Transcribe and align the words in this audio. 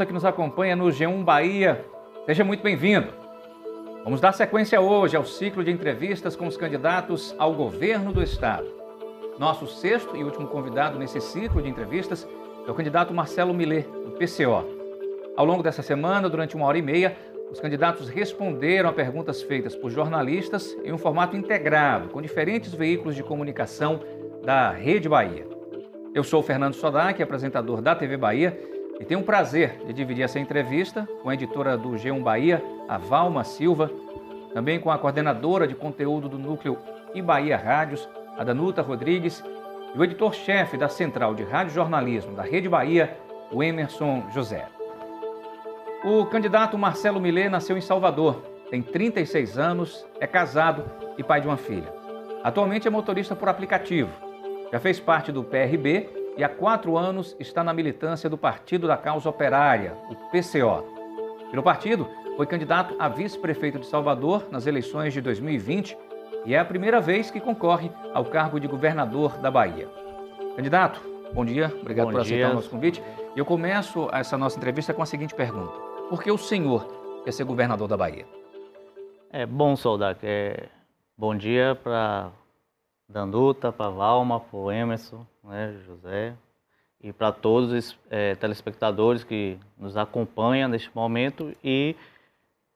internauta 0.00 0.06
que 0.06 0.12
nos 0.12 0.24
acompanha 0.24 0.76
no 0.76 0.86
G1 0.86 1.24
Bahia. 1.24 1.84
Seja 2.26 2.44
muito 2.44 2.62
bem-vindo. 2.62 3.08
Vamos 4.04 4.20
dar 4.20 4.32
sequência 4.32 4.80
hoje 4.80 5.16
ao 5.16 5.24
ciclo 5.24 5.62
de 5.62 5.70
entrevistas 5.70 6.34
com 6.36 6.46
os 6.46 6.56
candidatos 6.56 7.34
ao 7.38 7.52
governo 7.52 8.12
do 8.12 8.22
estado. 8.22 8.66
Nosso 9.38 9.66
sexto 9.66 10.16
e 10.16 10.24
último 10.24 10.48
convidado 10.48 10.98
nesse 10.98 11.20
ciclo 11.20 11.62
de 11.62 11.68
entrevistas 11.68 12.26
é 12.66 12.70
o 12.70 12.74
candidato 12.74 13.12
Marcelo 13.12 13.52
Millet, 13.52 13.86
do 14.04 14.12
PCO. 14.12 14.64
Ao 15.36 15.44
longo 15.44 15.62
dessa 15.62 15.82
semana, 15.82 16.28
durante 16.28 16.56
uma 16.56 16.66
hora 16.66 16.78
e 16.78 16.82
meia, 16.82 17.16
os 17.50 17.60
candidatos 17.60 18.08
responderam 18.08 18.88
a 18.88 18.92
perguntas 18.92 19.42
feitas 19.42 19.74
por 19.74 19.90
jornalistas 19.90 20.76
em 20.84 20.92
um 20.92 20.98
formato 20.98 21.36
integrado, 21.36 22.08
com 22.08 22.22
diferentes 22.22 22.72
veículos 22.74 23.14
de 23.14 23.22
comunicação 23.22 24.00
da 24.44 24.70
Rede 24.70 25.08
Bahia. 25.08 25.46
Eu 26.14 26.24
sou 26.24 26.40
o 26.40 26.42
Fernando 26.42 26.74
Sodac, 26.74 27.22
apresentador 27.22 27.80
da 27.80 27.94
TV 27.94 28.16
Bahia, 28.16 28.58
e 29.00 29.04
tenho 29.04 29.20
o 29.20 29.24
prazer 29.24 29.82
de 29.86 29.94
dividir 29.94 30.22
essa 30.22 30.38
entrevista 30.38 31.08
com 31.22 31.30
a 31.30 31.34
editora 31.34 31.76
do 31.76 31.92
G1 31.92 32.22
Bahia, 32.22 32.62
a 32.86 32.98
Valma 32.98 33.42
Silva, 33.42 33.90
também 34.52 34.78
com 34.78 34.90
a 34.90 34.98
coordenadora 34.98 35.66
de 35.66 35.74
conteúdo 35.74 36.28
do 36.28 36.38
núcleo 36.38 36.78
e 37.14 37.22
Bahia 37.22 37.56
Rádios, 37.56 38.06
a 38.36 38.44
Danuta 38.44 38.82
Rodrigues, 38.82 39.42
e 39.94 39.98
o 39.98 40.04
editor-chefe 40.04 40.76
da 40.76 40.88
Central 40.88 41.34
de 41.34 41.42
Rádio 41.42 41.72
Jornalismo 41.72 42.36
da 42.36 42.42
Rede 42.42 42.68
Bahia, 42.68 43.16
o 43.50 43.62
Emerson 43.62 44.24
José. 44.32 44.66
O 46.04 46.26
candidato 46.26 46.78
Marcelo 46.78 47.20
Millet 47.20 47.48
nasceu 47.48 47.76
em 47.76 47.80
Salvador, 47.80 48.42
tem 48.70 48.82
36 48.82 49.58
anos, 49.58 50.06
é 50.20 50.26
casado 50.26 50.84
e 51.18 51.24
pai 51.24 51.40
de 51.40 51.46
uma 51.46 51.56
filha. 51.56 51.92
Atualmente 52.44 52.86
é 52.86 52.90
motorista 52.90 53.34
por 53.34 53.48
aplicativo 53.48 54.30
já 54.72 54.78
fez 54.78 55.00
parte 55.00 55.32
do 55.32 55.42
PRB 55.42 56.08
e 56.40 56.44
há 56.44 56.48
quatro 56.48 56.96
anos 56.96 57.36
está 57.38 57.62
na 57.62 57.74
militância 57.74 58.30
do 58.30 58.38
Partido 58.38 58.88
da 58.88 58.96
Causa 58.96 59.28
Operária, 59.28 59.94
o 60.08 60.14
PCO. 60.30 60.82
Pelo 61.50 61.62
partido, 61.62 62.08
foi 62.34 62.46
candidato 62.46 62.96
a 62.98 63.10
vice-prefeito 63.10 63.78
de 63.78 63.84
Salvador 63.84 64.46
nas 64.50 64.66
eleições 64.66 65.12
de 65.12 65.20
2020 65.20 65.98
e 66.46 66.54
é 66.54 66.58
a 66.58 66.64
primeira 66.64 66.98
vez 66.98 67.30
que 67.30 67.40
concorre 67.40 67.90
ao 68.14 68.24
cargo 68.24 68.58
de 68.58 68.66
governador 68.66 69.36
da 69.36 69.50
Bahia. 69.50 69.86
Candidato, 70.56 71.02
bom 71.34 71.44
dia, 71.44 71.70
obrigado 71.78 72.06
bom 72.06 72.12
por 72.12 72.22
aceitar 72.22 72.46
dia. 72.46 72.52
o 72.52 72.54
nosso 72.54 72.70
convite. 72.70 73.02
E 73.36 73.38
eu 73.38 73.44
começo 73.44 74.08
essa 74.10 74.38
nossa 74.38 74.56
entrevista 74.56 74.94
com 74.94 75.02
a 75.02 75.06
seguinte 75.06 75.34
pergunta: 75.34 75.74
Por 76.08 76.22
que 76.22 76.30
o 76.30 76.38
senhor 76.38 76.86
quer 77.22 77.32
ser 77.32 77.44
governador 77.44 77.86
da 77.86 77.98
Bahia? 77.98 78.24
É 79.30 79.44
bom, 79.44 79.76
Soldac. 79.76 80.18
É... 80.22 80.70
Bom 81.18 81.36
dia 81.36 81.78
para 81.84 82.30
Danduta, 83.06 83.70
para 83.70 83.90
Valma, 83.90 84.40
para 84.40 84.58
o 84.58 84.72
Emerson, 84.72 85.26
né, 85.42 85.74
José, 85.86 86.34
e 87.00 87.12
para 87.12 87.32
todos 87.32 87.72
os 87.72 87.98
é, 88.10 88.34
telespectadores 88.34 89.24
que 89.24 89.58
nos 89.76 89.96
acompanham 89.96 90.68
neste 90.68 90.90
momento. 90.94 91.56
E 91.64 91.96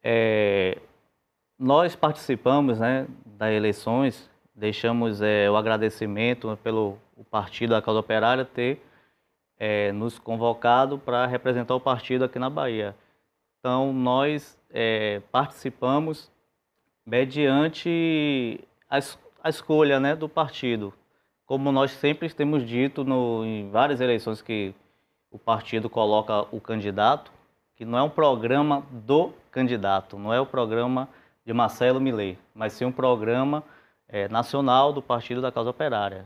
é, 0.02 0.78
nós 1.58 1.94
participamos 1.94 2.80
né, 2.80 3.06
das 3.24 3.52
eleições, 3.52 4.30
deixamos 4.54 5.20
é, 5.20 5.50
o 5.50 5.56
agradecimento 5.56 6.58
pelo 6.62 6.98
o 7.16 7.22
Partido 7.22 7.70
da 7.70 7.82
Causa 7.82 8.00
Operária 8.00 8.44
ter 8.44 8.80
nos 9.94 10.18
convocado 10.18 10.98
para 10.98 11.26
representar 11.26 11.74
o 11.76 11.80
partido 11.80 12.24
aqui 12.24 12.40
na 12.40 12.50
Bahia. 12.50 12.94
Então, 13.60 13.92
nós 13.94 14.58
participamos 15.30 16.30
mediante 17.06 18.60
as 18.90 19.16
a 19.44 19.50
escolha 19.50 20.00
né, 20.00 20.16
do 20.16 20.26
partido. 20.26 20.94
Como 21.46 21.70
nós 21.70 21.90
sempre 21.90 22.32
temos 22.32 22.66
dito 22.66 23.04
no, 23.04 23.44
em 23.44 23.70
várias 23.70 24.00
eleições 24.00 24.40
que 24.40 24.74
o 25.30 25.38
partido 25.38 25.90
coloca 25.90 26.46
o 26.50 26.60
candidato, 26.60 27.30
que 27.76 27.84
não 27.84 27.98
é 27.98 28.02
um 28.02 28.08
programa 28.08 28.82
do 28.90 29.32
candidato, 29.50 30.18
não 30.18 30.32
é 30.32 30.40
o 30.40 30.46
programa 30.46 31.08
de 31.44 31.52
Marcelo 31.52 32.00
Millet, 32.00 32.38
mas 32.54 32.72
sim 32.72 32.84
um 32.84 32.92
programa 32.92 33.62
é, 34.08 34.28
nacional 34.28 34.92
do 34.92 35.02
Partido 35.02 35.42
da 35.42 35.52
Causa 35.52 35.70
Operária. 35.70 36.24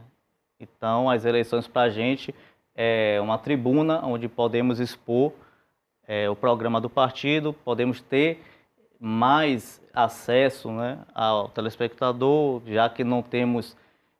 Então, 0.60 1.10
as 1.10 1.24
eleições 1.24 1.66
para 1.66 1.82
a 1.82 1.90
gente 1.90 2.34
é 2.74 3.18
uma 3.20 3.38
tribuna 3.38 4.04
onde 4.04 4.28
podemos 4.28 4.78
expor 4.78 5.32
é, 6.06 6.30
o 6.30 6.36
programa 6.36 6.80
do 6.80 6.88
partido, 6.88 7.52
podemos 7.52 8.00
ter 8.00 8.42
mais 9.00 9.80
acesso 9.92 10.70
né, 10.70 10.98
ao 11.14 11.48
telespectador, 11.48 12.62
já 12.66 12.88
que 12.88 13.02
não 13.02 13.22
temos 13.22 13.76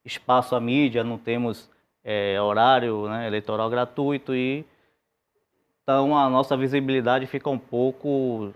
espaço 0.09 0.57
à 0.57 0.61
mídia, 0.61 1.05
não 1.05 1.19
temos 1.19 1.71
é, 2.03 2.41
horário 2.41 3.09
né, 3.09 3.27
eleitoral 3.27 3.69
gratuito 3.69 4.35
e 4.35 4.65
então 5.83 6.17
a 6.17 6.29
nossa 6.29 6.57
visibilidade 6.57 7.27
fica 7.27 7.49
um 7.49 7.59
pouco 7.59 8.53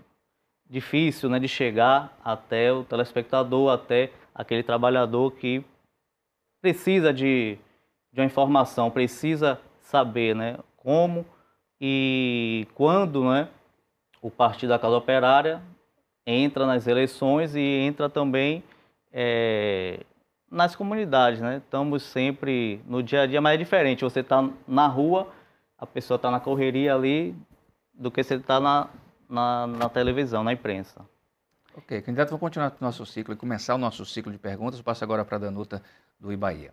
difícil 0.69 1.29
né, 1.29 1.39
de 1.39 1.47
chegar 1.47 2.17
até 2.23 2.71
o 2.73 2.83
telespectador, 2.83 3.71
até 3.71 4.11
aquele 4.33 4.63
trabalhador 4.63 5.31
que 5.31 5.63
precisa 6.61 7.13
de, 7.13 7.57
de 8.11 8.19
uma 8.19 8.25
informação, 8.25 8.89
precisa 8.89 9.59
saber 9.81 10.35
né, 10.35 10.57
como 10.77 11.25
e 11.79 12.67
quando 12.73 13.23
né, 13.25 13.47
o 14.21 14.31
Partido 14.31 14.69
da 14.69 14.79
Casa 14.79 14.95
Operária 14.95 15.61
entra 16.25 16.65
nas 16.65 16.87
eleições 16.87 17.55
e 17.55 17.59
entra 17.59 18.09
também 18.09 18.63
é, 19.11 19.99
nas 20.53 20.75
comunidades, 20.75 21.41
né? 21.41 21.57
Estamos 21.57 22.03
sempre 22.03 22.79
no 22.85 23.01
dia 23.01 23.23
a 23.23 23.25
dia, 23.25 23.41
mas 23.41 23.55
é 23.55 23.57
diferente. 23.57 24.03
Você 24.03 24.19
está 24.19 24.47
na 24.67 24.87
rua, 24.87 25.27
a 25.77 25.85
pessoa 25.85 26.15
está 26.15 26.29
na 26.29 26.39
correria 26.39 26.93
ali, 26.93 27.35
do 27.91 28.11
que 28.11 28.23
você 28.23 28.35
está 28.35 28.59
na, 28.59 28.87
na, 29.27 29.65
na, 29.65 29.89
televisão, 29.89 30.43
na 30.43 30.53
imprensa. 30.53 31.01
Ok, 31.75 31.99
candidato, 32.03 32.29
vamos 32.29 32.41
continuar 32.41 32.71
o 32.79 32.83
nosso 32.83 33.03
ciclo 33.03 33.33
e 33.33 33.37
começar 33.37 33.73
o 33.73 33.79
nosso 33.79 34.05
ciclo 34.05 34.31
de 34.31 34.37
perguntas. 34.37 34.77
Eu 34.77 34.85
passo 34.85 35.03
agora 35.03 35.25
para 35.25 35.37
a 35.37 35.39
Danuta 35.39 35.81
do 36.19 36.31
Ibaía. 36.31 36.71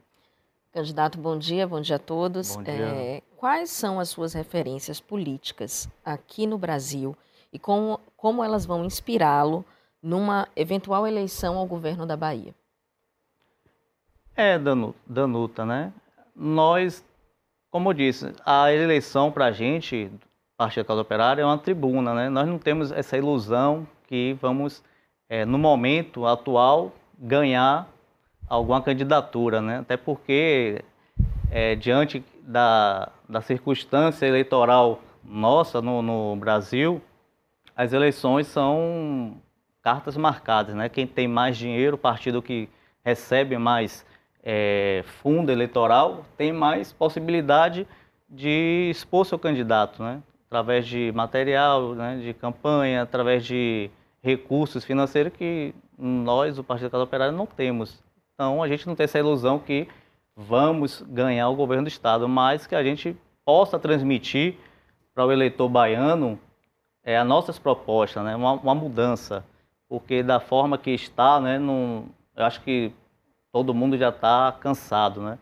Candidato, 0.73 1.19
bom 1.19 1.39
dia, 1.39 1.67
bom 1.67 1.81
dia 1.81 1.97
a 1.97 1.99
todos. 1.99 2.55
Bom 2.55 2.63
dia. 2.63 2.73
É, 2.73 3.23
quais 3.35 3.71
são 3.71 3.99
as 3.99 4.11
suas 4.11 4.35
referências 4.35 5.01
políticas 5.01 5.89
aqui 6.05 6.47
no 6.47 6.59
Brasil 6.59 7.17
e 7.51 7.59
como, 7.59 7.99
como 8.15 8.45
elas 8.45 8.67
vão 8.67 8.85
inspirá-lo 8.85 9.65
numa 10.03 10.47
eventual 10.55 11.07
eleição 11.07 11.57
ao 11.57 11.67
governo 11.67 12.07
da 12.07 12.17
Bahia. 12.17 12.55
É, 14.43 14.59
Danuta, 15.07 15.67
né? 15.67 15.93
Nós, 16.35 17.05
como 17.71 17.91
eu 17.91 17.93
disse, 17.93 18.33
a 18.47 18.73
eleição 18.73 19.31
para 19.31 19.45
a 19.45 19.53
gente, 19.53 20.11
Partido 20.57 20.83
da 20.83 20.87
Causa 20.87 21.03
Operária, 21.03 21.43
é 21.43 21.45
uma 21.45 21.59
tribuna, 21.59 22.15
né? 22.15 22.31
Nós 22.31 22.49
não 22.49 22.59
temos 22.59 22.91
essa 22.91 23.19
ilusão 23.19 23.87
que 24.07 24.35
vamos, 24.41 24.83
é, 25.29 25.45
no 25.45 25.59
momento 25.59 26.25
atual, 26.25 26.91
ganhar 27.19 27.87
alguma 28.49 28.81
candidatura, 28.81 29.61
né? 29.61 29.81
Até 29.81 29.99
porque, 29.99 30.83
é, 31.51 31.75
diante 31.75 32.25
da, 32.43 33.11
da 33.29 33.43
circunstância 33.43 34.25
eleitoral 34.25 35.03
nossa 35.23 35.83
no, 35.83 36.01
no 36.01 36.35
Brasil, 36.37 37.03
as 37.77 37.93
eleições 37.93 38.47
são 38.47 39.37
cartas 39.83 40.17
marcadas, 40.17 40.75
né? 40.75 40.89
Quem 40.89 41.07
tem 41.07 41.29
mais 41.29 41.59
dinheiro, 41.59 41.97
o 41.97 41.99
partido 41.99 42.41
que 42.41 42.71
recebe 43.05 43.59
mais 43.59 44.09
é, 44.43 45.05
fundo 45.23 45.51
eleitoral, 45.51 46.25
tem 46.37 46.53
mais 46.53 46.93
possibilidade 46.93 47.87
de 48.29 48.89
expor 48.91 49.27
seu 49.27 49.39
candidato, 49.39 50.03
né? 50.03 50.23
Através 50.47 50.87
de 50.87 51.13
material, 51.13 51.95
né? 51.95 52.17
de 52.17 52.35
campanha, 52.35 53.03
através 53.03 53.45
de 53.45 53.91
recursos 54.23 54.85
financeiros 54.85 55.33
que 55.33 55.75
nós, 55.97 56.59
o 56.59 56.65
Partido 56.65 56.91
Casa 56.91 57.05
Operária, 57.05 57.33
não 57.33 57.47
temos. 57.47 58.03
Então, 58.35 58.63
a 58.63 58.69
gente 58.69 58.87
não 58.87 58.95
tem 58.95 59.05
essa 59.05 59.19
ilusão 59.19 59.59
que 59.59 59.87
vamos 60.35 61.03
ganhar 61.03 61.49
o 61.49 61.55
governo 61.55 61.85
do 61.85 61.89
Estado, 61.89 62.29
mas 62.29 62.67
que 62.67 62.75
a 62.75 62.83
gente 62.83 63.17
possa 63.45 63.79
transmitir 63.79 64.57
para 65.15 65.27
o 65.27 65.33
eleitor 65.33 65.69
baiano 65.69 66.39
é, 67.05 67.19
as 67.19 67.27
nossas 67.27 67.59
propostas, 67.59 68.23
né, 68.25 68.35
uma, 68.37 68.53
uma, 68.53 68.75
mudança, 68.75 69.45
porque 69.89 70.23
da 70.23 70.41
forma 70.41 70.79
que 70.79 70.91
está, 70.91 71.41
né, 71.41 71.59
não, 71.59 72.07
eu 72.37 72.45
acho 72.45 72.61
que 72.63 72.93
todo 73.53 73.75
mundo 73.75 73.97
já 73.97 74.11
está 74.11 74.53
cansado, 74.53 75.21
né? 75.21 75.39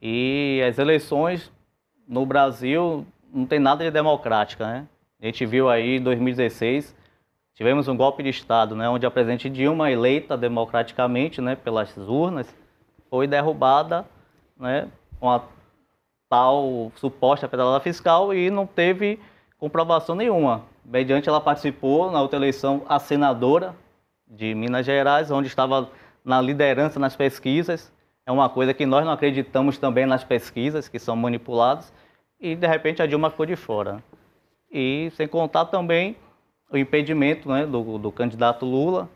E 0.00 0.62
as 0.68 0.78
eleições 0.78 1.50
no 2.06 2.24
Brasil 2.26 3.06
não 3.32 3.46
tem 3.46 3.58
nada 3.58 3.84
de 3.84 3.90
democrática, 3.90 4.66
né? 4.66 4.86
A 5.20 5.26
gente 5.26 5.44
viu 5.46 5.68
aí 5.68 5.96
em 5.96 6.02
2016 6.02 6.94
tivemos 7.54 7.86
um 7.86 7.96
golpe 7.96 8.22
de 8.22 8.30
Estado, 8.30 8.74
né, 8.74 8.88
onde 8.88 9.06
a 9.06 9.10
presidente 9.12 9.48
Dilma, 9.48 9.88
eleita 9.88 10.36
democraticamente, 10.36 11.40
né, 11.40 11.54
pelas 11.54 11.96
urnas, 11.96 12.52
foi 13.08 13.28
derrubada, 13.28 14.04
né, 14.58 14.88
com 15.20 15.30
a 15.30 15.40
tal 16.28 16.90
suposta 16.96 17.46
pedalada 17.46 17.78
fiscal 17.78 18.34
e 18.34 18.50
não 18.50 18.66
teve 18.66 19.20
comprovação 19.56 20.16
nenhuma 20.16 20.64
mediante 20.84 21.28
ela 21.28 21.40
participou 21.40 22.10
na 22.10 22.20
outra 22.20 22.38
eleição 22.38 22.82
a 22.88 22.98
senadora 22.98 23.74
de 24.28 24.54
Minas 24.54 24.84
Gerais, 24.84 25.30
onde 25.30 25.48
estava 25.48 25.88
na 26.24 26.40
liderança 26.40 26.98
nas 26.98 27.14
pesquisas. 27.14 27.92
É 28.26 28.32
uma 28.32 28.48
coisa 28.48 28.72
que 28.72 28.86
nós 28.86 29.04
não 29.04 29.12
acreditamos 29.12 29.76
também 29.76 30.06
nas 30.06 30.24
pesquisas 30.24 30.88
que 30.88 30.98
são 30.98 31.14
manipuladas. 31.14 31.92
e 32.40 32.56
de 32.56 32.66
repente 32.66 33.02
a 33.02 33.06
Dilma 33.06 33.30
ficou 33.30 33.46
de 33.46 33.56
fora. 33.56 34.02
E 34.70 35.10
sem 35.14 35.28
contar 35.28 35.66
também 35.66 36.16
o 36.70 36.76
impedimento 36.76 37.48
né, 37.48 37.64
do, 37.66 37.98
do 37.98 38.10
candidato 38.10 38.66
Lula, 38.66 39.08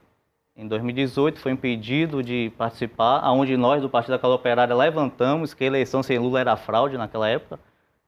em 0.57 0.67
2018 0.67 1.39
foi 1.39 1.53
impedido 1.53 2.21
de 2.21 2.53
participar, 2.59 3.21
aonde 3.21 3.57
nós 3.57 3.81
do 3.81 3.89
Partido 3.89 4.13
da 4.13 4.19
Causa 4.19 4.35
Operária 4.35 4.75
levantamos 4.75 5.55
que 5.55 5.63
a 5.63 5.67
eleição 5.69 6.03
sem 6.03 6.19
Lula 6.19 6.41
era 6.41 6.57
fraude 6.57 6.99
naquela 6.99 7.29
época. 7.29 7.61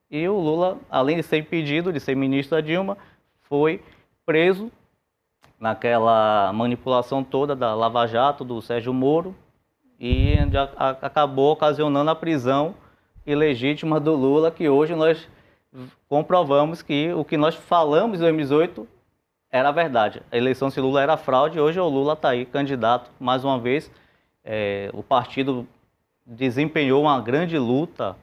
E 0.09 0.27
o 0.27 0.37
Lula, 0.37 0.77
além 0.89 1.15
de 1.15 1.23
ser 1.23 1.37
impedido 1.37 1.93
de 1.93 1.99
ser 2.01 2.13
ministro 2.13 2.57
da 2.57 2.61
Dilma, 2.61 2.97
foi 3.43 3.81
preso 4.25 4.69
naquela 5.61 6.51
manipulação 6.51 7.23
toda 7.23 7.55
da 7.55 7.75
Lava 7.75 8.07
Jato, 8.07 8.43
do 8.43 8.59
Sérgio 8.63 8.91
Moro, 8.91 9.35
e 9.99 10.33
acabou 10.99 11.51
ocasionando 11.51 12.09
a 12.09 12.15
prisão 12.15 12.73
ilegítima 13.27 13.99
do 13.99 14.15
Lula, 14.15 14.49
que 14.49 14.67
hoje 14.67 14.95
nós 14.95 15.29
comprovamos 16.09 16.81
que 16.81 17.13
o 17.13 17.23
que 17.23 17.37
nós 17.37 17.53
falamos 17.53 18.17
em 18.17 18.21
2018 18.23 18.87
era 19.51 19.71
verdade. 19.71 20.23
A 20.31 20.35
eleição 20.35 20.71
se 20.71 20.81
Lula 20.81 20.99
era 20.99 21.15
fraude, 21.15 21.59
hoje 21.59 21.79
o 21.79 21.87
Lula 21.87 22.13
está 22.13 22.29
aí, 22.29 22.43
candidato, 22.43 23.11
mais 23.19 23.45
uma 23.45 23.59
vez. 23.59 23.91
É, 24.43 24.89
o 24.93 25.03
partido 25.03 25.67
desempenhou 26.25 27.03
uma 27.03 27.21
grande 27.21 27.59
luta 27.59 28.15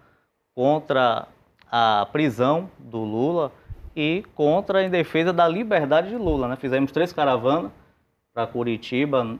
contra 0.56 1.29
a 1.70 2.05
prisão 2.11 2.69
do 2.81 2.99
Lula 2.99 3.52
e 4.00 4.22
contra 4.36 4.84
em 4.84 4.88
defesa 4.88 5.32
da 5.32 5.48
liberdade 5.48 6.10
de 6.10 6.16
Lula. 6.16 6.46
Né? 6.46 6.54
Fizemos 6.54 6.92
três 6.92 7.12
caravanas 7.12 7.72
para 8.32 8.46
Curitiba, 8.46 9.36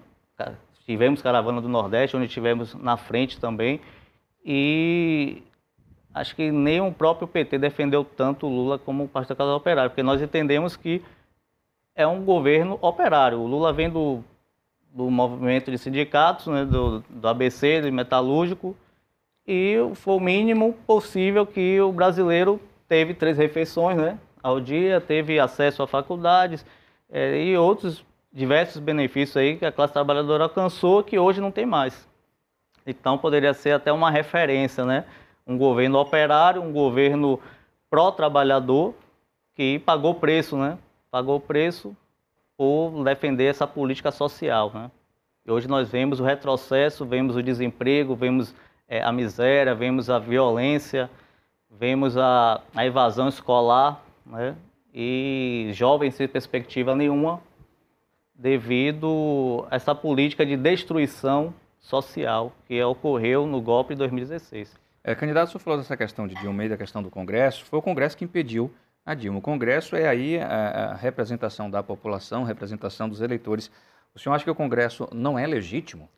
tivemos 0.85 1.23
caravana 1.23 1.61
do 1.61 1.69
Nordeste, 1.69 2.17
onde 2.17 2.27
tivemos 2.27 2.75
na 2.75 2.97
frente 2.97 3.39
também, 3.39 3.81
e 4.45 5.45
acho 6.13 6.35
que 6.35 6.51
nem 6.51 6.81
o 6.81 6.91
próprio 6.91 7.29
PT 7.29 7.57
defendeu 7.57 8.05
tanto 8.05 8.49
Lula 8.49 8.81
como 8.81 9.05
o 9.05 9.09
Partido 9.09 9.37
da 9.37 9.45
Casa 9.45 9.55
Operária, 9.55 9.91
porque 9.91 10.03
nós 10.03 10.21
entendemos 10.21 10.77
que 10.77 11.05
é 11.95 12.05
um 12.05 12.25
governo 12.25 12.81
operário. 12.83 13.39
O 13.39 13.47
Lula 13.47 13.73
vem 13.73 13.89
do, 13.89 14.25
do 14.93 15.09
movimento 15.09 15.71
de 15.71 15.79
sindicatos, 15.79 16.49
né, 16.49 16.65
do, 16.65 16.99
do 17.09 17.29
ABC, 17.29 17.81
do 17.81 17.93
metalúrgico, 17.93 18.77
e 19.47 19.77
foi 19.95 20.17
o 20.17 20.21
mínimo 20.21 20.73
possível 20.85 21.47
que 21.47 21.81
o 21.81 21.93
brasileiro 21.93 22.61
teve 22.89 23.15
três 23.15 23.39
refeições 23.39 23.97
né, 23.97 24.19
ao 24.43 24.61
dia, 24.61 25.01
teve 25.01 25.39
acesso 25.39 25.83
a 25.83 25.87
faculdades 25.87 26.65
é, 27.11 27.43
e 27.43 27.57
outros 27.57 28.05
diversos 28.33 28.81
benefícios 28.81 29.37
aí 29.37 29.57
que 29.57 29.65
a 29.65 29.73
classe 29.73 29.93
trabalhadora 29.93 30.45
alcançou 30.45 31.03
que 31.03 31.19
hoje 31.19 31.41
não 31.41 31.51
tem 31.51 31.67
mais. 31.67 32.07
Então 32.87 33.19
poderia 33.19 33.53
ser 33.53 33.73
até 33.73 33.93
uma 33.93 34.11
referência, 34.11 34.85
né? 34.85 35.05
Um 35.47 35.57
governo 35.59 35.99
operário, 35.99 36.63
um 36.63 36.73
governo 36.73 37.41
pró-trabalhador 37.91 38.95
que 39.55 39.79
pagou 39.81 40.15
preço, 40.15 40.57
né? 40.57 40.79
pagou 41.11 41.37
o 41.37 41.41
preço 41.41 41.97
por 42.57 43.03
defender 43.03 43.47
essa 43.47 43.67
política 43.67 44.11
social. 44.11 44.71
Né? 44.75 44.91
E 45.45 45.51
hoje 45.51 45.67
nós 45.67 45.89
vemos 45.89 46.21
o 46.21 46.25
retrocesso, 46.25 47.05
vemos 47.05 47.35
o 47.35 47.43
desemprego, 47.43 48.15
vemos 48.15 48.55
é, 48.87 49.03
a 49.03 49.11
miséria, 49.11 49.75
vemos 49.75 50.11
a 50.11 50.19
violência, 50.19 51.11
vemos 51.71 52.17
a, 52.17 52.61
a 52.75 52.87
evasão 52.87 53.29
escolar, 53.29 54.03
né? 54.29 54.57
e 54.93 55.71
jovens 55.73 56.15
sem 56.15 56.27
perspectiva 56.29 56.95
nenhuma 56.95 57.41
devido 58.35 59.67
a 59.71 59.77
essa 59.77 59.95
política 59.95 60.47
de 60.47 60.57
destruição 60.57 61.53
social 61.79 62.53
que 62.67 62.83
ocorreu 62.83 63.47
no 63.47 63.61
golpe 63.61 63.95
de 63.95 63.99
2016. 63.99 64.77
É, 65.03 65.15
candidato, 65.15 65.49
o 65.49 65.51
senhor 65.53 65.61
falou 65.61 65.79
dessa 65.79 65.97
questão 65.97 66.27
de 66.27 66.35
Dilma 66.37 66.65
e 66.65 66.69
da 66.69 66.77
questão 66.77 67.03
do 67.03 67.11
Congresso. 67.11 67.65
Foi 67.65 67.79
o 67.79 67.83
Congresso 67.83 68.17
que 68.17 68.25
impediu 68.25 68.73
a 69.05 69.15
Dilma. 69.15 69.39
O 69.39 69.43
Congresso 69.43 69.97
é 69.97 70.07
aí 70.07 70.39
a, 70.39 70.91
a 70.91 70.95
representação 70.95 71.71
da 71.71 71.83
população, 71.83 72.45
representação 72.45 73.09
dos 73.09 73.21
eleitores. 73.21 73.71
O 74.15 74.19
senhor 74.19 74.35
acha 74.35 74.45
que 74.45 74.51
o 74.51 74.55
Congresso 74.55 75.09
não 75.13 75.39
é 75.39 75.47
legítimo? 75.47 76.09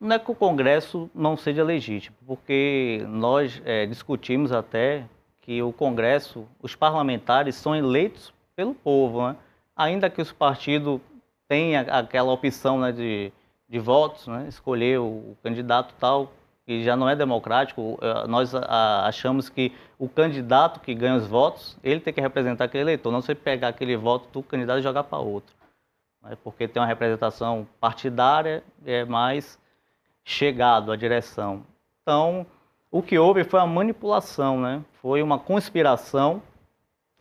Não 0.00 0.16
é 0.16 0.18
que 0.18 0.30
o 0.30 0.34
Congresso 0.34 1.10
não 1.14 1.36
seja 1.36 1.62
legítimo, 1.62 2.16
porque 2.26 3.04
nós 3.08 3.62
é, 3.64 3.86
discutimos 3.86 4.52
até 4.52 5.04
que 5.44 5.62
o 5.62 5.72
Congresso, 5.72 6.48
os 6.62 6.74
parlamentares 6.74 7.54
são 7.54 7.76
eleitos 7.76 8.32
pelo 8.56 8.74
povo, 8.74 9.28
né? 9.28 9.36
ainda 9.76 10.08
que 10.08 10.22
os 10.22 10.32
partidos 10.32 11.00
tenham 11.46 11.84
aquela 11.90 12.32
opção 12.32 12.80
né, 12.80 12.90
de, 12.90 13.30
de 13.68 13.78
votos, 13.78 14.26
né? 14.26 14.46
escolher 14.48 14.98
o 14.98 15.36
candidato 15.42 15.94
tal, 16.00 16.32
que 16.64 16.82
já 16.82 16.96
não 16.96 17.06
é 17.06 17.14
democrático, 17.14 17.98
eh, 18.00 18.26
nós 18.26 18.54
achamos 18.54 19.50
que 19.50 19.70
o 19.98 20.08
candidato 20.08 20.80
que 20.80 20.94
ganha 20.94 21.16
os 21.16 21.26
votos, 21.26 21.76
ele 21.84 22.00
tem 22.00 22.14
que 22.14 22.22
representar 22.22 22.64
aquele 22.64 22.84
eleitor, 22.84 23.12
não 23.12 23.20
você 23.20 23.34
pegar 23.34 23.68
aquele 23.68 23.98
voto 23.98 24.30
do 24.32 24.42
candidato 24.42 24.78
e 24.78 24.82
jogar 24.82 25.04
para 25.04 25.18
outro. 25.18 25.54
Né? 26.22 26.38
Porque 26.42 26.66
tem 26.66 26.80
uma 26.80 26.88
representação 26.88 27.68
partidária 27.78 28.64
é 28.86 29.04
mais 29.04 29.58
chegado 30.24 30.90
à 30.90 30.96
direção. 30.96 31.66
Então, 32.00 32.46
o 32.94 33.02
que 33.02 33.18
houve 33.18 33.42
foi 33.42 33.58
uma 33.58 33.66
manipulação, 33.66 34.60
né? 34.60 34.80
foi 35.02 35.20
uma 35.20 35.36
conspiração, 35.36 36.40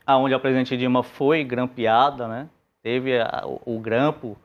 aonde 0.06 0.36
a 0.36 0.40
presidente 0.40 0.78
Dilma 0.78 1.02
foi 1.02 1.44
grampeada, 1.44 2.28
né? 2.28 2.48
teve 2.84 3.20
a, 3.20 3.42
o, 3.44 3.60
o 3.66 3.80
grampo, 3.80 4.38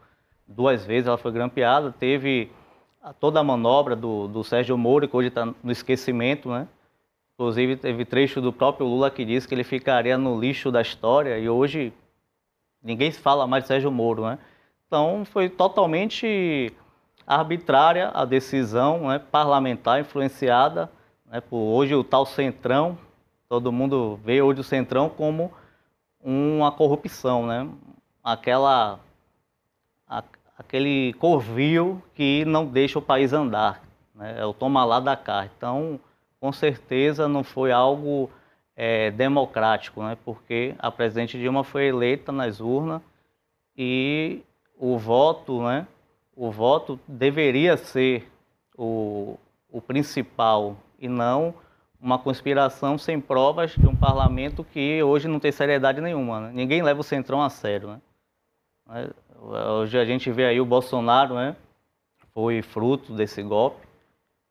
duas 0.47 0.87
vezes 0.87 1.07
ela 1.07 1.19
foi 1.19 1.31
grampeada, 1.31 1.93
teve 1.93 2.51
toda 3.21 3.41
a 3.41 3.45
manobra 3.45 3.95
do, 3.95 4.27
do 4.27 4.43
Sérgio 4.43 4.79
Moro, 4.79 5.07
que 5.07 5.15
hoje 5.15 5.29
está 5.29 5.45
no 5.45 5.71
esquecimento, 5.71 6.49
né? 6.49 6.67
Inclusive, 7.35 7.77
teve 7.77 8.07
trecho 8.07 8.41
do 8.41 8.51
próprio 8.51 8.87
Lula 8.87 9.11
que 9.11 9.23
disse 9.23 9.47
que 9.47 9.55
ele 9.55 9.65
ficaria 9.65 10.17
no 10.17 10.41
lixo 10.41 10.73
da 10.73 10.81
história 10.81 11.39
e 11.39 11.47
hoje 11.47 11.93
ninguém 12.83 13.11
se 13.11 13.21
fala 13.21 13.47
mais 13.47 13.65
de 13.65 13.69
Sérgio 13.69 13.93
Moro, 13.93 14.25
né? 14.25 14.39
Então, 14.87 15.27
foi 15.27 15.51
totalmente 15.51 16.73
arbitrária 17.27 18.11
a 18.15 18.25
decisão 18.25 19.09
né, 19.09 19.19
parlamentar 19.19 20.01
influenciada 20.01 20.91
né, 21.31 21.43
hoje 21.51 21.95
o 21.95 22.05
tal 22.05 22.27
Centrão. 22.27 22.99
Todo 23.49 23.73
mundo 23.73 24.19
vê 24.25 24.43
hoje 24.43 24.61
o 24.61 24.65
Centrão 24.65 25.09
como 25.09 25.53
uma 26.23 26.71
corrupção, 26.73 27.47
né? 27.47 27.69
Aquela 28.23 29.01
aquele 30.59 31.13
corvio 31.15 32.03
que 32.15 32.45
não 32.45 32.67
deixa 32.67 32.99
o 32.99 33.03
país 33.03 33.33
andar, 33.33 33.81
né? 34.13 34.41
é 34.41 34.45
o 34.45 34.53
toma 34.53 34.85
lá 34.85 34.99
da 34.99 35.17
cá. 35.17 35.49
Então, 35.57 36.01
com 36.41 36.53
certeza 36.53 37.29
não 37.29 37.45
foi 37.45 37.71
algo 37.71 38.29
é, 38.77 39.11
democrático, 39.13 40.03
né? 40.03 40.19
porque 40.25 40.75
a 40.79 40.91
presidente 40.91 41.39
Dilma 41.39 41.63
foi 41.63 41.87
eleita 41.87 42.33
nas 42.33 42.61
urnas 42.61 43.01
e 43.77 44.41
o 44.77 44.99
voto, 44.99 45.63
né? 45.63 45.87
o 46.35 46.51
voto 46.51 46.99
deveria 47.07 47.77
ser 47.77 48.29
o, 48.77 49.39
o 49.71 49.81
principal 49.81 50.77
e 50.99 51.09
não 51.09 51.55
uma 52.01 52.19
conspiração 52.19 52.97
sem 52.97 53.21
provas 53.21 53.73
de 53.73 53.87
um 53.87 53.95
parlamento 53.95 54.65
que 54.65 55.03
hoje 55.03 55.27
não 55.27 55.41
tem 55.41 55.51
seriedade 55.51 56.01
nenhuma. 56.01 56.41
Né? 56.41 56.51
Ninguém 56.55 56.83
leva 56.83 57.01
o 57.01 57.05
Centrão 57.05 57.43
a 57.43 57.51
sério. 57.51 58.01
Né? 58.87 59.11
Hoje 59.41 59.99
a 59.99 60.05
gente 60.05 60.31
vê 60.31 60.47
aí 60.47 60.61
o 60.61 60.67
Bolsonaro, 60.67 61.35
né? 61.35 61.57
Foi 62.33 62.63
fruto 62.63 63.13
desse 63.13 63.43
golpe, 63.43 63.87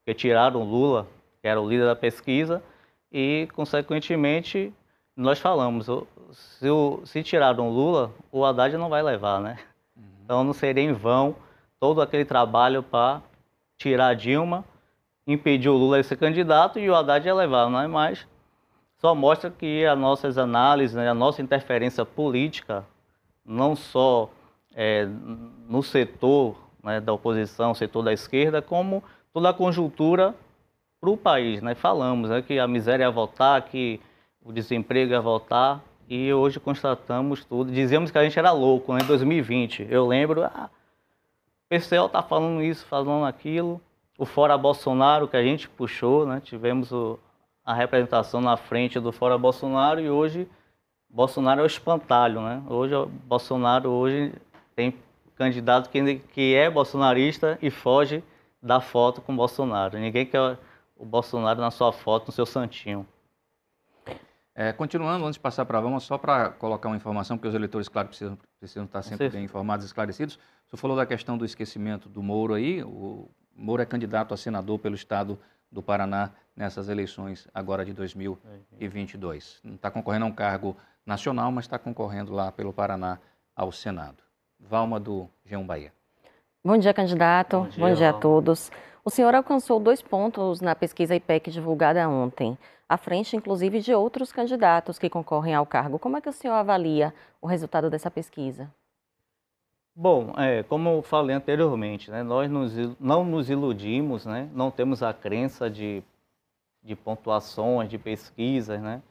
que 0.05 0.13
tiraram 0.13 0.61
o 0.61 0.65
Lula, 0.65 1.07
que 1.41 1.47
era 1.47 1.59
o 1.59 1.67
líder 1.67 1.85
da 1.85 1.95
pesquisa, 1.95 2.61
e, 3.11 3.47
consequentemente, 3.53 4.73
nós 5.15 5.39
falamos, 5.39 5.87
se, 6.31 6.69
o, 6.69 7.01
se 7.05 7.23
tiraram 7.23 7.69
o 7.69 7.71
Lula, 7.71 8.11
o 8.31 8.43
Haddad 8.43 8.75
não 8.75 8.89
vai 8.89 9.01
levar, 9.01 9.39
né? 9.39 9.57
Uhum. 9.95 10.03
Então 10.23 10.43
não 10.43 10.53
seria 10.53 10.83
em 10.83 10.91
vão 10.91 11.35
todo 11.79 12.01
aquele 12.01 12.25
trabalho 12.25 12.83
para 12.83 13.21
tirar 13.77 14.07
a 14.07 14.13
Dilma, 14.13 14.65
impedir 15.27 15.69
o 15.69 15.75
Lula 15.75 16.01
de 16.01 16.07
ser 16.07 16.15
candidato 16.15 16.79
e 16.79 16.89
o 16.89 16.95
Haddad 16.95 17.27
ia 17.27 17.35
levar, 17.35 17.69
é 17.83 17.87
mais. 17.87 18.25
Só 18.97 19.13
mostra 19.13 19.51
que 19.51 19.85
as 19.85 19.99
nossas 19.99 20.37
análises, 20.37 20.95
né, 20.95 21.09
a 21.09 21.13
nossa 21.13 21.41
interferência 21.41 22.05
política, 22.05 22.85
não 23.45 23.75
só 23.75 24.29
é, 24.73 25.07
no 25.67 25.83
setor 25.83 26.55
né, 26.83 26.99
da 26.99 27.13
oposição, 27.13 27.75
setor 27.75 28.03
da 28.03 28.13
esquerda, 28.13 28.61
como 28.61 29.03
toda 29.33 29.49
a 29.49 29.53
conjuntura 29.53 30.33
para 30.99 31.09
o 31.09 31.17
país. 31.17 31.61
Né? 31.61 31.75
Falamos 31.75 32.29
né, 32.29 32.41
que 32.41 32.57
a 32.57 32.67
miséria 32.67 33.03
ia 33.03 33.11
voltar, 33.11 33.61
que 33.63 33.99
o 34.43 34.51
desemprego 34.51 35.11
ia 35.11 35.21
voltar, 35.21 35.83
e 36.09 36.33
hoje 36.33 36.59
constatamos 36.59 37.43
tudo. 37.43 37.71
Dizíamos 37.71 38.09
que 38.09 38.17
a 38.17 38.23
gente 38.23 38.39
era 38.39 38.51
louco 38.51 38.93
né, 38.93 39.01
em 39.03 39.05
2020. 39.05 39.87
Eu 39.89 40.07
lembro, 40.07 40.43
ah, 40.43 40.69
o 41.65 41.69
PCL 41.69 42.05
está 42.05 42.23
falando 42.23 42.63
isso, 42.63 42.85
falando 42.85 43.25
aquilo. 43.25 43.81
O 44.17 44.25
Fora 44.25 44.57
Bolsonaro 44.57 45.27
que 45.27 45.37
a 45.37 45.43
gente 45.43 45.69
puxou, 45.69 46.25
né? 46.25 46.41
tivemos 46.43 46.91
o, 46.91 47.19
a 47.63 47.73
representação 47.73 48.41
na 48.41 48.57
frente 48.57 48.99
do 48.99 49.11
Fora 49.11 49.37
Bolsonaro 49.37 50.01
e 50.01 50.09
hoje 50.09 50.47
Bolsonaro 51.09 51.61
é 51.61 51.63
o 51.63 51.67
espantalho, 51.67 52.41
né? 52.41 52.61
Hoje 52.67 52.93
Bolsonaro 53.25 53.89
hoje 53.89 54.33
tem 54.75 54.93
candidato 55.35 55.89
que, 55.89 56.15
que 56.33 56.55
é 56.55 56.69
bolsonarista 56.69 57.57
e 57.61 57.69
foge 57.69 58.23
da 58.61 58.81
foto 58.81 59.21
com 59.21 59.35
Bolsonaro. 59.35 59.97
Ninguém 59.97 60.25
quer 60.25 60.57
o 60.95 61.05
Bolsonaro 61.05 61.61
na 61.61 61.71
sua 61.71 61.93
foto, 61.93 62.27
no 62.27 62.33
seu 62.33 62.45
santinho. 62.45 63.07
É, 64.53 64.73
continuando, 64.73 65.23
antes 65.23 65.35
de 65.35 65.39
passar 65.39 65.65
para 65.65 65.77
a 65.77 65.81
Vama, 65.81 65.99
só 65.99 66.17
para 66.17 66.49
colocar 66.49 66.89
uma 66.89 66.97
informação, 66.97 67.37
porque 67.37 67.47
os 67.47 67.53
eleitores, 67.53 67.87
claro, 67.87 68.07
precisam, 68.07 68.35
precisam 68.59 68.85
estar 68.85 69.03
sempre 69.03 69.29
bem 69.29 69.43
informados 69.43 69.85
e 69.85 69.87
esclarecidos. 69.87 70.33
O 70.35 70.69
senhor 70.69 70.81
falou 70.81 70.97
da 70.97 71.05
questão 71.05 71.37
do 71.37 71.45
esquecimento 71.45 72.09
do 72.09 72.23
Moro 72.23 72.55
aí. 72.55 72.81
O 72.83 73.29
Moro 73.57 73.81
é 73.81 73.85
candidato 73.85 74.35
a 74.35 74.37
senador 74.37 74.77
pelo 74.77 74.93
estado 74.93 75.39
do 75.71 75.81
Paraná 75.81 76.29
nessas 76.55 76.89
eleições 76.89 77.47
agora 77.51 77.83
de 77.83 77.91
2022. 77.91 79.59
Não 79.63 79.73
está 79.73 79.89
concorrendo 79.89 80.25
a 80.25 80.27
um 80.27 80.31
cargo 80.31 80.77
nacional, 81.03 81.51
mas 81.51 81.65
está 81.65 81.79
concorrendo 81.79 82.31
lá 82.33 82.51
pelo 82.51 82.71
Paraná 82.71 83.17
ao 83.55 83.71
Senado. 83.71 84.17
Valma 84.59 84.99
do 84.99 85.27
G1 85.49 85.65
Bahia. 85.65 85.91
Bom 86.63 86.77
dia, 86.77 86.93
candidato. 86.93 87.61
Bom 87.61 87.67
dia, 87.67 87.87
Bom 87.87 87.93
dia 87.93 88.09
a 88.11 88.13
todos. 88.13 88.71
O 89.03 89.09
senhor 89.09 89.33
alcançou 89.33 89.79
dois 89.79 90.01
pontos 90.01 90.61
na 90.61 90.75
pesquisa 90.75 91.15
IPEC 91.15 91.49
divulgada 91.49 92.07
ontem, 92.07 92.57
à 92.87 92.97
frente, 92.97 93.35
inclusive, 93.35 93.79
de 93.79 93.93
outros 93.93 94.31
candidatos 94.31 94.99
que 94.99 95.09
concorrem 95.09 95.55
ao 95.55 95.65
cargo. 95.65 95.97
Como 95.97 96.17
é 96.17 96.21
que 96.21 96.29
o 96.29 96.33
senhor 96.33 96.53
avalia 96.53 97.13
o 97.41 97.47
resultado 97.47 97.89
dessa 97.89 98.11
pesquisa? 98.11 98.69
Bom, 99.99 100.31
é, 100.37 100.61
como 100.61 100.89
eu 100.89 101.01
falei 101.01 101.35
anteriormente, 101.35 102.11
né, 102.11 102.21
nós 102.21 102.51
nos, 102.51 102.71
não 102.99 103.25
nos 103.25 103.49
iludimos, 103.49 104.27
né, 104.27 104.47
não 104.53 104.69
temos 104.69 105.01
a 105.01 105.11
crença 105.11 105.71
de, 105.71 106.03
de 106.83 106.95
pontuações, 106.95 107.89
de 107.89 107.97
pesquisas. 107.97 108.79
Né, 108.79 109.01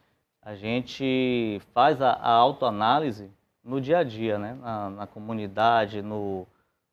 a 0.40 0.54
gente 0.54 1.60
faz 1.74 2.00
a, 2.00 2.12
a 2.12 2.30
autoanálise 2.30 3.28
no 3.64 3.80
dia 3.80 3.98
a 3.98 4.04
dia, 4.04 4.38
né, 4.38 4.56
na, 4.62 4.90
na 4.90 5.06
comunidade, 5.08 6.02
no, 6.02 6.46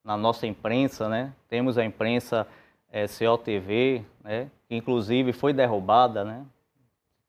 na 0.03 0.17
nossa 0.17 0.47
imprensa. 0.47 1.07
Né, 1.07 1.31
temos 1.47 1.77
a 1.77 1.85
imprensa 1.85 2.47
é, 2.91 3.05
COTV, 3.07 4.03
né, 4.23 4.49
que 4.67 4.75
inclusive 4.75 5.31
foi 5.33 5.53
derrubada. 5.53 6.23
Né, 6.23 6.43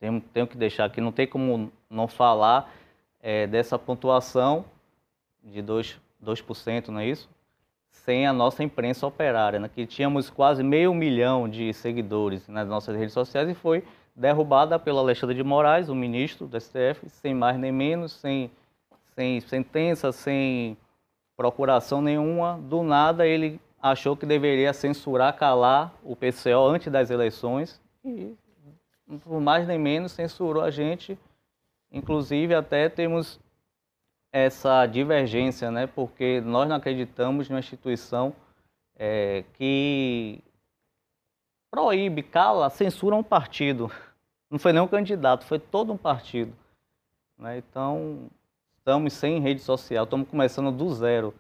tenho, 0.01 0.19
tenho 0.19 0.47
que 0.47 0.57
deixar 0.57 0.87
aqui, 0.87 1.03
não 1.03 1.13
tem 1.13 1.27
como 1.27 1.71
não 1.91 2.09
falar 2.09 2.73
é, 3.21 3.47
dessa 3.47 3.79
pontuação 3.79 4.65
de 5.43 5.61
dois 5.61 6.01
2%, 6.25 6.89
não 6.89 7.01
é 7.01 7.07
isso? 7.07 7.29
Sem 7.91 8.27
a 8.27 8.33
nossa 8.33 8.63
imprensa 8.65 9.07
operária, 9.07 9.59
né? 9.59 9.71
que 9.73 9.87
tínhamos 9.87 10.29
quase 10.29 10.63
meio 10.63 10.93
milhão 10.95 11.49
de 11.49 11.73
seguidores 11.73 12.49
nas 12.49 12.67
nossas 12.67 12.97
redes 12.97 13.13
sociais 13.13 13.49
e 13.49 13.55
foi 13.55 13.85
derrubada 14.15 14.79
pelo 14.79 14.99
Alexandre 14.99 15.37
de 15.37 15.43
Moraes, 15.43 15.89
o 15.89 15.95
ministro 15.95 16.47
do 16.47 16.61
STF, 16.61 17.09
sem 17.09 17.35
mais 17.35 17.59
nem 17.59 17.73
menos, 17.73 18.13
sem, 18.13 18.51
sem 19.15 19.41
sentença, 19.41 20.13
sem 20.13 20.77
procuração 21.37 22.01
nenhuma. 22.01 22.59
Do 22.63 22.83
nada 22.83 23.27
ele 23.27 23.61
achou 23.81 24.17
que 24.17 24.25
deveria 24.25 24.73
censurar, 24.73 25.37
calar 25.37 25.93
o 26.03 26.17
PCO 26.17 26.69
antes 26.69 26.91
das 26.91 27.11
eleições 27.11 27.81
e, 28.05 28.35
por 29.23 29.41
mais 29.41 29.67
nem 29.67 29.79
menos, 29.79 30.13
censurou 30.13 30.63
a 30.63 30.71
gente. 30.71 31.19
Inclusive, 31.93 32.55
até 32.55 32.89
temos 32.89 33.39
essa 34.35 34.85
divergência, 34.87 35.71
né? 35.71 35.87
porque 35.87 36.41
nós 36.41 36.69
não 36.69 36.75
acreditamos 36.75 37.49
numa 37.49 37.61
instituição 37.61 38.35
é, 38.97 39.45
que 39.53 40.43
proíbe, 41.71 42.21
cala, 42.21 42.69
censura 42.69 43.15
um 43.15 43.23
partido. 43.23 43.93
Não 44.51 44.59
foi 44.59 44.73
nem 44.73 44.83
um 44.83 44.89
candidato, 44.89 45.45
foi 45.45 45.59
todo 45.59 45.93
um 45.93 45.97
partido. 45.97 46.53
Né? 47.39 47.59
Então, 47.59 48.29
estamos 48.77 49.13
sem 49.13 49.41
rede 49.41 49.61
social, 49.61 50.05
estamos 50.05 50.29
começando 50.29 50.71
do 50.71 50.93
zero. 50.93 51.33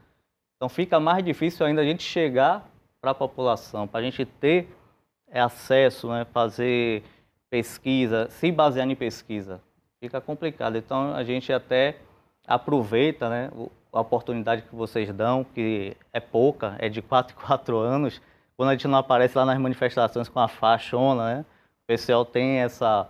Então, 0.56 0.68
fica 0.68 0.98
mais 0.98 1.24
difícil 1.24 1.66
ainda 1.66 1.82
a 1.82 1.84
gente 1.84 2.02
chegar 2.02 2.68
para 3.00 3.10
a 3.10 3.14
população, 3.14 3.88
para 3.88 4.00
a 4.00 4.02
gente 4.02 4.24
ter 4.24 4.68
acesso, 5.32 6.08
né? 6.08 6.24
fazer 6.32 7.02
pesquisa, 7.50 8.28
se 8.30 8.52
basear 8.52 8.88
em 8.88 8.96
pesquisa. 8.96 9.60
Fica 10.00 10.20
complicado. 10.20 10.76
Então, 10.76 11.14
a 11.14 11.22
gente 11.22 11.52
até 11.52 11.96
aproveita 12.46 13.28
né, 13.28 13.50
a 13.92 14.00
oportunidade 14.00 14.62
que 14.62 14.74
vocês 14.74 15.12
dão, 15.12 15.44
que 15.44 15.96
é 16.12 16.20
pouca, 16.20 16.76
é 16.78 16.88
de 16.88 17.00
4 17.00 17.36
em 17.36 17.40
4 17.40 17.78
anos, 17.78 18.20
quando 18.56 18.70
a 18.70 18.72
gente 18.72 18.88
não 18.88 18.98
aparece 18.98 19.36
lá 19.36 19.44
nas 19.44 19.58
manifestações 19.58 20.28
com 20.28 20.40
a 20.40 20.48
faixona, 20.48 21.34
né? 21.34 21.44
O 21.82 21.86
pessoal 21.86 22.24
tem 22.24 22.60
essa 22.60 23.08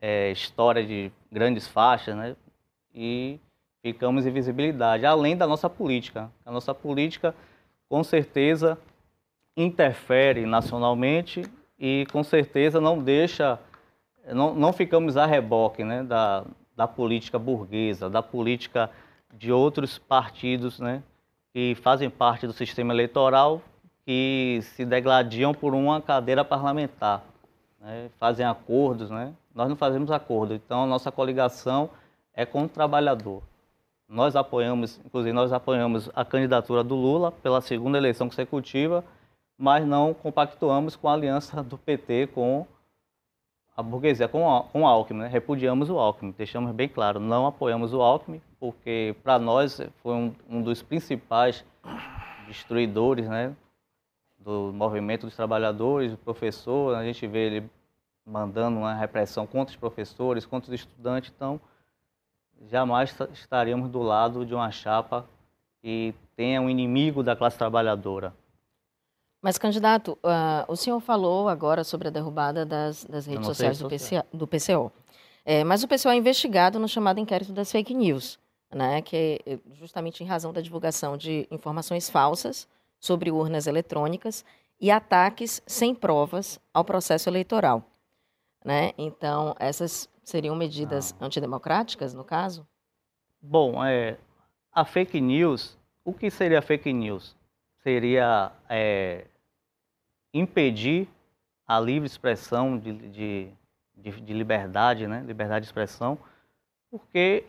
é, 0.00 0.30
história 0.30 0.84
de 0.84 1.10
grandes 1.30 1.66
faixas, 1.66 2.16
né? 2.16 2.36
E 2.94 3.38
ficamos 3.82 4.26
em 4.26 4.30
visibilidade, 4.30 5.04
além 5.04 5.36
da 5.36 5.46
nossa 5.46 5.68
política. 5.68 6.30
A 6.44 6.50
nossa 6.50 6.74
política, 6.74 7.34
com 7.88 8.02
certeza, 8.04 8.78
interfere 9.56 10.46
nacionalmente 10.46 11.42
e, 11.78 12.06
com 12.12 12.22
certeza, 12.22 12.80
não 12.80 12.98
deixa, 12.98 13.58
não, 14.32 14.54
não 14.54 14.72
ficamos 14.72 15.16
a 15.16 15.26
reboque 15.26 15.82
né, 15.82 16.02
da, 16.02 16.44
da 16.80 16.88
política 16.88 17.38
burguesa, 17.38 18.08
da 18.08 18.22
política 18.22 18.90
de 19.34 19.52
outros 19.52 19.98
partidos 19.98 20.80
né, 20.80 21.02
que 21.52 21.74
fazem 21.74 22.08
parte 22.08 22.46
do 22.46 22.54
sistema 22.54 22.94
eleitoral, 22.94 23.60
que 24.02 24.60
se 24.62 24.86
degladiam 24.86 25.52
por 25.52 25.74
uma 25.74 26.00
cadeira 26.00 26.42
parlamentar, 26.42 27.22
né, 27.78 28.08
fazem 28.18 28.46
acordos. 28.46 29.10
Né? 29.10 29.34
Nós 29.54 29.68
não 29.68 29.76
fazemos 29.76 30.10
acordo, 30.10 30.54
então 30.54 30.86
nossa 30.86 31.12
coligação 31.12 31.90
é 32.32 32.46
com 32.46 32.64
o 32.64 32.68
trabalhador. 32.68 33.42
Nós 34.08 34.34
apoiamos, 34.34 34.98
inclusive 35.04 35.34
nós 35.34 35.52
apoiamos 35.52 36.08
a 36.14 36.24
candidatura 36.24 36.82
do 36.82 36.94
Lula 36.94 37.30
pela 37.30 37.60
segunda 37.60 37.98
eleição 37.98 38.26
consecutiva, 38.26 39.04
mas 39.58 39.86
não 39.86 40.14
compactuamos 40.14 40.96
com 40.96 41.10
a 41.10 41.12
aliança 41.12 41.62
do 41.62 41.76
PT 41.76 42.28
com 42.28 42.66
a 43.76 43.82
burguesia 43.82 44.28
com, 44.28 44.66
com 44.72 44.82
o 44.82 44.86
Alckmin, 44.86 45.20
né? 45.20 45.28
repudiamos 45.28 45.88
o 45.88 45.98
Alckmin, 45.98 46.34
deixamos 46.36 46.72
bem 46.72 46.88
claro, 46.88 47.18
não 47.20 47.46
apoiamos 47.46 47.94
o 47.94 48.02
Alckmin, 48.02 48.40
porque 48.58 49.14
para 49.22 49.38
nós 49.38 49.80
foi 50.02 50.14
um, 50.14 50.34
um, 50.48 50.62
dos 50.62 50.82
principais 50.82 51.64
destruidores 52.46 53.28
né? 53.28 53.54
do 54.38 54.72
movimento 54.72 55.26
dos 55.26 55.36
trabalhadores, 55.36 56.12
do 56.12 56.18
professor, 56.18 56.94
a 56.94 57.04
gente 57.04 57.26
vê 57.26 57.46
ele 57.46 57.70
mandando 58.26 58.78
uma 58.78 58.94
repressão 58.94 59.46
contra 59.46 59.72
os 59.72 59.76
professores, 59.76 60.44
contra 60.44 60.72
os 60.72 60.80
estudantes, 60.80 61.32
então 61.34 61.60
jamais 62.70 63.16
estaríamos 63.32 63.88
do 63.88 64.02
lado 64.02 64.44
de 64.44 64.54
uma 64.54 64.70
chapa 64.70 65.26
que 65.80 66.14
tenha 66.36 66.60
um 66.60 66.68
inimigo 66.68 67.22
da 67.22 67.34
classe 67.34 67.56
trabalhadora. 67.56 68.34
Mas, 69.42 69.56
candidato, 69.56 70.18
uh, 70.24 70.70
o 70.70 70.76
senhor 70.76 71.00
falou 71.00 71.48
agora 71.48 71.82
sobre 71.82 72.08
a 72.08 72.10
derrubada 72.10 72.66
das, 72.66 73.04
das 73.04 73.26
redes 73.26 73.46
sociais 73.46 73.78
do, 73.78 73.88
PC, 73.88 74.22
do 74.32 74.46
PCO. 74.46 74.92
É, 75.44 75.64
mas 75.64 75.82
o 75.82 75.88
PCO 75.88 76.10
é 76.10 76.16
investigado 76.16 76.78
no 76.78 76.86
chamado 76.86 77.18
inquérito 77.18 77.52
das 77.52 77.72
fake 77.72 77.94
news, 77.94 78.38
né, 78.72 79.00
que 79.00 79.40
é 79.46 79.58
justamente 79.72 80.22
em 80.22 80.26
razão 80.26 80.52
da 80.52 80.60
divulgação 80.60 81.16
de 81.16 81.48
informações 81.50 82.10
falsas 82.10 82.68
sobre 82.98 83.30
urnas 83.30 83.66
eletrônicas 83.66 84.44
e 84.78 84.90
ataques 84.90 85.62
sem 85.66 85.94
provas 85.94 86.60
ao 86.72 86.84
processo 86.84 87.28
eleitoral. 87.28 87.82
Né? 88.62 88.92
Então, 88.98 89.54
essas 89.58 90.08
seriam 90.22 90.54
medidas 90.54 91.14
ah. 91.18 91.24
antidemocráticas, 91.24 92.12
no 92.12 92.24
caso? 92.24 92.66
Bom, 93.40 93.82
é, 93.82 94.18
a 94.70 94.84
fake 94.84 95.18
news, 95.18 95.78
o 96.04 96.12
que 96.12 96.30
seria 96.30 96.60
fake 96.60 96.92
news? 96.92 97.34
Seria 97.82 98.52
é, 98.68 99.24
impedir 100.34 101.08
a 101.66 101.78
livre 101.78 102.06
expressão 102.06 102.76
de, 102.78 102.92
de, 102.92 103.48
de, 103.96 104.20
de 104.20 104.32
liberdade, 104.32 105.06
né? 105.06 105.22
liberdade 105.26 105.64
de 105.64 105.68
expressão, 105.68 106.18
porque 106.90 107.44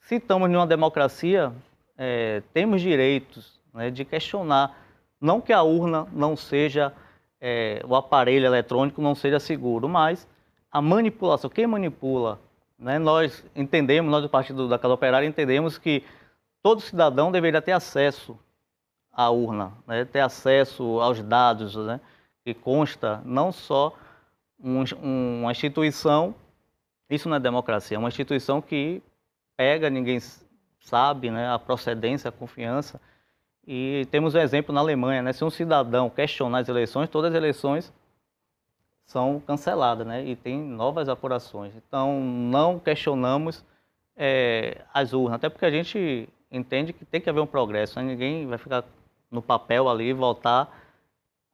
se 0.00 0.16
estamos 0.16 0.50
numa 0.50 0.66
democracia, 0.66 1.52
é, 1.96 2.42
temos 2.52 2.82
direitos 2.82 3.60
né, 3.72 3.90
de 3.90 4.04
questionar, 4.04 4.76
não 5.20 5.40
que 5.40 5.52
a 5.52 5.62
urna 5.62 6.06
não 6.12 6.36
seja, 6.36 6.92
é, 7.40 7.80
o 7.86 7.94
aparelho 7.94 8.44
eletrônico 8.44 9.00
não 9.00 9.14
seja 9.14 9.38
seguro, 9.38 9.88
mas 9.88 10.28
a 10.70 10.82
manipulação, 10.82 11.48
quem 11.48 11.66
manipula, 11.66 12.40
né, 12.78 12.98
nós 12.98 13.44
entendemos, 13.54 14.10
nós 14.10 14.22
do 14.22 14.28
Partido 14.28 14.68
da 14.68 14.78
Casa 14.78 14.94
Operária 14.94 15.26
entendemos 15.26 15.78
que 15.78 16.02
todo 16.60 16.80
cidadão 16.80 17.30
deveria 17.30 17.62
ter 17.62 17.72
acesso 17.72 18.36
a 19.12 19.30
urna, 19.30 19.72
né? 19.86 20.04
ter 20.04 20.20
acesso 20.20 21.00
aos 21.00 21.22
dados, 21.22 21.76
né? 21.76 22.00
que 22.44 22.54
consta 22.54 23.20
não 23.24 23.52
só 23.52 23.94
um, 24.62 24.84
uma 25.42 25.52
instituição, 25.52 26.34
isso 27.10 27.28
não 27.28 27.36
é 27.36 27.40
democracia, 27.40 27.96
é 27.96 27.98
uma 27.98 28.08
instituição 28.08 28.62
que 28.62 29.02
pega, 29.56 29.90
ninguém 29.90 30.18
sabe 30.80 31.30
né? 31.30 31.52
a 31.52 31.58
procedência, 31.58 32.28
a 32.28 32.32
confiança. 32.32 33.00
E 33.66 34.08
temos 34.10 34.34
um 34.34 34.38
exemplo 34.38 34.74
na 34.74 34.80
Alemanha, 34.80 35.22
né? 35.22 35.32
se 35.32 35.44
um 35.44 35.50
cidadão 35.50 36.08
questionar 36.08 36.60
as 36.60 36.68
eleições, 36.68 37.08
todas 37.08 37.32
as 37.32 37.36
eleições 37.36 37.92
são 39.04 39.40
canceladas 39.40 40.06
né? 40.06 40.24
e 40.24 40.34
tem 40.34 40.58
novas 40.58 41.08
apurações. 41.08 41.74
Então, 41.76 42.18
não 42.20 42.78
questionamos 42.78 43.64
é, 44.16 44.80
as 44.92 45.12
urnas, 45.12 45.34
até 45.34 45.48
porque 45.50 45.66
a 45.66 45.70
gente 45.70 46.28
entende 46.50 46.92
que 46.92 47.04
tem 47.04 47.20
que 47.20 47.28
haver 47.28 47.40
um 47.40 47.46
progresso, 47.46 47.98
né? 47.98 48.06
ninguém 48.06 48.46
vai 48.46 48.58
ficar 48.58 48.84
no 49.32 49.42
papel 49.42 49.88
ali 49.88 50.12
voltar 50.12 50.70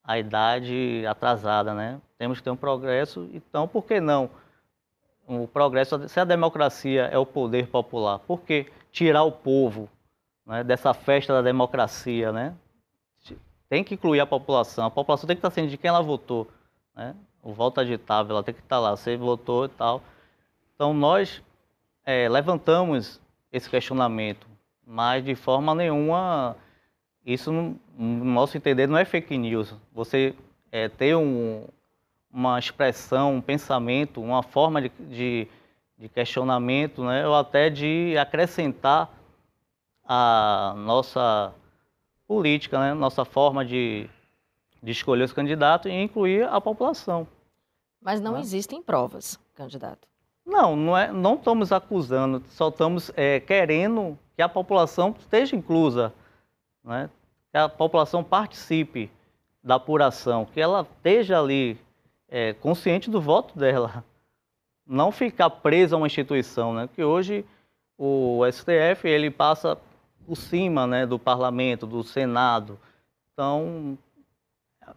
à 0.04 0.18
idade 0.18 1.04
atrasada, 1.06 1.72
né? 1.72 2.00
Temos 2.18 2.38
que 2.38 2.44
ter 2.44 2.50
um 2.50 2.56
progresso, 2.56 3.30
então 3.32 3.66
por 3.66 3.84
que 3.84 4.00
não 4.00 4.28
o 5.28 5.46
progresso, 5.46 6.08
se 6.08 6.18
a 6.18 6.24
democracia 6.24 7.04
é 7.04 7.18
o 7.18 7.26
poder 7.26 7.68
popular, 7.68 8.18
por 8.20 8.40
que 8.40 8.66
tirar 8.90 9.24
o 9.24 9.30
povo 9.30 9.88
né, 10.46 10.64
dessa 10.64 10.94
festa 10.94 11.34
da 11.34 11.42
democracia, 11.42 12.32
né? 12.32 12.54
Tem 13.68 13.84
que 13.84 13.94
incluir 13.94 14.20
a 14.20 14.26
população, 14.26 14.86
a 14.86 14.90
população 14.90 15.26
tem 15.26 15.36
que 15.36 15.40
estar 15.40 15.50
ciente 15.50 15.68
de 15.68 15.76
quem 15.76 15.88
ela 15.88 16.00
votou, 16.00 16.48
né? 16.96 17.14
O 17.42 17.52
voto 17.52 17.80
agitável, 17.80 18.32
ela 18.32 18.42
tem 18.42 18.54
que 18.54 18.62
estar 18.62 18.78
lá, 18.78 18.96
você 18.96 19.16
votou 19.16 19.66
e 19.66 19.68
tal. 19.68 20.02
Então 20.74 20.94
nós 20.94 21.42
é, 22.04 22.26
levantamos 22.26 23.20
esse 23.52 23.68
questionamento, 23.68 24.46
mas 24.86 25.22
de 25.22 25.34
forma 25.34 25.74
nenhuma, 25.74 26.56
isso 27.34 27.52
no, 27.52 27.78
no 27.98 28.24
nosso 28.24 28.56
entender 28.56 28.86
não 28.86 28.96
é 28.96 29.04
fake 29.04 29.36
news. 29.36 29.74
Você 29.92 30.34
é, 30.72 30.88
ter 30.88 31.14
um, 31.14 31.66
uma 32.32 32.58
expressão, 32.58 33.34
um 33.34 33.40
pensamento, 33.40 34.20
uma 34.20 34.42
forma 34.42 34.80
de, 34.80 34.88
de, 34.98 35.48
de 35.98 36.08
questionamento, 36.08 37.04
né, 37.04 37.26
ou 37.26 37.34
até 37.34 37.68
de 37.68 38.16
acrescentar 38.18 39.10
a 40.04 40.74
nossa 40.78 41.52
política, 42.26 42.78
né, 42.78 42.94
nossa 42.94 43.24
forma 43.26 43.62
de, 43.64 44.08
de 44.82 44.90
escolher 44.90 45.24
os 45.24 45.32
candidatos 45.32 45.90
e 45.90 45.94
incluir 45.94 46.44
a 46.44 46.60
população. 46.60 47.28
Mas 48.00 48.20
não 48.20 48.32
né? 48.32 48.40
existem 48.40 48.82
provas, 48.82 49.38
candidato. 49.54 50.08
Não, 50.46 50.74
não, 50.74 50.96
é, 50.96 51.12
não 51.12 51.34
estamos 51.34 51.72
acusando, 51.72 52.42
só 52.48 52.68
estamos 52.68 53.10
é, 53.14 53.38
querendo 53.38 54.18
que 54.34 54.40
a 54.40 54.48
população 54.48 55.14
esteja 55.18 55.54
inclusa, 55.54 56.14
né? 56.82 57.10
Que 57.50 57.58
a 57.58 57.68
população 57.68 58.22
participe 58.22 59.10
da 59.62 59.76
apuração, 59.76 60.44
que 60.44 60.60
ela 60.60 60.86
esteja 60.96 61.40
ali 61.40 61.78
é, 62.28 62.52
consciente 62.54 63.10
do 63.10 63.20
voto 63.20 63.58
dela, 63.58 64.04
não 64.86 65.12
ficar 65.12 65.50
presa 65.50 65.96
a 65.96 65.98
uma 65.98 66.06
instituição, 66.06 66.72
né? 66.72 66.88
Que 66.94 67.02
hoje 67.02 67.44
o 67.96 68.40
STF 68.50 69.06
ele 69.06 69.30
passa 69.30 69.76
por 70.26 70.36
cima, 70.36 70.86
né, 70.86 71.06
do 71.06 71.18
Parlamento, 71.18 71.86
do 71.86 72.04
Senado, 72.04 72.78
então 73.32 73.96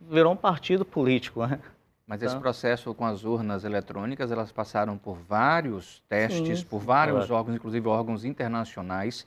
virou 0.02 0.34
um 0.34 0.38
partido 0.38 0.84
político, 0.84 1.46
né? 1.46 1.60
Mas 2.06 2.22
esse 2.22 2.34
então 2.34 2.42
processo 2.42 2.94
com 2.94 3.06
as 3.06 3.24
urnas 3.24 3.64
eletrônicas, 3.64 4.32
elas 4.32 4.52
passaram 4.52 4.98
por 4.98 5.16
vários 5.16 6.04
testes, 6.10 6.60
Sim, 6.60 6.66
por 6.66 6.80
vários 6.80 7.28
claro. 7.28 7.36
órgãos, 7.36 7.56
inclusive 7.56 7.88
órgãos 7.88 8.26
internacionais, 8.26 9.26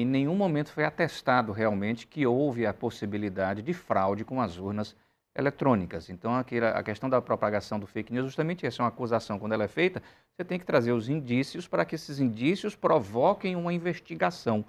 em 0.00 0.04
nenhum 0.04 0.34
momento 0.34 0.72
foi 0.72 0.84
atestado 0.84 1.52
realmente 1.52 2.06
que 2.06 2.26
houve 2.26 2.66
a 2.66 2.74
possibilidade 2.74 3.62
de 3.62 3.72
fraude 3.72 4.24
com 4.24 4.40
as 4.40 4.58
urnas 4.58 4.96
eletrônicas. 5.34 6.10
Então, 6.10 6.34
a 6.34 6.82
questão 6.82 7.10
da 7.10 7.20
propagação 7.20 7.78
do 7.78 7.86
fake 7.86 8.12
news, 8.12 8.26
justamente 8.26 8.64
essa 8.64 8.80
é 8.80 8.84
uma 8.84 8.88
acusação. 8.88 9.38
Quando 9.38 9.52
ela 9.52 9.64
é 9.64 9.68
feita, 9.68 10.02
você 10.30 10.44
tem 10.44 10.58
que 10.58 10.64
trazer 10.64 10.92
os 10.92 11.08
indícios 11.08 11.66
para 11.66 11.84
que 11.84 11.96
esses 11.96 12.20
indícios 12.20 12.76
provoquem 12.76 13.56
uma 13.56 13.72
investigação. 13.72 14.64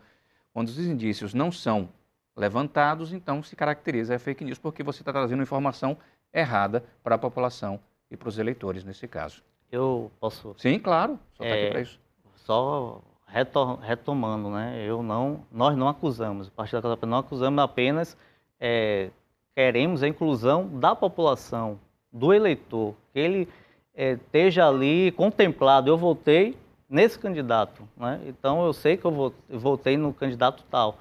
Quando 0.53 0.69
os 0.69 0.79
indícios 0.79 1.33
não 1.33 1.51
são 1.51 1.89
levantados, 2.35 3.13
então 3.13 3.43
se 3.43 3.55
caracteriza 3.55 4.15
a 4.15 4.19
fake 4.19 4.43
news, 4.43 4.57
porque 4.57 4.83
você 4.83 5.01
está 5.01 5.13
trazendo 5.13 5.43
informação 5.43 5.97
errada 6.33 6.83
para 7.03 7.15
a 7.15 7.17
população 7.17 7.79
e 8.09 8.17
para 8.17 8.29
os 8.29 8.37
eleitores, 8.37 8.83
nesse 8.83 9.07
caso. 9.07 9.43
Eu 9.71 10.11
posso... 10.19 10.55
Sim, 10.57 10.79
claro, 10.79 11.19
só 11.33 11.43
está 11.43 11.55
é, 11.55 11.63
aqui 11.63 11.71
para 11.71 11.81
isso. 11.81 11.99
Só 12.35 13.01
retomando, 13.27 14.49
né? 14.49 14.83
Eu 14.85 15.03
não, 15.03 15.41
nós 15.51 15.75
não 15.75 15.87
acusamos, 15.87 16.47
o 16.47 16.51
Partido 16.51 16.81
da 16.81 16.95
Casa 16.95 17.05
não 17.05 17.17
acusamos 17.17 17.63
apenas, 17.63 18.17
é, 18.59 19.09
queremos 19.55 20.03
a 20.03 20.07
inclusão 20.07 20.67
da 20.67 20.95
população, 20.95 21.79
do 22.11 22.33
eleitor, 22.33 22.95
que 23.11 23.19
ele 23.19 23.49
é, 23.93 24.11
esteja 24.13 24.67
ali 24.67 25.11
contemplado. 25.11 25.89
Eu 25.89 25.97
votei 25.97 26.57
nesse 26.89 27.19
candidato, 27.19 27.87
né? 27.97 28.21
Então 28.25 28.65
eu 28.65 28.73
sei 28.73 28.95
que 28.95 29.05
eu 29.05 29.33
votei 29.49 29.97
no 29.97 30.13
candidato 30.13 30.63
tal. 30.69 30.97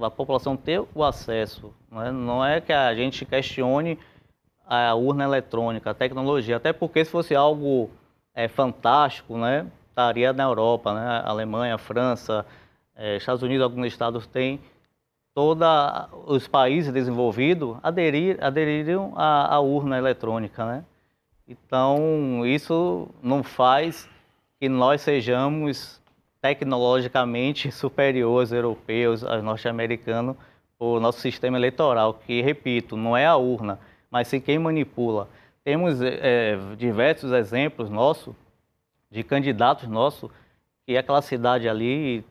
A 0.00 0.10
população 0.10 0.56
ter 0.56 0.82
o 0.94 1.02
acesso, 1.02 1.72
né? 1.90 2.10
não 2.10 2.44
é 2.44 2.60
que 2.60 2.72
a 2.72 2.94
gente 2.94 3.24
questione 3.24 3.98
a 4.66 4.94
urna 4.94 5.24
eletrônica, 5.24 5.90
a 5.90 5.94
tecnologia, 5.94 6.56
até 6.56 6.72
porque 6.72 7.04
se 7.04 7.10
fosse 7.10 7.34
algo 7.34 7.90
é, 8.34 8.46
fantástico, 8.48 9.38
né? 9.38 9.66
Estaria 9.96 10.30
na 10.34 10.44
Europa, 10.44 10.92
né? 10.92 11.22
Alemanha, 11.24 11.78
França, 11.78 12.44
eh, 12.94 13.16
Estados 13.16 13.42
Unidos, 13.42 13.64
alguns 13.64 13.86
estados 13.86 14.26
têm, 14.26 14.60
todos 15.34 15.66
os 16.26 16.46
países 16.46 16.92
desenvolvidos 16.92 17.78
aderir, 17.82 18.36
aderiram 18.42 19.14
à, 19.16 19.54
à, 19.54 19.60
urna 19.60 19.96
eletrônica, 19.96 20.64
né? 20.66 20.84
Então, 21.48 22.44
isso 22.44 23.08
não 23.22 23.42
faz 23.42 24.06
que 24.60 24.68
nós 24.68 25.00
sejamos 25.00 26.00
tecnologicamente 26.42 27.72
superiores 27.72 28.52
aos 28.52 28.52
europeus, 28.52 29.24
aos 29.24 29.42
norte-americanos, 29.42 30.36
o 30.78 31.00
nosso 31.00 31.20
sistema 31.20 31.56
eleitoral, 31.56 32.12
que, 32.12 32.42
repito, 32.42 32.98
não 32.98 33.16
é 33.16 33.24
a 33.26 33.36
urna, 33.36 33.78
mas 34.10 34.28
sim 34.28 34.40
quem 34.40 34.58
manipula. 34.58 35.26
Temos 35.64 36.02
é, 36.02 36.58
diversos 36.76 37.32
exemplos 37.32 37.88
nossos 37.88 38.34
de 39.10 39.22
candidatos 39.22 39.88
nossos, 39.88 40.30
que 40.84 40.96
aquela 40.96 41.22
cidade 41.22 41.68
ali 41.68 42.24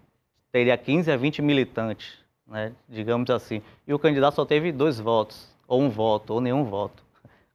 teria 0.52 0.78
15 0.78 1.12
a 1.12 1.18
20 1.18 1.42
militantes, 1.42 2.18
né, 2.48 2.72
digamos 2.88 3.30
assim. 3.30 3.62
E 3.88 3.94
o 3.94 4.00
candidato 4.00 4.36
só 4.36 4.46
teve 4.46 4.72
dois 4.72 5.00
votos, 5.00 5.50
ou 5.68 5.82
um 5.82 5.90
voto, 5.90 6.34
ou 6.34 6.42
nenhum 6.42 6.64
voto. 6.64 7.04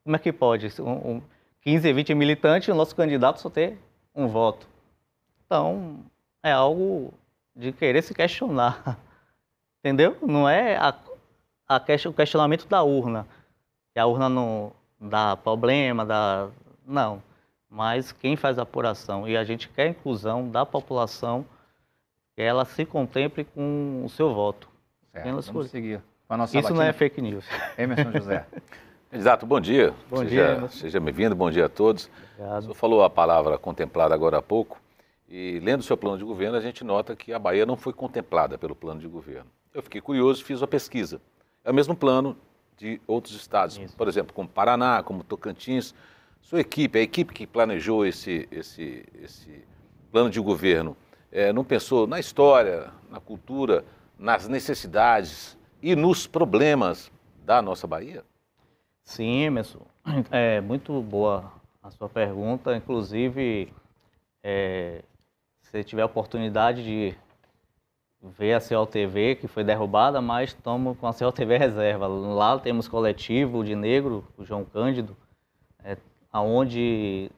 Como 0.04 0.16
é 0.16 0.18
que 0.18 0.32
pode? 0.32 0.68
Um, 0.80 1.16
um 1.16 1.22
15 1.62 1.88
a 1.88 1.92
20 1.92 2.14
militantes 2.14 2.68
e 2.68 2.72
o 2.72 2.74
nosso 2.74 2.94
candidato 2.96 3.40
só 3.40 3.50
ter 3.50 3.78
um 4.14 4.26
voto. 4.26 4.66
Então, 5.46 6.00
é 6.42 6.52
algo 6.52 7.12
de 7.54 7.72
querer 7.72 8.02
se 8.02 8.14
questionar. 8.14 8.98
Entendeu? 9.80 10.16
Não 10.22 10.48
é 10.48 10.76
a, 10.76 10.94
a, 11.68 11.80
o 12.08 12.12
questionamento 12.12 12.66
da 12.66 12.82
urna. 12.82 13.26
Que 13.92 14.00
a 14.00 14.06
urna 14.06 14.28
não 14.28 14.72
dá 15.00 15.36
problema, 15.36 16.04
dá. 16.04 16.48
Não 16.86 17.22
mas 17.70 18.10
quem 18.10 18.36
faz 18.36 18.58
a 18.58 18.62
apuração 18.62 19.28
e 19.28 19.36
a 19.36 19.44
gente 19.44 19.68
quer 19.68 19.84
a 19.84 19.88
inclusão 19.88 20.50
da 20.50 20.66
população, 20.66 21.46
que 22.34 22.42
ela 22.42 22.64
se 22.64 22.84
contemple 22.84 23.44
com 23.44 24.02
o 24.04 24.08
seu 24.08 24.34
voto. 24.34 24.68
Certo, 25.12 25.52
vamos 25.52 25.70
seguir. 25.70 26.02
Isso 26.54 26.74
não 26.74 26.82
é 26.82 26.92
fake 26.92 27.22
news. 27.22 27.44
Emerson 27.78 28.12
José. 28.12 28.46
Exato, 29.12 29.44
bom 29.44 29.60
dia. 29.60 29.92
Bom 30.08 30.18
seja, 30.18 30.30
dia. 30.30 30.44
Emerson. 30.56 30.78
Seja 30.78 31.00
bem-vindo, 31.00 31.34
bom 31.34 31.50
dia 31.50 31.66
a 31.66 31.68
todos. 31.68 32.10
Obrigado. 32.34 32.58
O 32.58 32.62
senhor 32.62 32.74
falou 32.74 33.04
a 33.04 33.10
palavra 33.10 33.58
contemplada 33.58 34.14
agora 34.14 34.38
há 34.38 34.42
pouco, 34.42 34.80
e 35.28 35.60
lendo 35.60 35.80
o 35.80 35.84
seu 35.84 35.96
plano 35.96 36.18
de 36.18 36.24
governo, 36.24 36.56
a 36.56 36.60
gente 36.60 36.82
nota 36.82 37.14
que 37.14 37.32
a 37.32 37.38
Bahia 37.38 37.64
não 37.64 37.76
foi 37.76 37.92
contemplada 37.92 38.58
pelo 38.58 38.74
plano 38.74 39.00
de 39.00 39.06
governo. 39.06 39.48
Eu 39.72 39.80
fiquei 39.80 40.00
curioso 40.00 40.42
e 40.42 40.44
fiz 40.44 40.60
uma 40.60 40.66
pesquisa. 40.66 41.20
É 41.64 41.70
o 41.70 41.74
mesmo 41.74 41.94
plano 41.94 42.36
de 42.76 43.00
outros 43.06 43.34
estados, 43.36 43.76
Isso. 43.78 43.96
por 43.96 44.08
exemplo, 44.08 44.32
como 44.34 44.48
Paraná, 44.48 45.02
como 45.04 45.22
Tocantins, 45.22 45.94
sua 46.40 46.60
equipe, 46.60 46.98
a 46.98 47.02
equipe 47.02 47.32
que 47.32 47.46
planejou 47.46 48.04
esse, 48.04 48.48
esse, 48.50 49.04
esse 49.22 49.64
plano 50.10 50.30
de 50.30 50.40
governo, 50.40 50.96
é, 51.30 51.52
não 51.52 51.64
pensou 51.64 52.06
na 52.06 52.18
história, 52.18 52.90
na 53.08 53.20
cultura, 53.20 53.84
nas 54.18 54.48
necessidades 54.48 55.56
e 55.82 55.94
nos 55.94 56.26
problemas 56.26 57.10
da 57.44 57.62
nossa 57.62 57.86
Bahia? 57.86 58.24
Sim, 59.02 59.42
Emerson. 59.42 59.86
É 60.30 60.60
muito 60.60 61.00
boa 61.02 61.52
a 61.82 61.90
sua 61.90 62.08
pergunta. 62.08 62.76
Inclusive, 62.76 63.72
é, 64.42 65.02
se 65.62 65.84
tiver 65.84 66.02
a 66.02 66.06
oportunidade 66.06 66.82
de 66.82 67.14
ver 68.22 68.54
a 68.54 68.60
COTV, 68.60 69.36
que 69.36 69.48
foi 69.48 69.64
derrubada, 69.64 70.20
mas 70.20 70.50
estamos 70.50 70.98
com 70.98 71.06
a 71.06 71.14
COTV 71.14 71.56
reserva. 71.56 72.06
Lá 72.06 72.58
temos 72.58 72.86
coletivo 72.86 73.64
de 73.64 73.74
negro, 73.74 74.26
o 74.36 74.44
João 74.44 74.64
Cândido, 74.64 75.16
aonde 76.32 77.30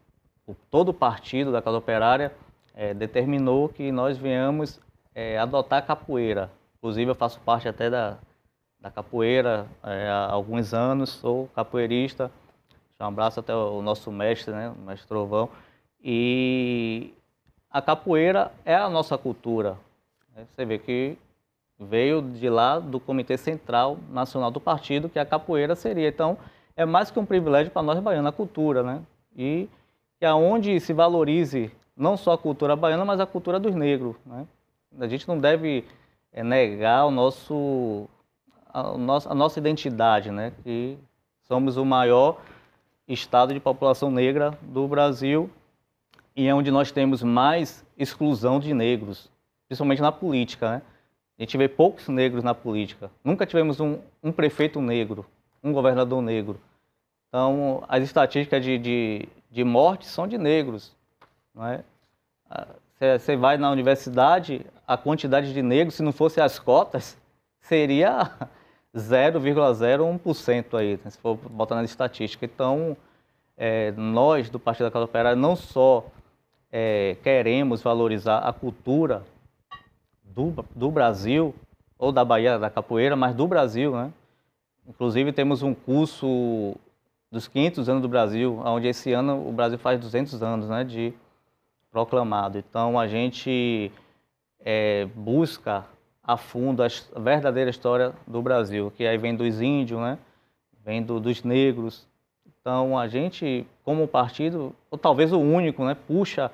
todo 0.71 0.91
o 0.91 0.95
partido 0.95 1.53
da 1.53 1.63
Casa 1.63 1.79
Operária 1.79 2.33
é, 2.75 2.93
determinou 2.93 3.69
que 3.69 3.91
nós 3.93 4.19
venhamos 4.19 4.81
é, 5.15 5.39
adotar 5.39 5.79
a 5.79 5.83
capoeira. 5.83 6.51
Inclusive, 6.79 7.11
eu 7.11 7.15
faço 7.15 7.41
parte 7.41 7.69
até 7.69 7.89
da, 7.89 8.19
da 8.81 8.91
capoeira 8.91 9.67
é, 9.83 10.09
há 10.09 10.31
alguns 10.31 10.75
anos, 10.75 11.11
sou 11.11 11.49
capoeirista. 11.55 12.31
Um 13.01 13.07
abraço 13.07 13.41
até 13.41 13.53
o 13.55 13.83
nosso 13.83 14.13
mestre, 14.13 14.55
né, 14.55 14.69
o 14.69 14.81
mestre 14.81 15.09
Trovão. 15.09 15.49
E 16.03 17.13
a 17.69 17.83
capoeira 17.83 18.53
é 18.65 18.77
a 18.77 18.89
nossa 18.89 19.19
cultura. 19.19 19.77
Você 20.37 20.65
vê 20.65 20.79
que 20.79 21.19
veio 21.79 22.23
de 22.23 22.49
lá 22.49 22.79
do 22.79 23.01
Comitê 23.01 23.37
Central 23.37 23.99
Nacional 24.09 24.51
do 24.51 24.61
Partido, 24.61 25.09
que 25.09 25.19
a 25.19 25.27
capoeira 25.27 25.75
seria. 25.75 26.09
Então, 26.09 26.39
é 26.77 26.85
mais 26.85 27.11
que 27.11 27.19
um 27.19 27.27
privilégio 27.27 27.73
para 27.73 27.83
nós 27.83 27.99
baianos, 27.99 28.29
a 28.29 28.33
cultura, 28.33 28.83
né? 28.83 29.03
E 29.37 29.69
que 30.19 30.25
aonde 30.25 30.79
se 30.81 30.93
valorize 30.93 31.71
não 31.97 32.17
só 32.17 32.33
a 32.33 32.39
cultura 32.39 32.75
baiana, 32.75 33.05
mas 33.05 33.21
a 33.21 33.27
cultura 33.27 33.59
dos 33.61 33.75
negros, 33.75 34.17
né? 34.25 34.47
A 34.99 35.07
gente 35.07 35.27
não 35.27 35.39
deve 35.39 35.85
é, 36.33 36.43
negar 36.43 37.07
o 37.07 37.11
nosso, 37.11 38.09
a, 38.73 38.97
nossa, 38.97 39.31
a 39.31 39.35
nossa 39.35 39.59
identidade, 39.59 40.31
né? 40.31 40.53
Que 40.63 40.99
somos 41.43 41.77
o 41.77 41.85
maior 41.85 42.41
estado 43.07 43.53
de 43.53 43.61
população 43.61 44.11
negra 44.11 44.57
do 44.63 44.87
Brasil 44.87 45.51
e 46.35 46.47
é 46.47 46.55
onde 46.55 46.71
nós 46.71 46.91
temos 46.91 47.23
mais 47.23 47.85
exclusão 47.99 48.59
de 48.59 48.73
negros, 48.73 49.31
principalmente 49.69 50.01
na 50.01 50.13
política, 50.13 50.71
né? 50.71 50.83
A 51.39 51.43
gente 51.43 51.57
vê 51.57 51.67
poucos 51.69 52.09
negros 52.09 52.45
na 52.45 52.55
política. 52.55 53.11
Nunca 53.25 53.45
tivemos 53.45 53.81
um, 53.81 53.99
um 54.23 54.31
prefeito 54.31 54.81
negro, 54.81 55.27
um 55.63 55.73
governador 55.73 56.21
negro. 56.23 56.61
Então, 57.29 57.83
as 57.89 58.03
estatísticas 58.03 58.63
de, 58.63 58.79
de, 58.79 59.29
de 59.51 59.65
morte 59.65 60.07
são 60.07 60.27
de 60.27 60.37
negros. 60.37 60.93
Não 61.55 61.67
é? 61.67 61.85
Você 63.19 63.37
vai 63.37 63.57
na 63.57 63.71
universidade, 63.71 64.65
a 64.87 64.97
quantidade 64.97 65.53
de 65.53 65.63
negros, 65.63 65.95
se 65.95 66.03
não 66.03 66.13
fosse 66.13 66.41
as 66.41 66.59
cotas, 66.59 67.17
seria 67.61 68.31
0,01% 68.95 70.79
aí, 70.79 71.01
né, 71.03 71.11
se 71.11 71.19
for 71.19 71.37
botar 71.37 71.77
na 71.77 71.85
estatística. 71.85 72.45
Então, 72.45 72.97
é, 73.57 73.93
nós 73.93 74.51
do 74.51 74.61
Partido 74.61 74.85
da 74.87 74.91
Casa 74.91 75.05
Operária 75.05 75.37
não 75.37 75.57
só 75.57 76.05
é, 76.71 77.17
queremos 77.23 77.83
valorizar 77.83 78.39
a 78.39 78.53
cultura 78.53 79.23
do, 80.23 80.65
do 80.75 80.91
Brasil, 80.91 81.55
ou 81.99 82.11
da 82.11 82.25
Bahia 82.25 82.59
da 82.59 82.69
Capoeira, 82.69 83.15
mas 83.15 83.35
do 83.35 83.47
Brasil, 83.47 83.93
né? 83.95 84.13
Inclusive 84.87 85.33
temos 85.33 85.63
um 85.63 85.75
curso 85.75 86.77
dos 87.31 87.49
500 87.49 87.89
anos 87.89 88.03
do 88.03 88.09
Brasil, 88.09 88.61
onde 88.65 88.89
esse 88.89 89.13
ano 89.13 89.49
o 89.49 89.53
Brasil 89.53 89.79
faz 89.79 89.99
200 89.99 90.43
anos, 90.43 90.69
né, 90.69 90.85
de 90.85 91.15
proclamado. 91.91 92.59
Então 92.59 92.99
a 92.99 93.07
gente 93.07 93.93
é, 94.61 95.07
busca 95.15 95.87
a 96.23 96.37
fundo 96.37 96.83
a 96.83 96.89
verdadeira 97.19 97.71
história 97.71 98.13
do 98.27 98.43
Brasil, 98.43 98.93
que 98.97 99.07
aí 99.07 99.17
vem 99.17 99.35
dos 99.35 99.61
índios, 99.61 100.01
né, 100.01 100.19
vem 100.85 101.03
do, 101.03 101.19
dos 101.19 101.43
negros. 101.43 102.07
Então 102.61 102.99
a 102.99 103.09
gente, 103.09 103.67
como 103.85 104.07
partido, 104.07 104.75
ou 104.91 104.99
talvez 104.99 105.33
o 105.33 105.39
único, 105.39 105.85
né, 105.85 105.95
puxa 105.95 106.51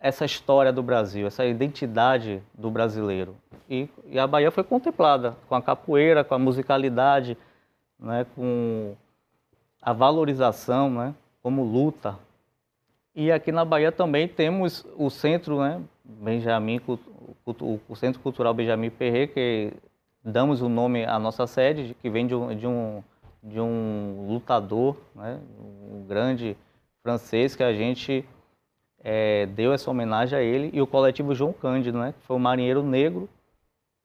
essa 0.00 0.24
história 0.24 0.72
do 0.72 0.82
Brasil, 0.82 1.26
essa 1.26 1.44
identidade 1.44 2.42
do 2.54 2.70
brasileiro. 2.70 3.36
E, 3.68 3.86
e, 4.06 4.18
a 4.18 4.26
Bahia 4.26 4.50
foi 4.50 4.64
contemplada 4.64 5.36
com 5.46 5.54
a 5.54 5.60
capoeira, 5.60 6.24
com 6.24 6.34
a 6.34 6.38
musicalidade, 6.38 7.36
né, 7.98 8.26
com 8.34 8.96
a 9.82 9.92
valorização, 9.92 10.90
né, 10.90 11.14
como 11.42 11.62
luta. 11.62 12.18
E 13.14 13.30
aqui 13.30 13.52
na 13.52 13.64
Bahia 13.64 13.92
também 13.92 14.26
temos 14.26 14.86
o 14.96 15.10
centro, 15.10 15.60
né, 15.60 15.80
Benjamin, 16.02 16.80
o, 17.44 17.94
Centro 17.94 18.20
Cultural 18.20 18.54
Benjamin 18.54 18.90
Perret, 18.90 19.32
que 19.34 19.72
damos 20.24 20.62
o 20.62 20.68
nome 20.68 21.04
à 21.04 21.18
nossa 21.18 21.46
sede, 21.46 21.94
que 22.00 22.08
vem 22.08 22.26
de 22.26 22.34
um, 22.34 22.56
de 22.56 22.66
um, 22.66 23.02
de 23.42 23.60
um 23.60 24.26
lutador, 24.28 24.96
né, 25.14 25.38
um 25.58 26.04
grande 26.06 26.56
francês 27.02 27.54
que 27.54 27.62
a 27.62 27.72
gente 27.72 28.24
é, 29.02 29.46
deu 29.46 29.72
essa 29.72 29.90
homenagem 29.90 30.38
a 30.38 30.42
ele 30.42 30.70
e 30.72 30.80
o 30.80 30.86
coletivo 30.86 31.34
João 31.34 31.52
Cândido, 31.52 31.98
né, 31.98 32.12
que 32.18 32.26
foi 32.26 32.36
um 32.36 32.40
marinheiro 32.40 32.82
negro. 32.82 33.28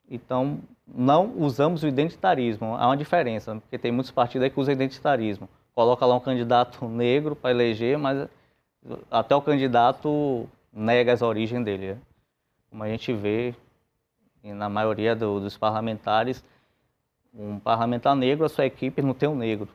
Então, 0.10 0.60
não 0.88 1.34
usamos 1.38 1.84
o 1.84 1.88
identitarismo. 1.88 2.75
Há 2.75 2.88
uma 2.88 2.97
diferença, 2.97 3.55
porque 3.55 3.77
tem 3.77 3.91
muitos 3.91 4.12
partidos 4.12 4.43
aí 4.43 4.49
que 4.49 4.60
usam 4.60 4.73
identitarismo. 4.73 5.49
Coloca 5.73 6.05
lá 6.05 6.15
um 6.15 6.19
candidato 6.19 6.86
negro 6.88 7.36
para 7.36 7.51
eleger, 7.51 7.97
mas 7.97 8.27
até 9.10 9.36
o 9.36 9.41
candidato 9.41 10.47
nega 10.71 11.12
as 11.12 11.21
origens 11.21 11.63
dele. 11.65 11.93
Né? 11.93 11.97
Como 12.69 12.84
a 12.84 12.88
gente 12.88 13.12
vê 13.13 13.55
na 14.43 14.69
maioria 14.69 15.15
do, 15.15 15.39
dos 15.39 15.58
parlamentares, 15.58 16.43
um 17.34 17.60
parlamentar 17.60 18.15
negro, 18.15 18.45
a 18.45 18.49
sua 18.49 18.65
equipe 18.65 19.01
não 19.01 19.13
tem 19.13 19.27
um 19.27 19.36
negro. 19.36 19.67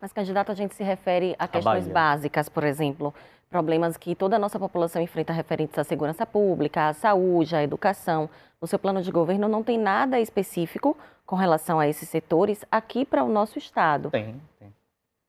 Mas, 0.00 0.12
candidato, 0.12 0.52
a 0.52 0.54
gente 0.54 0.74
se 0.74 0.84
refere 0.84 1.34
a 1.38 1.48
questões 1.48 1.88
a 1.88 1.92
básicas, 1.92 2.48
por 2.48 2.62
exemplo, 2.62 3.12
problemas 3.52 3.96
que 3.96 4.14
toda 4.14 4.36
a 4.36 4.38
nossa 4.38 4.58
população 4.58 5.00
enfrenta 5.02 5.32
referentes 5.32 5.78
à 5.78 5.84
segurança 5.84 6.24
pública, 6.24 6.88
à 6.88 6.94
saúde, 6.94 7.54
à 7.54 7.62
educação. 7.62 8.28
No 8.60 8.66
seu 8.66 8.78
plano 8.78 9.02
de 9.02 9.10
governo 9.12 9.46
não 9.46 9.62
tem 9.62 9.78
nada 9.78 10.18
específico 10.18 10.96
com 11.26 11.36
relação 11.36 11.78
a 11.78 11.86
esses 11.86 12.08
setores 12.08 12.64
aqui 12.70 13.04
para 13.04 13.22
o 13.22 13.28
nosso 13.28 13.58
estado. 13.58 14.10
Tem, 14.10 14.40
tem. 14.58 14.72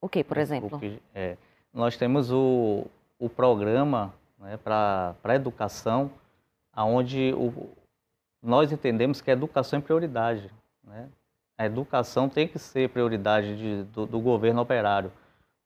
O 0.02 0.08
que, 0.08 0.24
por 0.24 0.38
exemplo? 0.38 0.82
É, 1.14 1.38
nós 1.74 1.98
temos 1.98 2.32
o, 2.32 2.86
o 3.20 3.30
programa 3.30 4.14
né, 4.40 4.58
para 4.58 5.16
a 5.24 5.36
educação, 5.36 6.12
onde 6.76 7.34
nós 8.42 8.72
entendemos 8.72 9.22
que 9.22 9.30
a 9.30 9.34
educação 9.34 9.80
é 9.80 9.82
prioridade. 9.82 10.50
Né? 10.84 11.08
A 11.58 11.66
educação 11.66 12.28
tem 12.28 12.48
que 12.48 12.60
ser 12.60 12.90
prioridade 12.90 13.56
de, 13.56 13.84
do, 13.92 14.06
do, 14.06 14.20
governo 14.20 14.62
operário, 14.62 15.12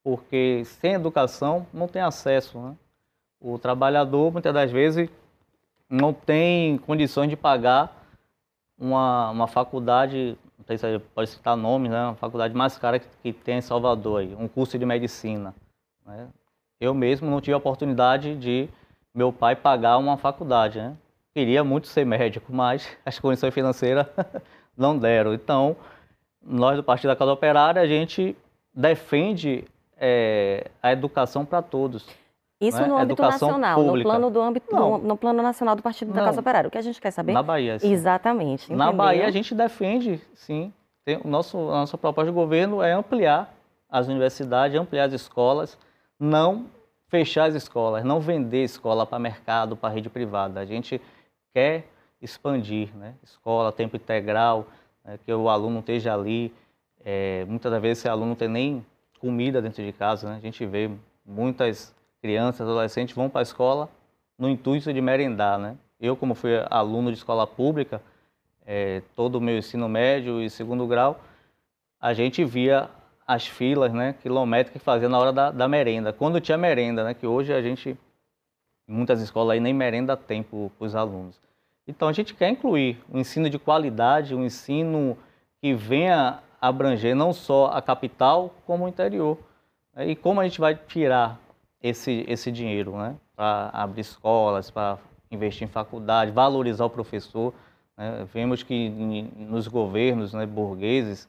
porque 0.08 0.64
sem 0.64 0.94
educação 0.94 1.68
não 1.74 1.86
tem 1.86 2.02
acesso. 2.02 2.58
Né? 2.58 2.74
O 3.42 3.60
trabalhador, 3.60 4.32
muitas 4.32 4.54
das 4.54 4.72
vezes, 4.72 5.10
não 5.90 6.14
tem 6.14 6.78
condições 6.78 7.30
de 7.30 7.36
pagar 7.36 7.94
uma, 8.80 9.30
uma 9.32 9.48
faculdade, 9.48 10.38
não 10.58 10.64
sei 10.64 10.78
se 10.78 11.00
pode 11.14 11.30
citar 11.30 11.58
nome, 11.58 11.90
né? 11.90 12.06
uma 12.06 12.16
faculdade 12.16 12.54
mais 12.54 12.78
cara 12.78 13.00
que, 13.00 13.08
que 13.22 13.34
tem 13.34 13.58
em 13.58 13.62
Salvador, 13.62 14.22
aí, 14.22 14.34
um 14.34 14.48
curso 14.48 14.80
de 14.80 14.86
medicina. 14.86 15.54
Né? 16.06 16.30
Eu 16.80 16.94
mesmo 16.94 17.30
não 17.30 17.42
tive 17.42 17.56
a 17.56 17.58
oportunidade 17.58 18.34
de 18.36 18.70
meu 19.14 19.34
pai 19.34 19.58
pagar 19.58 19.98
uma 19.98 20.16
faculdade. 20.16 20.80
Né? 20.80 20.96
Queria 21.36 21.66
muito 21.66 21.90
ser 21.90 22.06
médico, 22.06 22.54
mas 22.54 22.88
as 23.06 23.20
condições 23.20 23.54
financeiras 23.54 24.08
não 24.78 24.98
deram. 24.98 25.34
Então, 25.34 25.76
nós 26.42 26.78
do 26.78 26.84
Partido 26.84 27.10
da 27.10 27.16
Casa 27.18 27.34
Operária, 27.34 27.82
a 27.82 27.88
gente 27.88 28.38
defende 28.74 29.66
é, 30.00 30.70
a 30.82 30.92
educação 30.92 31.46
para 31.46 31.62
todos. 31.62 32.06
Isso 32.60 32.80
no 32.88 32.96
âmbito 32.96 33.22
educação 33.22 33.50
nacional, 33.50 33.84
no 33.84 34.02
plano, 34.02 34.32
do 34.32 34.42
âmbito, 34.42 34.76
no, 34.76 34.98
no, 34.98 35.16
plano 35.16 35.44
nacional 35.44 35.76
do 35.76 35.84
Partido 35.84 36.12
da 36.12 36.24
Casa 36.24 36.40
Operária. 36.40 36.68
O 36.68 36.72
que 36.72 36.78
a 36.78 36.82
gente 36.82 37.00
quer 37.00 37.12
saber? 37.12 37.32
Na 37.32 37.44
Bahia. 37.44 37.78
Sim. 37.78 37.92
Exatamente. 37.92 38.66
Entendeu? 38.66 38.86
Na 38.86 38.92
Bahia 38.92 39.28
a 39.28 39.32
gente 39.32 39.54
defende, 39.54 40.20
sim. 40.34 40.74
Tem, 41.06 41.20
o 41.24 41.28
nosso, 41.28 41.58
a 41.58 41.82
nossa 41.82 41.98
proposta 41.98 42.32
de 42.32 42.36
governo 42.36 42.82
é 42.82 42.94
ampliar 42.94 43.54
as 43.88 44.08
universidades, 44.08 44.80
ampliar 44.80 45.06
as 45.06 45.14
escolas, 45.14 45.78
não 46.20 46.66
fechar 47.08 47.46
as 47.46 47.56
escolas, 47.56 48.04
não 48.04 48.20
vender 48.20 48.64
escola 48.64 49.06
para 49.06 49.20
mercado, 49.20 49.78
para 49.78 49.94
rede 49.94 50.10
privada. 50.10 50.60
A 50.60 50.66
gente 50.66 51.00
quer 51.54 51.86
expandir, 52.22 52.90
né? 52.96 53.14
Escola, 53.24 53.72
tempo 53.72 53.96
integral, 53.96 54.68
né? 55.06 55.20
que 55.24 55.32
o 55.32 55.48
aluno 55.48 55.80
esteja 55.80 56.14
ali. 56.14 56.52
É, 57.06 57.46
muitas 57.48 57.72
das 57.72 57.82
vezes 57.82 58.00
esse 58.00 58.10
aluno 58.10 58.30
não 58.30 58.36
tem 58.36 58.50
nem 58.50 58.86
comida 59.20 59.62
dentro 59.62 59.84
de 59.84 59.92
casa, 59.92 60.30
né? 60.30 60.38
A 60.38 60.40
gente 60.40 60.66
vê 60.66 60.90
muitas 61.26 61.94
crianças, 62.22 62.62
adolescentes 62.62 63.16
vão 63.16 63.30
para 63.30 63.42
a 63.42 63.44
escola 63.44 63.90
no 64.38 64.50
intuito 64.50 64.94
de 64.94 65.02
merendar, 65.02 65.58
né? 65.58 65.76
Eu, 66.00 66.16
como 66.16 66.36
fui 66.36 66.52
aluno 66.70 67.12
de 67.12 67.18
escola 67.18 67.48
pública, 67.48 68.02
é, 68.66 69.02
todo 69.16 69.36
o 69.36 69.42
meu 69.42 69.58
ensino 69.58 69.88
médio 69.90 70.42
e 70.42 70.50
segundo 70.50 70.86
grau, 70.86 71.20
a 72.00 72.14
gente 72.14 72.44
via 72.44 72.90
as 73.26 73.46
filas, 73.46 73.92
né, 73.92 74.16
quilométricas 74.22 74.82
que 74.82 74.86
fazia 74.86 75.10
na 75.10 75.20
hora 75.20 75.34
da, 75.34 75.52
da 75.52 75.68
merenda. 75.68 76.14
Quando 76.14 76.40
tinha 76.40 76.58
merenda, 76.58 77.04
né, 77.04 77.14
que 77.14 77.28
hoje 77.28 77.54
a 77.54 77.62
gente, 77.62 77.98
muitas 78.88 79.22
escolas 79.22 79.56
aí, 79.56 79.60
nem 79.60 79.74
merenda 79.74 80.16
tem 80.16 80.44
para 80.44 80.70
os 80.80 80.96
alunos. 80.96 81.40
Então, 81.86 82.08
a 82.08 82.14
gente 82.14 82.34
quer 82.34 82.50
incluir 82.50 83.02
um 83.12 83.20
ensino 83.20 83.50
de 83.50 83.58
qualidade, 83.58 84.36
um 84.36 84.46
ensino 84.46 85.18
que 85.62 85.74
venha 85.74 86.40
abranger 86.60 87.16
não 87.16 87.34
só 87.34 87.68
a 87.68 87.82
capital, 87.82 88.54
como 88.66 88.86
o 88.86 88.88
interior. 88.88 89.38
E 89.98 90.16
como 90.16 90.40
a 90.40 90.44
gente 90.44 90.60
vai 90.60 90.76
tirar 90.76 91.40
esse, 91.82 92.26
esse 92.28 92.52
dinheiro, 92.52 92.96
né? 92.98 93.16
Para 93.36 93.70
abrir 93.74 94.02
escolas, 94.02 94.70
para 94.70 94.98
investir 95.32 95.68
em 95.68 95.72
faculdade, 95.72 96.32
valorizar 96.32 96.86
o 96.86 96.90
professor. 96.90 97.54
Né? 97.98 98.28
Vemos 98.34 98.64
que 98.64 98.90
nos 99.36 99.68
governos 99.68 100.34
né, 100.34 100.46
burgueses, 100.46 101.28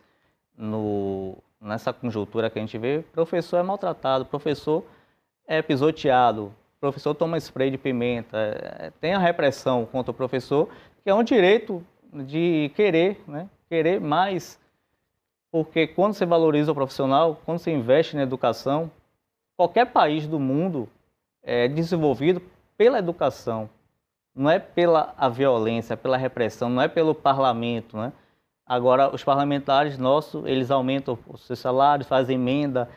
no, 0.57 1.37
nessa 1.61 1.93
conjuntura 1.93 2.51
que 2.51 2.59
a 2.59 2.63
gente 2.63 2.77
vê, 2.79 3.05
professor 3.13 3.59
é 3.59 3.63
maltratado, 3.63 4.25
professor 4.25 4.85
é 5.47 5.63
pisoteado, 5.63 6.53
professor 6.81 7.15
toma 7.15 7.39
spray 7.39 7.71
de 7.71 7.79
pimenta, 7.79 8.37
é, 8.37 8.93
tem 9.01 9.15
a 9.15 9.19
repressão 9.19 9.87
contra 9.87 10.11
o 10.11 10.15
professor, 10.15 10.69
que 11.03 11.11
é 11.11 11.15
um 11.15 11.23
direito 11.23 11.85
de 12.13 12.71
querer, 12.75 13.23
né? 13.27 13.49
querer 13.69 14.01
mais, 14.01 14.59
porque 15.51 15.87
quando 15.87 16.15
você 16.15 16.27
valoriza 16.27 16.73
o 16.73 16.75
profissional, 16.75 17.41
quando 17.45 17.59
você 17.59 17.73
investe 17.73 18.17
na 18.17 18.23
educação, 18.23 18.91
qualquer 19.57 19.87
país 19.87 20.27
do 20.27 20.39
mundo 20.39 20.89
é 21.43 21.69
desenvolvido 21.69 22.43
pela 22.77 22.99
educação, 22.99 23.69
não 24.35 24.51
é 24.51 24.59
pela 24.59 25.15
a 25.17 25.29
violência, 25.29 25.97
pela 25.97 26.17
repressão, 26.17 26.69
não 26.69 26.83
é 26.83 26.89
pelo 26.89 27.15
parlamento, 27.15 27.97
né? 27.97 28.13
Agora, 28.65 29.13
os 29.13 29.25
parlamentares 29.25 29.97
nossos, 29.97 30.45
eles 30.45 30.71
aumentam 30.71 31.19
os 31.27 31.41
seus 31.41 31.59
salários, 31.59 32.07
fazem 32.07 32.37
emenda, 32.37 32.89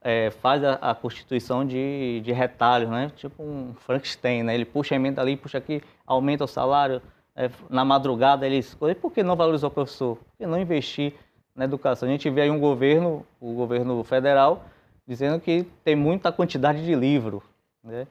é, 0.00 0.30
faz 0.30 0.62
a, 0.64 0.74
a, 0.74 0.94
constituição 0.94 1.64
de, 1.64 2.20
de 2.20 2.32
retalhos, 2.32 2.90
né? 2.90 3.12
Tipo 3.16 3.42
um 3.42 3.72
Frankenstein, 3.74 4.42
né? 4.42 4.54
Ele 4.54 4.64
puxa 4.64 4.94
a 4.94 4.96
emenda 4.96 5.22
ali, 5.22 5.36
puxa 5.36 5.58
aqui, 5.58 5.80
aumenta 6.04 6.44
o 6.44 6.48
salário. 6.48 7.00
É, 7.36 7.48
na 7.70 7.84
madrugada, 7.84 8.44
eles... 8.44 8.74
Por 8.74 9.12
que 9.12 9.22
não 9.22 9.36
valorizou 9.36 9.68
o 9.68 9.72
professor? 9.72 10.16
Por 10.16 10.36
que 10.36 10.46
não 10.46 10.60
investir 10.60 11.14
na 11.54 11.64
educação? 11.64 12.08
A 12.08 12.12
gente 12.12 12.28
vê 12.30 12.42
aí 12.42 12.50
um 12.50 12.58
governo, 12.58 13.24
o 13.40 13.54
governo 13.54 14.02
federal, 14.04 14.64
dizendo 15.06 15.40
que 15.40 15.64
tem 15.84 15.94
muita 15.94 16.32
quantidade 16.32 16.84
de 16.84 16.94
livro. 16.94 17.42
Né? 17.82 18.06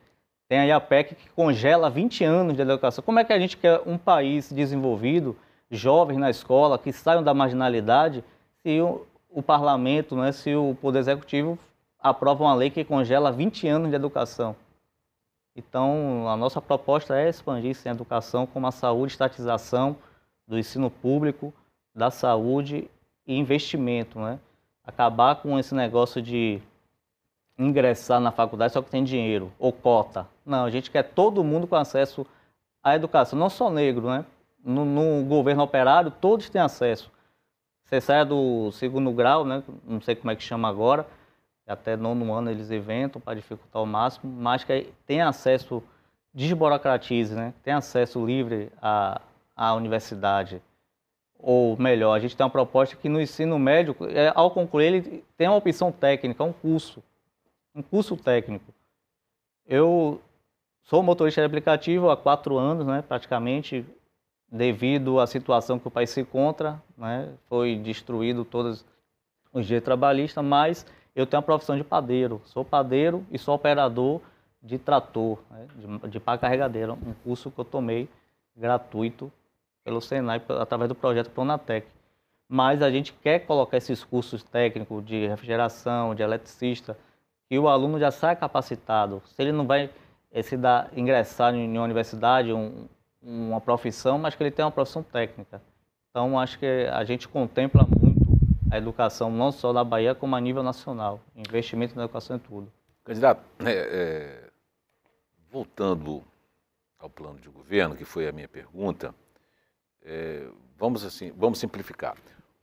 Tem 0.47 0.59
aí 0.59 0.71
a 0.71 0.79
PEC 0.79 1.15
que 1.15 1.29
congela 1.31 1.89
20 1.89 2.23
anos 2.23 2.55
de 2.55 2.61
educação. 2.61 3.03
Como 3.03 3.19
é 3.19 3.23
que 3.23 3.33
a 3.33 3.39
gente 3.39 3.57
quer 3.57 3.81
um 3.85 3.97
país 3.97 4.51
desenvolvido, 4.51 5.35
jovens 5.69 6.17
na 6.17 6.29
escola, 6.29 6.77
que 6.77 6.93
saiam 6.93 7.23
da 7.23 7.33
marginalidade, 7.33 8.23
se 8.61 8.79
o, 8.79 9.05
o 9.29 9.41
parlamento, 9.41 10.15
né, 10.15 10.31
se 10.31 10.55
o 10.55 10.77
Poder 10.79 10.99
Executivo 10.99 11.57
aprova 11.99 12.43
uma 12.43 12.53
lei 12.53 12.69
que 12.69 12.83
congela 12.83 13.31
20 13.31 13.67
anos 13.67 13.89
de 13.89 13.95
educação? 13.95 14.55
Então, 15.55 16.27
a 16.27 16.35
nossa 16.35 16.61
proposta 16.61 17.15
é 17.15 17.29
expandir 17.29 17.75
a 17.85 17.89
educação 17.89 18.45
como 18.45 18.65
a 18.65 18.71
saúde, 18.71 19.13
estatização 19.13 19.95
do 20.47 20.57
ensino 20.57 20.89
público, 20.89 21.53
da 21.95 22.09
saúde 22.09 22.89
e 23.25 23.37
investimento, 23.37 24.19
né? 24.19 24.39
Acabar 24.85 25.35
com 25.35 25.57
esse 25.57 25.73
negócio 25.73 26.21
de 26.21 26.61
ingressar 27.57 28.19
na 28.19 28.31
faculdade 28.31 28.73
só 28.73 28.81
que 28.81 28.89
tem 28.89 29.03
dinheiro, 29.03 29.51
ou 29.59 29.71
cota. 29.71 30.27
Não, 30.45 30.65
a 30.65 30.69
gente 30.69 30.91
quer 30.91 31.03
todo 31.03 31.43
mundo 31.43 31.67
com 31.67 31.75
acesso 31.75 32.25
à 32.83 32.95
educação, 32.95 33.37
não 33.37 33.49
só 33.49 33.69
negro, 33.69 34.09
né? 34.09 34.25
No, 34.63 34.85
no 34.85 35.25
governo 35.25 35.63
operário, 35.63 36.11
todos 36.11 36.49
têm 36.49 36.61
acesso. 36.61 37.11
Você 37.85 38.01
sai 38.01 38.25
do 38.25 38.71
segundo 38.71 39.11
grau, 39.11 39.45
né? 39.45 39.63
Não 39.85 40.01
sei 40.01 40.15
como 40.15 40.31
é 40.31 40.35
que 40.35 40.43
chama 40.43 40.67
agora, 40.67 41.05
até 41.67 41.95
nono 41.95 42.33
ano 42.33 42.49
eles 42.49 42.71
inventam 42.71 43.21
para 43.21 43.35
dificultar 43.35 43.79
ao 43.79 43.85
máximo, 43.85 44.31
mas 44.41 44.63
que 44.63 44.91
tem 45.05 45.21
acesso, 45.21 45.83
desburocratize, 46.33 47.33
né? 47.35 47.53
Tem 47.63 47.73
acesso 47.73 48.25
livre 48.25 48.71
à, 48.81 49.21
à 49.55 49.73
universidade. 49.73 50.61
Ou 51.45 51.75
melhor, 51.77 52.13
a 52.13 52.19
gente 52.19 52.37
tem 52.37 52.43
uma 52.43 52.49
proposta 52.49 52.95
que 52.95 53.09
no 53.09 53.21
ensino 53.21 53.59
médio, 53.59 53.93
é, 54.09 54.31
ao 54.33 54.49
concluir, 54.49 54.85
ele 54.85 55.23
tem 55.37 55.47
uma 55.47 55.57
opção 55.57 55.91
técnica, 55.91 56.43
um 56.43 56.53
curso 56.53 57.03
um 57.75 57.81
curso 57.81 58.15
técnico. 58.15 58.73
Eu 59.65 60.21
sou 60.83 61.01
motorista 61.01 61.41
de 61.41 61.45
aplicativo 61.45 62.09
há 62.09 62.17
quatro 62.17 62.57
anos, 62.57 62.85
né, 62.85 63.01
praticamente, 63.01 63.85
devido 64.51 65.19
à 65.19 65.25
situação 65.25 65.79
que 65.79 65.87
o 65.87 65.91
país 65.91 66.11
se 66.11 66.21
encontra, 66.21 66.81
né, 66.97 67.29
foi 67.49 67.75
destruído 67.75 68.45
todos 68.45 68.85
os 69.51 69.65
direitos 69.65 69.85
trabalhistas, 69.85 70.43
mas 70.43 70.85
eu 71.15 71.25
tenho 71.25 71.39
a 71.39 71.43
profissão 71.43 71.75
de 71.75 71.83
padeiro. 71.83 72.41
Sou 72.45 72.63
padeiro 72.63 73.25
e 73.31 73.39
sou 73.39 73.55
operador 73.55 74.21
de 74.61 74.77
trator, 74.77 75.39
né, 75.49 75.67
de, 75.75 76.09
de 76.09 76.19
pá 76.19 76.37
carregadeira, 76.37 76.93
um 76.93 77.13
curso 77.23 77.49
que 77.49 77.59
eu 77.59 77.65
tomei 77.65 78.07
gratuito 78.55 79.31
pelo 79.83 80.01
Senai, 80.01 80.41
através 80.59 80.89
do 80.89 80.95
projeto 80.95 81.29
Pronatec. 81.29 81.87
Mas 82.47 82.81
a 82.81 82.91
gente 82.91 83.13
quer 83.13 83.39
colocar 83.39 83.77
esses 83.77 84.03
cursos 84.03 84.43
técnicos 84.43 85.03
de 85.05 85.27
refrigeração, 85.27 86.13
de 86.13 86.21
eletricista, 86.21 86.97
que 87.49 87.57
o 87.57 87.67
aluno 87.67 87.99
já 87.99 88.11
sai 88.11 88.35
capacitado. 88.35 89.21
Se 89.25 89.41
ele 89.41 89.51
não 89.51 89.65
vai 89.65 89.89
eh, 90.31 90.41
se 90.41 90.57
dar, 90.57 90.89
ingressar 90.95 91.53
em 91.53 91.69
uma 91.77 91.83
universidade, 91.83 92.53
um, 92.53 92.87
uma 93.21 93.61
profissão, 93.61 94.17
mas 94.17 94.35
que 94.35 94.43
ele 94.43 94.51
tem 94.51 94.63
uma 94.63 94.71
profissão 94.71 95.03
técnica. 95.03 95.61
Então, 96.09 96.39
acho 96.39 96.59
que 96.59 96.65
a 96.91 97.03
gente 97.03 97.27
contempla 97.27 97.87
muito 97.99 98.23
a 98.71 98.77
educação, 98.77 99.31
não 99.31 99.51
só 99.51 99.71
da 99.71 99.83
Bahia, 99.83 100.15
como 100.15 100.35
a 100.35 100.41
nível 100.41 100.63
nacional. 100.63 101.19
Investimento 101.35 101.95
na 101.95 102.03
educação 102.03 102.35
é 102.35 102.39
tudo. 102.39 102.71
Candidato, 103.03 103.41
é, 103.65 103.71
é, 103.71 104.49
voltando 105.51 106.23
ao 106.97 107.09
plano 107.09 107.39
de 107.39 107.49
governo, 107.49 107.95
que 107.95 108.05
foi 108.05 108.27
a 108.27 108.31
minha 108.31 108.47
pergunta, 108.47 109.13
é, 110.05 110.43
vamos 110.77 111.03
assim, 111.03 111.31
vamos 111.35 111.59
simplificar. 111.59 112.15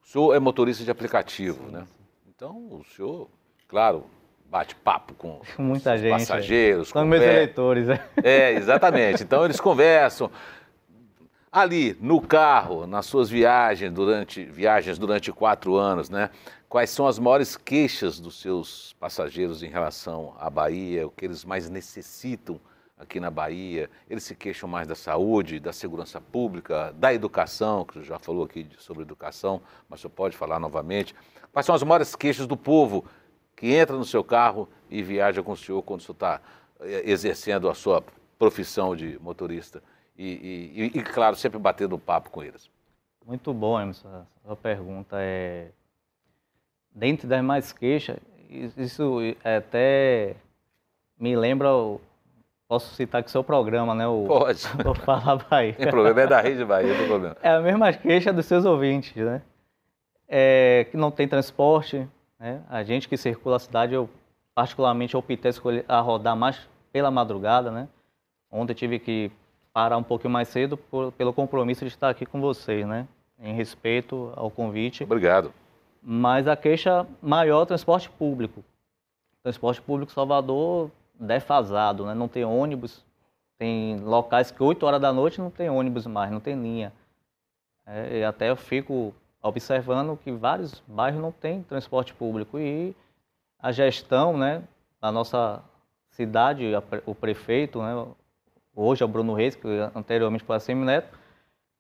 O 0.03 0.07
senhor 0.07 0.35
é 0.35 0.39
motorista 0.39 0.85
de 0.85 0.91
aplicativo, 0.91 1.67
sim, 1.67 1.73
né? 1.73 1.81
Sim. 1.81 2.31
Então, 2.35 2.57
o 2.71 2.85
senhor, 2.85 3.29
claro, 3.69 4.07
bate-papo 4.47 5.15
com 5.19 5.41
Muita 5.59 5.97
gente, 5.97 6.11
passageiros. 6.11 6.93
Com 6.93 7.05
meus 7.05 7.23
eleitores. 7.23 7.89
É. 7.89 8.01
é, 8.23 8.53
exatamente. 8.53 9.23
Então 9.23 9.45
eles 9.45 9.61
conversam. 9.61 10.31
Ali, 11.53 11.97
no 12.01 12.21
carro, 12.21 12.87
nas 12.87 13.07
suas 13.07 13.29
viagens 13.29 13.93
durante, 13.93 14.45
viagens 14.45 14.99
durante 14.99 15.33
quatro 15.33 15.75
anos, 15.75 16.09
né? 16.09 16.31
Quais 16.69 16.91
são 16.91 17.09
as 17.09 17.19
maiores 17.19 17.57
queixas 17.57 18.21
dos 18.21 18.41
seus 18.41 18.93
passageiros 19.01 19.61
em 19.61 19.69
relação 19.69 20.33
à 20.39 20.49
Bahia? 20.49 21.09
O 21.09 21.11
que 21.11 21.25
eles 21.25 21.45
mais 21.45 21.69
necessitam 21.69 22.61
aqui 23.01 23.19
na 23.19 23.31
Bahia? 23.31 23.91
Eles 24.09 24.23
se 24.23 24.35
queixam 24.35 24.69
mais 24.69 24.87
da 24.87 24.95
saúde, 24.95 25.59
da 25.59 25.73
segurança 25.73 26.21
pública, 26.21 26.93
da 26.97 27.13
educação, 27.13 27.85
que 27.85 27.95
você 27.95 28.05
já 28.05 28.19
falou 28.19 28.45
aqui 28.45 28.69
sobre 28.79 29.03
educação, 29.03 29.61
mas 29.89 30.01
você 30.01 30.09
pode 30.09 30.37
falar 30.37 30.61
novamente. 30.61 31.15
Quais 31.53 31.67
são 31.67 31.75
as 31.75 31.83
maiores 31.83 32.15
queixas 32.15 32.47
do 32.47 32.57
povo 32.57 33.05
que 33.57 33.75
entra 33.75 33.97
no 33.97 34.05
seu 34.05 34.23
carro 34.23 34.69
e 34.89 35.03
viaja 35.03 35.43
com 35.43 35.53
o 35.53 35.57
senhor 35.57 35.83
quando 35.83 36.01
o 36.01 36.03
senhor 36.03 36.15
está 36.15 36.41
eh, 36.81 37.03
exercendo 37.05 37.69
a 37.69 37.75
sua 37.75 38.03
profissão 38.39 38.97
de 38.97 39.19
motorista. 39.21 39.83
E, 40.17 40.73
e, 40.75 40.99
e, 40.99 41.03
claro, 41.03 41.37
sempre 41.37 41.59
batendo 41.59 41.99
papo 41.99 42.31
com 42.31 42.43
eles. 42.43 42.71
Muito 43.27 43.53
bom, 43.53 43.79
Emerson. 43.79 44.27
A 44.49 44.57
pergunta 44.57 45.17
é. 45.19 45.71
Dentre 46.93 47.29
das 47.29 47.45
mais 47.45 47.73
queixas, 47.73 48.19
isso 48.49 49.19
até 49.45 50.37
me 51.19 51.37
lembra. 51.37 51.69
Posso 52.71 52.95
citar 52.95 53.25
que 53.25 53.33
seu 53.33 53.43
programa, 53.43 53.97
né? 53.97 54.07
O, 54.07 54.27
Pode. 54.29 54.63
O 54.89 54.95
Fala 54.95 55.45
Bahia. 55.51 55.73
Tem 55.73 55.91
problema, 55.91 56.21
é 56.21 56.27
da 56.29 56.41
Rede 56.41 56.65
Bahia, 56.65 56.97
tem 56.97 57.09
problema. 57.09 57.37
É 57.43 57.51
a 57.51 57.61
mesma 57.61 57.93
queixa 57.93 58.33
dos 58.33 58.47
seus 58.47 58.65
ouvintes, 58.65 59.13
né? 59.17 59.43
É, 60.29 60.87
que 60.89 60.97
não 60.97 61.11
tem 61.11 61.27
transporte, 61.27 62.07
né? 62.39 62.61
A 62.71 62.85
gente 62.85 63.09
que 63.09 63.17
circula 63.17 63.57
a 63.57 63.59
cidade, 63.59 63.93
eu 63.93 64.09
particularmente 64.55 65.17
optei 65.17 65.51
a 65.89 65.99
rodar 65.99 66.37
mais 66.37 66.69
pela 66.93 67.11
madrugada. 67.11 67.73
Né? 67.73 67.89
Ontem 68.49 68.73
tive 68.73 69.01
que 69.01 69.33
parar 69.73 69.97
um 69.97 70.05
pouquinho 70.05 70.33
mais 70.33 70.47
cedo 70.47 70.77
por, 70.77 71.11
pelo 71.11 71.33
compromisso 71.33 71.85
de 71.85 71.91
estar 71.91 72.09
aqui 72.09 72.25
com 72.25 72.41
vocês, 72.41 72.87
né? 72.87 73.09
em 73.41 73.53
respeito 73.53 74.33
ao 74.37 74.49
convite. 74.49 75.03
Obrigado. 75.03 75.53
Mas 76.01 76.47
a 76.47 76.55
queixa 76.55 77.05
maior 77.21 77.59
é 77.59 77.63
o 77.65 77.67
transporte 77.67 78.09
público. 78.09 78.63
Transporte 79.43 79.83
público 79.83 80.13
Salvador 80.13 80.89
defasado, 81.21 82.07
né? 82.07 82.15
não 82.15 82.27
tem 82.27 82.45
ônibus, 82.45 83.05
tem 83.59 83.99
locais 84.01 84.51
que 84.51 84.63
8 84.63 84.85
horas 84.85 85.01
da 85.01 85.13
noite 85.13 85.41
não 85.41 85.51
tem 85.51 85.69
ônibus 85.69 86.07
mais, 86.07 86.31
não 86.31 86.41
tem 86.41 86.55
linha. 86.61 86.93
É, 87.87 88.25
até 88.25 88.51
eu 88.51 88.57
fico 88.57 89.15
observando 89.43 90.17
que 90.17 90.33
vários 90.33 90.83
bairros 90.87 91.21
não 91.21 91.33
têm 91.33 91.63
transporte 91.63 92.15
público 92.15 92.59
e 92.59 92.95
a 93.59 93.73
gestão, 93.73 94.37
né, 94.37 94.63
da 95.01 95.13
nossa 95.13 95.63
cidade, 96.11 96.65
o 97.07 97.15
prefeito, 97.15 97.83
né, 97.83 98.07
hoje 98.75 99.03
é 99.03 99.05
o 99.05 99.09
Bruno 99.09 99.35
Reis, 99.35 99.55
que 99.55 99.69
anteriormente 99.95 100.45
foi 100.45 100.57
a 100.57 100.61
Semineto, 100.61 101.19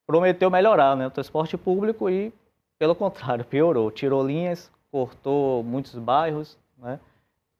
prometeu 0.07 0.51
melhorar 0.51 0.97
né, 0.97 1.07
o 1.07 1.11
transporte 1.11 1.57
público 1.57 2.11
e, 2.11 2.33
pelo 2.79 2.95
contrário, 2.95 3.45
piorou. 3.47 3.91
Tirou 3.91 4.27
linhas, 4.27 4.71
cortou 4.91 5.63
muitos 5.63 5.95
bairros, 5.95 6.59
né, 6.79 6.99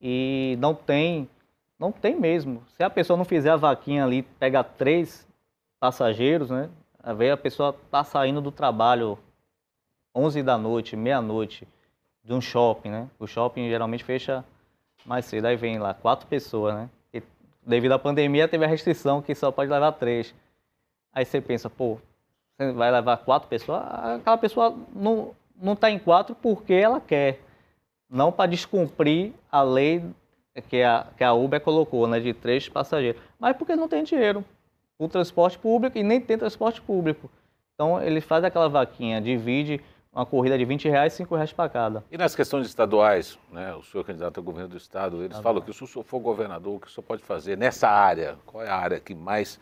e 0.01 0.57
não 0.59 0.75
tem, 0.75 1.29
não 1.81 1.91
tem 1.91 2.15
mesmo. 2.15 2.63
Se 2.77 2.83
a 2.85 2.91
pessoa 2.91 3.17
não 3.17 3.25
fizer 3.25 3.51
a 3.51 3.57
vaquinha 3.57 4.05
ali, 4.05 4.23
pega 4.23 4.63
três 4.63 5.27
passageiros, 5.81 6.51
né, 6.51 6.69
a 7.03 7.37
pessoa 7.39 7.75
está 7.85 8.05
saindo 8.05 8.43
do 8.43 8.53
trabalho 8.53 9.19
11 10.15 10.43
da 10.43 10.59
noite, 10.59 10.95
meia-noite, 10.95 11.67
de 12.23 12.35
um 12.35 12.41
shopping, 12.41 12.91
né? 12.91 13.09
O 13.19 13.27
shopping 13.27 13.69
geralmente 13.71 14.05
fecha 14.05 14.45
mais 15.07 15.25
cedo, 15.25 15.47
aí 15.47 15.57
vem 15.57 15.79
lá 15.79 15.95
quatro 15.95 16.27
pessoas, 16.27 16.75
né? 16.75 16.91
E 17.15 17.23
devido 17.67 17.93
à 17.93 17.99
pandemia 17.99 18.47
teve 18.47 18.65
a 18.65 18.69
restrição 18.69 19.23
que 19.23 19.35
só 19.35 19.51
pode 19.51 19.71
levar 19.71 19.93
três. 19.93 20.35
Aí 21.13 21.25
você 21.25 21.41
pensa, 21.41 21.71
pô, 21.71 21.99
você 22.59 22.73
vai 22.73 22.91
levar 22.91 23.17
quatro 23.19 23.49
pessoas? 23.49 23.83
Aquela 24.19 24.37
pessoa 24.37 24.77
não, 24.95 25.35
não 25.57 25.75
tá 25.75 25.91
em 25.91 25.99
quatro 25.99 26.35
porque 26.35 26.75
ela 26.75 27.01
quer, 27.01 27.41
não 28.11 28.31
para 28.31 28.51
descumprir 28.51 29.33
a 29.51 29.63
lei 29.63 30.05
que 30.69 30.83
a, 30.83 31.07
que 31.17 31.23
a 31.23 31.33
Uber 31.33 31.61
colocou, 31.61 32.07
né? 32.07 32.19
De 32.21 32.33
três 32.33 32.69
passageiros, 32.69 33.21
mas 33.39 33.57
porque 33.57 33.77
não 33.77 33.89
tem 33.89 34.03
dinheiro. 34.03 34.45
O 34.99 35.09
transporte 35.09 35.59
público 35.59 35.97
e 35.97 36.03
nem 36.03 36.21
tem 36.21 36.37
transporte 36.37 36.81
público. 36.81 37.31
Então 37.75 38.03
ele 38.03 38.21
faz 38.21 38.45
aquela 38.45 38.69
vaquinha, 38.69 39.21
divide 39.21 39.81
uma 40.13 40.27
corrida 40.27 40.59
de 40.59 40.65
20 40.65 40.89
reais, 40.89 41.13
5 41.13 41.35
reais 41.35 41.53
para 41.53 41.69
cada. 41.69 42.05
E 42.11 42.19
nas 42.19 42.35
questões 42.35 42.67
estaduais, 42.67 43.39
né, 43.51 43.75
o 43.75 43.83
senhor 43.83 44.05
candidato 44.05 44.39
ao 44.39 44.45
governo 44.45 44.69
do 44.69 44.77
estado, 44.77 45.23
eles 45.23 45.37
tá 45.37 45.43
falam 45.43 45.63
que 45.63 45.73
se 45.73 45.85
o 45.85 45.87
senhor 45.87 46.05
for 46.05 46.19
governador, 46.19 46.77
o 46.77 46.81
que 46.81 46.89
o 46.89 46.91
senhor 46.91 47.05
pode 47.05 47.23
fazer 47.23 47.57
nessa 47.57 47.89
área? 47.89 48.37
Qual 48.45 48.63
é 48.63 48.69
a 48.69 48.77
área 48.77 49.01
que 49.01 49.15
mais 49.15 49.59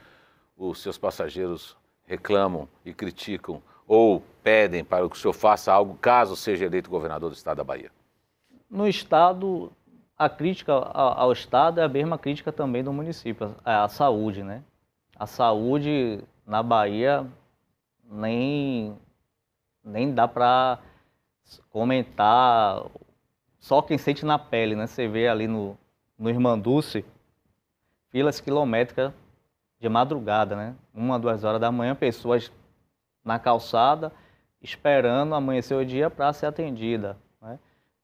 os 0.56 0.82
seus 0.82 0.96
passageiros 0.96 1.76
reclamam 2.04 2.68
e 2.84 2.92
criticam 2.94 3.62
ou 3.86 4.22
pedem 4.42 4.82
para 4.82 5.06
que 5.08 5.16
o 5.16 5.18
senhor 5.18 5.34
faça 5.34 5.72
algo 5.72 5.94
caso 6.00 6.34
seja 6.34 6.64
eleito 6.64 6.90
governador 6.90 7.30
do 7.30 7.36
estado 7.36 7.58
da 7.58 7.64
Bahia? 7.64 7.90
No 8.70 8.88
estado, 8.88 9.70
a 10.18 10.28
crítica 10.28 10.72
ao 10.72 11.30
estado 11.30 11.80
é 11.80 11.84
a 11.84 11.88
mesma 11.88 12.18
crítica 12.18 12.50
também 12.50 12.82
do 12.82 12.92
município, 12.92 13.54
a 13.64 13.88
saúde, 13.88 14.42
né? 14.42 14.64
A 15.16 15.26
saúde 15.26 16.20
na 16.44 16.62
Bahia 16.62 17.26
nem 18.04 18.96
nem 19.84 20.12
dá 20.12 20.26
para 20.26 20.78
comentar 21.70 22.84
só 23.60 23.80
quem 23.80 23.96
sente 23.96 24.24
na 24.26 24.38
pele, 24.38 24.74
né? 24.74 24.86
Você 24.86 25.06
vê 25.06 25.28
ali 25.28 25.46
no, 25.46 25.78
no 26.18 26.28
Irmanduce, 26.28 27.04
filas 28.10 28.40
quilométricas 28.40 29.12
de 29.80 29.88
madrugada, 29.88 30.56
né? 30.56 30.74
Uma, 30.92 31.18
duas 31.18 31.44
horas 31.44 31.60
da 31.60 31.70
manhã, 31.70 31.94
pessoas 31.94 32.50
na 33.24 33.38
calçada 33.38 34.12
esperando 34.60 35.34
amanhecer 35.34 35.76
o 35.76 35.86
dia 35.86 36.10
para 36.10 36.32
ser 36.32 36.46
atendida. 36.46 37.16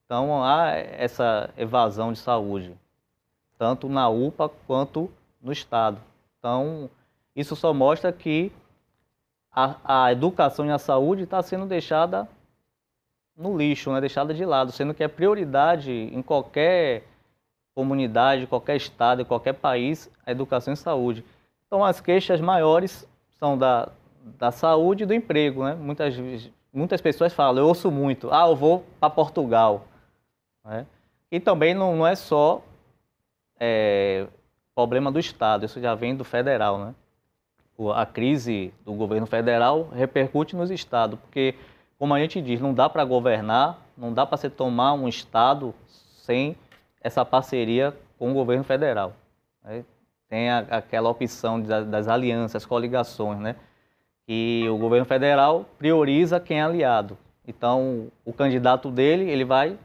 Então 0.04 0.44
há 0.44 0.70
essa 0.70 1.50
evasão 1.56 2.12
de 2.12 2.18
saúde, 2.18 2.74
tanto 3.58 3.88
na 3.88 4.08
UPA 4.08 4.48
quanto 4.66 5.10
no 5.42 5.52
Estado. 5.52 5.98
Então 6.38 6.90
isso 7.34 7.56
só 7.56 7.72
mostra 7.72 8.12
que 8.12 8.52
a, 9.50 9.76
a 9.84 10.12
educação 10.12 10.66
e 10.66 10.70
a 10.70 10.78
saúde 10.78 11.22
está 11.22 11.42
sendo 11.42 11.66
deixada 11.66 12.28
no 13.36 13.56
lixo, 13.56 13.92
né? 13.92 14.00
deixada 14.00 14.32
de 14.32 14.44
lado, 14.44 14.72
sendo 14.72 14.94
que 14.94 15.02
é 15.02 15.08
prioridade 15.08 15.90
em 15.90 16.22
qualquer 16.22 17.04
comunidade, 17.74 18.46
qualquer 18.46 18.76
estado, 18.76 19.24
qualquer 19.24 19.54
país, 19.54 20.10
a 20.24 20.30
educação 20.30 20.72
e 20.72 20.76
saúde. 20.76 21.24
Então, 21.66 21.84
as 21.84 22.00
queixas 22.00 22.40
maiores 22.40 23.06
são 23.38 23.58
da, 23.58 23.88
da 24.38 24.52
saúde 24.52 25.02
e 25.02 25.06
do 25.06 25.12
emprego. 25.14 25.64
Né? 25.64 25.74
Muitas, 25.74 26.14
muitas 26.72 27.00
pessoas 27.00 27.32
falam, 27.32 27.62
eu 27.62 27.68
ouço 27.68 27.90
muito, 27.90 28.32
ah, 28.32 28.46
eu 28.48 28.54
vou 28.54 28.84
para 29.00 29.10
Portugal. 29.10 29.84
Né? 30.64 30.86
E 31.30 31.38
também 31.38 31.74
não, 31.74 31.96
não 31.96 32.06
é 32.06 32.14
só 32.14 32.62
é, 33.58 34.26
problema 34.74 35.10
do 35.10 35.18
Estado, 35.18 35.64
isso 35.64 35.80
já 35.80 35.94
vem 35.94 36.16
do 36.16 36.24
federal. 36.24 36.78
Né? 36.78 36.94
A 37.94 38.06
crise 38.06 38.72
do 38.84 38.92
governo 38.92 39.26
federal 39.26 39.88
repercute 39.92 40.56
nos 40.56 40.70
estados, 40.70 41.18
porque, 41.18 41.54
como 41.98 42.14
a 42.14 42.20
gente 42.20 42.40
diz, 42.40 42.60
não 42.60 42.72
dá 42.72 42.88
para 42.88 43.04
governar, 43.04 43.78
não 43.96 44.12
dá 44.12 44.24
para 44.24 44.38
se 44.38 44.48
tomar 44.48 44.92
um 44.94 45.08
Estado 45.08 45.74
sem 45.88 46.56
essa 47.00 47.24
parceria 47.24 47.94
com 48.18 48.30
o 48.30 48.34
governo 48.34 48.64
federal. 48.64 49.12
Né? 49.62 49.84
Tem 50.28 50.50
a, 50.50 50.58
aquela 50.58 51.10
opção 51.10 51.60
de, 51.60 51.68
das 51.84 52.08
alianças, 52.08 52.64
coligações, 52.64 53.38
né? 53.38 53.56
E 54.26 54.66
o 54.70 54.78
governo 54.78 55.04
federal 55.04 55.66
prioriza 55.78 56.40
quem 56.40 56.58
é 56.58 56.62
aliado. 56.62 57.18
Então, 57.46 58.08
o 58.24 58.32
candidato 58.32 58.90
dele, 58.90 59.30
ele 59.30 59.44
vai 59.44 59.78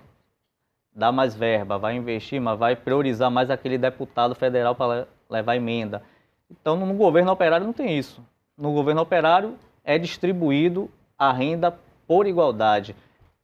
dar 0.99 1.11
mais 1.11 1.33
verba, 1.33 1.77
vai 1.77 1.95
investir, 1.95 2.39
mas 2.39 2.59
vai 2.59 2.75
priorizar 2.75 3.31
mais 3.31 3.49
aquele 3.49 3.77
deputado 3.77 4.35
federal 4.35 4.75
para 4.75 5.07
levar 5.29 5.55
emenda. 5.55 6.03
Então, 6.51 6.75
no 6.75 6.93
governo 6.93 7.31
operário 7.31 7.65
não 7.65 7.73
tem 7.73 7.97
isso. 7.97 8.21
No 8.57 8.73
governo 8.73 9.01
operário 9.01 9.55
é 9.83 9.97
distribuído 9.97 10.91
a 11.17 11.31
renda 11.31 11.73
por 12.05 12.27
igualdade. 12.27 12.95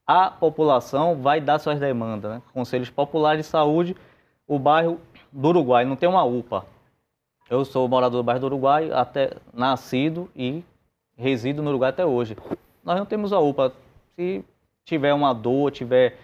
A 0.05 0.29
população 0.29 1.15
vai 1.15 1.39
dar 1.39 1.57
suas 1.57 1.79
demandas. 1.79 2.31
Né? 2.31 2.41
Conselhos 2.53 2.89
Populares 2.89 3.45
de 3.45 3.49
Saúde, 3.49 3.95
o 4.47 4.59
bairro 4.59 4.99
do 5.31 5.47
Uruguai 5.47 5.85
não 5.85 5.95
tem 5.95 6.09
uma 6.09 6.23
UPA. 6.23 6.65
Eu 7.49 7.63
sou 7.63 7.87
morador 7.87 8.21
do 8.21 8.25
bairro 8.25 8.41
do 8.41 8.47
Uruguai, 8.47 8.91
até 8.91 9.31
nascido 9.53 10.29
e 10.35 10.63
resido 11.15 11.63
no 11.63 11.69
Uruguai 11.69 11.91
até 11.91 12.05
hoje. 12.05 12.35
Nós 12.83 12.97
não 12.97 13.05
temos 13.05 13.31
a 13.31 13.39
UPA. 13.39 13.71
Se 14.15 14.43
tiver 14.83 15.13
uma 15.13 15.33
dor, 15.33 15.71
tiver 15.71 16.17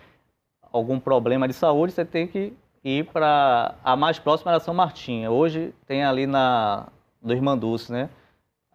algum 0.71 0.99
problema 0.99 1.47
de 1.47 1.53
saúde, 1.53 1.93
você 1.93 2.05
tem 2.05 2.27
que 2.27 2.53
ir 2.83 3.05
para 3.05 3.75
a 3.83 3.95
mais 3.95 4.17
próxima 4.17 4.51
era 4.51 4.59
São 4.59 4.73
Martinha. 4.73 5.29
Hoje 5.29 5.73
tem 5.85 6.03
ali 6.03 6.25
na 6.25 6.87
do 7.21 7.33
Irmanduce, 7.33 7.91
né? 7.91 8.09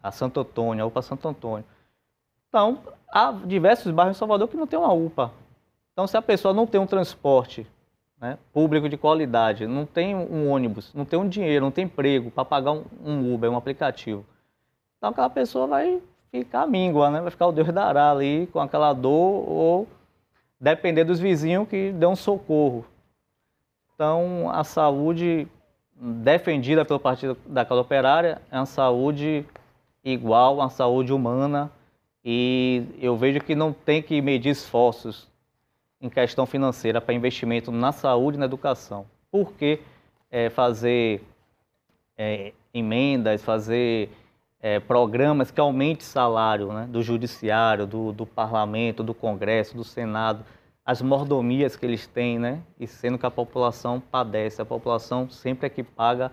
A 0.01 0.11
Santo 0.11 0.39
Antônio, 0.39 0.83
a 0.83 0.87
UPA 0.87 1.01
Santo 1.01 1.27
Antônio. 1.27 1.65
Então, 2.47 2.79
há 3.11 3.31
diversos 3.31 3.91
bairros 3.91 4.15
em 4.15 4.19
Salvador 4.19 4.47
que 4.47 4.55
não 4.55 4.67
tem 4.67 4.79
uma 4.79 4.93
UPA. 4.93 5.31
Então, 5.91 6.07
se 6.07 6.15
a 6.15 6.21
pessoa 6.21 6.53
não 6.53 6.65
tem 6.65 6.79
um 6.79 6.87
transporte 6.87 7.67
né, 8.19 8.37
público 8.53 8.87
de 8.87 8.97
qualidade, 8.97 9.67
não 9.67 9.85
tem 9.85 10.15
um 10.15 10.49
ônibus, 10.49 10.93
não 10.93 11.05
tem 11.05 11.19
um 11.19 11.27
dinheiro, 11.27 11.65
não 11.65 11.71
tem 11.71 11.85
emprego 11.85 12.31
para 12.31 12.45
pagar 12.45 12.71
um, 12.71 12.83
um, 13.03 13.33
Uber, 13.33 13.51
um 13.51 13.57
aplicativo. 13.57 14.25
Então 14.97 15.09
aquela 15.09 15.29
pessoa 15.29 15.67
vai 15.67 16.01
ficar 16.31 16.65
míngua, 16.67 17.09
né? 17.09 17.21
vai 17.21 17.31
ficar 17.31 17.47
o 17.47 17.51
Deus 17.51 17.71
dará 17.71 18.11
ali 18.11 18.47
com 18.47 18.59
aquela 18.59 18.93
dor 18.93 19.49
ou 19.49 19.87
depender 20.59 21.03
dos 21.03 21.19
vizinhos 21.19 21.67
que 21.67 21.91
dão 21.91 22.15
socorro. 22.15 22.85
Então 23.93 24.49
a 24.51 24.63
saúde 24.63 25.47
defendida 25.95 26.85
pelo 26.85 26.99
Partido 26.99 27.37
da 27.45 27.65
Causa 27.65 27.81
Operária 27.81 28.41
é 28.51 28.57
uma 28.57 28.65
saúde 28.65 29.45
igual, 30.03 30.55
uma 30.55 30.69
saúde 30.69 31.11
humana 31.11 31.71
e 32.23 32.83
eu 32.99 33.15
vejo 33.17 33.39
que 33.39 33.55
não 33.55 33.73
tem 33.73 34.01
que 34.01 34.21
medir 34.21 34.49
esforços 34.49 35.27
em 35.99 36.09
questão 36.09 36.45
financeira 36.45 37.01
para 37.01 37.13
investimento 37.13 37.71
na 37.71 37.91
saúde 37.91 38.37
e 38.37 38.39
na 38.39 38.45
educação. 38.45 39.05
Por 39.31 39.53
que 39.53 39.79
é, 40.29 40.49
fazer 40.49 41.23
é, 42.17 42.53
emendas, 42.73 43.43
fazer 43.43 44.09
é, 44.59 44.79
programas 44.79 45.51
que 45.51 45.59
aumente 45.59 46.03
salário 46.03 46.71
né, 46.73 46.87
do 46.89 47.01
judiciário, 47.01 47.85
do, 47.85 48.11
do, 48.11 48.25
parlamento, 48.25 49.03
do 49.03 49.13
congresso, 49.13 49.75
do 49.75 49.83
senado, 49.83 50.43
as 50.85 51.01
mordomias 51.01 51.75
que 51.75 51.85
eles 51.85 52.07
têm, 52.07 52.39
né, 52.39 52.61
e 52.79 52.87
sendo 52.87 53.17
que 53.17 53.25
a 53.25 53.31
população 53.31 53.99
padece, 53.99 54.61
a 54.61 54.65
população 54.65 55.29
sempre 55.29 55.67
é 55.67 55.69
que 55.69 55.83
paga 55.83 56.31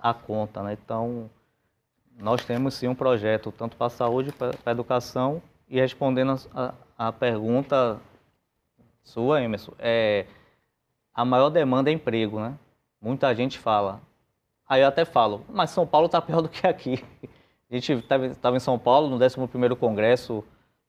a 0.00 0.12
conta. 0.12 0.62
Né? 0.62 0.76
Então, 0.82 1.30
nós 2.18 2.44
temos 2.44 2.74
sim 2.74 2.88
um 2.88 2.94
projeto 2.94 3.52
tanto 3.52 3.76
para 3.76 3.86
a 3.86 3.90
saúde, 3.90 4.32
para 4.32 4.52
a 4.66 4.70
educação, 4.70 5.42
e 5.68 5.78
respondendo 5.78 6.40
a, 6.54 6.74
a 6.96 7.12
pergunta 7.12 8.00
sua, 9.04 9.42
Emerson, 9.42 9.72
é, 9.78 10.26
a 11.14 11.24
maior 11.24 11.50
demanda 11.50 11.90
é 11.90 11.92
emprego, 11.92 12.40
né? 12.40 12.54
Muita 13.00 13.34
gente 13.34 13.58
fala. 13.58 14.00
Aí 14.68 14.82
eu 14.82 14.88
até 14.88 15.04
falo, 15.04 15.44
mas 15.48 15.70
São 15.70 15.86
Paulo 15.86 16.06
está 16.06 16.20
pior 16.20 16.42
do 16.42 16.48
que 16.48 16.66
aqui. 16.66 17.02
A 17.70 17.74
gente 17.74 17.92
estava 17.92 18.56
em 18.56 18.60
São 18.60 18.78
Paulo 18.78 19.08
no 19.08 19.18
11º 19.18 19.76
Congresso 19.76 20.44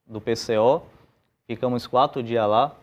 do 0.06 0.20
PCO, 0.20 0.82
ficamos 1.48 1.88
quatro 1.88 2.22
dias 2.22 2.48
lá, 2.48 2.76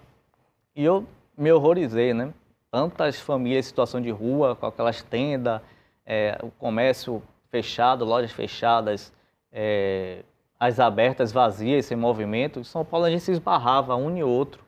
e 0.74 0.84
eu 0.84 1.06
me 1.36 1.52
horrorizei, 1.52 2.14
né? 2.14 2.32
Tantas 2.70 3.20
famílias 3.20 3.66
em 3.66 3.68
situação 3.68 4.00
de 4.00 4.10
rua, 4.10 4.56
com 4.56 4.66
aquelas 4.66 5.02
tendas, 5.02 5.60
é, 6.04 6.38
o 6.42 6.50
comércio 6.50 7.22
fechado, 7.50 8.04
lojas 8.04 8.32
fechadas, 8.32 9.12
é, 9.52 10.22
as 10.58 10.80
abertas 10.80 11.32
vazias, 11.32 11.86
sem 11.86 11.96
movimento. 11.96 12.60
Em 12.60 12.64
São 12.64 12.84
Paulo 12.84 13.06
a 13.06 13.10
gente 13.10 13.22
se 13.22 13.32
esbarrava 13.32 13.96
um 13.96 14.16
e 14.16 14.22
outro. 14.22 14.64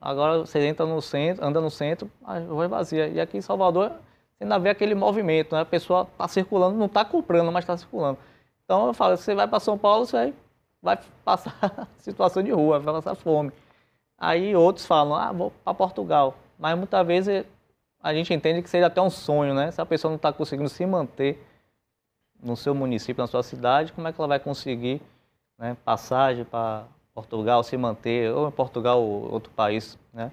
Agora 0.00 0.38
você 0.38 0.60
entra 0.60 0.86
no 0.86 1.00
centro, 1.00 1.44
anda 1.44 1.60
no 1.60 1.70
centro, 1.70 2.10
a 2.24 2.38
rua 2.38 2.64
é 2.64 2.68
vazia. 2.68 3.08
E 3.08 3.20
aqui 3.20 3.38
em 3.38 3.40
Salvador 3.40 3.92
você 4.42 4.44
ainda 4.44 4.58
vê 4.58 4.70
aquele 4.70 4.94
movimento, 4.94 5.54
né? 5.54 5.60
A 5.60 5.64
pessoa 5.64 6.02
está 6.02 6.26
circulando, 6.26 6.76
não 6.76 6.86
está 6.86 7.04
comprando, 7.04 7.50
mas 7.52 7.62
está 7.62 7.76
circulando. 7.76 8.18
Então 8.64 8.88
eu 8.88 8.94
falo, 8.94 9.16
você 9.16 9.34
vai 9.34 9.46
para 9.46 9.60
São 9.60 9.78
Paulo, 9.78 10.04
você 10.04 10.16
vai, 10.16 10.34
vai 10.82 10.98
passar 11.24 11.88
situação 11.98 12.42
de 12.42 12.50
rua, 12.50 12.80
vai 12.80 12.94
passar 12.94 13.14
fome. 13.14 13.52
Aí 14.18 14.54
outros 14.54 14.84
falam, 14.84 15.14
ah, 15.14 15.32
vou 15.32 15.52
para 15.64 15.74
Portugal. 15.74 16.36
Mas 16.58 16.76
muitas 16.76 17.06
vezes 17.06 17.44
a 18.02 18.12
gente 18.12 18.34
entende 18.34 18.62
que 18.62 18.70
seja 18.70 18.86
até 18.86 19.00
um 19.00 19.10
sonho, 19.10 19.54
né? 19.54 19.70
Se 19.70 19.80
a 19.80 19.86
pessoa 19.86 20.10
não 20.10 20.16
está 20.16 20.32
conseguindo 20.32 20.68
se 20.68 20.84
manter 20.84 21.40
no 22.42 22.56
seu 22.56 22.74
município, 22.74 23.22
na 23.22 23.28
sua 23.28 23.44
cidade, 23.44 23.92
como 23.92 24.08
é 24.08 24.12
que 24.12 24.20
ela 24.20 24.28
vai 24.28 24.40
conseguir 24.40 25.00
né, 25.56 25.76
passagem 25.84 26.44
para 26.44 26.84
Portugal 27.14 27.62
se 27.62 27.76
manter, 27.76 28.32
ou 28.32 28.48
em 28.48 28.50
Portugal 28.50 29.00
ou 29.00 29.32
outro 29.32 29.52
país, 29.52 29.96
né? 30.12 30.32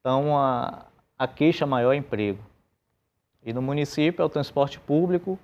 Então, 0.00 0.36
a, 0.36 0.86
a 1.16 1.28
queixa 1.28 1.66
maior 1.66 1.92
é 1.92 1.96
emprego. 1.96 2.49
E 3.44 3.52
no 3.52 3.62
município 3.62 4.22
é 4.22 4.24
o 4.24 4.28
transporte 4.28 4.78
público, 4.78 5.38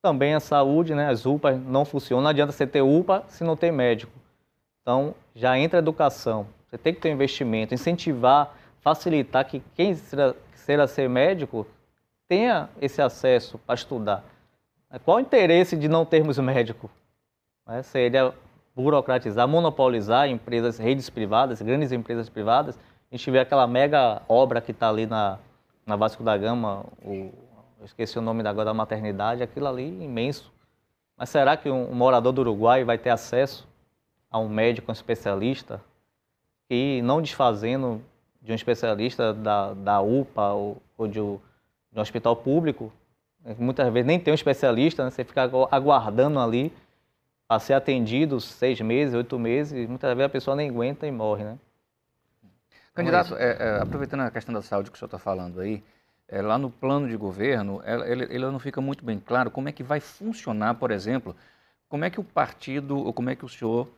também 0.00 0.34
a 0.34 0.40
saúde, 0.40 0.94
né? 0.94 1.08
As 1.08 1.24
UPAs 1.24 1.60
não 1.60 1.84
funcionam, 1.84 2.24
não 2.24 2.30
adianta 2.30 2.52
você 2.52 2.66
ter 2.66 2.82
UPA 2.82 3.24
se 3.28 3.44
não 3.44 3.56
tem 3.56 3.70
médico. 3.70 4.12
Então, 4.80 5.14
já 5.34 5.56
entra 5.58 5.78
a 5.78 5.80
educação. 5.80 6.46
Você 6.66 6.76
tem 6.76 6.92
que 6.92 7.00
ter 7.00 7.10
investimento, 7.10 7.72
incentivar, 7.72 8.54
facilitar 8.80 9.44
que 9.44 9.62
quem 9.76 9.96
queira 10.66 10.86
ser 10.88 11.08
médico 11.08 11.66
tenha 12.28 12.68
esse 12.80 13.00
acesso 13.00 13.58
para 13.58 13.74
estudar. 13.74 14.24
Qual 15.04 15.18
o 15.18 15.20
interesse 15.20 15.76
de 15.76 15.88
não 15.88 16.04
termos 16.04 16.38
médico? 16.38 16.90
Né? 17.66 17.82
Seria 17.82 18.34
burocratizar, 18.74 19.46
monopolizar 19.46 20.28
empresas, 20.28 20.78
redes 20.78 21.08
privadas, 21.08 21.62
grandes 21.62 21.92
empresas 21.92 22.28
privadas. 22.28 22.78
A 23.10 23.16
gente 23.16 23.30
vê 23.30 23.38
aquela 23.38 23.66
mega 23.66 24.22
obra 24.28 24.60
que 24.60 24.72
está 24.72 24.88
ali 24.88 25.06
na, 25.06 25.38
na 25.86 25.96
Vasco 25.96 26.22
da 26.22 26.36
Gama, 26.36 26.84
o, 27.04 27.32
eu 27.78 27.84
esqueci 27.84 28.18
o 28.18 28.22
nome 28.22 28.46
agora 28.46 28.66
da 28.66 28.74
maternidade, 28.74 29.42
aquilo 29.42 29.66
ali 29.66 29.86
imenso. 30.04 30.52
Mas 31.16 31.30
será 31.30 31.56
que 31.56 31.68
um, 31.70 31.92
morador 31.92 32.32
do 32.32 32.40
Uruguai 32.40 32.84
vai 32.84 32.96
ter 32.96 33.10
acesso 33.10 33.68
a 34.30 34.38
um 34.38 34.48
médico, 34.48 34.90
um 34.90 34.92
especialista, 34.92 35.80
e 36.70 37.02
não 37.02 37.20
desfazendo 37.20 38.00
de 38.40 38.52
um 38.52 38.54
especialista 38.54 39.34
da, 39.34 39.74
da 39.74 40.00
UPA 40.00 40.52
ou, 40.52 40.82
ou 40.96 41.06
de, 41.06 41.20
um, 41.20 41.38
de, 41.92 41.98
um, 41.98 42.00
hospital 42.00 42.36
público? 42.36 42.92
Muitas 43.58 43.92
vezes 43.92 44.06
nem 44.06 44.18
tem 44.18 44.32
um 44.32 44.34
especialista, 44.34 45.04
né? 45.04 45.10
você 45.10 45.24
fica 45.24 45.50
aguardando 45.70 46.38
ali 46.38 46.72
a 47.48 47.58
ser 47.58 47.74
atendido 47.74 48.40
seis 48.40 48.80
meses, 48.80 49.14
oito 49.14 49.38
meses, 49.38 49.72
e 49.72 49.86
muitas 49.86 50.10
vezes 50.10 50.26
a 50.26 50.28
pessoa 50.28 50.56
nem 50.56 50.70
aguenta 50.70 51.06
e 51.06 51.10
morre, 51.10 51.44
né? 51.44 51.58
Candidato, 52.94 53.34
é, 53.36 53.56
é, 53.58 53.82
aproveitando 53.82 54.20
a 54.20 54.30
questão 54.30 54.54
da 54.54 54.60
saúde 54.60 54.90
que 54.90 54.96
o 54.96 54.98
senhor 54.98 55.06
está 55.06 55.18
falando 55.18 55.60
aí, 55.60 55.82
é, 56.28 56.42
lá 56.42 56.58
no 56.58 56.70
plano 56.70 57.08
de 57.08 57.16
governo, 57.16 57.80
ela, 57.84 58.06
ele, 58.06 58.24
ele 58.24 58.46
não 58.46 58.58
fica 58.58 58.80
muito 58.80 59.04
bem 59.04 59.18
claro 59.18 59.50
como 59.50 59.68
é 59.68 59.72
que 59.72 59.82
vai 59.82 59.98
funcionar, 60.00 60.74
por 60.74 60.90
exemplo, 60.90 61.34
como 61.88 62.04
é 62.04 62.10
que 62.10 62.20
o 62.20 62.24
partido, 62.24 62.96
ou 62.96 63.12
como 63.12 63.30
é 63.30 63.36
que 63.36 63.44
o 63.44 63.48
senhor, 63.48 63.88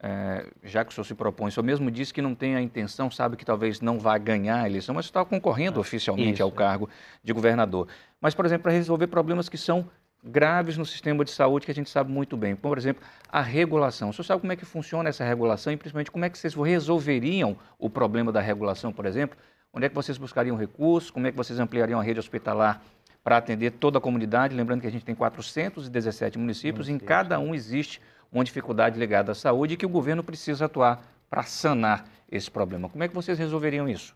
é, 0.00 0.46
já 0.62 0.84
que 0.84 0.90
o 0.90 0.94
senhor 0.94 1.04
se 1.04 1.14
propõe, 1.14 1.48
o 1.48 1.52
senhor 1.52 1.64
mesmo 1.64 1.90
disse 1.90 2.12
que 2.12 2.20
não 2.20 2.34
tem 2.34 2.56
a 2.56 2.60
intenção, 2.60 3.10
sabe 3.10 3.36
que 3.36 3.44
talvez 3.44 3.80
não 3.80 3.98
vá 3.98 4.18
ganhar 4.18 4.62
a 4.62 4.66
eleição, 4.66 4.94
mas 4.94 5.06
está 5.06 5.24
concorrendo 5.24 5.78
é, 5.78 5.80
oficialmente 5.80 6.34
isso. 6.34 6.42
ao 6.42 6.52
cargo 6.52 6.88
de 7.22 7.32
governador. 7.32 7.88
Mas, 8.20 8.34
por 8.34 8.44
exemplo, 8.44 8.64
para 8.64 8.72
resolver 8.72 9.06
problemas 9.06 9.48
que 9.48 9.58
são 9.58 9.88
graves 10.22 10.76
no 10.76 10.86
sistema 10.86 11.24
de 11.24 11.30
saúde 11.30 11.66
que 11.66 11.72
a 11.72 11.74
gente 11.74 11.90
sabe 11.90 12.12
muito 12.12 12.36
bem. 12.36 12.54
Por 12.54 12.78
exemplo, 12.78 13.02
a 13.28 13.40
regulação. 13.40 14.10
O 14.10 14.12
senhor 14.12 14.24
sabe 14.24 14.40
como 14.40 14.52
é 14.52 14.56
que 14.56 14.64
funciona 14.64 15.08
essa 15.08 15.24
regulação 15.24 15.72
e 15.72 15.76
principalmente 15.76 16.10
como 16.10 16.24
é 16.24 16.30
que 16.30 16.38
vocês 16.38 16.54
resolveriam 16.54 17.56
o 17.78 17.90
problema 17.90 18.30
da 18.30 18.40
regulação, 18.40 18.92
por 18.92 19.04
exemplo? 19.04 19.36
Onde 19.72 19.86
é 19.86 19.88
que 19.88 19.94
vocês 19.94 20.18
buscariam 20.18 20.56
recursos? 20.56 21.10
Como 21.10 21.26
é 21.26 21.30
que 21.30 21.36
vocês 21.36 21.58
ampliariam 21.58 21.98
a 21.98 22.02
rede 22.02 22.20
hospitalar 22.20 22.82
para 23.24 23.36
atender 23.36 23.72
toda 23.72 23.98
a 23.98 24.00
comunidade? 24.00 24.54
Lembrando 24.54 24.82
que 24.82 24.86
a 24.86 24.90
gente 24.90 25.04
tem 25.04 25.14
417 25.14 26.38
municípios 26.38 26.88
e 26.88 26.92
em 26.92 26.98
cada 26.98 27.38
um 27.40 27.54
existe 27.54 28.00
uma 28.30 28.44
dificuldade 28.44 28.98
ligada 28.98 29.32
à 29.32 29.34
saúde 29.34 29.74
e 29.74 29.76
que 29.76 29.86
o 29.86 29.88
governo 29.88 30.22
precisa 30.22 30.66
atuar 30.66 31.02
para 31.28 31.42
sanar 31.42 32.04
esse 32.30 32.50
problema. 32.50 32.88
Como 32.88 33.02
é 33.02 33.08
que 33.08 33.14
vocês 33.14 33.38
resolveriam 33.38 33.88
isso? 33.88 34.14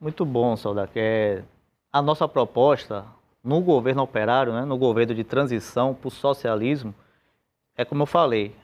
Muito 0.00 0.24
bom, 0.24 0.56
Saudac. 0.56 0.92
É, 0.96 1.42
a 1.92 2.00
nossa 2.00 2.26
proposta 2.26 3.04
no 3.42 3.60
governo 3.60 4.02
operário, 4.02 4.52
né, 4.52 4.64
no 4.64 4.76
governo 4.76 5.14
de 5.14 5.24
transição 5.24 5.94
para 5.94 6.08
o 6.08 6.10
socialismo, 6.10 6.94
é 7.76 7.84
como 7.84 8.02
eu 8.02 8.06
falei, 8.06 8.54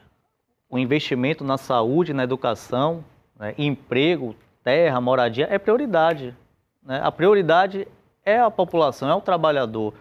o 0.71 0.79
investimento 0.79 1.43
na 1.43 1.57
saúde, 1.57 2.13
na 2.13 2.25
educação, 2.25 3.05
né, 3.39 3.55
emprego, 3.57 4.37
terra, 4.63 5.01
moradia 5.01 5.49
é 5.51 5.59
prioridade. 5.59 6.37
Né? 6.83 7.01
A 7.03 7.11
prioridade 7.11 7.89
é 8.25 8.39
a 8.39 8.51
população, 8.51 9.09
é 9.09 9.15
o 9.15 9.21
trabalhador. 9.21 9.95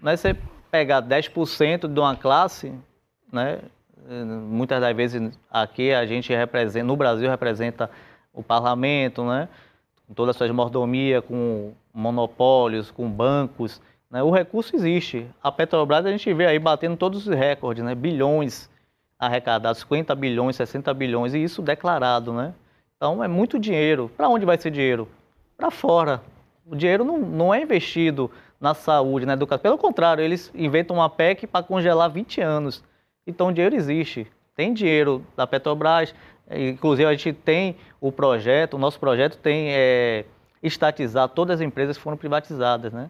Não 0.00 0.12
é 0.12 0.16
você 0.16 0.36
pegar 0.70 1.02
10% 1.02 1.92
de 1.92 2.00
uma 2.00 2.16
classe, 2.16 2.72
né? 3.32 3.58
muitas 4.48 4.80
das 4.80 4.96
vezes 4.96 5.38
aqui 5.50 5.92
a 5.92 6.04
gente 6.06 6.32
representa, 6.34 6.86
no 6.86 6.96
Brasil 6.96 7.28
representa 7.28 7.90
o 8.32 8.42
parlamento, 8.42 9.24
né? 9.24 9.48
com 10.06 10.14
todas 10.14 10.30
as 10.30 10.38
suas 10.38 10.50
mordomias, 10.50 11.24
com 11.24 11.72
monopólios, 11.92 12.90
com 12.90 13.10
bancos. 13.10 13.80
Né? 14.12 14.22
O 14.22 14.30
recurso 14.30 14.76
existe. 14.76 15.26
A 15.42 15.50
Petrobras 15.50 16.04
a 16.04 16.10
gente 16.10 16.32
vê 16.34 16.46
aí 16.46 16.58
batendo 16.58 16.96
todos 16.98 17.26
os 17.26 17.34
recordes, 17.34 17.82
né? 17.82 17.94
bilhões 17.94 18.70
arrecadados, 19.18 19.80
50 19.80 20.14
bilhões, 20.14 20.56
60 20.56 20.92
bilhões, 20.92 21.32
e 21.32 21.42
isso 21.42 21.62
declarado, 21.62 22.32
né? 22.32 22.52
Então 22.96 23.22
é 23.22 23.28
muito 23.28 23.56
dinheiro. 23.58 24.10
Para 24.16 24.28
onde 24.28 24.44
vai 24.44 24.56
esse 24.56 24.68
dinheiro? 24.68 25.08
Para 25.56 25.70
fora. 25.70 26.20
O 26.66 26.74
dinheiro 26.74 27.04
não, 27.04 27.18
não 27.18 27.54
é 27.54 27.62
investido 27.62 28.30
na 28.60 28.74
saúde, 28.74 29.24
na 29.24 29.34
educação. 29.34 29.62
Pelo 29.62 29.78
contrário, 29.78 30.22
eles 30.24 30.50
inventam 30.54 30.96
uma 30.96 31.08
PEC 31.08 31.46
para 31.46 31.64
congelar 31.64 32.10
20 32.10 32.40
anos. 32.40 32.82
Então 33.24 33.48
o 33.48 33.52
dinheiro 33.52 33.76
existe. 33.76 34.26
Tem 34.56 34.74
dinheiro 34.74 35.24
da 35.36 35.46
Petrobras. 35.46 36.12
Inclusive 36.50 37.08
a 37.08 37.12
gente 37.12 37.32
tem 37.32 37.76
o 38.00 38.10
projeto, 38.10 38.74
o 38.74 38.78
nosso 38.78 38.98
projeto 38.98 39.38
tem 39.38 39.68
é, 39.70 40.24
estatizar 40.60 41.28
todas 41.28 41.60
as 41.60 41.66
empresas 41.66 41.96
que 41.96 42.02
foram 42.02 42.16
privatizadas, 42.16 42.92
né? 42.92 43.08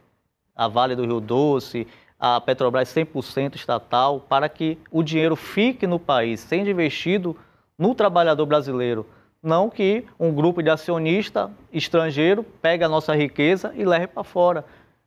A 0.55 0.69
Vale 0.69 0.95
do 0.95 1.05
Rio 1.05 1.21
Doce, 1.21 1.87
a 2.19 2.41
Petrobras 2.41 2.89
100% 2.89 3.57
estatal, 3.57 4.21
para 4.21 4.49
que 4.49 4.79
o 4.91 5.03
dinheiro 5.03 5.37
fique 5.37 5.87
no 5.87 5.99
país, 5.99 6.41
sendo 6.41 6.71
investido 6.71 7.37
no 7.79 7.95
trabalhador 7.95 8.47
brasileiro 8.47 9.07
não 9.43 9.69
que 9.69 10.07
um 10.21 10.33
grupo 10.33 10.63
de 10.63 10.71
acionista 10.71 11.51
estrangeiro 11.73 12.45
pegue 12.63 12.85
a 12.85 12.89
nossa 12.89 13.15
riqueza 13.15 13.73
e 13.75 13.85
leve 13.85 14.07
para 14.07 14.23
fora. 14.23 14.65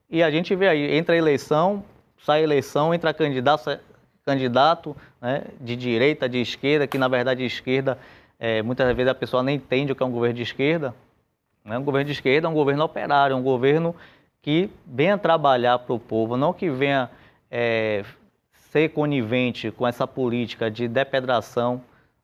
E 0.10 0.22
a 0.22 0.30
gente 0.30 0.54
vê 0.56 0.68
aí, 0.68 0.98
entra 0.98 1.16
a 1.16 1.18
eleição, 1.18 1.84
sai 2.18 2.42
a 2.42 2.44
eleição, 2.44 2.94
entra 2.94 3.14
candidato, 3.14 3.80
candidato 4.26 4.96
né, 5.22 5.46
de 5.62 5.76
direita, 5.78 6.28
de 6.28 6.42
esquerda, 6.42 6.86
que 6.86 6.98
na 6.98 7.08
verdade 7.08 7.40
de 7.40 7.46
esquerda, 7.46 7.98
é, 8.38 8.62
muitas 8.62 8.94
vezes 8.94 9.10
a 9.10 9.16
pessoa 9.16 9.42
nem 9.42 9.56
entende 9.56 9.94
o 9.94 9.96
que 9.96 10.04
é 10.04 10.06
um 10.06 10.12
governo 10.12 10.36
de 10.36 10.44
esquerda. 10.44 10.94
Né? 11.64 11.78
Um 11.78 11.84
governo 11.84 12.08
de 12.08 12.12
esquerda 12.12 12.48
é 12.48 12.52
um 12.52 12.54
governo 12.54 12.84
operário, 12.84 13.34
é 13.34 13.38
um 13.38 13.44
governo 13.44 13.96
que 14.46 14.70
venha 14.86 15.18
trabalhar 15.18 15.80
para 15.80 15.96
o 15.96 15.98
povo, 15.98 16.38
não 16.38 16.54
que 16.54 16.70
venha 16.70 17.10
é, 17.50 18.06
ser 18.70 18.90
conivente 18.90 19.72
com 19.72 19.88
essa 19.88 20.06
política 20.06 20.70
de 20.70 20.88
depedração 20.88 21.82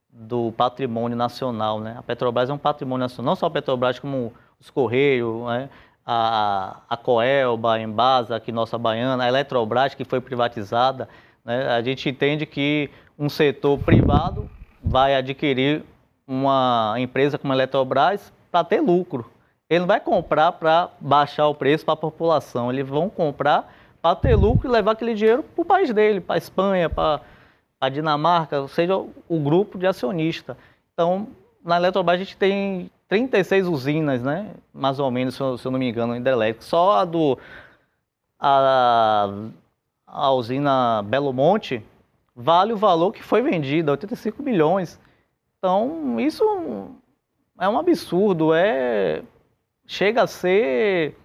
do 0.07 0.51
patrimônio 0.51 1.17
nacional. 1.17 1.79
Né? 1.79 1.95
A 1.97 2.03
Petrobras 2.03 2.47
é 2.47 2.53
um 2.53 2.59
patrimônio 2.59 3.05
nacional, 3.05 3.31
não 3.31 3.35
só 3.35 3.47
a 3.47 3.49
Petrobras, 3.49 3.97
como 3.97 4.31
os 4.59 4.69
Correios, 4.69 5.47
né? 5.47 5.67
a, 6.05 6.81
a 6.87 6.95
Coelba, 6.95 7.73
a 7.73 7.81
Embasa, 7.81 8.35
aqui 8.35 8.51
nossa 8.51 8.77
baiana, 8.77 9.23
a 9.23 9.27
Eletrobras, 9.27 9.95
que 9.95 10.05
foi 10.05 10.21
privatizada. 10.21 11.09
Né? 11.43 11.69
A 11.69 11.81
gente 11.81 12.07
entende 12.07 12.45
que 12.45 12.91
um 13.17 13.29
setor 13.29 13.79
privado 13.79 14.47
vai 14.83 15.15
adquirir 15.15 15.83
uma 16.27 16.93
empresa 16.99 17.39
como 17.39 17.51
a 17.51 17.55
Eletrobras 17.55 18.31
para 18.51 18.63
ter 18.63 18.79
lucro. 18.79 19.27
Ele 19.71 19.79
não 19.79 19.87
vai 19.87 20.01
comprar 20.01 20.51
para 20.51 20.89
baixar 20.99 21.47
o 21.47 21.55
preço 21.55 21.85
para 21.85 21.93
a 21.93 21.97
população, 21.97 22.69
eles 22.69 22.85
vão 22.85 23.09
comprar 23.09 23.73
para 24.01 24.17
ter 24.17 24.35
lucro 24.35 24.67
e 24.67 24.69
levar 24.69 24.91
aquele 24.91 25.13
dinheiro 25.13 25.43
para 25.43 25.61
o 25.61 25.65
país 25.65 25.93
dele, 25.93 26.19
para 26.19 26.35
a 26.35 26.37
Espanha, 26.37 26.89
para 26.89 27.21
a 27.79 27.87
Dinamarca, 27.87 28.59
ou 28.59 28.67
seja, 28.67 28.97
o 28.97 29.39
grupo 29.39 29.77
de 29.77 29.87
acionista. 29.87 30.57
Então, 30.91 31.25
na 31.63 31.77
Eletrobras 31.77 32.15
a 32.15 32.17
gente 32.21 32.35
tem 32.35 32.91
36 33.07 33.65
usinas, 33.65 34.21
né? 34.21 34.51
Mais 34.73 34.99
ou 34.99 35.09
menos, 35.09 35.35
se 35.35 35.41
eu, 35.41 35.57
se 35.57 35.65
eu 35.65 35.71
não 35.71 35.79
me 35.79 35.89
engano, 35.89 36.17
hidrelétricas. 36.17 36.65
Só 36.65 36.97
a 36.97 37.05
do 37.05 37.39
a, 38.37 39.29
a 40.05 40.31
usina 40.33 41.01
Belo 41.03 41.31
Monte 41.31 41.81
vale 42.35 42.73
o 42.73 42.77
valor 42.77 43.13
que 43.13 43.23
foi 43.23 43.41
vendida, 43.41 43.91
85 43.91 44.43
milhões. 44.43 44.99
Então, 45.57 46.19
isso 46.19 46.43
é 47.57 47.69
um 47.69 47.79
absurdo, 47.79 48.53
é 48.53 49.23
chega 49.91 50.23
a 50.23 50.27
ser 50.27 51.17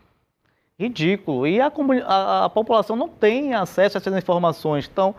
ridículo. 0.79 1.47
E 1.47 1.61
a, 1.61 1.71
a, 2.05 2.45
a 2.47 2.51
população 2.51 2.97
não 2.97 3.09
tem 3.09 3.55
acesso 3.55 3.97
a 3.97 4.01
essas 4.01 4.17
informações. 4.17 4.91
Então, 4.93 5.15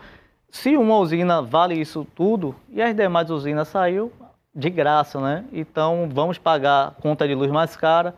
se 0.50 0.76
uma 0.76 0.98
usina 0.98 1.40
vale 1.40 1.74
isso 1.74 2.06
tudo 2.14 2.54
e 2.70 2.82
as 2.82 2.94
demais 2.94 3.30
usinas 3.30 3.68
saiu 3.68 4.12
de 4.54 4.68
graça, 4.68 5.18
né? 5.18 5.44
Então 5.50 6.08
vamos 6.12 6.36
pagar 6.36 6.94
conta 7.00 7.26
de 7.26 7.34
luz 7.34 7.50
mais 7.50 7.74
cara. 7.74 8.14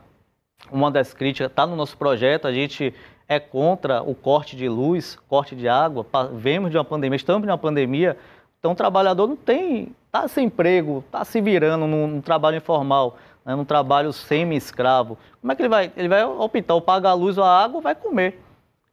Uma 0.69 0.91
das 0.91 1.13
críticas 1.13 1.49
está 1.49 1.65
no 1.65 1.77
nosso 1.77 1.97
projeto, 1.97 2.45
a 2.45 2.53
gente 2.53 2.93
é 3.27 3.39
contra 3.39 4.03
o 4.03 4.13
corte 4.13 4.57
de 4.57 4.67
luz, 4.67 5.17
corte 5.29 5.55
de 5.55 5.67
água. 5.67 6.05
Vemos 6.33 6.71
de 6.71 6.77
uma 6.77 6.83
pandemia, 6.85 7.15
estamos 7.15 7.43
de 7.43 7.51
uma 7.51 7.57
pandemia, 7.57 8.17
então 8.59 8.73
o 8.73 8.75
trabalhador 8.75 9.27
não 9.27 9.35
tem, 9.37 9.95
está 10.07 10.27
sem 10.27 10.47
emprego, 10.47 11.03
está 11.05 11.23
se 11.23 11.39
virando 11.39 11.87
num, 11.87 12.21
trabalho 12.21 12.57
informal, 12.57 13.17
né, 13.45 13.55
num 13.55 13.65
trabalho 13.65 14.13
semi-escravo. 14.13 15.17
Como 15.39 15.51
é 15.51 15.55
que 15.55 15.61
ele 15.61 15.69
vai? 15.69 15.91
Ele 15.95 16.07
vai 16.07 16.23
optar 16.23 16.73
ou 16.73 16.81
pagar 16.81 17.11
a 17.11 17.13
luz 17.13 17.37
ou 17.37 17.43
a 17.43 17.63
água 17.63 17.77
ou 17.77 17.81
vai 17.81 17.95
comer. 17.95 18.41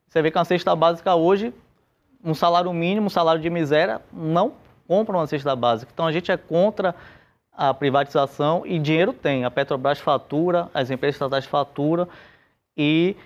Você 0.08 0.22
vê 0.22 0.30
que 0.30 0.38
a 0.38 0.44
cesta 0.44 0.74
básica 0.74 1.14
hoje 1.14 1.52
um 2.24 2.34
salário 2.34 2.72
mínimo, 2.72 3.06
um 3.06 3.10
salário 3.10 3.40
de 3.40 3.48
miséria, 3.48 4.00
não 4.12 4.52
compram 4.86 5.18
uma 5.18 5.26
cesta 5.26 5.54
básica. 5.54 5.90
Então 5.92 6.06
a 6.06 6.12
gente 6.12 6.32
é 6.32 6.36
contra 6.36 6.94
a 7.52 7.74
privatização 7.74 8.62
e 8.64 8.78
dinheiro 8.78 9.12
tem. 9.12 9.44
A 9.44 9.50
Petrobras 9.50 9.98
fatura, 9.98 10.68
as 10.72 10.90
empresas 10.90 11.16
estatais 11.16 11.44
faturam 11.44 12.08
e 12.76 13.16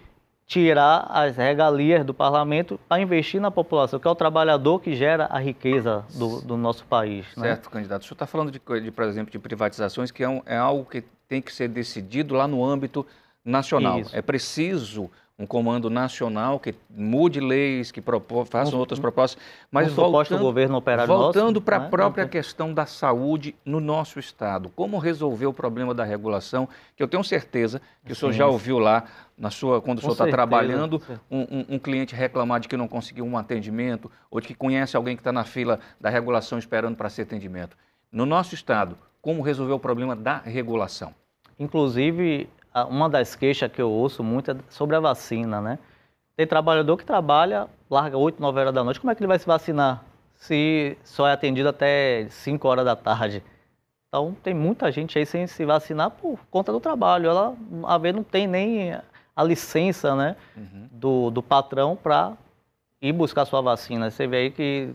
tirar 0.47 1.07
as 1.09 1.37
regalias 1.37 2.05
do 2.05 2.13
parlamento 2.13 2.79
para 2.89 3.01
investir 3.01 3.41
na 3.41 3.51
população, 3.51 3.99
que 3.99 4.07
é 4.07 4.11
o 4.11 4.15
trabalhador 4.15 4.81
que 4.81 4.95
gera 4.95 5.27
a 5.31 5.39
riqueza 5.39 6.05
do, 6.15 6.41
do 6.43 6.57
nosso 6.57 6.85
país. 6.85 7.27
Né? 7.37 7.49
Certo, 7.49 7.67
né? 7.67 7.71
candidato. 7.73 8.03
O 8.03 8.05
senhor 8.05 8.15
está 8.15 8.27
falando, 8.27 8.51
de, 8.51 8.61
de, 8.81 8.91
por 8.91 9.05
exemplo, 9.05 9.33
de 9.33 9.39
privatizações, 9.39 10.11
que 10.11 10.23
é, 10.23 10.29
um, 10.29 10.43
é 10.45 10.57
algo 10.57 10.85
que 10.85 11.03
tem 11.29 11.41
que 11.41 11.53
ser 11.53 11.69
decidido 11.69 12.35
lá 12.35 12.47
no 12.47 12.65
âmbito 12.65 13.07
nacional. 13.45 14.01
Isso. 14.01 14.15
É 14.15 14.21
preciso 14.21 15.11
um 15.43 15.47
comando 15.47 15.91
nacional 15.91 16.61
que 16.61 16.73
mude 16.89 17.41
leis, 17.41 17.91
que 17.91 18.01
propor, 18.01 18.47
façam 18.47 18.77
um, 18.77 18.79
outras 18.79 19.01
propostas, 19.01 19.43
mas 19.73 19.91
um 19.91 19.95
voltando, 19.97 20.41
governo 20.41 20.77
operário 20.77 21.13
voltando 21.13 21.61
para 21.61 21.77
a 21.79 21.81
né? 21.81 21.89
própria 21.89 22.29
questão 22.29 22.73
da 22.73 22.87
saúde 22.87 23.55
no 23.65 23.81
nosso 23.81 24.21
estado, 24.21 24.71
como 24.77 24.99
resolver 24.99 25.47
o 25.47 25.53
problema 25.53 25.93
da 25.93 26.05
regulação, 26.05 26.69
que 26.97 27.03
eu 27.03 27.09
tenho 27.09 27.25
certeza 27.25 27.81
que 28.05 28.09
Sim. 28.09 28.13
o 28.13 28.17
senhor 28.17 28.33
já 28.33 28.47
ouviu 28.47 28.79
lá 28.79 29.05
na 29.37 29.51
sua 29.51 29.83
quando 29.83 29.99
o 29.99 30.01
senhor 30.01 30.13
está 30.13 30.29
trabalhando 30.29 31.03
um, 31.29 31.41
um, 31.41 31.65
um, 31.71 31.79
cliente 31.79 32.15
reclamar 32.15 32.61
de 32.61 32.69
que 32.69 32.77
não 32.77 32.87
conseguiu 32.87 33.25
um 33.25 33.37
atendimento 33.37 34.09
ou 34.31 34.41
de 34.41 34.47
que 34.47 34.55
conhece 34.55 34.97
alguém 34.97 35.17
que 35.17 35.21
está 35.21 35.33
na 35.33 35.43
fila 35.43 35.81
da 36.01 36.09
regulação 36.09 36.57
esperando 36.57 36.95
para 36.95 37.09
ser 37.09 37.23
atendimento. 37.23 37.77
No 38.13 38.25
nosso 38.25 38.55
estado, 38.55 38.97
como 39.21 39.43
resolver 39.43 39.73
o 39.73 39.81
problema 39.81 40.15
da 40.15 40.39
regulação? 40.39 41.13
Inclusive, 41.59 42.49
uma 42.89 43.09
das 43.09 43.35
queixas 43.35 43.71
que 43.71 43.81
eu 43.81 43.91
ouço 43.91 44.23
muito 44.23 44.51
é 44.51 44.57
sobre 44.69 44.97
a 44.97 45.01
vacina, 45.01 45.61
né? 45.61 45.79
Tem 46.37 46.47
trabalhador 46.47 46.97
que 46.97 47.05
trabalha, 47.05 47.69
larga 47.91 48.17
8, 48.17 48.41
9 48.41 48.61
horas 48.61 48.75
da 48.75 48.83
noite, 48.83 49.01
como 49.01 49.11
é 49.11 49.15
que 49.15 49.21
ele 49.21 49.29
vai 49.29 49.39
se 49.39 49.47
vacinar 49.47 50.03
se 50.35 50.99
só 51.05 51.29
é 51.29 51.33
atendido 51.33 51.69
até 51.69 52.27
5 52.29 52.67
horas 52.67 52.85
da 52.85 52.97
tarde? 52.97 53.43
Então, 54.09 54.37
tem 54.43 54.53
muita 54.53 54.91
gente 54.91 55.19
aí 55.19 55.25
sem 55.25 55.47
se 55.47 55.65
vacinar 55.65 56.11
por 56.11 56.39
conta 56.51 56.71
do 56.73 56.81
trabalho. 56.81 57.31
Ela, 57.31 57.55
a 57.85 57.97
ver, 57.97 58.13
não 58.13 58.23
tem 58.23 58.47
nem 58.47 58.93
a 59.35 59.43
licença 59.43 60.15
né, 60.15 60.37
uhum. 60.57 60.89
do, 60.91 61.31
do 61.31 61.43
patrão 61.43 61.97
para 61.97 62.35
ir 63.01 63.13
buscar 63.13 63.47
sua 63.47 63.63
vacina. 63.63 64.11
Você 64.11 64.27
vê 64.27 64.37
aí 64.37 64.51
que 64.51 64.95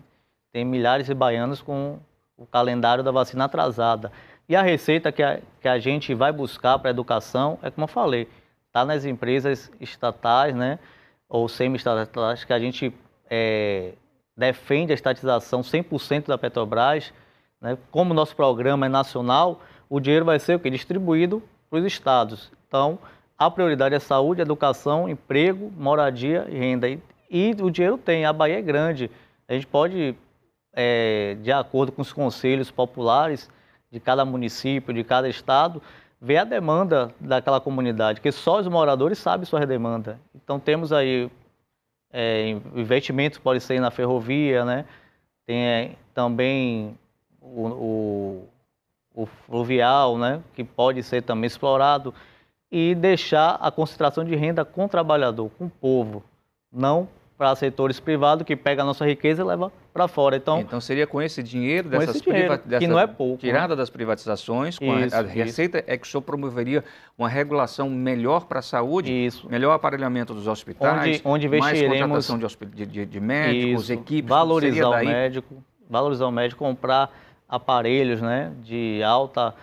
tem 0.52 0.64
milhares 0.64 1.08
de 1.08 1.14
baianos 1.14 1.62
com 1.62 1.98
o 2.38 2.46
calendário 2.46 3.04
da 3.04 3.12
vacina 3.12 3.46
atrasada. 3.46 4.12
E 4.50 4.56
a 4.56 4.62
receita 4.62 5.12
que 5.12 5.22
a, 5.22 5.42
que 5.60 5.68
a 5.68 5.78
gente 5.78 6.14
vai 6.14 6.32
buscar 6.32 6.80
para 6.80 6.90
a 6.90 6.92
educação 6.92 7.60
é 7.62 7.70
como 7.70 7.84
eu 7.84 7.90
falei, 7.90 8.30
está 8.68 8.86
nas 8.86 9.04
empresas 9.04 9.70
estatais, 9.82 10.56
né, 10.56 10.80
ou 11.28 11.50
semi-estatais, 11.50 12.46
que 12.46 12.54
a 12.54 12.60
gente 12.60 12.94
é, 13.30 13.94
defende 14.38 14.94
a 14.94 14.96
estatização 14.96 15.62
100% 15.62 16.28
da 16.28 16.38
Petrobras. 16.38 17.14
Né, 17.60 17.78
como 17.92 18.12
o 18.12 18.14
nosso 18.14 18.36
programa 18.36 18.86
é 18.86 18.90
nacional, 18.90 19.62
o 19.90 20.00
dinheiro 20.00 20.24
vai 20.24 20.40
ser 20.40 20.56
o 20.56 20.60
que? 20.60 20.70
Distribuído 20.70 21.44
para 21.70 21.80
os 21.80 21.86
estados. 21.86 22.50
Então, 22.68 22.98
a 23.38 23.52
prioridade 23.52 23.96
é 23.96 24.00
saúde, 24.00 24.42
educação, 24.42 25.10
emprego, 25.10 25.72
moradia 25.76 26.48
e 26.50 26.58
renda. 26.58 26.88
E, 26.88 27.02
e 27.30 27.56
o 27.62 27.70
dinheiro 27.70 27.98
tem, 27.98 28.26
a 28.26 28.32
Bahia 28.32 28.60
é 28.60 28.62
grande. 28.62 29.12
A 29.46 29.54
gente 29.54 29.68
pode, 29.68 30.16
é, 30.74 31.36
de 31.42 31.52
acordo 31.52 31.92
com 31.92 32.02
os 32.02 32.14
conselhos 32.14 32.72
populares 32.72 33.50
de 33.92 34.00
cada 34.00 34.26
município, 34.26 34.94
de 34.94 35.04
cada 35.04 35.30
estado, 35.30 35.82
ver 36.20 36.38
a 36.38 36.44
demanda 36.44 37.14
daquela 37.20 37.62
comunidade, 37.62 38.22
que 38.22 38.32
só 38.32 38.60
os 38.60 38.68
moradores 38.68 39.18
sabem 39.18 39.46
sua 39.46 39.66
demanda. 39.66 40.20
Então 40.36 40.60
temos 40.60 40.92
aí 40.92 41.30
é, 42.12 42.50
investimentos 42.76 43.38
pode 43.38 43.60
ser 43.60 43.80
na 43.80 43.92
ferrovia, 43.92 44.66
né? 44.66 44.86
Tem 45.46 45.66
é, 45.66 45.92
também 46.14 46.98
o, 47.42 47.68
o, 47.68 48.48
o, 49.14 49.26
fluvial, 49.26 50.18
né? 50.18 50.42
Que 50.54 50.64
pode 50.64 51.04
ser 51.04 51.22
também 51.22 51.48
explorado 51.48 52.14
e 52.72 52.96
deixar 52.96 53.56
a 53.62 53.72
concentração 53.72 54.26
de 54.26 54.36
renda 54.36 54.66
com 54.66 54.86
o 54.86 54.90
trabalhador, 54.90 55.50
com 55.58 55.66
o 55.66 55.70
povo, 55.70 56.24
não 56.72 57.08
para 57.38 57.56
setores 57.56 58.00
privados 58.00 58.44
que 58.44 58.56
pega 58.56 58.82
a 58.82 58.86
nossa 58.86 59.06
riqueza 59.06 59.44
e 59.44 59.46
leva 59.46 59.72
para 59.94 60.08
fora. 60.08 60.36
Então, 60.36 60.60
então 60.60 60.82
seria 60.82 61.06
com 61.06 61.22
esse 61.22 61.44
dinheiro 61.44 61.88
dessas 61.88 62.16
esse 62.16 62.26
dinheiro, 62.26 62.58
dessa, 62.66 62.80
que 62.80 62.88
não 62.88 63.00
é 63.00 63.06
pouco, 63.06 63.34
né? 63.34 63.52
tirada 63.52 63.76
né? 63.76 63.76
das 63.76 63.92
privatizações, 63.92 64.80
com 64.80 65.00
isso, 65.00 65.16
a, 65.16 65.20
a 65.20 65.24
receita 65.24 65.84
é 65.86 65.98
que 65.98 66.08
o 66.08 66.10
senhor 66.10 66.24
promoveria 66.24 66.84
uma 67.16 67.30
regulação 67.30 67.90
melhor 67.90 68.46
para 68.46 68.60
a 68.60 68.62
saúde, 68.64 69.12
isso. 69.12 69.48
melhor 69.50 69.74
aparelhamento 69.74 70.34
dos 70.34 70.48
hospitais, 70.48 71.22
onde, 71.26 71.48
onde 71.48 71.60
mais 71.60 71.80
contratação 71.80 72.40
de, 72.40 72.86
de, 72.86 73.06
de 73.06 73.20
médicos, 73.20 73.84
isso. 73.84 73.94
equipes, 73.94 74.30
valorizar 74.30 74.90
o 74.90 75.06
médico, 75.06 75.64
valorizar 75.88 76.26
o 76.26 76.32
médico, 76.32 76.66
comprar 76.66 77.12
aparelhos, 77.48 78.20
né, 78.20 78.52
de 78.64 79.02
alta 79.04 79.54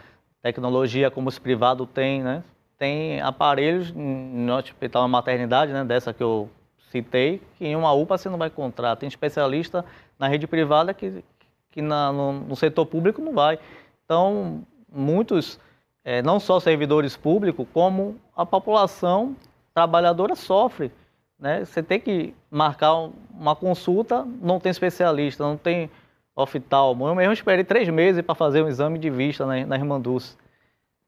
tecnologia 0.41 1.11
como 1.11 1.29
os 1.29 1.39
privados 1.39 1.89
têm, 1.93 2.23
né? 2.23 2.45
Tem 2.79 3.21
aparelhos 3.21 3.93
no 3.93 4.57
hospital, 4.57 5.03
uma 5.03 5.09
maternidade, 5.09 5.73
né, 5.73 5.85
dessa 5.85 6.13
que 6.13 6.23
eu 6.23 6.51
citei, 6.95 7.43
que 7.57 7.67
em 7.67 7.75
uma 7.75 7.93
UPA 7.93 8.17
você 8.17 8.29
não 8.29 8.39
vai 8.39 8.49
encontrar. 8.49 8.95
Tem 8.97 9.09
especialista 9.09 9.85
na 10.19 10.29
rede 10.29 10.47
privada 10.47 10.95
que, 10.95 11.25
que 11.73 11.83
na, 11.83 12.13
no, 12.13 12.33
no 12.33 12.57
setor 12.57 12.87
público 12.87 13.21
não 13.21 13.33
vai. 13.33 13.59
Então, 14.05 14.63
muitos, 14.93 15.59
é, 16.05 16.23
não 16.23 16.39
só 16.39 16.61
servidores 16.61 17.17
públicos, 17.17 17.67
como 17.75 18.17
a 18.37 18.47
população 18.47 19.35
trabalhadora 19.75 20.37
sofre. 20.37 20.93
Né? 21.39 21.65
Você 21.65 21.83
tem 21.83 21.99
que 21.99 22.33
marcar 22.49 22.95
uma 23.31 23.57
consulta, 23.57 24.25
não 24.41 24.61
tem 24.61 24.71
especialista, 24.71 25.43
não 25.43 25.57
tem 25.57 25.91
oftalmo. 26.37 27.09
Eu 27.09 27.15
mesmo 27.15 27.33
esperei 27.33 27.65
três 27.65 27.89
meses 27.89 28.23
para 28.23 28.37
fazer 28.37 28.63
um 28.63 28.69
exame 28.69 28.99
de 29.01 29.11
vista 29.11 29.45
na, 29.45 29.67
na. 29.67 29.77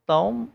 Então, 0.02 0.48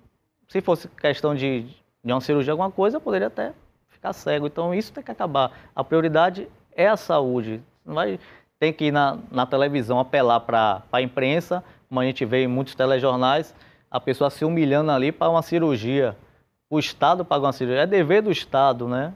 se 0.49 0.59
fosse 0.59 0.89
questão 0.89 1.34
de, 1.34 1.61
de 2.03 2.11
uma 2.11 2.19
cirurgia, 2.19 2.51
alguma 2.51 2.71
coisa, 2.71 2.97
eu 2.97 3.01
poderia 3.01 3.27
até 3.27 3.53
ficar 4.02 4.14
cego. 4.14 4.47
Então 4.47 4.74
isso 4.74 4.91
tem 4.91 5.04
que 5.04 5.12
acabar. 5.12 5.52
A 5.76 5.84
prioridade 5.84 6.47
é 6.76 6.88
a 6.88 6.97
saúde. 6.97 7.62
Não 7.86 7.93
vai 7.93 8.20
tem 8.60 8.72
que 8.72 8.86
ir 8.86 8.91
na, 8.91 9.18
na 9.32 9.43
televisão 9.47 9.99
apelar 9.99 10.39
para 10.41 10.84
a 10.91 11.02
imprensa, 11.02 11.64
como 11.89 11.99
a 11.99 12.06
gente 12.06 12.24
vê 12.24 12.43
em 12.43 12.47
muitos 12.47 12.76
telejornais, 12.76 13.56
a 13.89 13.99
pessoa 13.99 14.30
se 14.30 14.45
humilhando 14.45 14.91
ali 14.91 15.12
para 15.12 15.32
uma 15.32 15.41
cirurgia. 15.41 16.16
O 16.70 16.78
Estado 16.78 17.26
paga 17.26 17.47
uma 17.47 17.54
cirurgia. 17.54 17.82
É 17.82 17.88
dever 17.88 18.22
do 18.22 18.32
Estado, 18.32 18.88
né? 18.88 19.14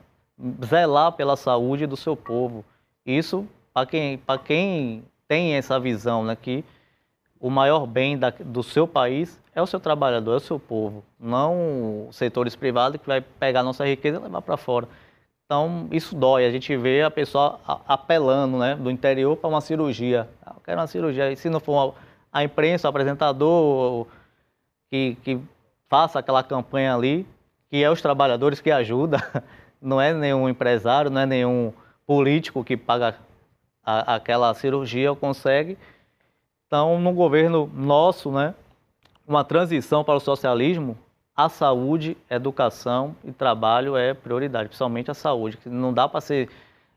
Zelar 0.65 1.11
pela 1.11 1.35
saúde 1.35 1.85
do 1.85 1.95
seu 1.95 2.15
povo. 2.15 2.65
Isso, 3.05 3.47
para 3.71 3.85
quem, 3.85 4.19
quem 4.43 5.03
tem 5.27 5.53
essa 5.53 5.79
visão, 5.79 6.23
né? 6.23 6.35
Que 6.35 6.65
o 7.39 7.49
maior 7.49 7.85
bem 7.85 8.17
da, 8.17 8.29
do 8.29 8.63
seu 8.63 8.87
país 8.87 9.39
é 9.53 9.61
o 9.61 9.67
seu 9.67 9.79
trabalhador, 9.79 10.33
é 10.33 10.37
o 10.37 10.39
seu 10.39 10.59
povo, 10.59 11.03
não 11.19 12.09
setores 12.11 12.55
privados 12.55 12.99
que 12.99 13.07
vai 13.07 13.21
pegar 13.21 13.63
nossa 13.63 13.85
riqueza 13.85 14.17
e 14.17 14.21
levar 14.21 14.41
para 14.41 14.57
fora. 14.57 14.87
Então, 15.45 15.87
isso 15.91 16.15
dói. 16.15 16.45
A 16.45 16.51
gente 16.51 16.75
vê 16.75 17.03
a 17.03 17.11
pessoa 17.11 17.59
apelando 17.87 18.57
né, 18.57 18.75
do 18.75 18.89
interior 18.89 19.37
para 19.37 19.47
uma 19.47 19.61
cirurgia. 19.61 20.27
Ah, 20.43 20.53
eu 20.55 20.61
quero 20.61 20.79
uma 20.79 20.87
cirurgia. 20.87 21.31
E 21.31 21.37
se 21.37 21.49
não 21.49 21.59
for 21.59 21.93
a 22.33 22.43
imprensa, 22.43 22.87
o 22.87 22.89
apresentador, 22.89 24.07
que, 24.89 25.15
que 25.23 25.39
faça 25.87 26.17
aquela 26.17 26.43
campanha 26.43 26.95
ali, 26.95 27.27
que 27.69 27.83
é 27.83 27.89
os 27.89 28.01
trabalhadores 28.01 28.59
que 28.59 28.71
ajudam, 28.71 29.21
não 29.79 30.01
é 30.01 30.13
nenhum 30.13 30.49
empresário, 30.49 31.11
não 31.11 31.21
é 31.21 31.25
nenhum 31.27 31.71
político 32.07 32.63
que 32.63 32.75
paga 32.75 33.15
a, 33.83 34.15
aquela 34.15 34.51
cirurgia 34.55 35.11
ou 35.11 35.15
consegue. 35.15 35.77
Então, 36.75 36.99
no 36.99 37.13
governo 37.13 37.71
nosso, 37.73 38.29
né, 38.29 38.53
uma 39.25 39.45
transição 39.45 40.03
para 40.03 40.15
o 40.15 40.19
socialismo, 40.19 40.97
a 41.33 41.47
saúde, 41.47 42.17
educação 42.29 43.15
e 43.23 43.31
trabalho 43.31 43.95
é 43.95 44.13
prioridade, 44.13 44.67
principalmente 44.67 45.09
a 45.09 45.13
saúde. 45.13 45.57
Não 45.65 45.93
dá 45.93 46.05
para 46.09 46.19
ser 46.19 46.49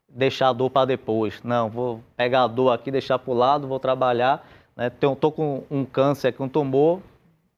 deixar 0.09 0.49
a 0.49 0.53
dor 0.53 0.69
para 0.69 0.85
depois. 0.85 1.41
Não, 1.45 1.71
vou 1.71 2.03
pegar 2.17 2.43
a 2.43 2.47
dor 2.49 2.73
aqui, 2.73 2.91
deixar 2.91 3.21
para 3.21 3.31
o 3.31 3.37
lado, 3.37 3.69
vou 3.69 3.79
trabalhar. 3.79 4.45
Né? 4.75 4.89
Estou 4.89 5.31
com 5.31 5.63
um 5.71 5.85
câncer 5.85 6.29
aqui, 6.31 6.43
um 6.43 6.49
tumor, 6.49 7.01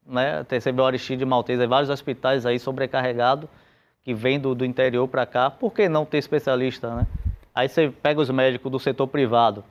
né? 0.06 0.44
recebeu 0.46 0.84
Aristide 0.84 1.24
Maltese, 1.24 1.66
vários 1.66 1.88
hospitais 1.88 2.44
aí 2.44 2.58
sobrecarregados 2.58 3.48
que 4.04 4.12
vêm 4.12 4.38
do, 4.38 4.54
do 4.54 4.66
interior 4.66 5.08
para 5.08 5.24
cá. 5.24 5.48
Por 5.48 5.72
que 5.72 5.88
não 5.88 6.04
ter 6.04 6.18
especialista? 6.18 6.94
Né? 6.96 7.06
Aí 7.54 7.66
você 7.66 7.88
pega 7.88 8.20
os 8.20 8.28
médicos 8.28 8.70
do 8.70 8.78
setor 8.78 9.06
privado, 9.06 9.64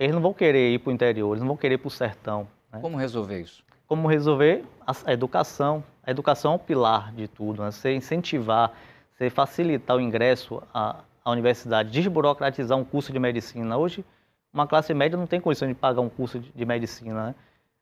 eles 0.00 0.14
não 0.14 0.22
vão 0.22 0.32
querer 0.32 0.72
ir 0.72 0.78
para 0.78 0.88
o 0.88 0.92
interior, 0.94 1.32
eles 1.32 1.40
não 1.40 1.48
vão 1.48 1.56
querer 1.58 1.74
ir 1.74 1.78
para 1.78 1.88
o 1.88 1.90
sertão. 1.90 2.48
Né? 2.72 2.80
Como 2.80 2.96
resolver 2.96 3.38
isso? 3.38 3.62
Como 3.86 4.08
resolver? 4.08 4.64
A, 4.86 5.12
educação. 5.12 5.84
A 6.02 6.10
educação 6.10 6.52
é 6.52 6.56
o 6.56 6.58
pilar 6.58 7.12
de 7.12 7.28
tudo. 7.28 7.62
Né? 7.62 7.70
Você 7.70 7.94
incentivar, 7.94 8.72
você 9.12 9.28
facilitar 9.28 9.98
o 9.98 10.00
ingresso 10.00 10.62
à, 10.72 11.00
à 11.22 11.30
universidade, 11.30 11.90
desburocratizar 11.90 12.78
um 12.78 12.84
curso 12.84 13.12
de 13.12 13.18
medicina. 13.18 13.76
Hoje, 13.76 14.02
uma 14.50 14.66
classe 14.66 14.94
média 14.94 15.18
não 15.18 15.26
tem 15.26 15.38
condição 15.38 15.68
de 15.68 15.74
pagar 15.74 16.00
um 16.00 16.08
curso 16.08 16.40
de, 16.40 16.50
de 16.50 16.64
medicina. 16.64 17.26
Né? 17.26 17.34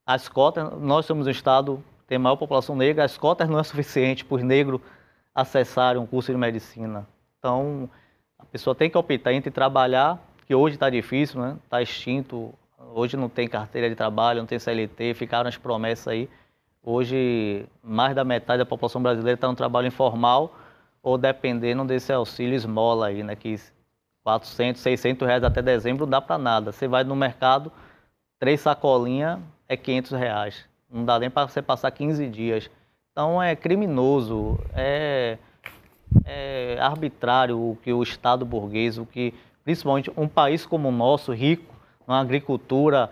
As 0.05 0.29
cotas, 0.29 0.73
nós 0.81 1.07
somos 1.07 1.29
um 1.29 1.31
estado 1.31 1.85
que 2.01 2.07
tem 2.09 2.19
maior 2.19 2.35
população 2.35 2.75
negra, 2.75 3.05
as 3.05 3.16
cotas 3.16 3.49
não 3.49 3.61
é 3.61 3.62
suficiente 3.62 4.25
para 4.25 4.39
os 4.39 4.43
negros 4.43 4.81
acessarem 5.33 6.03
um 6.03 6.07
curso 6.07 6.33
de 6.33 6.39
medicina. 6.39 7.07
Então, 7.39 7.89
a 8.37 8.45
pessoa 8.45 8.75
tem 8.75 8.91
que 8.91 8.99
optar 8.99 9.33
entre 9.33 9.53
trabalhar 9.53 10.19
que 10.49 10.55
hoje 10.55 10.76
está 10.76 10.88
difícil, 10.88 11.42
né? 11.42 11.59
Está 11.62 11.82
extinto. 11.82 12.55
Hoje 12.94 13.18
não 13.18 13.28
tem 13.28 13.46
carteira 13.46 13.86
de 13.90 13.94
trabalho, 13.94 14.40
não 14.40 14.46
tem 14.46 14.59
CLT, 14.59 15.12
ficaram 15.12 15.46
as 15.46 15.59
promessas 15.59 16.09
aí. 16.09 16.26
Hoje, 16.82 17.66
mais 17.84 18.16
da 18.16 18.24
metade 18.24 18.61
da 18.61 18.64
população 18.64 19.03
brasileira 19.03 19.34
está 19.34 19.46
no 19.46 19.55
trabalho 19.55 19.88
informal 19.88 20.57
ou 21.03 21.18
dependendo 21.18 21.84
desse 21.84 22.11
auxílio 22.14 22.55
esmola 22.55 23.09
aí, 23.09 23.22
né? 23.22 23.36
Que 23.36 23.61
400, 24.24 24.80
600 24.80 25.28
reais 25.28 25.44
até 25.44 25.61
dezembro 25.61 26.07
não 26.07 26.11
dá 26.12 26.20
para 26.22 26.38
nada. 26.38 26.72
Você 26.72 26.88
vai 26.88 27.05
no 27.05 27.14
mercado, 27.14 27.70
três 28.38 28.62
sacolinhas 28.62 29.38
é 29.68 29.76
500 29.76 30.12
reais. 30.12 30.64
Não 30.90 31.05
dá 31.05 31.18
nem 31.18 31.28
para 31.28 31.46
você 31.46 31.61
passar 31.61 31.90
15 31.90 32.26
dias. 32.26 32.70
Então 33.12 33.42
é 33.42 33.55
criminoso, 33.55 34.59
é, 34.72 35.36
é 36.24 36.78
arbitrário 36.80 37.59
o 37.59 37.76
que 37.82 37.92
o 37.92 38.03
Estado 38.03 38.46
burguês, 38.46 38.96
o 38.96 39.05
que 39.05 39.34
principalmente 39.69 40.11
um 40.16 40.27
país 40.27 40.64
como 40.64 40.89
o 40.89 40.91
nosso, 40.91 41.31
rico, 41.31 41.75
uma 42.07 42.19
agricultura 42.19 43.11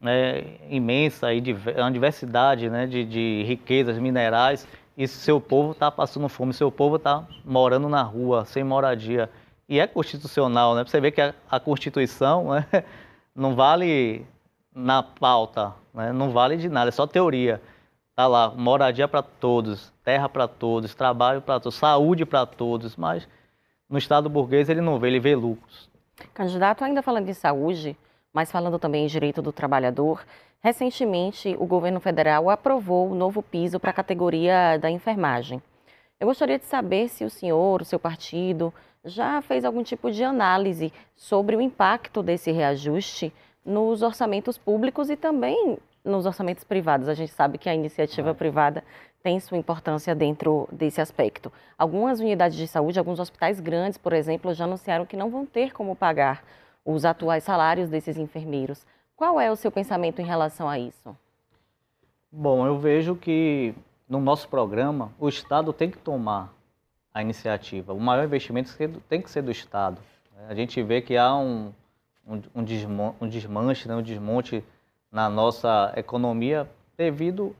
né, 0.00 0.44
imensa 0.70 1.30
e 1.34 1.42
uma 1.76 1.92
diversidade 1.92 2.70
né, 2.70 2.86
de, 2.86 3.04
de 3.04 3.44
riquezas 3.46 3.98
minerais, 3.98 4.66
e 4.96 5.06
seu 5.06 5.38
povo 5.38 5.72
está 5.72 5.90
passando 5.90 6.26
fome, 6.26 6.54
seu 6.54 6.72
povo 6.72 6.96
está 6.96 7.22
morando 7.44 7.86
na 7.86 8.00
rua, 8.00 8.46
sem 8.46 8.64
moradia. 8.64 9.28
E 9.68 9.78
é 9.78 9.86
constitucional, 9.86 10.74
né? 10.74 10.84
Você 10.86 10.98
vê 11.02 11.10
que 11.10 11.20
a, 11.20 11.34
a 11.50 11.60
Constituição 11.60 12.48
né, 12.48 12.66
não 13.36 13.54
vale 13.54 14.24
na 14.74 15.02
pauta, 15.02 15.74
né? 15.92 16.14
não 16.14 16.30
vale 16.30 16.56
de 16.56 16.70
nada, 16.70 16.88
é 16.88 16.92
só 16.92 17.06
teoria. 17.06 17.60
Está 18.08 18.26
lá, 18.26 18.48
moradia 18.56 19.06
para 19.06 19.22
todos, 19.22 19.92
terra 20.02 20.30
para 20.30 20.48
todos, 20.48 20.94
trabalho 20.94 21.42
para 21.42 21.60
todos, 21.60 21.76
saúde 21.76 22.24
para 22.24 22.46
todos, 22.46 22.96
mas 22.96 23.28
no 23.86 23.98
Estado 23.98 24.30
burguês 24.30 24.70
ele 24.70 24.80
não 24.80 24.98
vê, 24.98 25.08
ele 25.08 25.20
vê 25.20 25.36
lucros. 25.36 25.89
Candidato, 26.28 26.84
ainda 26.84 27.02
falando 27.02 27.26
de 27.26 27.34
saúde, 27.34 27.96
mas 28.32 28.50
falando 28.50 28.78
também 28.78 29.04
em 29.04 29.08
direito 29.08 29.42
do 29.42 29.52
trabalhador, 29.52 30.24
recentemente 30.60 31.56
o 31.58 31.66
governo 31.66 32.00
federal 32.00 32.48
aprovou 32.50 33.10
o 33.10 33.14
novo 33.14 33.42
piso 33.42 33.80
para 33.80 33.90
a 33.90 33.94
categoria 33.94 34.78
da 34.78 34.90
enfermagem. 34.90 35.62
Eu 36.18 36.26
gostaria 36.26 36.58
de 36.58 36.64
saber 36.64 37.08
se 37.08 37.24
o 37.24 37.30
senhor, 37.30 37.80
o 37.80 37.84
seu 37.84 37.98
partido, 37.98 38.72
já 39.04 39.40
fez 39.40 39.64
algum 39.64 39.82
tipo 39.82 40.10
de 40.10 40.22
análise 40.22 40.92
sobre 41.16 41.56
o 41.56 41.60
impacto 41.60 42.22
desse 42.22 42.52
reajuste 42.52 43.32
nos 43.64 44.02
orçamentos 44.02 44.58
públicos 44.58 45.08
e 45.10 45.16
também 45.16 45.78
nos 46.04 46.26
orçamentos 46.26 46.64
privados. 46.64 47.08
A 47.08 47.14
gente 47.14 47.32
sabe 47.32 47.58
que 47.58 47.68
a 47.68 47.74
iniciativa 47.74 48.34
privada 48.34 48.84
tem 49.22 49.38
sua 49.38 49.58
importância 49.58 50.14
dentro 50.14 50.68
desse 50.72 51.00
aspecto. 51.00 51.52
Algumas 51.76 52.20
unidades 52.20 52.56
de 52.56 52.66
saúde, 52.66 52.98
alguns 52.98 53.20
hospitais 53.20 53.60
grandes, 53.60 53.98
por 53.98 54.12
exemplo, 54.12 54.54
já 54.54 54.64
anunciaram 54.64 55.06
que 55.06 55.16
não 55.16 55.30
vão 55.30 55.44
ter 55.44 55.72
como 55.72 55.94
pagar 55.94 56.42
os 56.84 57.04
atuais 57.04 57.44
salários 57.44 57.90
desses 57.90 58.16
enfermeiros. 58.16 58.86
Qual 59.16 59.40
é 59.40 59.50
o 59.50 59.56
seu 59.56 59.70
pensamento 59.70 60.20
em 60.20 60.24
relação 60.24 60.68
a 60.68 60.78
isso? 60.78 61.16
Bom, 62.32 62.66
eu 62.66 62.78
vejo 62.78 63.14
que 63.14 63.74
no 64.08 64.20
nosso 64.20 64.48
programa 64.48 65.12
o 65.18 65.28
Estado 65.28 65.72
tem 65.72 65.90
que 65.90 65.98
tomar 65.98 66.54
a 67.12 67.20
iniciativa. 67.20 67.92
O 67.92 68.00
maior 68.00 68.24
investimento 68.24 68.74
tem 69.08 69.20
que 69.20 69.30
ser 69.30 69.42
do 69.42 69.50
Estado. 69.50 70.00
A 70.48 70.54
gente 70.54 70.82
vê 70.82 71.02
que 71.02 71.16
há 71.16 71.34
um, 71.36 71.72
um, 72.26 72.40
um 73.20 73.28
desmanche, 73.28 73.88
né, 73.88 73.94
um 73.94 74.02
desmonte 74.02 74.64
na 75.12 75.28
nossa 75.28 75.92
economia 75.96 76.70
devido 76.96 77.54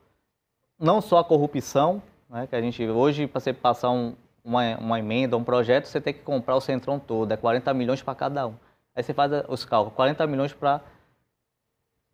não 0.81 1.01
só 1.03 1.19
à 1.19 1.25
corrupção, 1.25 2.03
né, 2.29 2.47
que 2.47 2.57
a 2.57 2.61
gente 2.61 2.83
hoje 2.89 3.27
para 3.27 3.39
você 3.39 3.53
passar 3.53 3.91
um, 3.91 4.15
uma, 4.43 4.77
uma, 4.79 4.99
emenda, 4.99 5.37
um 5.37 5.45
projeto, 5.45 5.85
você 5.85 6.01
tem 6.01 6.15
que 6.15 6.21
comprar 6.21 6.57
o 6.57 6.61
centrão 6.61 6.99
todo, 6.99 7.31
é 7.31 7.37
40 7.37 7.73
milhões 7.75 8.03
para 8.03 8.15
cada 8.15 8.47
um. 8.47 8.55
Aí 8.95 9.03
você 9.03 9.13
faz 9.13 9.31
os 9.49 9.65
cálculos, 9.65 9.95
40 9.95 10.27
milhões 10.27 10.53
para 10.55 10.81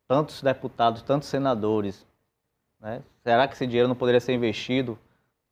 tantos 0.09 0.43
deputados, 0.43 1.03
tantos 1.03 1.29
senadores. 1.29 2.05
Né? 2.81 3.03
Será 3.23 3.47
que 3.47 3.55
esse 3.55 3.67
dinheiro 3.67 3.89
não 3.89 3.97
poderia 3.97 4.21
ser 4.21 4.35
investido? 4.35 4.99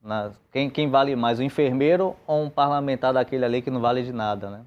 Na, 0.02 0.32
quem, 0.52 0.68
quem 0.68 0.90
vale 0.90 1.16
mais, 1.16 1.38
o 1.38 1.42
enfermeiro 1.42 2.16
ou 2.26 2.42
um 2.42 2.50
parlamentar 2.50 3.12
daquele 3.14 3.44
ali 3.44 3.62
que 3.62 3.70
não 3.70 3.80
vale 3.80 4.02
de 4.02 4.12
nada? 4.12 4.50
Né? 4.50 4.64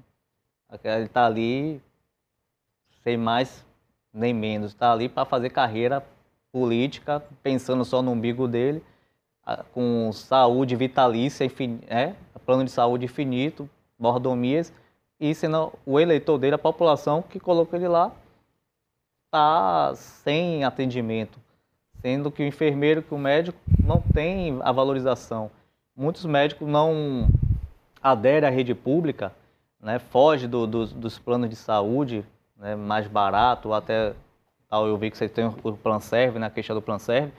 Ele 0.82 1.04
está 1.04 1.26
ali 1.26 1.80
sem 3.04 3.16
mais 3.16 3.64
nem 4.12 4.34
menos. 4.34 4.72
Está 4.72 4.92
ali 4.92 5.08
para 5.08 5.24
fazer 5.24 5.50
carreira 5.50 6.04
política, 6.52 7.22
pensando 7.42 7.84
só 7.84 8.02
no 8.02 8.12
umbigo 8.12 8.48
dele, 8.48 8.82
com 9.72 10.10
saúde 10.12 10.76
vitalícia, 10.76 11.50
é, 11.88 12.14
plano 12.48 12.64
de 12.64 12.70
saúde 12.70 13.04
infinito, 13.04 13.68
mordomias, 13.98 14.72
e 15.20 15.34
sendo 15.34 15.70
o 15.84 16.00
eleitor 16.00 16.38
dele, 16.38 16.54
a 16.54 16.58
população 16.58 17.20
que 17.20 17.38
colocou 17.38 17.78
ele 17.78 17.88
lá, 17.88 18.10
está 19.26 19.92
sem 19.94 20.64
atendimento, 20.64 21.38
sendo 22.00 22.30
que 22.30 22.42
o 22.42 22.46
enfermeiro, 22.46 23.02
que 23.02 23.12
o 23.12 23.18
médico 23.18 23.58
não 23.84 24.00
tem 24.00 24.58
a 24.62 24.72
valorização. 24.72 25.50
Muitos 25.94 26.24
médicos 26.24 26.66
não 26.66 27.28
aderem 28.02 28.48
à 28.48 28.50
rede 28.50 28.74
pública, 28.74 29.30
né, 29.78 29.98
foge 29.98 30.46
do, 30.46 30.66
do, 30.66 30.86
dos 30.86 31.18
planos 31.18 31.50
de 31.50 31.56
saúde, 31.56 32.24
né, 32.56 32.74
mais 32.74 33.06
barato, 33.06 33.74
até 33.74 34.14
tal, 34.68 34.86
eu 34.86 34.96
vi 34.96 35.10
que 35.10 35.16
vocês 35.16 35.30
têm 35.30 35.46
o 35.46 35.76
Plan 35.76 36.00
Serve, 36.00 36.38
na 36.38 36.46
né, 36.46 36.52
queixa 36.52 36.74
do 36.74 36.82
Plan 36.82 36.98
Serve. 36.98 37.32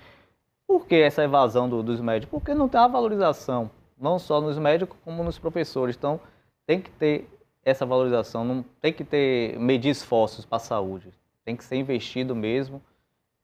Por 0.67 0.85
que 0.85 0.95
essa 0.95 1.23
evasão 1.23 1.69
do, 1.69 1.81
dos 1.81 1.99
médicos? 1.99 2.31
Porque 2.39 2.53
não 2.53 2.69
tem 2.69 2.79
a 2.79 2.87
valorização, 2.87 3.69
não 3.99 4.19
só 4.19 4.39
nos 4.39 4.57
médicos, 4.57 4.97
como 5.03 5.23
nos 5.23 5.39
professores. 5.39 5.95
Então, 5.95 6.19
tem 6.65 6.79
que 6.79 6.91
ter 6.91 7.27
essa 7.63 7.85
valorização, 7.85 8.43
não 8.45 8.63
tem 8.81 8.93
que 8.93 9.03
ter 9.03 9.57
medir 9.59 9.89
esforços 9.89 10.45
para 10.45 10.57
a 10.57 10.59
saúde. 10.59 11.11
Tem 11.43 11.55
que 11.55 11.63
ser 11.63 11.75
investido 11.75 12.35
mesmo. 12.35 12.81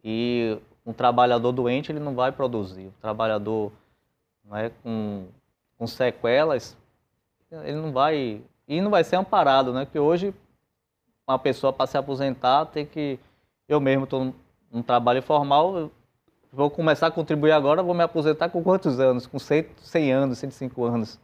E 0.04 0.58
um 0.86 0.94
trabalhador 0.94 1.52
doente, 1.52 1.92
ele 1.92 2.00
não 2.00 2.14
vai 2.14 2.32
produzir. 2.32 2.88
Um 2.88 3.02
trabalhador 3.02 3.72
é, 4.54 4.72
com, 4.84 5.26
com 5.78 5.88
sequelas, 5.88 6.78
ele 7.52 7.78
não 7.78 7.92
vai... 7.92 8.42
E 8.68 8.82
não 8.82 8.90
vai 8.90 9.04
ser 9.04 9.16
amparado, 9.16 9.72
né? 9.74 9.86
Porque 9.86 10.00
hoje 10.00 10.34
uma 11.28 11.40
pessoa 11.40 11.74
para 11.74 11.88
se 11.88 11.98
aposentar 11.98 12.66
tem 12.66 12.86
que. 12.86 13.20
Eu 13.68 13.80
mesmo 13.80 14.03
estou 14.03 14.34
num 14.72 14.82
trabalho 14.84 15.20
informal, 15.20 15.89
vou 16.51 16.70
começar 16.70 17.07
a 17.07 17.11
contribuir 17.11 17.51
agora, 17.51 17.82
vou 17.82 17.93
me 17.93 18.03
aposentar 18.03 18.49
com 18.49 18.63
quantos 18.63 18.99
anos? 18.99 19.26
Com 19.26 19.39
100, 19.39 19.66
100 19.78 20.11
anos, 20.11 20.38
105 20.38 20.84
anos. 20.84 21.20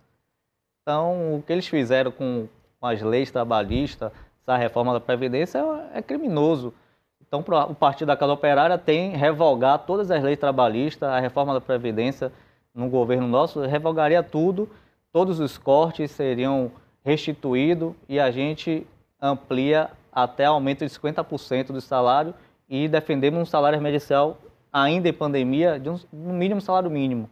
Então, 0.81 1.35
o 1.35 1.43
que 1.43 1.53
eles 1.53 1.67
fizeram 1.67 2.11
com, 2.11 2.47
com 2.79 2.87
as 2.87 3.01
leis 3.01 3.29
trabalhistas, 3.29 4.11
essa 4.41 4.57
reforma 4.57 4.93
da 4.93 4.99
Previdência, 4.99 5.59
é, 5.93 5.99
é 5.99 6.01
criminoso. 6.01 6.73
Então, 7.21 7.45
o 7.69 7.75
Partido 7.75 8.07
da 8.07 8.17
Casa 8.17 8.33
Operária 8.33 8.77
tem 8.77 9.15
revogar 9.15 9.79
todas 9.79 10.09
as 10.09 10.21
leis 10.23 10.39
trabalhistas, 10.39 11.07
a 11.07 11.19
reforma 11.19 11.53
da 11.53 11.61
Previdência 11.61 12.31
no 12.73 12.89
governo 12.89 13.27
nosso 13.27 13.61
revogaria 13.61 14.23
tudo, 14.23 14.69
todos 15.13 15.39
os 15.39 15.57
cortes 15.57 16.11
seriam 16.11 16.71
restituídos 17.03 17.93
e 18.09 18.19
a 18.19 18.31
gente 18.31 18.85
amplia 19.21 19.91
até 20.11 20.45
aumento 20.45 20.85
de 20.85 20.91
50% 20.91 21.67
do 21.67 21.81
salário 21.81 22.33
e 22.69 22.87
defendemos 22.87 23.39
um 23.39 23.45
salário 23.45 23.77
emergencial 23.77 24.37
ainda 24.71 25.09
em 25.09 25.13
pandemia 25.13 25.79
de 25.79 25.89
um, 25.89 25.99
mínimo 26.13 26.61
salário 26.61 26.89
mínimo, 26.89 27.29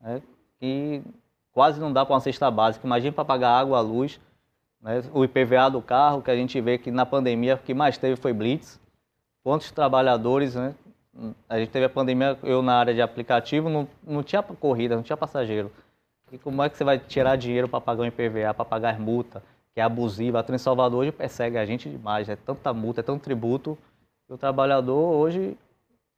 né? 0.00 0.22
que 0.58 1.02
quase 1.52 1.80
não 1.80 1.92
dá 1.92 2.04
para 2.04 2.14
uma 2.14 2.20
cesta 2.20 2.50
básica. 2.50 2.86
Imagina 2.86 3.12
para 3.12 3.24
pagar 3.24 3.58
água, 3.58 3.80
luz, 3.80 4.20
né? 4.80 5.02
o 5.12 5.24
IPVA 5.24 5.70
do 5.70 5.82
carro, 5.82 6.22
que 6.22 6.30
a 6.30 6.36
gente 6.36 6.60
vê 6.60 6.78
que 6.78 6.90
na 6.90 7.04
pandemia 7.04 7.56
o 7.56 7.58
que 7.58 7.74
mais 7.74 7.98
teve 7.98 8.16
foi 8.16 8.32
blitz. 8.32 8.80
Quantos 9.42 9.70
trabalhadores, 9.70 10.54
né? 10.54 10.74
A 11.48 11.58
gente 11.58 11.70
teve 11.70 11.86
a 11.86 11.88
pandemia, 11.88 12.38
eu 12.42 12.60
na 12.60 12.74
área 12.74 12.92
de 12.92 13.00
aplicativo, 13.00 13.70
não, 13.70 13.88
não 14.06 14.22
tinha 14.22 14.42
corrida, 14.42 14.96
não 14.96 15.02
tinha 15.02 15.16
passageiro. 15.16 15.72
E 16.30 16.36
como 16.36 16.62
é 16.62 16.68
que 16.68 16.76
você 16.76 16.84
vai 16.84 16.98
tirar 16.98 17.36
dinheiro 17.36 17.68
para 17.68 17.80
pagar 17.80 18.02
o 18.02 18.06
IPVA, 18.06 18.52
para 18.52 18.64
pagar 18.64 18.90
as 18.94 18.98
multas? 18.98 19.42
Que 19.76 19.80
é 19.80 19.82
abusiva. 19.82 20.40
A 20.40 20.42
Trans 20.42 20.62
Salvador 20.62 21.00
hoje 21.00 21.12
persegue 21.12 21.58
a 21.58 21.66
gente 21.66 21.90
demais, 21.90 22.30
é 22.30 22.34
tanta 22.34 22.72
multa, 22.72 23.00
é 23.00 23.02
tanto 23.02 23.22
tributo, 23.22 23.76
que 24.26 24.32
o 24.32 24.38
trabalhador 24.38 25.14
hoje 25.14 25.54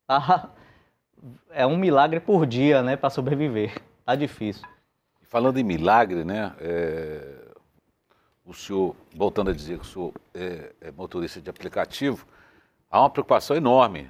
tá, 0.06 0.48
é 1.50 1.66
um 1.66 1.76
milagre 1.76 2.20
por 2.20 2.46
dia, 2.46 2.84
né, 2.84 2.96
para 2.96 3.10
sobreviver. 3.10 3.82
Tá 4.06 4.14
difícil. 4.14 4.64
Falando 5.22 5.58
em 5.58 5.64
milagre, 5.64 6.22
né, 6.22 6.54
é, 6.60 7.48
o 8.44 8.54
senhor, 8.54 8.94
voltando 9.12 9.50
a 9.50 9.52
dizer 9.52 9.80
que 9.80 9.84
o 9.84 9.88
senhor 9.88 10.12
é, 10.32 10.72
é 10.80 10.92
motorista 10.92 11.40
de 11.40 11.50
aplicativo, 11.50 12.24
há 12.88 13.00
uma 13.00 13.10
preocupação 13.10 13.56
enorme 13.56 14.08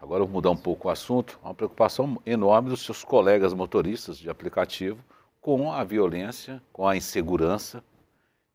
agora 0.00 0.22
eu 0.22 0.26
vou 0.26 0.34
mudar 0.34 0.50
um 0.50 0.56
pouco 0.56 0.88
o 0.88 0.90
assunto, 0.90 1.38
há 1.42 1.48
uma 1.48 1.54
preocupação 1.54 2.22
enorme 2.24 2.70
dos 2.70 2.80
seus 2.80 3.04
colegas 3.04 3.52
motoristas 3.52 4.16
de 4.16 4.30
aplicativo 4.30 5.04
com 5.42 5.70
a 5.70 5.84
violência, 5.84 6.62
com 6.72 6.88
a 6.88 6.96
insegurança 6.96 7.84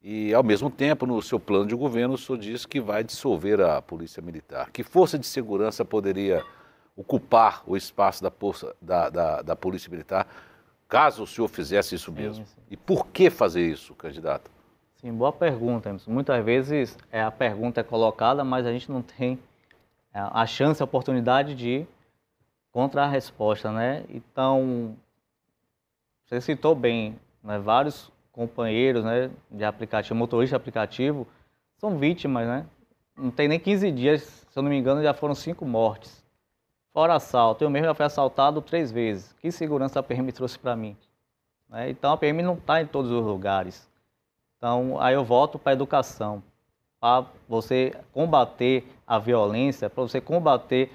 e, 0.03 0.33
ao 0.33 0.43
mesmo 0.43 0.69
tempo, 0.69 1.05
no 1.05 1.21
seu 1.21 1.39
plano 1.39 1.65
de 1.65 1.75
governo, 1.75 2.15
o 2.15 2.17
senhor 2.17 2.37
diz 2.37 2.65
que 2.65 2.81
vai 2.81 3.05
dissolver 3.05 3.61
a 3.61 3.81
Polícia 3.81 4.21
Militar. 4.21 4.69
Que 4.69 4.83
força 4.83 5.17
de 5.17 5.25
segurança 5.25 5.85
poderia 5.85 6.43
ocupar 6.95 7.63
o 7.65 7.77
espaço 7.77 8.21
da, 8.21 8.31
da, 8.81 9.09
da, 9.09 9.41
da 9.41 9.55
Polícia 9.55 9.89
Militar 9.89 10.27
caso 10.89 11.23
o 11.23 11.27
senhor 11.27 11.47
fizesse 11.47 11.95
isso 11.95 12.11
mesmo? 12.11 12.45
Sim, 12.45 12.53
sim. 12.53 12.61
E 12.69 12.77
por 12.77 13.07
que 13.07 13.29
fazer 13.29 13.65
isso, 13.65 13.95
candidato? 13.95 14.51
Sim, 14.97 15.11
boa 15.13 15.31
pergunta, 15.31 15.89
Emerson. 15.89 16.11
Muitas 16.11 16.45
vezes 16.45 16.97
é, 17.11 17.23
a 17.23 17.31
pergunta 17.31 17.81
é 17.81 17.83
colocada, 17.83 18.43
mas 18.43 18.65
a 18.65 18.71
gente 18.71 18.91
não 18.91 19.01
tem 19.01 19.39
é, 20.13 20.19
a 20.19 20.45
chance, 20.45 20.83
a 20.83 20.85
oportunidade 20.85 21.55
de 21.55 21.87
contra 22.71 23.05
a 23.05 23.07
resposta, 23.07 23.71
né? 23.71 24.03
Então, 24.09 24.95
você 26.25 26.39
citou 26.39 26.75
bem, 26.75 27.19
né? 27.43 27.57
vários 27.57 28.12
companheiros 28.33 29.05
né, 29.05 29.31
de 29.49 29.63
aplicativo, 29.63 30.15
motorista 30.15 30.57
de 30.57 30.61
aplicativo, 30.61 31.25
são 31.77 31.97
vítimas, 31.97 32.45
né? 32.47 32.65
Não 33.15 33.29
tem 33.29 33.47
nem 33.47 33.59
15 33.59 33.91
dias, 33.91 34.21
se 34.49 34.57
eu 34.57 34.63
não 34.63 34.69
me 34.69 34.77
engano, 34.77 35.01
já 35.01 35.13
foram 35.13 35.35
cinco 35.35 35.65
mortes. 35.65 36.23
Fora 36.91 37.15
assalto, 37.15 37.63
eu 37.63 37.69
mesmo 37.69 37.87
já 37.87 37.93
fui 37.93 38.05
assaltado 38.05 38.61
três 38.61 38.91
vezes. 38.91 39.33
Que 39.33 39.51
segurança 39.51 39.99
a 39.99 40.03
PM 40.03 40.31
trouxe 40.31 40.57
para 40.57 40.75
mim? 40.75 40.97
Né? 41.69 41.89
Então 41.89 42.11
a 42.11 42.17
PM 42.17 42.41
não 42.41 42.55
está 42.55 42.81
em 42.81 42.87
todos 42.87 43.11
os 43.11 43.23
lugares. 43.23 43.87
Então 44.57 44.99
aí 44.99 45.13
eu 45.13 45.23
volto 45.23 45.59
para 45.59 45.71
a 45.71 45.73
educação, 45.73 46.41
para 46.99 47.25
você 47.47 47.95
combater 48.11 48.87
a 49.05 49.19
violência, 49.19 49.89
para 49.89 50.03
você 50.03 50.19
combater 50.19 50.91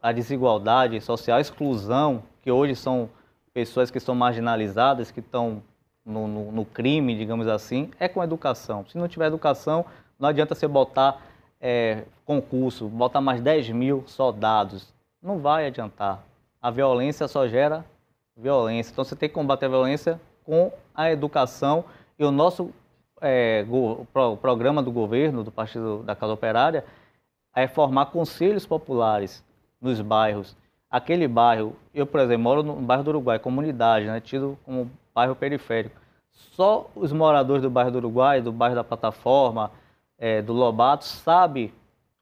a 0.00 0.12
desigualdade 0.12 1.00
social, 1.00 1.38
a 1.38 1.40
exclusão, 1.40 2.22
que 2.42 2.50
hoje 2.50 2.76
são 2.76 3.10
pessoas 3.52 3.90
que 3.90 3.98
são 3.98 4.14
marginalizadas, 4.14 5.10
que 5.10 5.20
estão 5.20 5.62
no, 6.06 6.28
no, 6.28 6.52
no, 6.52 6.64
crime, 6.64 7.16
digamos 7.16 7.48
assim, 7.48 7.90
é 7.98 8.08
com 8.08 8.22
educação. 8.22 8.86
Se 8.86 8.96
não 8.96 9.08
tiver 9.08 9.26
educação, 9.26 9.84
não 10.18 10.28
adianta 10.28 10.54
você 10.54 10.68
botar 10.68 11.20
é, 11.60 12.04
concurso, 12.24 12.86
botar 12.88 13.20
mais 13.20 13.40
10 13.40 13.70
mil 13.70 14.04
soldados. 14.06 14.94
Não 15.20 15.40
vai 15.40 15.66
adiantar. 15.66 16.22
A 16.62 16.70
violência 16.70 17.26
só 17.26 17.48
gera 17.48 17.84
violência. 18.36 18.92
Então 18.92 19.04
você 19.04 19.16
tem 19.16 19.28
que 19.28 19.34
combater 19.34 19.66
a 19.66 19.70
violência 19.70 20.20
com 20.44 20.70
a 20.94 21.10
educação. 21.10 21.84
E 22.18 22.24
o 22.24 22.30
nosso 22.30 22.70
é, 23.20 23.64
go, 23.64 24.06
pro, 24.12 24.36
programa 24.36 24.82
do 24.82 24.92
governo, 24.92 25.42
do 25.42 25.50
Partido 25.50 26.02
da 26.04 26.14
Casa 26.14 26.32
Operária, 26.32 26.84
é 27.54 27.66
formar 27.66 28.06
conselhos 28.06 28.66
populares 28.66 29.44
nos 29.80 30.00
bairros. 30.00 30.56
aquele 30.90 31.26
bairro, 31.26 31.74
eu, 31.92 32.06
por 32.06 32.20
exemplo, 32.20 32.42
moro 32.42 32.62
no 32.62 32.74
bairro 32.76 33.02
do 33.02 33.10
Uruguai, 33.10 33.38
comunidade, 33.38 34.06
né, 34.06 34.20
tido 34.20 34.58
como 34.64 34.90
bairro 35.16 35.34
periférico. 35.34 35.96
Só 36.30 36.90
os 36.94 37.10
moradores 37.10 37.62
do 37.62 37.70
bairro 37.70 37.90
do 37.90 37.96
Uruguai, 37.96 38.42
do 38.42 38.52
bairro 38.52 38.74
da 38.74 38.84
Plataforma, 38.84 39.72
é, 40.18 40.42
do 40.42 40.52
Lobato, 40.52 41.06
sabe 41.06 41.72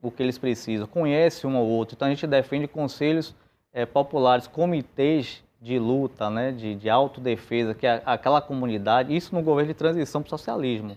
o 0.00 0.12
que 0.12 0.22
eles 0.22 0.38
precisam, 0.38 0.86
conhece 0.86 1.44
um 1.44 1.56
ou 1.56 1.66
outro. 1.66 1.96
Então 1.96 2.06
a 2.06 2.10
gente 2.10 2.24
defende 2.24 2.68
conselhos 2.68 3.34
é, 3.72 3.84
populares, 3.84 4.46
comitês 4.46 5.42
de 5.60 5.78
luta, 5.78 6.30
né, 6.30 6.52
de, 6.52 6.76
de 6.76 6.88
autodefesa, 6.88 7.74
que 7.74 7.86
é 7.86 8.00
aquela 8.04 8.40
comunidade, 8.40 9.16
isso 9.16 9.34
no 9.34 9.42
governo 9.42 9.72
de 9.72 9.78
transição 9.78 10.22
para 10.22 10.28
o 10.28 10.30
socialismo, 10.38 10.96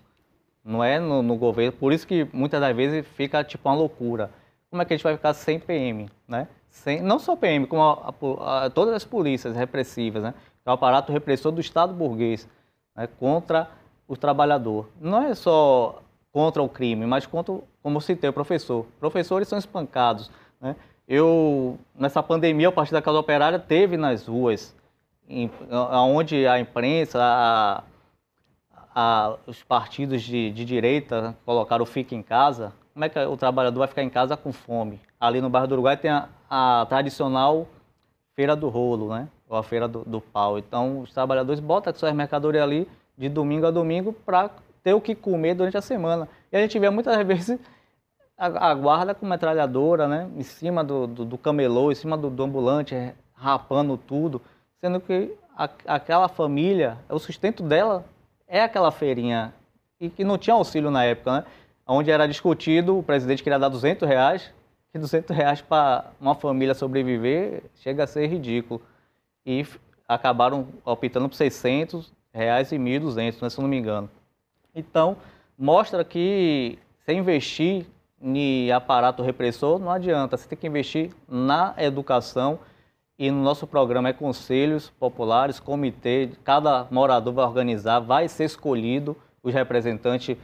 não 0.64 0.84
é 0.84 1.00
no, 1.00 1.24
no, 1.24 1.38
governo, 1.38 1.72
por 1.72 1.94
isso 1.94 2.06
que 2.06 2.28
muitas 2.34 2.60
das 2.60 2.76
vezes 2.76 3.08
fica 3.16 3.42
tipo 3.46 3.70
uma 3.70 3.76
loucura. 3.76 4.30
Como 4.70 4.82
é 4.82 4.86
que 4.86 4.94
a 4.94 4.98
gente 4.98 5.06
vai 5.06 5.16
ficar 5.16 5.34
sem 5.34 5.58
PM, 5.58 6.10
né? 6.28 6.50
Sem, 6.70 7.02
não 7.02 7.18
só 7.18 7.38
PM, 7.38 7.66
como 7.66 7.82
a, 7.82 8.14
a, 8.44 8.66
a, 8.66 8.70
todas 8.70 8.94
as 8.94 9.06
polícias 9.06 9.56
repressivas, 9.56 10.22
né? 10.22 10.34
É 10.68 10.70
o 10.70 10.74
aparato 10.74 11.14
repressor 11.14 11.54
do 11.54 11.62
Estado 11.62 11.94
burguês, 11.94 12.46
né? 12.94 13.08
contra 13.08 13.70
o 14.06 14.18
trabalhador. 14.18 14.90
Não 15.00 15.24
é 15.24 15.34
só 15.34 16.02
contra 16.30 16.62
o 16.62 16.68
crime, 16.68 17.06
mas 17.06 17.26
contra, 17.26 17.58
como 17.82 18.02
citei, 18.02 18.30
o 18.30 18.34
professor. 18.34 18.86
Professores 19.00 19.48
são 19.48 19.58
espancados, 19.58 20.30
né? 20.60 20.76
Eu, 21.08 21.80
nessa 21.96 22.22
pandemia, 22.22 22.68
o 22.68 22.74
Partido 22.74 22.96
da 22.96 23.02
Casa 23.02 23.18
Operária 23.18 23.58
teve 23.58 23.96
nas 23.96 24.28
ruas, 24.28 24.76
onde 26.06 26.46
a 26.46 26.60
imprensa, 26.60 27.18
a, 27.24 27.84
a, 28.94 29.38
os 29.48 29.64
partidos 29.64 30.22
de, 30.22 30.52
de 30.52 30.66
direita 30.66 31.34
colocaram 31.46 31.84
o 31.84 31.86
Fica 31.86 32.14
em 32.14 32.22
Casa, 32.22 32.74
como 32.94 33.06
é 33.06 33.10
que 33.10 33.18
o 33.18 33.38
trabalhador 33.38 33.80
vai 33.80 33.88
ficar 33.88 34.04
em 34.04 34.10
casa 34.10 34.36
com 34.36 34.52
fome? 34.52 35.00
Ali 35.18 35.40
no 35.40 35.50
bairro 35.50 35.68
do 35.68 35.76
Uruguai 35.76 35.96
tem 35.96 36.12
a, 36.12 36.28
a 36.50 36.86
tradicional 36.90 37.66
Feira 38.36 38.54
do 38.54 38.68
Rolo, 38.68 39.14
né? 39.14 39.30
Ou 39.50 39.58
a 39.58 39.64
Feira 39.64 39.88
do, 39.88 40.04
do 40.06 40.20
Pau. 40.22 40.58
Então, 40.58 41.02
os 41.02 41.14
trabalhadores 41.14 41.60
botam 41.60 41.94
suas 41.94 42.14
mercadorias 42.14 42.64
ali 42.64 42.88
de 43.18 43.30
domingo 43.30 43.66
a 43.66 43.72
domingo 43.72 44.14
para 44.14 44.50
ter 44.84 44.94
o 44.94 45.02
que 45.02 45.16
comer 45.16 45.56
durante 45.56 45.78
a 45.78 45.82
semana. 45.82 46.28
E 46.52 46.58
a 46.58 46.62
gente 46.62 46.78
vê 46.78 46.90
muitas 46.90 47.16
vezes 47.26 47.60
a, 48.38 48.70
a 48.70 48.74
guarda 48.74 49.16
com 49.16 49.26
metralhadora, 49.26 50.08
né? 50.08 50.30
Em 50.36 50.44
cima 50.44 50.84
do, 50.84 51.08
do, 51.08 51.26
do 51.26 51.38
camelô, 51.38 51.92
em 51.92 51.96
cima 51.96 52.18
do, 52.18 52.30
do, 52.30 52.44
ambulante, 52.44 52.96
rapando 53.34 53.98
tudo. 53.98 54.42
Sendo 54.80 55.00
que 55.00 55.34
a, 55.56 55.70
aquela 55.88 56.28
família, 56.28 56.98
o 57.10 57.18
sustento 57.18 57.64
dela 57.64 58.06
é 58.48 58.62
aquela 58.62 58.92
feirinha. 58.92 59.54
E 60.00 60.10
que 60.10 60.24
não 60.24 60.38
tinha 60.38 60.54
auxílio 60.54 60.92
na 60.92 61.04
época, 61.04 61.32
né? 61.32 61.46
Onde 61.88 62.12
era 62.12 62.28
discutido, 62.28 62.98
o 63.00 63.04
presidente 63.04 63.42
queria 63.42 63.58
dar 63.58 63.70
200 63.70 64.08
reais, 64.08 64.52
e 64.94 65.00
200 65.00 65.36
reais 65.36 65.62
para 65.62 66.12
uma 66.20 66.36
família 66.36 66.74
sobreviver 66.74 67.64
chega 67.76 68.04
a 68.04 68.08
ser 68.08 68.28
ridículo. 68.28 68.82
E 69.48 69.66
acabaram 70.08 70.68
optando 70.84 71.30
por 71.30 71.36
600 71.36 72.14
reais 72.34 72.72
e 72.74 72.78
1.200, 72.78 73.42
né, 73.42 73.50
se 73.50 73.62
não 73.62 73.68
me 73.68 73.78
engano. 73.78 74.10
Então, 74.76 75.16
mostra 75.58 76.04
que 76.04 76.78
se 77.06 77.14
investir 77.14 77.86
em 78.22 78.72
aparato 78.72 79.24
repressor 79.24 79.80
não 79.80 79.90
adianta, 79.90 80.36
você 80.36 80.48
tem 80.48 80.58
que 80.58 80.68
investir 80.68 81.12
na 81.30 81.74
educação 81.78 82.60
e 83.18 83.32
no 83.32 83.42
nosso 83.42 83.66
programa 83.66 84.10
é 84.10 84.14
conselhos 84.14 84.90
populares, 85.00 85.60
comitê, 85.60 86.30
cada 86.44 86.86
morador 86.92 87.34
vai 87.34 87.46
organizar, 87.46 88.00
vai 88.00 88.28
ser 88.28 88.44
escolhido 88.44 89.16
os 89.42 89.54
representantes 89.54 90.38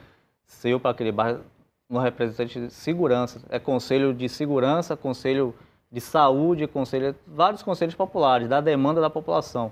seu 0.45 0.79
para 0.79 0.91
aquele 0.91 1.11
bairro, 1.11 1.41
no 1.89 1.99
representante 1.99 2.59
de 2.59 2.71
segurança, 2.71 3.41
é 3.49 3.59
conselho 3.59 4.13
de 4.13 4.27
segurança, 4.29 4.95
conselho 4.95 5.53
de 5.93 6.01
saúde, 6.01 6.65
conselho, 6.65 7.15
vários 7.27 7.61
conselhos 7.61 7.93
populares, 7.93 8.49
da 8.49 8.59
demanda 8.59 8.99
da 8.99 9.11
população. 9.11 9.71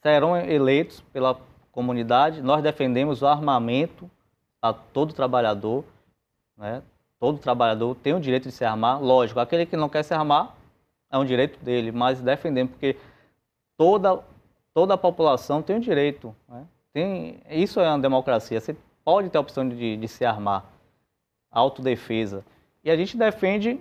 Serão 0.00 0.36
eleitos 0.36 1.00
pela 1.12 1.40
comunidade, 1.72 2.40
nós 2.40 2.62
defendemos 2.62 3.20
o 3.20 3.26
armamento 3.26 4.08
a 4.62 4.72
todo 4.72 5.12
trabalhador, 5.12 5.84
né? 6.56 6.82
Todo 7.18 7.38
trabalhador 7.38 7.96
tem 7.96 8.14
o 8.14 8.20
direito 8.20 8.44
de 8.44 8.52
se 8.52 8.64
armar, 8.64 9.02
lógico, 9.02 9.40
aquele 9.40 9.66
que 9.66 9.76
não 9.76 9.88
quer 9.88 10.04
se 10.04 10.14
armar 10.14 10.54
é 11.10 11.18
um 11.18 11.24
direito 11.24 11.58
dele, 11.64 11.90
mas 11.90 12.20
defendemos 12.20 12.72
porque 12.72 12.96
toda 13.76 14.22
toda 14.72 14.94
a 14.94 14.98
população 14.98 15.62
tem 15.62 15.76
o 15.76 15.80
direito, 15.80 16.34
né? 16.48 16.64
Tem, 16.92 17.40
isso 17.50 17.80
é 17.80 17.88
uma 17.88 17.98
democracia, 17.98 18.60
você 18.60 18.76
pode 19.04 19.30
ter 19.30 19.38
a 19.38 19.40
opção 19.40 19.68
de, 19.68 19.96
de 19.96 20.08
se 20.08 20.24
armar, 20.24 20.64
autodefesa. 21.50 22.44
E 22.84 22.90
a 22.90 22.96
gente 22.96 23.16
defende 23.16 23.80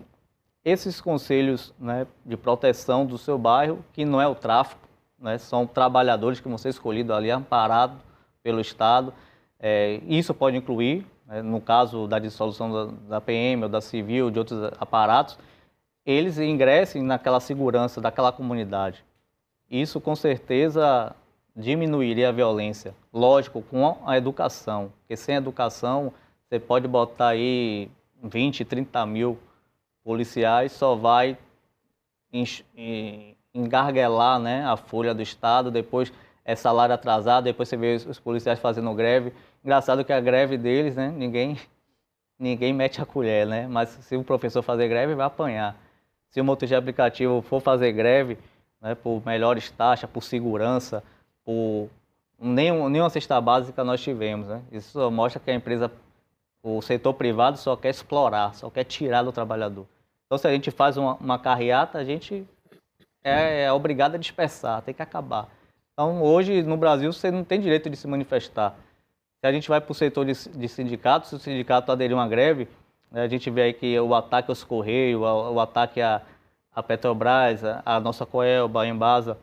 esses 0.66 1.00
conselhos 1.00 1.72
né, 1.80 2.08
de 2.26 2.36
proteção 2.36 3.06
do 3.06 3.20
seu 3.20 3.38
bairro, 3.38 3.86
que 3.94 4.04
não 4.04 4.20
é 4.20 4.28
o 4.28 4.34
tráfico, 4.34 4.82
né, 5.20 5.38
são 5.38 5.68
trabalhadores 5.68 6.40
que 6.40 6.50
vão 6.50 6.58
ser 6.58 6.70
escolhidos 6.70 7.16
ali, 7.16 7.30
amparados 7.30 7.98
pelo 8.42 8.60
Estado. 8.60 9.14
É, 9.60 10.02
isso 10.08 10.34
pode 10.34 10.58
incluir, 10.58 11.06
né, 11.28 11.44
no 11.44 11.62
caso 11.62 12.08
da 12.08 12.18
dissolução 12.18 12.72
da, 12.72 12.86
da, 13.08 13.22
PM 13.22 13.64
ou 13.64 13.70
da 13.70 13.80
Civil, 13.80 14.32
de 14.32 14.40
outros 14.40 14.60
aparatos, 14.80 15.38
eles 16.04 16.40
ingressem 16.40 17.04
naquela 17.04 17.40
segurança 17.40 18.02
daquela 18.02 18.32
comunidade. 18.32 19.06
Isso, 19.70 20.02
com 20.02 20.16
certeza, 20.16 21.16
diminuiria 21.56 22.30
a 22.30 22.32
violência. 22.32 22.96
Lógico, 23.14 23.62
com 23.62 23.98
a 24.06 24.18
educação, 24.18 24.92
porque 25.00 25.16
sem 25.16 25.36
educação 25.36 26.12
você 26.48 26.60
pode 26.60 26.88
botar 26.88 27.30
aí 27.30 27.90
20, 28.24 28.66
30 28.66 29.06
mil 29.06 29.38
policiais, 30.06 30.72
só 30.72 30.96
vai 30.96 31.36
engarguelar 33.54 34.40
né, 34.40 34.64
a 34.64 34.78
folha 34.78 35.14
do 35.16 35.22
Estado, 35.22 35.72
depois 35.72 36.14
é 36.44 36.56
salário 36.56 36.94
atrasado, 36.94 37.46
depois 37.46 37.68
você 37.68 37.76
vê 37.76 37.96
os 37.96 38.20
policiais 38.20 38.60
fazendo 38.60 38.94
greve. 38.94 39.34
Engraçado 39.64 40.06
que 40.06 40.14
a 40.14 40.20
greve 40.22 40.58
deles, 40.58 40.96
né, 40.96 41.12
ninguém, 41.12 41.58
ninguém 42.38 42.72
mete 42.72 43.02
a 43.02 43.06
colher, 43.06 43.48
né? 43.48 43.68
Mas 43.68 43.90
se 43.90 44.16
o 44.16 44.24
professor 44.24 44.62
fazer 44.62 44.88
greve, 44.88 45.16
vai 45.16 45.26
apanhar. 45.26 45.76
Se 46.30 46.40
o 46.40 46.46
motorista 46.46 46.76
de 46.76 46.80
aplicativo 46.80 47.42
for 47.42 47.60
fazer 47.60 47.92
greve, 47.94 48.38
né, 48.80 48.94
por 48.94 49.26
melhores 49.26 49.72
taxas, 49.72 50.08
por 50.08 50.22
segurança, 50.22 51.04
por 51.44 51.90
nenhum, 52.40 52.90
nenhuma 52.90 53.10
cesta 53.10 53.42
básica 53.42 53.84
nós 53.84 54.02
tivemos, 54.02 54.48
né? 54.48 54.62
Isso 54.72 55.10
mostra 55.10 55.40
que 55.40 55.50
a 55.50 55.56
empresa, 55.56 55.92
o 56.62 56.80
setor 56.82 57.14
privado 57.16 57.58
só 57.58 57.76
quer 57.76 57.90
explorar, 57.90 58.54
só 58.54 58.70
quer 58.70 58.84
tirar 58.84 59.24
do 59.24 59.32
trabalhador. 59.32 59.88
Então, 60.36 60.42
se 60.42 60.48
a 60.50 60.52
gente 60.52 60.70
faz 60.70 60.98
uma, 60.98 61.16
uma 61.16 61.40
carreata, 61.40 61.98
a 61.98 62.04
gente 62.04 62.46
é, 63.24 63.64
é 63.64 63.72
obrigado 63.72 64.16
a 64.16 64.18
dispersar, 64.18 64.82
tem 64.82 64.94
que 64.94 65.02
acabar. 65.02 65.48
Então, 65.94 66.22
hoje, 66.22 66.62
no 66.62 66.76
Brasil, 66.76 67.14
você 67.14 67.32
não 67.32 67.46
tem 67.46 67.62
direito 67.62 67.90
de 67.90 67.96
se 67.96 68.06
manifestar. 68.06 68.76
Se 69.40 69.48
a 69.48 69.52
gente 69.54 69.70
vai 69.70 69.80
para 69.80 69.94
o 69.94 69.96
setor 69.96 70.26
de, 70.26 70.34
de 70.34 70.68
sindicatos, 70.68 71.30
se 71.30 71.36
o 71.36 71.40
sindicato 71.40 71.90
aderir 71.90 72.18
a 72.18 72.20
uma 72.20 72.28
greve, 72.28 72.68
né, 73.10 73.22
a 73.22 73.30
gente 73.30 73.50
vê 73.50 73.62
aí 73.62 73.74
que 73.74 73.98
o 73.98 74.14
ataque 74.14 74.52
aos 74.52 74.62
Correios, 74.62 75.22
o, 75.22 75.58
ataque 75.58 76.02
à, 76.02 76.22
à 76.74 76.84
Petrobras, 76.84 77.62
a 77.86 77.98
nossa 78.02 78.26
Coelba, 78.26 78.82
a 78.82 78.88
Embasa, 78.88 79.38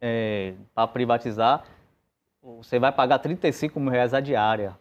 é, 0.00 0.54
para 0.72 0.86
privatizar, 0.86 1.64
você 2.40 2.78
vai 2.78 2.92
pagar 2.92 3.18
35 3.18 3.80
mil 3.80 3.90
reais 3.90 4.14
a 4.14 4.20
diária. 4.20 4.76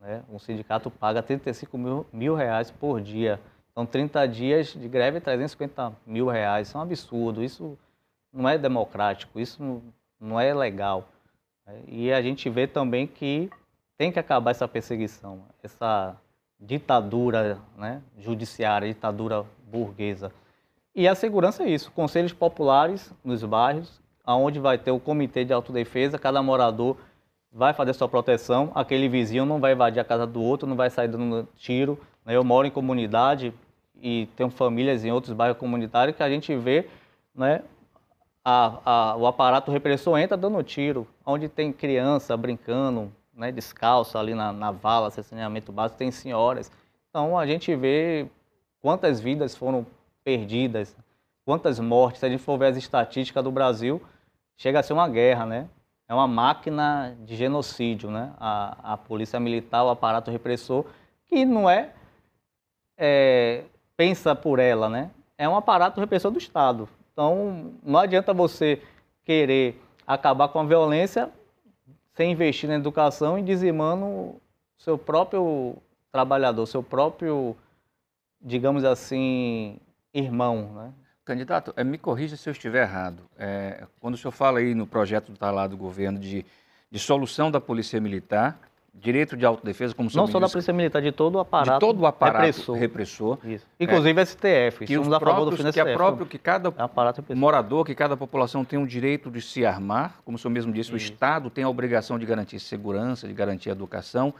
Né? 0.00 0.22
Um 0.30 0.38
sindicato 0.38 0.90
paga 0.90 1.22
35 1.22 1.76
mil, 1.76 2.06
mil 2.10 2.34
reais 2.34 2.70
por 2.70 3.02
dia. 3.02 3.38
Então, 3.76 3.84
30 3.84 4.26
dias 4.26 4.68
de 4.68 4.88
greve, 4.88 5.20
350 5.20 5.92
mil 6.06 6.28
reais. 6.28 6.68
Isso 6.68 6.78
é 6.78 6.80
um 6.80 6.82
absurdo. 6.82 7.44
Isso 7.44 7.78
não 8.32 8.48
é 8.48 8.56
democrático. 8.56 9.38
Isso 9.38 9.62
não, 9.62 9.82
não 10.18 10.40
é 10.40 10.54
legal. 10.54 11.06
E 11.86 12.10
a 12.10 12.22
gente 12.22 12.48
vê 12.48 12.66
também 12.66 13.06
que 13.06 13.50
tem 13.98 14.10
que 14.10 14.18
acabar 14.18 14.52
essa 14.52 14.66
perseguição, 14.66 15.42
essa 15.62 16.16
ditadura 16.58 17.58
né, 17.76 18.00
judiciária, 18.18 18.88
ditadura 18.88 19.44
burguesa. 19.70 20.32
E 20.94 21.06
a 21.06 21.14
segurança 21.14 21.62
é 21.62 21.68
isso, 21.68 21.92
conselhos 21.92 22.32
populares 22.32 23.12
nos 23.22 23.44
bairros, 23.44 24.00
aonde 24.24 24.58
vai 24.58 24.78
ter 24.78 24.90
o 24.90 25.00
comitê 25.00 25.44
de 25.44 25.52
autodefesa, 25.52 26.18
cada 26.18 26.42
morador 26.42 26.96
vai 27.52 27.74
fazer 27.74 27.92
sua 27.92 28.08
proteção, 28.08 28.72
aquele 28.74 29.08
vizinho 29.08 29.44
não 29.44 29.60
vai 29.60 29.72
invadir 29.72 30.00
a 30.00 30.04
casa 30.04 30.26
do 30.26 30.42
outro, 30.42 30.66
não 30.66 30.76
vai 30.76 30.88
sair 30.88 31.08
dando 31.08 31.46
tiro. 31.56 31.98
Né? 32.24 32.34
Eu 32.34 32.44
moro 32.44 32.66
em 32.66 32.70
comunidade 32.70 33.52
e 34.00 34.28
tenho 34.36 34.50
famílias 34.50 35.04
em 35.04 35.10
outros 35.10 35.32
bairros 35.32 35.58
comunitários 35.58 36.16
que 36.16 36.22
a 36.22 36.28
gente 36.28 36.54
vê 36.56 36.88
né, 37.34 37.62
a, 38.44 38.78
a, 38.84 39.16
o 39.16 39.26
aparato 39.26 39.72
repressor 39.72 40.16
entra 40.18 40.36
dando 40.36 40.62
tiro, 40.62 41.06
onde 41.24 41.48
tem 41.48 41.72
criança 41.72 42.36
brincando, 42.36 43.12
né, 43.34 43.50
descalço 43.50 44.16
ali 44.16 44.34
na, 44.34 44.52
na 44.52 44.70
vala, 44.70 45.10
saneamento 45.10 45.72
básico, 45.72 45.98
tem 45.98 46.10
senhoras. 46.10 46.70
Então 47.10 47.36
a 47.36 47.44
gente 47.44 47.74
vê 47.74 48.28
quantas 48.80 49.20
vidas 49.20 49.56
foram 49.56 49.84
perdidas, 50.22 50.96
quantas 51.44 51.80
mortes. 51.80 52.20
Se 52.20 52.26
a 52.26 52.28
gente 52.28 52.42
for 52.42 52.56
ver 52.56 52.66
as 52.66 52.76
estatísticas 52.76 53.42
do 53.42 53.50
Brasil, 53.50 54.00
chega 54.56 54.78
a 54.78 54.82
ser 54.82 54.92
uma 54.92 55.08
guerra, 55.08 55.44
né? 55.44 55.68
É 56.08 56.14
uma 56.14 56.28
máquina 56.28 57.16
de 57.24 57.34
genocídio, 57.34 58.12
né? 58.12 58.32
A, 58.38 58.92
a 58.92 58.96
polícia 58.96 59.40
militar, 59.40 59.82
o 59.84 59.90
aparato 59.90 60.30
repressor, 60.30 60.84
que 61.26 61.44
não 61.44 61.68
é, 61.68 61.92
é 62.96 63.64
pensa 63.96 64.34
por 64.34 64.58
ela, 64.58 64.88
né? 64.88 65.10
É 65.38 65.48
um 65.48 65.56
aparato 65.56 66.00
repressor 66.00 66.30
do 66.30 66.38
Estado 66.38 66.88
Então, 67.12 67.72
não 67.82 67.98
adianta 67.98 68.32
você 68.32 68.82
querer 69.24 69.80
acabar 70.06 70.48
com 70.48 70.60
a 70.60 70.64
violência 70.64 71.30
sem 72.14 72.32
investir 72.32 72.68
na 72.68 72.76
educação 72.76 73.38
e 73.38 73.42
dizimando 73.42 74.36
seu 74.78 74.96
próprio 74.96 75.76
trabalhador, 76.10 76.66
seu 76.66 76.82
próprio, 76.82 77.56
digamos 78.40 78.84
assim, 78.84 79.78
irmão, 80.14 80.72
né? 80.74 80.92
Candidato, 81.24 81.74
é, 81.76 81.82
me 81.82 81.98
corrija 81.98 82.36
se 82.36 82.48
eu 82.48 82.52
estiver 82.52 82.82
errado. 82.82 83.24
É, 83.36 83.84
quando 84.00 84.14
o 84.14 84.16
senhor 84.16 84.30
fala 84.30 84.60
aí 84.60 84.74
no 84.74 84.86
projeto 84.86 85.32
tá 85.32 85.50
lá 85.50 85.66
do 85.66 85.76
governo 85.76 86.20
de, 86.20 86.46
de 86.88 86.98
solução 87.00 87.50
da 87.50 87.60
polícia 87.60 88.00
militar, 88.00 88.58
direito 89.00 89.36
de 89.36 89.44
autodefesa, 89.44 89.94
como 89.94 90.10
Não 90.14 90.26
só 90.26 90.40
da 90.40 90.48
polícia 90.48 90.72
militar, 90.72 91.02
de 91.02 91.12
todo 91.12 91.36
o 91.36 91.38
aparato, 91.38 91.74
de 91.74 91.80
todo 91.80 92.00
o 92.00 92.06
aparato 92.06 92.44
repressor. 92.44 92.76
repressor 92.76 93.38
Isso. 93.44 93.66
Inclusive 93.78 94.20
é, 94.20 94.24
STF, 94.24 94.86
que 94.86 94.94
somos 94.94 95.12
a 95.12 95.20
favor 95.20 95.50
do 95.50 95.56
fim 95.56 95.70
que 95.70 95.80
é 95.80 95.92
próprio 95.94 96.26
que 96.26 96.38
cada 96.38 96.68
é 96.68 97.34
morador, 97.34 97.84
que 97.84 97.94
cada 97.94 98.16
população 98.16 98.64
tem 98.64 98.78
o 98.78 98.86
direito 98.86 99.30
de 99.30 99.40
se 99.40 99.64
armar, 99.64 100.20
como 100.24 100.36
o 100.36 100.38
senhor 100.38 100.52
mesmo 100.52 100.72
disse, 100.72 100.88
Isso. 100.88 100.94
o 100.94 100.96
Estado 100.96 101.50
tem 101.50 101.64
a 101.64 101.68
obrigação 101.68 102.18
de 102.18 102.26
garantir 102.26 102.58
segurança, 102.58 103.28
de 103.28 103.34
garantir 103.34 103.68
educação. 103.68 104.32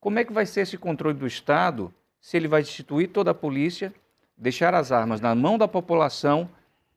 Como 0.00 0.18
é 0.18 0.24
que 0.24 0.32
vai 0.32 0.46
ser 0.46 0.62
esse 0.62 0.76
controle 0.76 1.16
do 1.16 1.26
Estado 1.26 1.92
se 2.20 2.36
ele 2.36 2.48
vai 2.48 2.62
instituir 2.62 3.10
toda 3.10 3.30
a 3.32 3.34
polícia 3.34 3.92
deixar 4.36 4.74
as 4.74 4.90
armas 4.90 5.20
na 5.20 5.34
mão 5.34 5.56
da 5.56 5.68
população, 5.68 6.48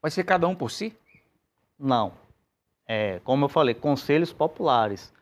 vai 0.01 0.09
ser 0.09 0.23
cada 0.23 0.47
um 0.47 0.55
por 0.55 0.71
si? 0.71 0.95
Não. 1.77 2.13
É, 2.87 3.19
como 3.23 3.45
eu 3.45 3.49
falei, 3.49 3.75
conselhos 3.75 4.33
populares. 4.33 5.13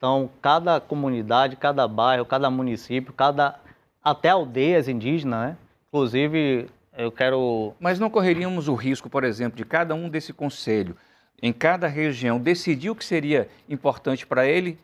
Então, 0.00 0.30
cada 0.40 0.80
comunidade, 0.80 1.56
cada 1.56 1.86
bairro, 1.86 2.24
cada 2.24 2.50
município, 2.50 3.12
cada 3.12 3.60
até 4.02 4.30
aldeias 4.30 4.88
indígenas, 4.88 5.40
né? 5.40 5.56
Inclusive, 5.88 6.70
eu 6.96 7.12
quero. 7.12 7.74
Mas 7.78 7.98
não 7.98 8.08
correríamos 8.08 8.66
o 8.66 8.74
risco, 8.74 9.10
por 9.10 9.24
exemplo, 9.24 9.58
de 9.58 9.64
cada 9.66 9.94
um 9.94 10.08
desse 10.08 10.32
conselho, 10.32 10.96
em 11.42 11.52
cada 11.52 11.86
região, 11.86 12.40
decidir 12.40 12.88
o 12.88 12.94
que 12.94 13.04
seria 13.04 13.46
importante 13.68 14.26
para 14.26 14.46
ele 14.46 14.78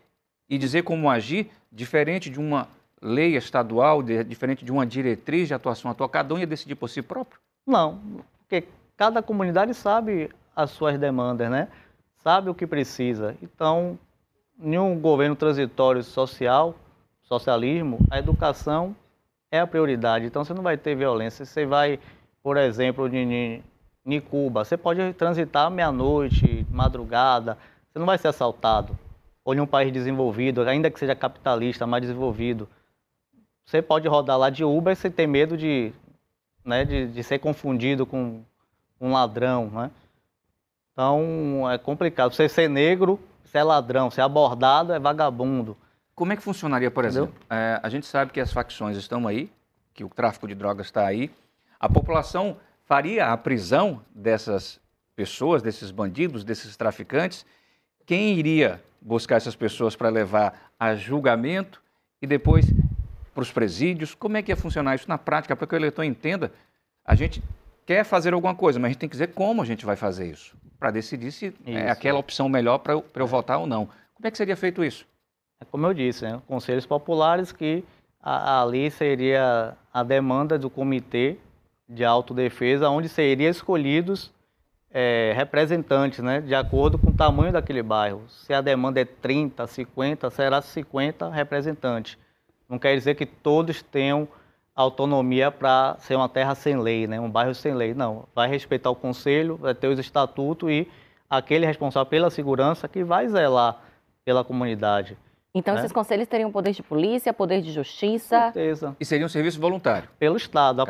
e 0.51 0.59
dizer 0.59 0.83
como 0.83 1.09
agir, 1.09 1.51
diferente 1.73 2.29
de 2.29 2.39
uma 2.39 2.69
lei 3.01 3.39
estadual, 3.39 4.03
de, 4.03 4.23
diferente 4.23 4.67
de 4.67 4.71
uma 4.71 4.85
diretriz 4.85 5.49
de 5.49 5.55
atuação 5.55 5.91
atual, 5.91 6.11
cada 6.11 6.35
um 6.35 6.39
ia 6.39 6.47
decidir 6.47 6.75
por 6.75 6.91
si 6.91 7.01
próprio? 7.01 7.41
Não, 7.67 7.99
porque 8.39 8.69
cada 8.99 9.23
comunidade 9.23 9.73
sabe 9.73 10.29
as 10.55 10.73
suas 10.73 10.99
demandas, 10.99 11.51
né? 11.51 11.69
Sabe 12.19 12.51
o 12.51 12.55
que 12.55 12.67
precisa. 12.67 13.35
Então, 13.41 13.99
em 14.59 14.79
um 14.79 14.99
governo 14.99 15.37
transitório 15.37 16.03
social, 16.03 16.75
socialismo, 17.23 17.99
a 18.11 18.19
educação 18.19 18.97
é 19.51 19.61
a 19.61 19.67
prioridade. 19.67 20.27
Então, 20.27 20.45
você 20.45 20.55
não 20.55 20.63
vai 20.63 20.77
ter 20.77 20.95
violência. 20.95 21.45
Você 21.45 21.67
vai, 21.67 21.99
por 22.43 22.57
exemplo, 22.57 23.09
em, 23.15 23.63
em 24.05 24.21
Cuba, 24.21 24.65
você 24.65 24.77
pode 24.77 25.13
transitar 25.15 25.71
meia-noite, 25.71 26.67
madrugada, 26.71 27.59
você 27.91 27.99
não 27.99 28.07
vai 28.07 28.19
ser 28.19 28.29
assaltado. 28.29 28.99
Ou 29.45 29.55
em 29.55 29.61
um 29.61 29.67
país 29.67 29.93
desenvolvido, 29.93 30.63
ainda 30.63 30.91
que 30.91 30.99
seja 30.99 31.15
capitalista, 31.15 31.87
mais 31.87 32.03
desenvolvido, 32.03 32.69
você 33.65 33.83
pode 33.83 34.09
rodar 34.09 34.39
lá 34.39 34.51
de 34.51 34.65
Uber 34.65 34.95
sem 34.97 35.11
ter 35.11 35.27
medo 35.27 35.57
de, 35.57 35.93
né, 36.65 36.85
de, 36.85 37.09
de 37.09 37.23
ser 37.23 37.39
confundido 37.39 38.07
com 38.07 38.43
um 39.01 39.13
ladrão, 39.13 39.71
né? 39.71 39.91
Então, 40.93 41.71
é 41.71 41.77
complicado. 41.77 42.33
Você 42.33 42.49
ser 42.49 42.71
negro, 42.71 43.21
é 43.59 43.63
ladrão. 43.63 44.11
Ser 44.11 44.23
abordado, 44.23 44.93
é 44.93 44.99
vagabundo. 44.99 45.77
Como 46.15 46.33
é 46.33 46.37
que 46.37 46.43
funcionaria, 46.43 46.91
por 46.91 47.05
Entendeu? 47.05 47.25
exemplo? 47.25 47.41
É, 47.51 47.81
a 47.83 47.89
gente 47.89 48.07
sabe 48.07 48.33
que 48.33 48.41
as 48.41 48.53
facções 48.53 48.97
estão 48.97 49.27
aí, 49.29 49.51
que 49.93 50.05
o 50.05 50.09
tráfico 50.09 50.49
de 50.49 50.55
drogas 50.55 50.87
está 50.87 51.07
aí. 51.07 51.31
A 51.79 51.89
população 51.89 52.57
faria 52.85 53.33
a 53.33 53.37
prisão 53.37 54.03
dessas 54.15 54.81
pessoas, 55.15 55.63
desses 55.63 55.91
bandidos, 55.91 56.45
desses 56.45 56.77
traficantes. 56.77 57.45
Quem 58.07 58.35
iria 58.39 58.83
buscar 59.01 59.37
essas 59.37 59.57
pessoas 59.57 59.95
para 59.97 60.09
levar 60.09 60.73
a 60.79 60.95
julgamento 60.95 61.83
e 62.21 62.27
depois 62.27 62.67
para 63.35 63.43
os 63.43 63.53
presídios? 63.53 64.15
Como 64.15 64.37
é 64.37 64.43
que 64.43 64.51
ia 64.51 64.57
funcionar 64.57 64.95
isso 64.95 65.09
na 65.09 65.19
prática? 65.19 65.55
Para 65.55 65.67
que 65.67 65.75
o 65.75 65.77
eleitor 65.77 66.05
entenda, 66.05 66.53
a 67.05 67.15
gente 67.15 67.43
quer 67.85 68.05
fazer 68.05 68.35
alguma 68.35 68.55
coisa, 68.55 68.79
mas 68.79 68.87
a 68.87 68.93
gente 68.93 68.99
tem 68.99 69.09
que 69.09 69.15
dizer 69.15 69.29
como 69.29 69.63
a 69.63 69.65
gente 69.65 69.85
vai 69.85 69.97
fazer 69.97 70.31
isso, 70.31 70.57
para 70.79 70.91
decidir 70.91 71.33
se 71.33 71.47
é 71.47 71.71
isso. 71.71 71.79
é 71.79 71.91
aquela 71.91 72.19
opção 72.19 72.49
melhor 72.49 72.79
para 72.79 72.95
eu, 72.95 73.05
eu 73.15 73.27
votar 73.27 73.59
ou 73.59 73.67
não. 73.67 73.87
Como 74.15 74.27
é 74.27 74.31
que 74.31 74.37
seria 74.37 74.57
feito 74.57 74.85
isso? 74.85 75.07
É 75.61 75.65
como 75.65 75.87
eu 75.87 75.95
disse, 75.95 76.25
né? 76.25 76.41
conselhos 76.47 76.87
populares 76.87 77.53
que 77.53 77.85
a, 78.23 78.63
ali 78.63 78.91
seria 78.91 79.77
a 79.93 80.03
demanda 80.03 80.59
do 80.59 80.69
comitê 80.69 81.39
de 81.89 82.05
autodefesa, 82.05 82.89
onde 82.91 83.09
seriam 83.09 83.51
escolhidos 83.51 84.33
é, 84.91 85.33
representantes, 85.37 86.21
né, 86.21 86.41
de 86.41 86.55
acordo 86.55 86.99
com 86.99 87.11
o 87.11 87.15
tamanho 87.15 87.53
daquele 87.53 87.83
bairro. 87.83 88.23
Se 88.29 88.53
a 88.53 88.61
demanda 88.61 89.01
é 89.01 89.05
30, 89.05 89.67
50, 89.67 90.31
será 90.31 90.61
50 90.63 91.31
representantes. 91.31 92.19
Não 92.69 92.79
quer 92.79 92.97
dizer 92.97 93.15
que 93.15 93.27
todos 93.27 93.83
tenham 93.83 94.27
autonomia 94.77 95.51
para 95.51 95.97
ser 95.99 96.15
uma 96.15 96.29
terra 96.29 96.55
sem 96.55 96.79
lei, 96.79 97.07
né? 97.07 97.19
um 97.19 97.31
bairro 97.31 97.55
sem 97.55 97.75
lei. 97.75 97.95
Não, 97.95 98.25
vai 98.35 98.47
respeitar 98.47 98.91
o 98.91 98.95
conselho, 98.95 99.57
vai 99.57 99.75
ter 99.75 99.89
os 99.89 99.99
estatutos 99.99 100.71
e 100.71 100.87
aquele 101.29 101.65
responsável 101.65 102.07
pela 102.07 102.31
segurança 102.31 102.87
que 102.87 103.03
vai 103.03 103.27
zelar 103.27 103.81
pela 104.25 104.45
comunidade. 104.45 105.17
Então, 105.55 105.75
né? 105.75 105.81
esses 105.81 105.93
conselhos 105.93 106.29
teriam 106.29 106.53
poder 106.53 106.73
de 106.73 106.83
polícia, 106.83 107.33
poder 107.33 107.63
de 107.63 107.73
justiça? 107.73 108.37
Com 108.37 108.53
certeza. 108.53 108.97
E 109.01 109.05
seria 109.07 109.25
um 109.25 109.29
serviço 109.31 109.59
voluntário? 109.59 110.09
Pelo 110.19 110.37
Estado, 110.37 110.83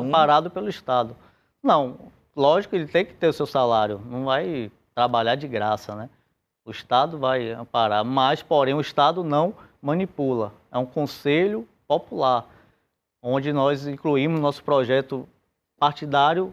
um... 0.00 0.10
parado 0.10 0.50
pelo 0.50 0.68
Estado. 0.68 1.14
Não, 1.62 1.98
lógico, 2.34 2.74
ele 2.74 2.86
tem 2.86 3.04
que 3.04 3.12
ter 3.12 3.28
o 3.28 3.32
seu 3.32 3.44
salário, 3.44 4.00
não 4.06 4.24
vai 4.24 4.72
trabalhar 4.94 5.34
de 5.34 5.46
graça, 5.46 5.94
né? 5.94 6.08
O 6.64 6.70
Estado 6.70 7.18
vai 7.18 7.52
amparar, 7.52 8.02
mas, 8.02 8.42
porém, 8.42 8.72
o 8.72 8.80
Estado 8.80 9.22
não 9.22 9.54
manipula. 9.82 10.54
É 10.72 10.78
um 10.78 10.86
conselho 10.86 11.68
popular, 11.86 12.46
onde 13.26 13.54
nós 13.54 13.86
incluímos 13.86 14.36
no 14.36 14.42
nosso 14.42 14.62
projeto 14.62 15.26
partidário 15.78 16.52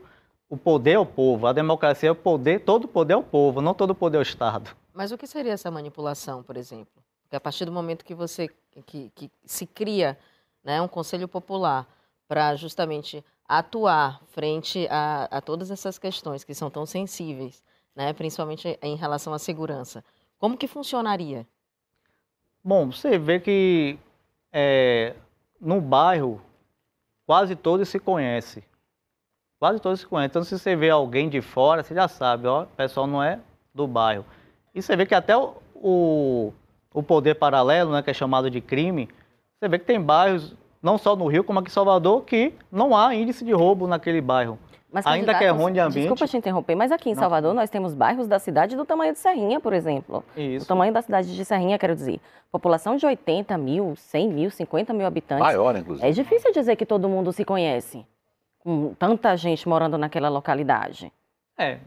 o 0.49 0.55
poder 0.55 0.95
ao 0.95 1.05
povo. 1.05 1.45
A 1.45 1.51
democracia 1.51 2.07
é 2.07 2.11
o 2.11 2.15
poder, 2.15 2.61
todo 2.61 2.85
o 2.85 2.87
poder 2.87 3.15
ao 3.15 3.23
povo, 3.23 3.61
não 3.61 3.73
todo 3.73 3.89
o 3.89 3.95
poder 3.95 4.17
ao 4.17 4.23
Estado. 4.23 4.71
Mas 4.93 5.11
o 5.11 5.17
que 5.17 5.27
seria 5.27 5.51
essa 5.51 5.69
manipulação, 5.69 6.41
por 6.41 6.55
exemplo? 6.55 7.03
Porque 7.23 7.35
a 7.35 7.41
partir 7.41 7.65
do 7.65 7.73
momento 7.73 8.05
que 8.05 8.15
você 8.15 8.49
que, 8.85 9.11
que 9.13 9.29
se 9.45 9.65
cria 9.65 10.17
né, 10.63 10.81
um 10.81 10.87
conselho 10.87 11.27
popular 11.27 11.85
para 12.25 12.55
justamente 12.55 13.23
atuar 13.45 14.21
frente 14.27 14.87
a, 14.89 15.25
a, 15.25 15.41
todas 15.41 15.71
essas 15.71 15.99
questões 15.99 16.45
que 16.45 16.53
são 16.53 16.69
tão 16.69 16.85
sensíveis, 16.85 17.61
né, 17.93 18.13
principalmente 18.13 18.79
em 18.81 18.95
relação 18.95 19.33
à 19.33 19.39
segurança, 19.39 20.03
como 20.39 20.57
que 20.57 20.67
funcionaria? 20.67 21.45
Bom, 22.63 22.91
você 22.91 23.17
vê 23.17 23.41
que 23.41 23.99
é, 24.53 25.15
no 25.59 25.81
bairro 25.81 26.41
quase 27.31 27.55
todos 27.55 27.87
se 27.87 27.97
conhecem. 27.97 28.61
Quase 29.57 29.79
todos 29.79 30.01
se 30.01 30.05
conhecem. 30.05 30.31
Então, 30.31 30.43
se 30.43 30.59
você 30.59 30.75
vê 30.75 30.89
alguém 30.89 31.29
de 31.29 31.39
fora, 31.39 31.81
você 31.81 31.95
já 31.95 32.05
sabe, 32.05 32.45
ó, 32.45 32.63
o 32.63 32.67
pessoal 32.67 33.07
não 33.07 33.23
é 33.23 33.39
do 33.73 33.87
bairro. 33.87 34.25
E 34.75 34.81
você 34.81 34.97
vê 34.97 35.05
que 35.05 35.15
até 35.15 35.37
o, 35.37 35.53
o, 35.73 36.51
o 36.93 37.01
poder 37.01 37.35
paralelo, 37.35 37.93
né, 37.93 38.01
que 38.01 38.09
é 38.09 38.13
chamado 38.13 38.51
de 38.51 38.59
crime, 38.59 39.07
você 39.57 39.69
vê 39.69 39.79
que 39.79 39.85
tem 39.85 40.01
bairros, 40.01 40.53
não 40.83 40.97
só 40.97 41.15
no 41.15 41.25
Rio, 41.25 41.41
como 41.41 41.59
aqui 41.59 41.69
em 41.69 41.71
Salvador, 41.71 42.25
que 42.25 42.53
não 42.69 42.93
há 42.93 43.15
índice 43.15 43.45
de 43.45 43.53
roubo 43.53 43.87
naquele 43.87 44.19
bairro. 44.19 44.59
Mas, 44.91 45.07
Ainda 45.07 45.33
que 45.33 45.43
é 45.45 45.49
ruim 45.49 45.71
de 45.71 45.79
ambiente. 45.79 46.01
Desculpa 46.01 46.27
te 46.27 46.35
interromper, 46.35 46.75
mas 46.75 46.91
aqui 46.91 47.09
em 47.09 47.13
não. 47.13 47.19
Salvador 47.21 47.53
nós 47.53 47.69
temos 47.69 47.93
bairros 47.93 48.27
da 48.27 48.39
cidade 48.39 48.75
do 48.75 48.83
tamanho 48.83 49.13
de 49.13 49.19
Serrinha, 49.19 49.57
por 49.59 49.71
exemplo. 49.71 50.21
Isso. 50.35 50.65
O 50.65 50.67
tamanho 50.67 50.91
da 50.91 51.01
cidade 51.01 51.33
de 51.33 51.45
Serrinha, 51.45 51.79
quero 51.79 51.95
dizer. 51.95 52.19
População 52.51 52.97
de 52.97 53.05
80 53.05 53.57
mil, 53.57 53.95
100 53.95 54.29
mil, 54.29 54.51
50 54.51 54.93
mil 54.93 55.07
habitantes. 55.07 55.45
Maior, 55.45 55.77
inclusive. 55.77 56.05
É 56.05 56.11
difícil 56.11 56.51
dizer 56.51 56.75
que 56.75 56.85
todo 56.85 57.07
mundo 57.07 57.31
se 57.31 57.45
conhece, 57.45 58.05
com 58.59 58.93
tanta 58.95 59.35
gente 59.37 59.67
morando 59.67 59.97
naquela 59.97 60.27
localidade. 60.27 61.09
É. 61.57 61.79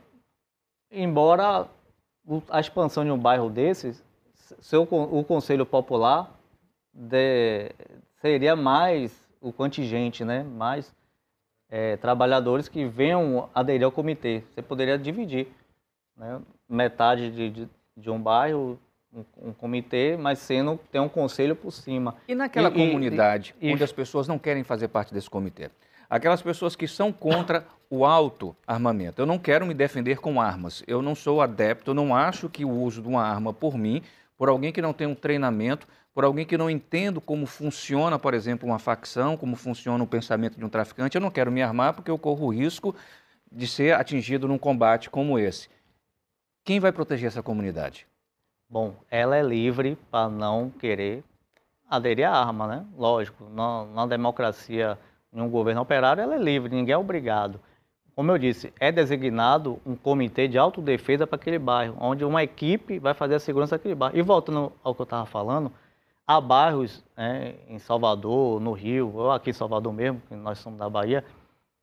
Embora 0.90 1.68
a 2.48 2.60
expansão 2.60 3.04
de 3.04 3.10
um 3.10 3.18
bairro 3.18 3.50
desses, 3.50 4.02
seu, 4.60 4.84
o 4.90 5.22
Conselho 5.24 5.66
Popular 5.66 6.30
de, 6.90 7.70
seria 8.22 8.56
mais 8.56 9.14
o 9.42 9.52
contingente, 9.52 10.24
né? 10.24 10.42
Mais 10.42 10.94
é, 11.74 11.96
trabalhadores 11.96 12.68
que 12.68 12.84
venham 12.84 13.50
aderir 13.52 13.84
ao 13.84 13.90
comitê. 13.90 14.44
Você 14.54 14.62
poderia 14.62 14.96
dividir 14.96 15.48
né? 16.16 16.40
metade 16.68 17.32
de, 17.32 17.50
de, 17.50 17.68
de, 17.96 18.10
um 18.10 18.22
bairro, 18.22 18.78
um, 19.12 19.48
um, 19.48 19.52
comitê, 19.52 20.16
mas 20.16 20.38
sendo 20.38 20.78
ter 20.92 21.00
um 21.00 21.08
conselho 21.08 21.56
por 21.56 21.72
cima. 21.72 22.14
E 22.28 22.34
naquela 22.36 22.68
e, 22.68 22.72
comunidade 22.72 23.56
e, 23.60 23.72
onde 23.72 23.82
as 23.82 23.90
pessoas 23.90 24.28
não 24.28 24.38
querem 24.38 24.62
fazer 24.62 24.86
parte 24.86 25.12
desse 25.12 25.28
comitê? 25.28 25.68
Aquelas 26.08 26.40
pessoas 26.40 26.76
que 26.76 26.86
são 26.86 27.12
contra 27.12 27.66
o 27.90 28.04
alto 28.04 28.54
armamento. 28.64 29.20
Eu 29.20 29.26
não 29.26 29.36
quero 29.36 29.66
me 29.66 29.74
defender 29.74 30.20
com 30.20 30.40
armas. 30.40 30.84
Eu 30.86 31.02
não 31.02 31.16
sou 31.16 31.42
adepto, 31.42 31.90
eu 31.90 31.94
não 31.94 32.14
acho 32.14 32.48
que 32.48 32.64
o 32.64 32.70
uso 32.70 33.02
de 33.02 33.08
uma 33.08 33.24
arma 33.24 33.52
por 33.52 33.76
mim, 33.76 34.00
por 34.38 34.48
alguém 34.48 34.70
que 34.70 34.80
não 34.80 34.92
tem 34.92 35.08
um 35.08 35.14
treinamento, 35.14 35.88
por 36.14 36.24
alguém 36.24 36.46
que 36.46 36.56
não 36.56 36.70
entendo 36.70 37.20
como 37.20 37.44
funciona, 37.44 38.18
por 38.18 38.32
exemplo, 38.34 38.68
uma 38.68 38.78
facção, 38.78 39.36
como 39.36 39.56
funciona 39.56 40.02
o 40.02 40.06
pensamento 40.06 40.56
de 40.56 40.64
um 40.64 40.68
traficante, 40.68 41.16
eu 41.16 41.20
não 41.20 41.30
quero 41.30 41.50
me 41.50 41.60
armar 41.60 41.92
porque 41.92 42.10
eu 42.10 42.16
corro 42.16 42.46
o 42.46 42.54
risco 42.54 42.94
de 43.50 43.66
ser 43.66 43.94
atingido 43.94 44.46
num 44.46 44.56
combate 44.56 45.10
como 45.10 45.38
esse. 45.38 45.68
Quem 46.64 46.78
vai 46.78 46.92
proteger 46.92 47.26
essa 47.26 47.42
comunidade? 47.42 48.06
Bom, 48.70 48.94
ela 49.10 49.36
é 49.36 49.42
livre 49.42 49.98
para 50.10 50.28
não 50.28 50.70
querer 50.70 51.24
aderir 51.90 52.28
à 52.28 52.32
arma, 52.32 52.66
né? 52.66 52.86
Lógico, 52.96 53.48
na, 53.50 53.84
na 53.86 54.06
democracia, 54.06 54.96
em 55.32 55.40
um 55.40 55.50
governo 55.50 55.80
operário, 55.80 56.22
ela 56.22 56.36
é 56.36 56.38
livre, 56.38 56.74
ninguém 56.74 56.94
é 56.94 56.98
obrigado. 56.98 57.60
Como 58.14 58.30
eu 58.30 58.38
disse, 58.38 58.72
é 58.78 58.92
designado 58.92 59.80
um 59.84 59.96
comitê 59.96 60.46
de 60.46 60.56
autodefesa 60.56 61.26
para 61.26 61.36
aquele 61.36 61.58
bairro, 61.58 61.96
onde 62.00 62.24
uma 62.24 62.42
equipe 62.42 63.00
vai 63.00 63.12
fazer 63.12 63.34
a 63.34 63.40
segurança 63.40 63.76
daquele 63.76 63.96
bairro. 63.96 64.16
E 64.16 64.22
voltando 64.22 64.72
ao 64.82 64.94
que 64.94 65.00
eu 65.00 65.04
estava 65.04 65.26
falando, 65.26 65.72
há 66.26 66.40
bairros 66.40 67.02
né, 67.16 67.54
em 67.68 67.78
Salvador, 67.78 68.60
no 68.60 68.72
Rio, 68.72 69.12
ou 69.14 69.30
aqui 69.30 69.50
em 69.50 69.54
Salvador 69.54 69.92
mesmo, 69.92 70.22
que 70.28 70.34
nós 70.34 70.58
somos 70.58 70.78
da 70.78 70.88
Bahia, 70.88 71.24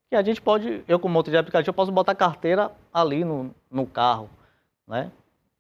que 0.10 0.16
a 0.16 0.22
gente 0.22 0.42
pode, 0.42 0.84
eu 0.88 1.00
como 1.00 1.14
motor 1.14 1.32
de 1.32 1.38
aplicativo, 1.38 1.74
posso 1.74 1.92
botar 1.92 2.16
carteira 2.16 2.72
ali 2.94 3.24
no, 3.24 3.54
no 3.70 3.86
carro, 3.86 4.30
né? 4.88 5.12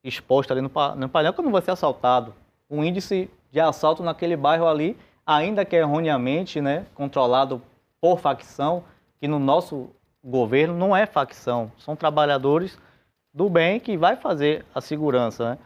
exposta 0.03 0.53
ali 0.53 0.61
no, 0.61 0.71
no 0.95 1.09
painel, 1.09 1.33
que 1.33 1.39
eu 1.39 1.43
não 1.43 1.51
vou 1.51 1.61
ser 1.61 1.71
assaltado. 1.71 2.33
O 2.67 2.83
índice 2.83 3.29
de 3.51 3.59
assalto 3.59 4.01
naquele 4.01 4.35
bairro 4.35 4.67
ali, 4.67 4.97
ainda 5.25 5.63
que 5.63 5.75
erroneamente 5.75 6.59
né, 6.59 6.85
controlado 6.95 7.61
por 7.99 8.19
facção, 8.19 8.83
que 9.19 9.27
no 9.27 9.39
nosso 9.39 9.89
governo 10.23 10.75
não 10.75 10.95
é 10.95 11.05
facção, 11.05 11.71
são 11.77 11.95
trabalhadores 11.95 12.77
do 13.33 13.49
bem 13.49 13.79
que 13.79 13.97
vai 13.97 14.15
fazer 14.15 14.65
a 14.73 14.81
segurança, 14.81 15.51
né? 15.51 15.57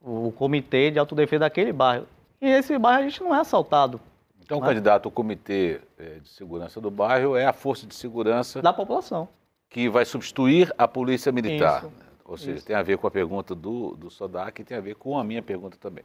o 0.00 0.30
comitê 0.32 0.90
de 0.90 0.98
autodefesa 0.98 1.40
daquele 1.40 1.72
bairro. 1.72 2.06
E 2.44 2.48
esse 2.50 2.78
bairro 2.78 3.00
a 3.00 3.08
gente 3.08 3.22
não 3.22 3.34
é 3.34 3.40
assaltado. 3.40 3.98
Então, 4.42 4.60
né? 4.60 4.66
candidato, 4.66 5.06
o 5.06 5.10
comitê 5.10 5.80
eh, 5.98 6.18
de 6.22 6.28
segurança 6.28 6.78
do 6.78 6.90
bairro 6.90 7.34
é 7.34 7.46
a 7.46 7.52
força 7.54 7.86
de 7.86 7.94
segurança 7.94 8.60
da 8.60 8.72
população 8.72 9.26
que 9.70 9.88
vai 9.88 10.04
substituir 10.04 10.72
a 10.76 10.86
polícia 10.86 11.32
militar. 11.32 11.78
Isso. 11.78 11.92
Ou 12.24 12.36
seja, 12.36 12.58
Isso. 12.58 12.66
tem 12.66 12.76
a 12.76 12.82
ver 12.82 12.98
com 12.98 13.06
a 13.06 13.10
pergunta 13.10 13.54
do, 13.54 13.96
do 13.96 14.10
Sodac 14.10 14.60
e 14.60 14.64
tem 14.64 14.76
a 14.76 14.80
ver 14.80 14.94
com 14.94 15.18
a 15.18 15.24
minha 15.24 15.42
pergunta 15.42 15.78
também. 15.80 16.04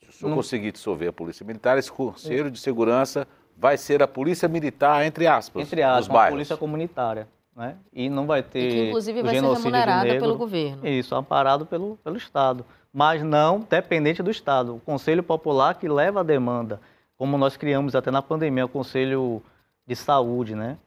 Se 0.00 0.08
o 0.08 0.12
senhor 0.12 0.30
não... 0.30 0.36
conseguir 0.36 0.72
dissolver 0.72 1.10
a 1.10 1.12
polícia 1.12 1.44
militar, 1.44 1.76
esse 1.76 1.92
conselho 1.92 2.50
de 2.50 2.58
segurança 2.58 3.28
vai 3.56 3.76
ser 3.76 4.02
a 4.02 4.08
polícia 4.08 4.48
militar, 4.48 5.04
entre 5.04 5.26
aspas, 5.26 5.62
entre 5.62 5.82
aspas, 5.82 6.16
a 6.16 6.30
polícia 6.30 6.56
comunitária. 6.56 7.28
Né? 7.54 7.76
E 7.92 8.08
não 8.08 8.26
vai 8.26 8.42
ter. 8.42 8.68
E 8.68 8.70
que, 8.70 8.88
inclusive, 8.88 9.22
vai 9.22 9.34
ser 9.34 9.42
remunerada 9.42 10.18
pelo 10.18 10.36
governo. 10.36 10.86
Isso, 10.86 11.14
amparado 11.14 11.66
pelo, 11.66 11.98
pelo 11.98 12.16
Estado. 12.16 12.64
Mas 12.92 13.22
não 13.22 13.60
dependente 13.60 14.22
do 14.22 14.30
Estado. 14.30 14.76
O 14.76 14.80
Conselho 14.80 15.22
Popular 15.22 15.74
que 15.74 15.88
leva 15.88 16.20
a 16.20 16.22
demanda, 16.22 16.80
como 17.16 17.36
nós 17.36 17.56
criamos 17.56 17.94
até 17.94 18.10
na 18.10 18.22
pandemia, 18.22 18.64
o 18.64 18.68
Conselho 18.68 19.42
de 19.86 19.94
Saúde, 19.94 20.54
né? 20.54 20.78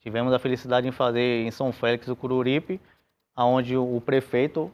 Tivemos 0.00 0.32
a 0.32 0.38
felicidade 0.38 0.86
em 0.86 0.92
fazer 0.92 1.46
em 1.46 1.50
São 1.50 1.72
Félix 1.72 2.08
o 2.08 2.16
Cururipe, 2.16 2.80
onde 3.36 3.76
o 3.76 4.00
prefeito, 4.04 4.70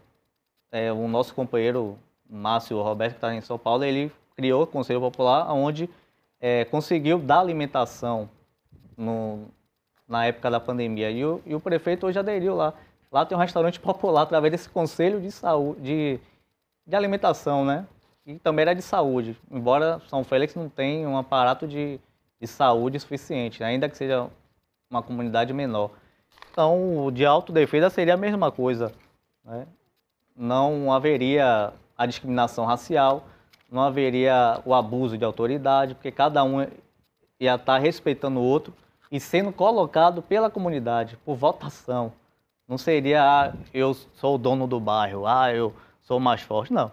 é, 0.73 0.93
o 0.93 1.07
nosso 1.07 1.35
companheiro 1.35 1.97
Márcio 2.29 2.81
Roberto, 2.83 3.13
que 3.13 3.19
está 3.19 3.35
em 3.35 3.41
São 3.41 3.59
Paulo, 3.59 3.85
ele 3.85 4.13
criou 4.37 4.63
o 4.63 4.67
Conselho 4.67 5.01
Popular, 5.01 5.53
onde 5.53 5.89
é, 6.41 6.65
conseguiu 6.65 7.19
dar 7.19 7.41
alimentação 7.41 8.29
no, 8.97 9.47
na 10.09 10.27
época 10.27 10.51
da 10.51 10.59
pandemia. 10.59 11.11
E 11.11 11.25
o, 11.25 11.41
e 11.47 11.55
o, 11.55 11.61
prefeito 11.61 12.07
hoje 12.07 12.19
aderiu 12.19 12.55
lá. 12.55 12.75
Lá 13.11 13.25
tem 13.25 13.37
um 13.37 13.41
restaurante 13.41 13.79
popular 13.81 14.23
através 14.23 14.53
desse 14.53 14.69
Conselho 14.69 15.21
de 15.21 15.31
Saúde, 15.31 15.81
de, 15.81 16.21
de 16.91 16.97
alimentação, 16.97 17.65
né? 17.65 17.87
E 18.27 18.39
também 18.39 18.63
era 18.65 18.75
de 18.75 18.83
saúde, 18.83 19.39
embora 19.51 20.03
São 20.09 20.25
Félix 20.25 20.55
não 20.55 20.69
tenha 20.69 21.09
um 21.09 21.17
aparato 21.17 21.67
de, 21.67 22.01
de 22.41 22.47
saúde 22.47 22.99
suficiente, 22.99 23.63
ainda 23.63 23.89
que 23.89 23.97
seja 23.97 24.29
uma 24.91 25.01
comunidade 25.01 25.53
menor. 25.53 25.93
Então, 26.51 27.11
de 27.13 27.25
autodefesa 27.25 27.89
seria 27.89 28.15
a 28.15 28.17
mesma 28.17 28.51
coisa. 28.51 28.93
Né? 29.45 29.67
Não 30.37 30.93
haveria 30.93 31.73
a 31.97 32.07
discriminação 32.07 32.65
racial, 32.67 33.25
não 33.71 33.83
haveria 33.83 34.61
o 34.65 34.75
abuso 34.75 35.17
de 35.17 35.25
autoridade, 35.25 35.95
porque 35.95 36.11
cada 36.11 36.43
um 36.43 36.61
ia 37.39 37.55
estar 37.55 37.79
respeitando 37.79 38.41
o 38.41 38.45
outro 38.45 38.75
e 39.13 39.21
sendo 39.21 39.53
colocado 39.53 40.23
pela 40.23 40.51
comunidade, 40.51 41.17
por 41.25 41.37
votação. 41.37 42.13
Não 42.67 42.77
seria, 42.77 43.23
ah, 43.23 43.53
eu 43.73 43.95
sou 43.95 44.35
o 44.35 44.39
dono 44.39 44.67
do 44.67 44.81
bairro, 44.81 45.27
ah, 45.27 45.53
eu 45.53 45.73
sou 46.11 46.19
mais 46.19 46.43
forte. 46.43 46.73
Não. 46.73 46.91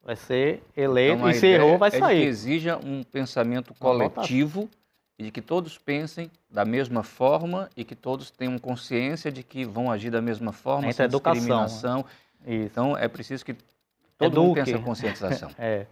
Vai 0.00 0.14
ser 0.14 0.62
eleito 0.76 1.16
então, 1.16 1.30
e 1.30 1.34
se 1.34 1.46
errou, 1.46 1.76
vai 1.76 1.88
é 1.88 1.98
sair. 1.98 2.20
que 2.20 2.26
exija 2.26 2.78
um 2.78 3.02
pensamento 3.02 3.74
coletivo 3.74 4.70
e 5.18 5.24
de 5.24 5.30
que 5.32 5.42
todos 5.42 5.76
pensem 5.76 6.30
da 6.48 6.64
mesma 6.64 7.02
forma 7.02 7.68
e 7.76 7.84
que 7.84 7.96
todos 7.96 8.30
tenham 8.30 8.56
consciência 8.58 9.30
de 9.30 9.42
que 9.42 9.64
vão 9.64 9.90
agir 9.90 10.10
da 10.10 10.22
mesma 10.22 10.52
forma, 10.52 10.86
Essa 10.86 10.98
sem 10.98 11.06
educação, 11.06 11.34
discriminação. 11.34 12.04
Né? 12.40 12.64
Então, 12.64 12.96
é 12.96 13.08
preciso 13.08 13.44
que 13.44 13.54
todo 14.16 14.32
Eduque. 14.32 14.46
mundo 14.46 14.54
tenha 14.54 14.76
essa 14.76 14.84
conscientização. 14.84 15.50
é. 15.58 15.86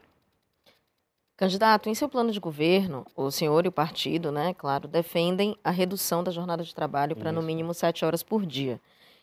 Candidato, 1.36 1.88
em 1.88 1.94
seu 1.94 2.08
plano 2.08 2.30
de 2.30 2.40
governo, 2.40 3.04
o 3.14 3.30
senhor 3.30 3.64
e 3.64 3.68
o 3.68 3.72
partido, 3.72 4.32
né, 4.32 4.54
claro, 4.54 4.88
defendem 4.88 5.56
a 5.62 5.70
redução 5.70 6.22
da 6.22 6.30
jornada 6.30 6.62
de 6.62 6.74
trabalho 6.74 7.14
para 7.14 7.30
no 7.30 7.42
mínimo 7.42 7.74
sete 7.74 8.04
horas 8.04 8.22
por 8.22 8.46
dia. 8.46 8.80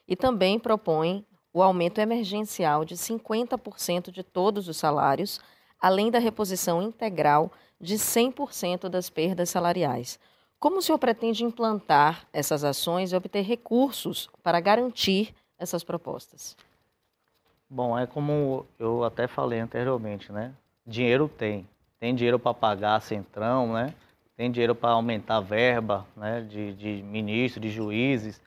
E 0.08 0.16
também 0.16 0.60
propõem 0.60 1.26
o 1.56 1.64
aumento 1.64 2.00
emergencial 2.02 2.84
de 2.84 2.96
50% 2.96 4.12
de 4.12 4.22
todos 4.24 4.68
os 4.68 4.76
salários, 4.76 5.40
além 5.80 6.12
da 6.12 6.20
reposição 6.20 6.82
integral 6.82 7.50
de 7.80 7.96
100% 7.96 8.90
das 8.90 9.10
perdas 9.10 9.52
salariais. 9.52 10.20
Como 10.60 10.80
o 10.80 10.82
senhor 10.82 10.98
pretende 10.98 11.46
implantar 11.46 12.28
essas 12.34 12.66
ações 12.66 13.14
e 13.14 13.16
obter 13.16 13.42
recursos 13.42 14.30
para 14.44 14.60
garantir 14.60 15.34
essas 15.58 15.82
propostas? 15.82 16.58
Bom, 17.70 17.98
é 17.98 18.06
como 18.06 18.66
eu 18.78 19.06
até 19.06 19.26
falei 19.26 19.62
anteriormente, 19.62 20.34
né? 20.34 20.54
Dinheiro 20.86 21.30
tem. 21.30 21.66
Tem 22.02 22.14
dinheiro 22.14 22.38
para 22.38 22.54
pagar 22.54 23.02
centrão, 23.02 23.72
né? 23.72 23.96
Tem 24.36 24.52
dinheiro 24.52 24.76
para 24.76 24.90
aumentar 24.90 25.38
a 25.38 25.42
verba 25.42 26.06
né? 26.18 26.42
de, 26.42 26.74
de 26.74 27.02
ministros, 27.04 27.62
de 27.62 27.70
juízes. 27.70 28.42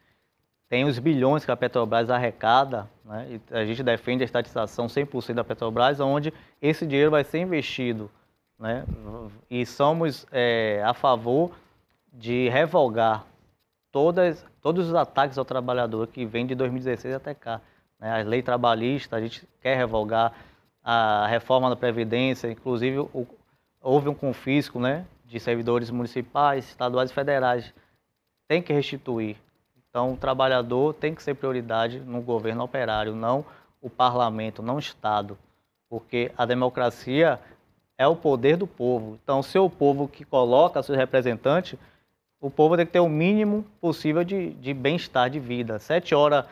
Tem 0.68 0.84
os 0.84 0.98
bilhões 0.98 1.44
que 1.44 1.50
a 1.50 1.56
Petrobras 1.56 2.10
arrecada, 2.10 2.88
né? 3.04 3.40
A 3.50 3.64
gente 3.64 3.82
defende 3.82 4.22
a 4.22 4.26
estatização 4.26 4.86
100% 4.86 5.34
da 5.34 5.44
Petrobras, 5.44 5.98
onde 6.00 6.32
esse 6.60 6.86
dinheiro 6.86 7.10
vai 7.10 7.24
ser 7.24 7.38
investido 7.38 8.10
né? 8.58 8.84
E 9.48 9.64
somos 9.64 10.26
é, 10.32 10.82
a 10.84 10.92
favor 10.92 11.52
de 12.12 12.48
revogar 12.48 13.24
todas, 13.92 14.44
todos 14.60 14.88
os 14.88 14.94
ataques 14.94 15.38
ao 15.38 15.44
trabalhador 15.44 16.08
que 16.08 16.26
vem 16.26 16.46
de 16.46 16.54
2016 16.54 17.14
até 17.14 17.34
cá. 17.34 17.60
Né? 18.00 18.20
A 18.20 18.24
lei 18.24 18.42
trabalhista, 18.42 19.16
a 19.16 19.20
gente 19.20 19.46
quer 19.60 19.76
revogar 19.76 20.32
a 20.82 21.26
reforma 21.28 21.70
da 21.70 21.76
Previdência, 21.76 22.50
inclusive 22.50 22.98
o, 22.98 23.26
houve 23.80 24.08
um 24.08 24.14
confisco 24.14 24.80
né, 24.80 25.04
de 25.24 25.38
servidores 25.38 25.90
municipais, 25.90 26.68
estaduais 26.68 27.10
e 27.10 27.14
federais. 27.14 27.72
Tem 28.48 28.60
que 28.60 28.72
restituir. 28.72 29.36
Então, 29.90 30.12
o 30.12 30.16
trabalhador 30.16 30.94
tem 30.94 31.14
que 31.14 31.22
ser 31.22 31.34
prioridade 31.34 31.98
no 32.00 32.20
governo 32.20 32.64
operário, 32.64 33.14
não 33.14 33.44
o 33.80 33.88
parlamento, 33.88 34.62
não 34.62 34.76
o 34.76 34.80
Estado. 34.80 35.38
Porque 35.88 36.30
a 36.36 36.44
democracia 36.44 37.40
é 37.96 38.06
o 38.06 38.14
poder 38.14 38.56
do 38.56 38.66
povo. 38.66 39.18
Então, 39.22 39.42
se 39.42 39.56
é 39.56 39.60
o 39.60 39.70
povo 39.70 40.06
que 40.06 40.24
coloca 40.24 40.82
seus 40.82 40.98
representantes, 40.98 41.78
o 42.40 42.50
povo 42.50 42.76
tem 42.76 42.86
que 42.86 42.92
ter 42.92 43.00
o 43.00 43.08
mínimo 43.08 43.64
possível 43.80 44.22
de, 44.22 44.50
de 44.54 44.72
bem-estar 44.72 45.28
de 45.28 45.40
vida. 45.40 45.78
Sete 45.78 46.14
horas 46.14 46.44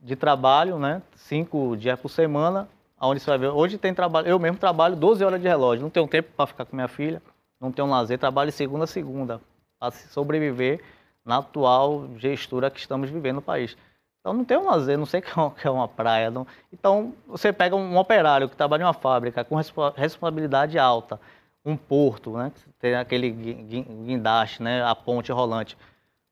de 0.00 0.16
trabalho, 0.16 0.78
né? 0.78 1.02
cinco 1.16 1.76
dias 1.76 1.98
por 1.98 2.08
semana, 2.08 2.68
onde 3.00 3.20
você 3.20 3.30
vai 3.30 3.38
ver. 3.38 3.48
Hoje 3.48 3.76
tem 3.76 3.92
trabalho, 3.92 4.28
eu 4.28 4.38
mesmo 4.38 4.58
trabalho 4.58 4.96
12 4.96 5.24
horas 5.24 5.40
de 5.40 5.48
relógio, 5.48 5.82
não 5.82 5.90
tenho 5.90 6.06
tempo 6.08 6.30
para 6.36 6.46
ficar 6.46 6.64
com 6.64 6.76
minha 6.76 6.88
filha, 6.88 7.22
não 7.60 7.72
tenho 7.72 7.88
lazer, 7.88 8.18
trabalho 8.18 8.52
segunda 8.52 8.84
a 8.84 8.86
segunda, 8.86 9.40
para 9.78 9.90
sobreviver 9.90 10.80
na 11.24 11.38
atual 11.38 12.08
gestura 12.18 12.70
que 12.70 12.78
estamos 12.78 13.08
vivendo 13.10 13.36
no 13.36 13.42
país. 13.42 13.76
Então 14.20 14.32
não 14.32 14.44
tem 14.44 14.56
um 14.56 14.64
lazer, 14.64 14.98
não 14.98 15.06
sei 15.06 15.22
o 15.36 15.50
que 15.50 15.66
é 15.66 15.70
uma 15.70 15.88
praia. 15.88 16.30
Não... 16.30 16.46
Então 16.72 17.14
você 17.26 17.52
pega 17.52 17.76
um 17.76 17.96
operário 17.96 18.48
que 18.48 18.56
trabalha 18.56 18.82
em 18.82 18.86
uma 18.86 18.94
fábrica 18.94 19.44
com 19.44 19.56
responsabilidade 19.96 20.78
alta, 20.78 21.20
um 21.64 21.76
porto, 21.76 22.36
né? 22.36 22.52
Tem 22.78 22.94
aquele 22.94 23.30
guindaste, 23.30 24.62
né? 24.62 24.84
A 24.84 24.94
ponte 24.94 25.32
rolante. 25.32 25.76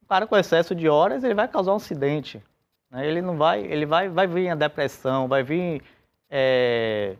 O 0.02 0.06
cara 0.06 0.26
com 0.26 0.36
excesso 0.36 0.74
de 0.74 0.88
horas 0.88 1.24
ele 1.24 1.34
vai 1.34 1.48
causar 1.48 1.72
um 1.72 1.76
acidente. 1.76 2.42
Né? 2.90 3.06
Ele 3.06 3.22
não 3.22 3.36
vai, 3.36 3.60
ele 3.60 3.86
vai, 3.86 4.08
vai 4.08 4.26
vir 4.26 4.50
a 4.50 4.54
depressão, 4.54 5.26
vai 5.26 5.42
vir, 5.42 5.82
é... 6.30 7.16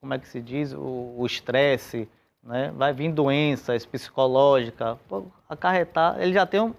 como 0.00 0.14
é 0.14 0.18
que 0.18 0.28
se 0.28 0.40
diz, 0.40 0.72
o 0.72 1.24
estresse, 1.26 2.08
né? 2.48 2.72
Vai 2.74 2.94
vir 2.94 3.12
doenças 3.12 3.84
psicológicas, 3.84 4.96
acarretar. 5.46 6.18
Ele 6.18 6.32
já 6.32 6.46
tem 6.46 6.60
um, 6.60 6.74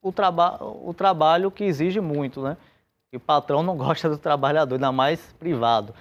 o, 0.00 0.12
traba 0.12 0.56
o 0.62 0.94
trabalho 0.94 1.50
que 1.50 1.64
exige 1.64 2.00
muito, 2.00 2.40
né? 2.40 2.56
E 3.12 3.16
o 3.16 3.20
patrão 3.20 3.60
não 3.60 3.74
gosta 3.76 4.08
do 4.08 4.16
trabalhador, 4.16 4.76
ainda 4.76 4.92
mais 4.92 5.20
privado. 5.32 5.92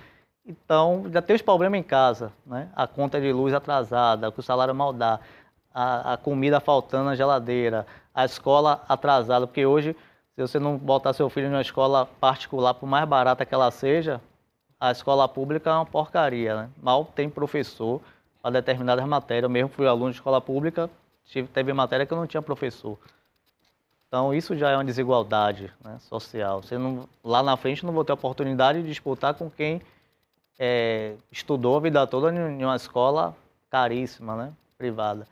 Então, 0.45 1.05
já 1.11 1.23
tem 1.23 1.35
os 1.35 1.41
problemas 1.41 1.79
em 1.79 1.83
casa, 1.83 2.31
né? 2.45 2.69
A 2.75 2.85
conta 2.85 3.19
de 3.19 3.33
luz 3.33 3.51
atrasada, 3.51 4.31
o 4.35 4.41
salário 4.43 4.75
mal 4.75 4.93
dá, 4.93 5.19
a, 5.73 6.13
a 6.13 6.17
comida 6.17 6.59
faltando 6.59 7.05
na 7.05 7.15
geladeira, 7.15 7.87
a 8.13 8.25
escola 8.25 8.83
atrasada, 8.87 9.47
porque 9.47 9.65
hoje, 9.65 9.95
Se 10.35 10.41
você 10.41 10.59
não 10.59 10.77
botar 10.77 11.13
seu 11.13 11.29
filho 11.29 11.49
numa 11.49 11.61
escola 11.61 12.05
particular, 12.05 12.75
por 12.75 12.87
mais 12.87 13.09
barata 13.09 13.45
que 13.45 13.53
ela 13.53 13.71
seja, 13.71 14.21
a 14.79 14.91
escola 14.91 15.27
pública 15.27 15.69
é 15.71 15.73
uma 15.73 15.85
porcaria, 15.85 16.55
né? 16.55 16.69
Mal 16.81 17.05
tem 17.05 17.27
professor 17.27 18.01
para 18.41 18.51
determinadas 18.51 19.05
matérias. 19.05 19.43
Eu 19.43 19.49
mesmo 19.49 19.69
fui 19.69 19.87
aluno 19.87 20.11
de 20.11 20.17
escola 20.17 20.39
pública, 20.39 20.89
teve 21.53 21.73
matéria 21.73 22.05
que 22.05 22.13
eu 22.13 22.17
não 22.17 22.27
tinha 22.27 22.41
professor. 22.41 22.97
Então, 24.07 24.33
isso 24.33 24.55
já 24.55 24.71
é 24.71 24.75
uma 24.75 24.83
desigualdade 24.83 25.71
né, 25.83 25.99
social. 25.99 26.63
Você 26.63 26.77
não, 26.77 27.07
lá 27.23 27.43
na 27.43 27.55
frente 27.55 27.85
não 27.85 27.93
vou 27.93 28.03
ter 28.03 28.11
oportunidade 28.11 28.81
de 28.81 28.87
disputar 28.87 29.35
com 29.35 29.51
quem 29.51 29.81
é, 30.57 31.13
estudou 31.31 31.77
a 31.77 31.79
vida 31.79 32.07
toda 32.07 32.33
em 32.33 32.63
uma 32.63 32.75
escola 32.75 33.35
caríssima, 33.69 34.35
né, 34.35 34.53
privada. 34.77 35.27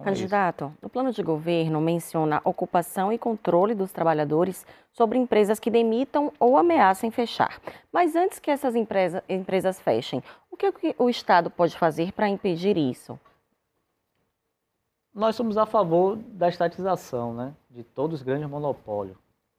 Candidato, 0.00 0.72
é 0.80 0.86
o 0.86 0.88
plano 0.88 1.12
de 1.12 1.22
governo 1.22 1.80
menciona 1.80 2.40
ocupação 2.44 3.12
e 3.12 3.18
controle 3.18 3.74
dos 3.74 3.92
trabalhadores 3.92 4.66
sobre 4.92 5.18
empresas 5.18 5.58
que 5.58 5.70
demitam 5.70 6.32
ou 6.40 6.56
ameacem 6.56 7.10
fechar. 7.10 7.60
Mas 7.92 8.16
antes 8.16 8.38
que 8.38 8.50
essas 8.50 8.74
empresa, 8.74 9.22
empresas 9.28 9.80
fechem, 9.80 10.22
o 10.50 10.56
que 10.56 10.94
o 10.98 11.10
Estado 11.10 11.50
pode 11.50 11.76
fazer 11.76 12.12
para 12.12 12.28
impedir 12.28 12.76
isso? 12.76 13.18
nós 15.14 15.36
somos 15.36 15.58
a 15.58 15.66
favor 15.66 16.16
da 16.16 16.48
estatização, 16.48 17.34
né? 17.34 17.54
De 17.70 17.82
todos 17.82 18.20
os 18.20 18.22
grandes 18.22 18.48
monopólios. 18.48 19.16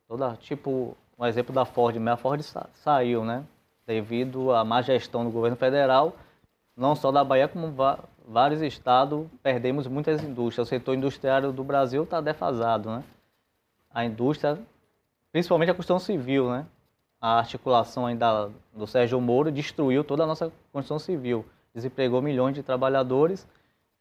Toda, 0.07 0.35
tipo, 0.37 0.97
um 1.17 1.25
exemplo 1.25 1.53
da 1.53 1.65
Ford, 1.65 1.95
a 2.07 2.17
Ford 2.17 2.41
sa 2.41 2.67
saiu, 2.73 3.23
né? 3.23 3.45
Devido 3.85 4.51
à 4.51 4.63
má 4.63 4.81
gestão 4.81 5.23
do 5.23 5.31
governo 5.31 5.57
federal, 5.57 6.13
não 6.75 6.95
só 6.95 7.11
da 7.11 7.23
Bahia, 7.23 7.47
como 7.47 7.71
vários 8.27 8.61
estados, 8.61 9.27
perdemos 9.41 9.87
muitas 9.87 10.23
indústrias. 10.23 10.67
O 10.67 10.69
setor 10.69 10.95
industrial 10.95 11.51
do 11.51 11.63
Brasil 11.63 12.03
está 12.03 12.21
defasado, 12.21 12.89
né? 12.89 13.03
A 13.93 14.05
indústria, 14.05 14.57
principalmente 15.31 15.71
a 15.71 15.75
construção 15.75 15.99
civil, 15.99 16.49
né? 16.49 16.65
A 17.19 17.37
articulação 17.39 18.05
ainda 18.05 18.49
do 18.73 18.87
Sérgio 18.87 19.19
Moro 19.21 19.51
destruiu 19.51 20.03
toda 20.03 20.23
a 20.23 20.27
nossa 20.27 20.51
construção 20.71 20.99
civil. 20.99 21.45
Desempregou 21.73 22.21
milhões 22.21 22.55
de 22.55 22.63
trabalhadores 22.63 23.47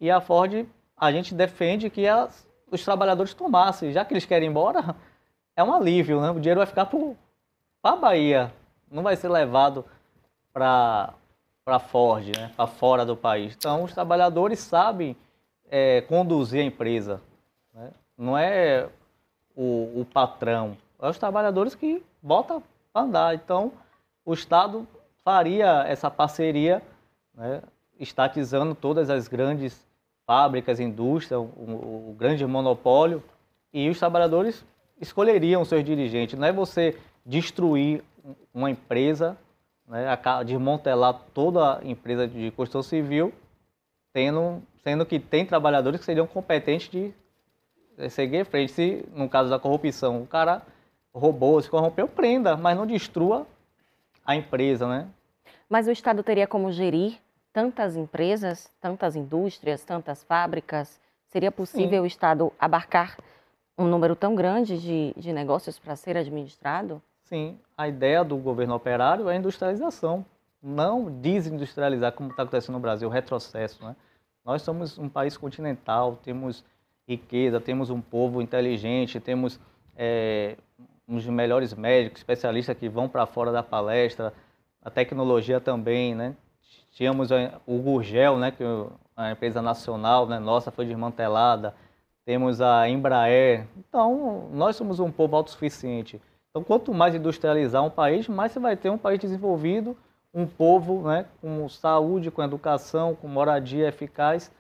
e 0.01 0.11
a 0.11 0.21
Ford 0.21 0.67
a 0.97 1.11
gente 1.11 1.35
defende 1.35 1.91
que 1.91 2.07
as, 2.07 2.47
os 2.71 2.85
trabalhadores 2.85 3.35
tomassem. 3.35 3.93
Já 3.93 4.05
que 4.05 4.13
eles 4.13 4.25
querem 4.25 4.49
ir 4.49 4.51
embora, 4.51 4.95
é 5.57 5.63
um 5.63 5.73
alívio, 5.73 6.21
né? 6.21 6.31
O 6.31 6.41
dinheiro 6.41 6.59
vai 6.59 6.67
ficar 6.67 6.87
para 6.87 7.93
a 7.93 7.97
Bahia, 7.97 8.53
não 8.91 9.03
vai 9.03 9.17
ser 9.17 9.29
levado 9.29 9.85
para 10.53 11.15
para 11.65 11.79
Ford, 11.79 12.27
né? 12.37 12.51
para 12.57 12.67
fora 12.67 13.05
do 13.05 13.17
país. 13.17 13.55
Então, 13.57 13.85
os 13.85 13.93
trabalhadores 13.93 14.59
sabem 14.59 15.17
é, 15.71 16.01
conduzir 16.03 16.61
a 16.61 16.65
empresa. 16.65 17.21
Né? 17.73 17.91
Não 18.17 18.37
é 18.37 18.89
o, 19.57 20.01
o 20.01 20.07
patrão, 20.13 20.77
é 21.01 21.09
os 21.09 21.19
trabalhadores 21.19 21.75
que 21.75 22.03
botam 22.23 22.63
para 22.93 23.03
andar. 23.03 23.35
Então, 23.35 23.73
o 24.25 24.35
Estado 24.35 24.87
faria 25.25 25.85
essa 25.87 26.11
parceria, 26.11 26.83
né? 27.35 27.63
estatizando 27.99 28.75
todas 28.75 29.09
as 29.11 29.29
grandes 29.29 29.87
fábricas, 30.27 30.81
indústria, 30.81 31.39
o, 31.39 31.45
o, 32.11 32.17
grande 32.19 32.45
monopólio, 32.47 33.23
e 33.73 33.89
os 33.89 33.99
trabalhadores 33.99 34.65
escolheriam 35.01 35.65
seus 35.65 35.85
dirigentes. 35.85 36.39
Não 36.39 36.47
é 36.47 36.53
você 36.53 36.97
destruir 37.25 38.03
uma 38.53 38.71
empresa, 38.71 39.37
né, 39.89 40.07
desmantelar 40.45 41.21
toda 41.35 41.79
a 41.79 41.85
empresa 41.85 42.27
de 42.27 42.51
construção 42.53 42.83
civil, 42.83 43.33
tendo, 44.13 44.63
sendo 44.83 45.05
que 45.07 45.19
tem 45.19 45.45
trabalhadores 45.45 46.01
que 46.01 46.07
seriam 46.07 46.27
competentes 46.27 46.89
de 46.89 47.13
seguir 48.11 48.39
em 48.39 48.45
frente. 48.45 48.73
Se, 48.73 49.05
no 49.15 49.29
caso 49.29 49.51
da 49.51 49.59
corrupção, 49.59 50.23
o 50.23 50.27
cara 50.27 50.63
roubou, 51.15 51.61
se 51.61 51.69
corrompeu, 51.69 52.09
prenda, 52.09 52.57
mas 52.57 52.77
não 52.77 52.87
destrua 52.87 53.47
a 54.25 54.35
empresa, 54.35 54.87
né? 54.87 55.09
Mas 55.69 55.87
o 55.87 55.91
Estado 55.91 56.23
teria 56.23 56.47
como 56.47 56.71
gerir 56.71 57.19
tantas 57.53 57.97
empresas, 57.97 58.71
tantas 58.81 59.17
indústrias, 59.17 59.85
tantas 59.85 60.23
fábricas? 60.25 61.01
Seria 61.27 61.51
possível 61.51 62.01
Sim. 62.01 62.01
o 62.01 62.07
Estado 62.07 62.53
abarcar 62.59 63.17
um 63.77 63.87
número 63.87 64.15
tão 64.15 64.35
grande 64.35 64.79
de, 64.79 65.15
de 65.17 65.33
negócios 65.33 65.79
para 65.79 65.97
ser 65.97 66.17
administrado? 66.17 67.03
Sim, 67.33 67.59
a 67.79 67.89
ideia 67.89 68.23
do 68.23 68.37
governo 68.37 68.75
operário 68.75 69.27
é 69.31 69.33
a 69.33 69.37
industrialização, 69.39 70.23
não 70.63 71.11
desindustrializar 71.11 72.13
como 72.13 72.29
está 72.29 72.43
acontecendo 72.43 72.75
no 72.75 72.81
Brasil, 72.81 73.09
o 73.09 73.11
retrocesso. 73.11 73.83
Né? 73.83 73.97
Nós 74.45 74.61
somos 74.61 74.99
um 74.99 75.09
país 75.09 75.35
continental, 75.35 76.19
temos 76.23 76.63
riqueza, 77.09 77.59
temos 77.59 77.89
um 77.89 78.03
povo 78.03 78.43
inteligente, 78.43 79.19
temos 79.19 79.59
é, 79.97 80.59
uns 81.09 81.27
melhores 81.27 81.73
médicos, 81.73 82.21
especialistas 82.21 82.77
que 82.77 82.87
vão 82.87 83.09
para 83.09 83.25
fora 83.25 83.51
da 83.51 83.63
palestra, 83.63 84.35
a 84.83 84.91
tecnologia 84.91 85.59
também, 85.59 86.15
né? 86.15 86.37
Tínhamos 86.91 87.31
o 87.67 87.79
Gurgel, 87.79 88.37
né, 88.37 88.51
que 88.51 88.63
é 88.63 88.87
a 89.17 89.31
empresa 89.31 89.63
nacional 89.63 90.27
né, 90.27 90.39
nossa 90.39 90.71
foi 90.71 90.85
desmantelada. 90.85 91.75
Temos 92.27 92.61
a 92.61 92.87
Embraer. 92.91 93.67
Então, 93.79 94.51
nós 94.53 94.77
somos 94.77 95.01
um 95.01 95.11
povo 95.11 95.35
autossuficiente. 95.35 96.21
Então, 96.53 96.63
quanto 96.63 96.93
mais 96.93 97.15
industrializar 97.15 97.83
um 97.83 97.89
país, 97.89 98.29
mais 98.29 98.53
você 98.53 98.61
vai 98.61 98.77
ter 98.77 98.91
um 98.91 98.99
país 98.99 99.19
desenvolvido, 99.19 99.97
um 100.35 100.47
povo 100.47 101.09
né, 101.09 101.25
com 101.41 101.67
saúde, 101.67 102.31
com 102.31 102.43
educação, 102.43 103.15
com 103.15 103.27
moradia 103.27 103.89
eficaz. 103.89 104.53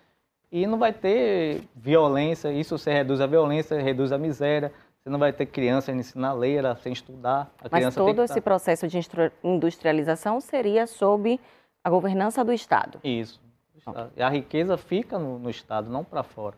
E 0.51 0.67
não 0.67 0.79
vai 0.79 0.93
ter 0.93 1.63
violência, 1.77 2.51
isso 2.51 2.79
você 2.79 2.91
reduz 2.91 3.21
a 3.21 3.27
violência, 3.27 3.81
reduz 3.81 4.11
a 4.11 4.17
miséria, 4.17 4.73
você 4.99 5.11
não 5.11 5.19
vai 5.19 5.35
ter 5.35 5.45
criança 5.45 6.03
sinaleira 6.03 6.75
sem 6.77 6.95
estudar. 6.95 7.53
A 7.59 7.69
Mas 7.71 7.95
todo 7.95 8.23
esse 8.23 8.41
processo 8.41 8.89
de 8.89 8.99
industrialização 9.45 10.41
seria 10.41 10.87
sob 10.87 11.39
a 11.85 11.91
governança 11.91 12.43
do 12.43 12.53
Estado. 12.53 13.01
Isso. 13.05 13.39
A 14.19 14.29
riqueza 14.31 14.79
fica 14.79 15.19
no, 15.19 15.39
no 15.39 15.51
Estado, 15.51 15.91
não 15.91 16.05
para 16.05 16.23
fora. 16.23 16.57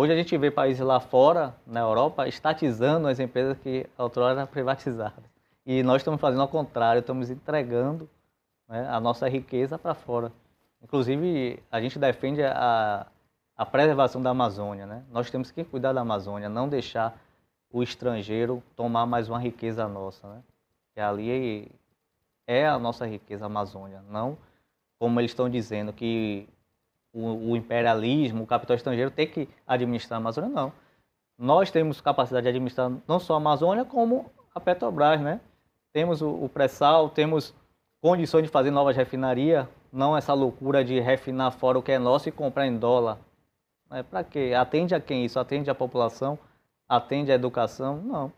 Hoje 0.00 0.12
a 0.12 0.16
gente 0.16 0.38
vê 0.38 0.48
países 0.48 0.80
lá 0.80 1.00
fora, 1.00 1.56
na 1.66 1.80
Europa, 1.80 2.28
estatizando 2.28 3.08
as 3.08 3.18
empresas 3.18 3.58
que 3.58 3.84
outrora 3.98 4.32
eram 4.32 4.46
privatizadas. 4.46 5.24
E 5.66 5.82
nós 5.82 6.02
estamos 6.02 6.20
fazendo 6.20 6.40
ao 6.40 6.46
contrário, 6.46 7.00
estamos 7.00 7.30
entregando 7.30 8.08
né, 8.68 8.86
a 8.88 9.00
nossa 9.00 9.28
riqueza 9.28 9.76
para 9.76 9.94
fora. 9.94 10.30
Inclusive, 10.80 11.60
a 11.68 11.80
gente 11.80 11.98
defende 11.98 12.44
a, 12.44 13.08
a 13.56 13.66
preservação 13.66 14.22
da 14.22 14.30
Amazônia. 14.30 14.86
Né? 14.86 15.02
Nós 15.10 15.32
temos 15.32 15.50
que 15.50 15.64
cuidar 15.64 15.92
da 15.92 16.02
Amazônia, 16.02 16.48
não 16.48 16.68
deixar 16.68 17.20
o 17.68 17.82
estrangeiro 17.82 18.62
tomar 18.76 19.04
mais 19.04 19.28
uma 19.28 19.40
riqueza 19.40 19.88
nossa. 19.88 20.28
Né? 20.28 20.42
Que 20.94 21.00
ali 21.00 21.72
é 22.46 22.68
a 22.68 22.78
nossa 22.78 23.04
riqueza 23.04 23.46
a 23.46 23.46
Amazônia, 23.46 24.00
não 24.08 24.38
como 24.96 25.18
eles 25.20 25.32
estão 25.32 25.50
dizendo 25.50 25.92
que 25.92 26.48
o, 27.18 27.50
o, 27.50 27.56
imperialismo, 27.56 28.44
o 28.44 28.46
capital 28.46 28.76
estrangeiro 28.76 29.10
tem 29.10 29.26
que 29.26 29.48
administrar 29.66 30.18
a 30.18 30.20
Amazônia, 30.20 30.50
não. 30.50 30.72
Nós 31.36 31.70
temos 31.70 32.00
capacidade 32.00 32.44
de 32.44 32.48
administrar 32.48 32.90
não 33.06 33.18
só 33.18 33.34
a 33.34 33.36
Amazônia, 33.38 33.84
como 33.84 34.30
a 34.54 34.60
Petrobras, 34.60 35.20
né? 35.20 35.40
Temos 35.92 36.22
o, 36.22 36.28
o 36.28 36.48
pré-sal, 36.48 37.08
temos 37.10 37.54
condições 38.00 38.42
de 38.44 38.48
fazer 38.48 38.70
novas 38.70 38.96
refinarias, 38.96 39.66
não 39.92 40.16
essa 40.16 40.32
loucura 40.32 40.84
de 40.84 41.00
refinar 41.00 41.50
fora 41.52 41.78
o 41.78 41.82
que 41.82 41.92
é 41.92 41.98
nosso 41.98 42.28
e 42.28 42.32
comprar 42.32 42.66
em 42.66 42.76
dólar. 42.76 43.18
É 43.90 44.02
para 44.02 44.22
quê? 44.22 44.52
Atende 44.56 44.94
a 44.94 45.00
quem 45.00 45.24
isso? 45.24 45.40
Atende 45.40 45.70
a 45.70 45.74
população? 45.74 46.38
Atende 46.88 47.32
a 47.32 47.34
educação? 47.34 47.96
Não. 47.96 48.32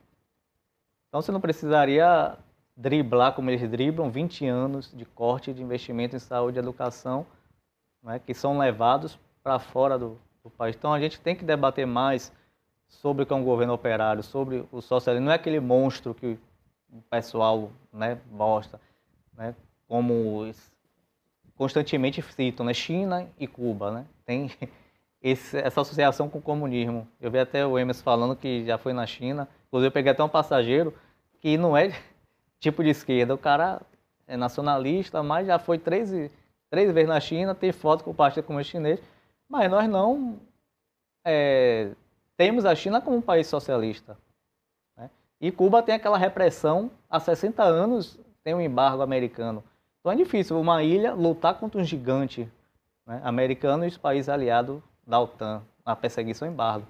Então 1.08 1.20
você 1.20 1.32
não 1.32 1.40
precisaria 1.40 2.36
driblar 2.76 3.34
como 3.34 3.50
eles 3.50 3.68
driblam 3.68 4.10
20 4.10 4.46
anos 4.46 4.90
de 4.94 5.04
corte 5.04 5.52
de 5.52 5.62
investimento 5.62 6.16
em 6.16 6.20
saúde 6.20 6.58
e 6.58 6.60
educação, 6.60 7.26
né, 8.02 8.18
que 8.18 8.34
são 8.34 8.58
levados 8.58 9.18
para 9.42 9.58
fora 9.58 9.98
do, 9.98 10.18
do, 10.42 10.50
país. 10.50 10.76
Então 10.76 10.92
a 10.92 11.00
gente 11.00 11.20
tem 11.20 11.34
que 11.34 11.44
debater 11.44 11.86
mais 11.86 12.32
sobre 12.88 13.22
o 13.22 13.26
que 13.26 13.32
é 13.32 13.36
um 13.36 13.44
governo 13.44 13.72
operário, 13.72 14.22
sobre 14.22 14.64
o 14.72 14.80
socialismo. 14.80 15.26
Não 15.26 15.32
é 15.32 15.36
aquele 15.36 15.60
monstro 15.60 16.14
que 16.14 16.38
o 16.92 17.02
pessoal 17.02 17.70
né, 17.92 18.18
mostra, 18.30 18.80
né, 19.36 19.54
como 19.86 20.50
constantemente 21.56 22.22
citam, 22.22 22.66
né, 22.66 22.74
China 22.74 23.28
e 23.38 23.46
Cuba. 23.46 23.90
Né, 23.90 24.06
tem 24.24 24.50
esse, 25.22 25.56
essa 25.58 25.80
associação 25.80 26.28
com 26.28 26.38
o 26.38 26.42
comunismo. 26.42 27.06
Eu 27.20 27.30
vi 27.30 27.38
até 27.38 27.66
o 27.66 27.78
Emerson 27.78 28.02
falando 28.02 28.36
que 28.36 28.64
já 28.64 28.78
foi 28.78 28.92
na 28.92 29.06
China. 29.06 29.48
Inclusive 29.68 29.88
eu 29.88 29.92
peguei 29.92 30.12
até 30.12 30.22
um 30.22 30.28
passageiro 30.28 30.94
que 31.40 31.56
não 31.56 31.76
é 31.76 31.92
tipo 32.58 32.82
de 32.82 32.90
esquerda. 32.90 33.34
O 33.34 33.38
cara 33.38 33.80
é 34.26 34.36
nacionalista, 34.36 35.22
mas 35.22 35.46
já 35.46 35.58
foi 35.58 35.78
três, 35.78 36.12
três 36.70 36.90
vezes 36.92 37.08
na 37.08 37.20
China, 37.20 37.54
tem 37.54 37.72
foto 37.72 38.04
com 38.04 38.14
o 38.56 38.64
Chinês, 38.64 39.02
mas 39.48 39.68
nós 39.68 39.88
não 39.88 40.38
é, 41.24 41.90
temos 42.36 42.64
a 42.64 42.74
China 42.74 43.00
como 43.00 43.16
um 43.16 43.22
país 43.22 43.48
socialista. 43.48 44.16
Né? 44.96 45.10
E 45.40 45.50
Cuba 45.50 45.82
tem 45.82 45.96
aquela 45.96 46.16
repressão 46.16 46.90
há 47.10 47.18
60 47.18 47.62
anos, 47.62 48.18
tem 48.44 48.54
um 48.54 48.60
embargo 48.60 49.02
americano. 49.02 49.62
Então 50.00 50.12
é 50.12 50.16
difícil 50.16 50.58
uma 50.58 50.82
ilha 50.82 51.12
lutar 51.12 51.58
contra 51.58 51.80
um 51.80 51.84
gigante 51.84 52.50
né, 53.06 53.20
americano 53.24 53.84
e 53.84 53.88
os 53.88 53.98
países 53.98 54.28
aliados 54.28 54.80
da 55.06 55.20
OTAN, 55.20 55.62
a 55.84 55.94
perseguição 55.96 56.48
embargo. 56.48 56.86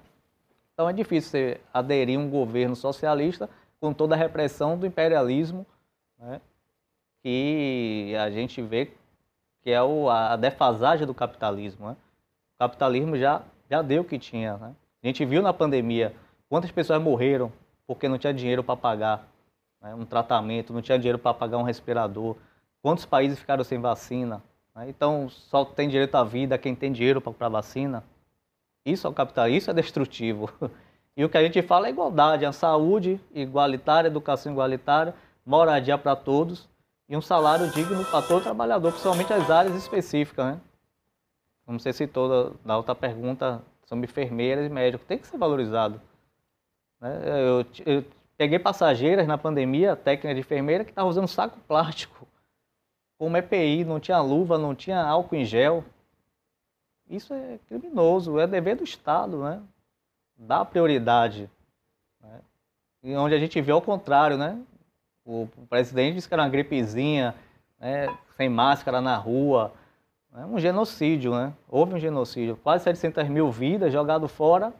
Então 0.73 0.87
é 0.87 0.93
difícil 0.93 1.31
você 1.31 1.61
aderir 1.73 2.17
a 2.17 2.21
um 2.21 2.29
governo 2.29 2.75
socialista 2.75 3.49
com 3.79 3.91
toda 3.93 4.15
a 4.15 4.17
repressão 4.17 4.77
do 4.77 4.85
imperialismo, 4.85 5.65
né, 6.17 6.39
que 7.23 8.15
a 8.17 8.29
gente 8.29 8.61
vê 8.61 8.91
que 9.61 9.71
é 9.71 9.81
o, 9.81 10.09
a 10.09 10.35
defasagem 10.35 11.05
do 11.05 11.13
capitalismo. 11.13 11.87
Né? 11.87 11.95
O 12.55 12.59
capitalismo 12.59 13.17
já, 13.17 13.41
já 13.69 13.81
deu 13.81 14.01
o 14.01 14.05
que 14.05 14.17
tinha. 14.17 14.57
Né? 14.57 14.73
A 15.03 15.07
gente 15.07 15.23
viu 15.25 15.41
na 15.41 15.53
pandemia 15.53 16.13
quantas 16.49 16.71
pessoas 16.71 17.01
morreram 17.01 17.51
porque 17.85 18.07
não 18.07 18.17
tinha 18.17 18.33
dinheiro 18.33 18.63
para 18.63 18.75
pagar 18.75 19.27
né, 19.81 19.93
um 19.93 20.05
tratamento, 20.05 20.73
não 20.73 20.81
tinha 20.81 20.97
dinheiro 20.97 21.19
para 21.19 21.33
pagar 21.33 21.57
um 21.57 21.63
respirador. 21.63 22.35
Quantos 22.81 23.05
países 23.05 23.39
ficaram 23.39 23.63
sem 23.63 23.79
vacina? 23.79 24.41
Né? 24.75 24.89
Então, 24.89 25.29
só 25.29 25.65
tem 25.65 25.89
direito 25.89 26.15
à 26.15 26.23
vida 26.23 26.57
quem 26.57 26.75
tem 26.75 26.91
dinheiro 26.91 27.21
para 27.21 27.49
vacina. 27.49 28.03
Isso 28.85 29.05
é 29.05 29.09
o 29.09 29.13
capitalismo, 29.13 29.57
isso 29.57 29.71
é 29.71 29.73
destrutivo. 29.73 30.49
E 31.17 31.25
o 31.25 31.29
que 31.29 31.37
a 31.37 31.43
gente 31.43 31.61
fala 31.61 31.87
é 31.87 31.89
igualdade, 31.89 32.45
a 32.45 32.53
saúde 32.53 33.19
igualitária, 33.33 34.07
educação 34.07 34.53
igualitária, 34.53 35.13
moradia 35.45 35.97
para 35.97 36.15
todos 36.15 36.69
e 37.11 37.17
um 37.17 37.21
salário 37.21 37.69
digno 37.71 38.05
para 38.05 38.25
todo 38.25 38.41
trabalhador, 38.41 38.89
principalmente 38.91 39.33
as 39.33 39.51
áreas 39.51 39.75
específicas, 39.75 40.45
né? 40.45 40.61
Como 41.65 41.77
você 41.77 41.91
citou 41.91 42.55
na 42.63 42.77
outra 42.77 42.95
pergunta 42.95 43.61
sobre 43.83 44.05
enfermeiras 44.05 44.65
e 44.65 44.69
médicos, 44.69 45.05
tem 45.05 45.17
que 45.17 45.27
ser 45.27 45.37
valorizado. 45.37 46.01
Né? 47.01 47.19
Eu, 47.25 47.65
eu 47.85 48.05
peguei 48.37 48.57
passageiras 48.57 49.27
na 49.27 49.37
pandemia, 49.37 49.93
técnica 49.93 50.33
de 50.33 50.39
enfermeira, 50.39 50.85
que 50.85 50.91
estava 50.91 51.09
usando 51.09 51.27
saco 51.27 51.59
plástico. 51.67 52.25
Como 53.17 53.35
EPI, 53.35 53.83
não 53.83 53.99
tinha 53.99 54.21
luva, 54.21 54.57
não 54.57 54.73
tinha 54.73 55.03
álcool 55.03 55.35
em 55.35 55.43
gel. 55.43 55.83
Isso 57.09 57.33
é 57.33 57.59
criminoso, 57.67 58.39
é 58.39 58.47
dever 58.47 58.77
do 58.77 58.85
Estado, 58.85 59.43
né? 59.43 59.61
Dar 60.37 60.63
prioridade. 60.63 61.49
Né? 62.21 62.39
E 63.03 63.13
onde 63.17 63.35
a 63.35 63.39
gente 63.39 63.59
vê 63.59 63.73
ao 63.73 63.81
contrário, 63.81 64.37
né? 64.37 64.57
O, 65.31 65.65
presidente 65.69 66.15
disse 66.15 66.27
que 66.27 66.33
era 66.33 66.43
uma 66.43 66.49
gripezinha, 66.49 67.33
né? 67.79 68.13
sem 68.35 68.49
máscara 68.49 68.99
na 68.99 69.15
rua. 69.15 69.71
Né? 70.31 70.45
Um 70.45 70.59
genocídio, 70.59 71.33
né? 71.33 71.53
Houve 71.69 71.93
um 71.93 71.99
genocídio. 71.99 72.57
Quase 72.57 72.83
700 72.83 73.29
mil 73.29 73.49
vidas 73.49 73.93
jogadas 73.93 74.29
fora 74.29 74.73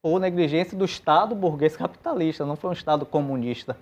por 0.00 0.18
negligência 0.18 0.76
do 0.76 0.84
Estado 0.84 1.34
burguês 1.34 1.76
capitalista. 1.76 2.46
Não 2.46 2.56
foi 2.56 2.70
um 2.70 2.72
Estado 2.72 3.04
comunista, 3.04 3.76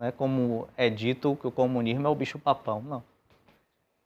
né? 0.00 0.10
como 0.10 0.66
é 0.76 0.90
dito 0.90 1.36
que 1.40 1.46
o 1.46 1.52
comunismo 1.52 2.06
é 2.06 2.10
o 2.10 2.14
bicho-papão. 2.14 2.82
Não. 2.82 3.02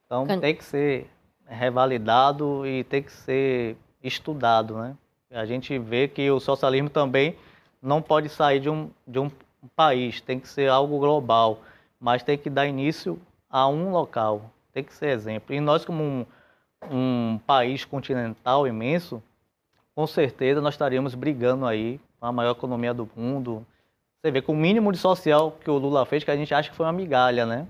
Então 0.04 0.26
Can... 0.26 0.38
tem 0.38 0.54
que 0.54 0.64
ser 0.64 1.10
revalidado 1.46 2.66
e 2.66 2.84
tem 2.84 3.02
que 3.02 3.12
ser 3.12 3.76
estudado, 4.02 4.76
né? 4.76 4.96
A 5.30 5.44
gente 5.44 5.76
vê 5.78 6.06
que 6.06 6.30
o 6.30 6.38
socialismo 6.38 6.88
também 6.88 7.36
não 7.82 8.00
pode 8.00 8.28
sair 8.28 8.60
de 8.60 8.70
um, 8.70 8.90
de 9.06 9.18
um 9.18 9.30
país, 9.74 10.20
tem 10.20 10.38
que 10.38 10.48
ser 10.48 10.68
algo 10.68 10.98
global, 10.98 11.60
mas 12.00 12.22
tem 12.22 12.36
que 12.36 12.50
dar 12.50 12.66
início 12.66 13.20
a 13.48 13.68
um 13.68 13.90
local, 13.90 14.50
tem 14.72 14.84
que 14.84 14.94
ser 14.94 15.08
exemplo. 15.08 15.54
E 15.54 15.60
nós, 15.60 15.84
como 15.84 16.02
um, 16.02 16.26
um 16.90 17.40
país 17.46 17.84
continental 17.84 18.66
imenso, 18.66 19.22
com 19.94 20.06
certeza 20.06 20.60
nós 20.60 20.74
estaríamos 20.74 21.14
brigando 21.14 21.66
aí 21.66 22.00
com 22.20 22.26
a 22.26 22.32
maior 22.32 22.52
economia 22.52 22.92
do 22.92 23.08
mundo. 23.16 23.66
Você 24.20 24.30
vê, 24.30 24.42
com 24.42 24.52
o 24.52 24.56
mínimo 24.56 24.92
de 24.92 24.98
social 24.98 25.52
que 25.52 25.70
o 25.70 25.78
Lula 25.78 26.04
fez, 26.04 26.22
que 26.22 26.30
a 26.30 26.36
gente 26.36 26.52
acha 26.54 26.70
que 26.70 26.76
foi 26.76 26.86
uma 26.86 26.92
migalha, 26.92 27.46
né? 27.46 27.66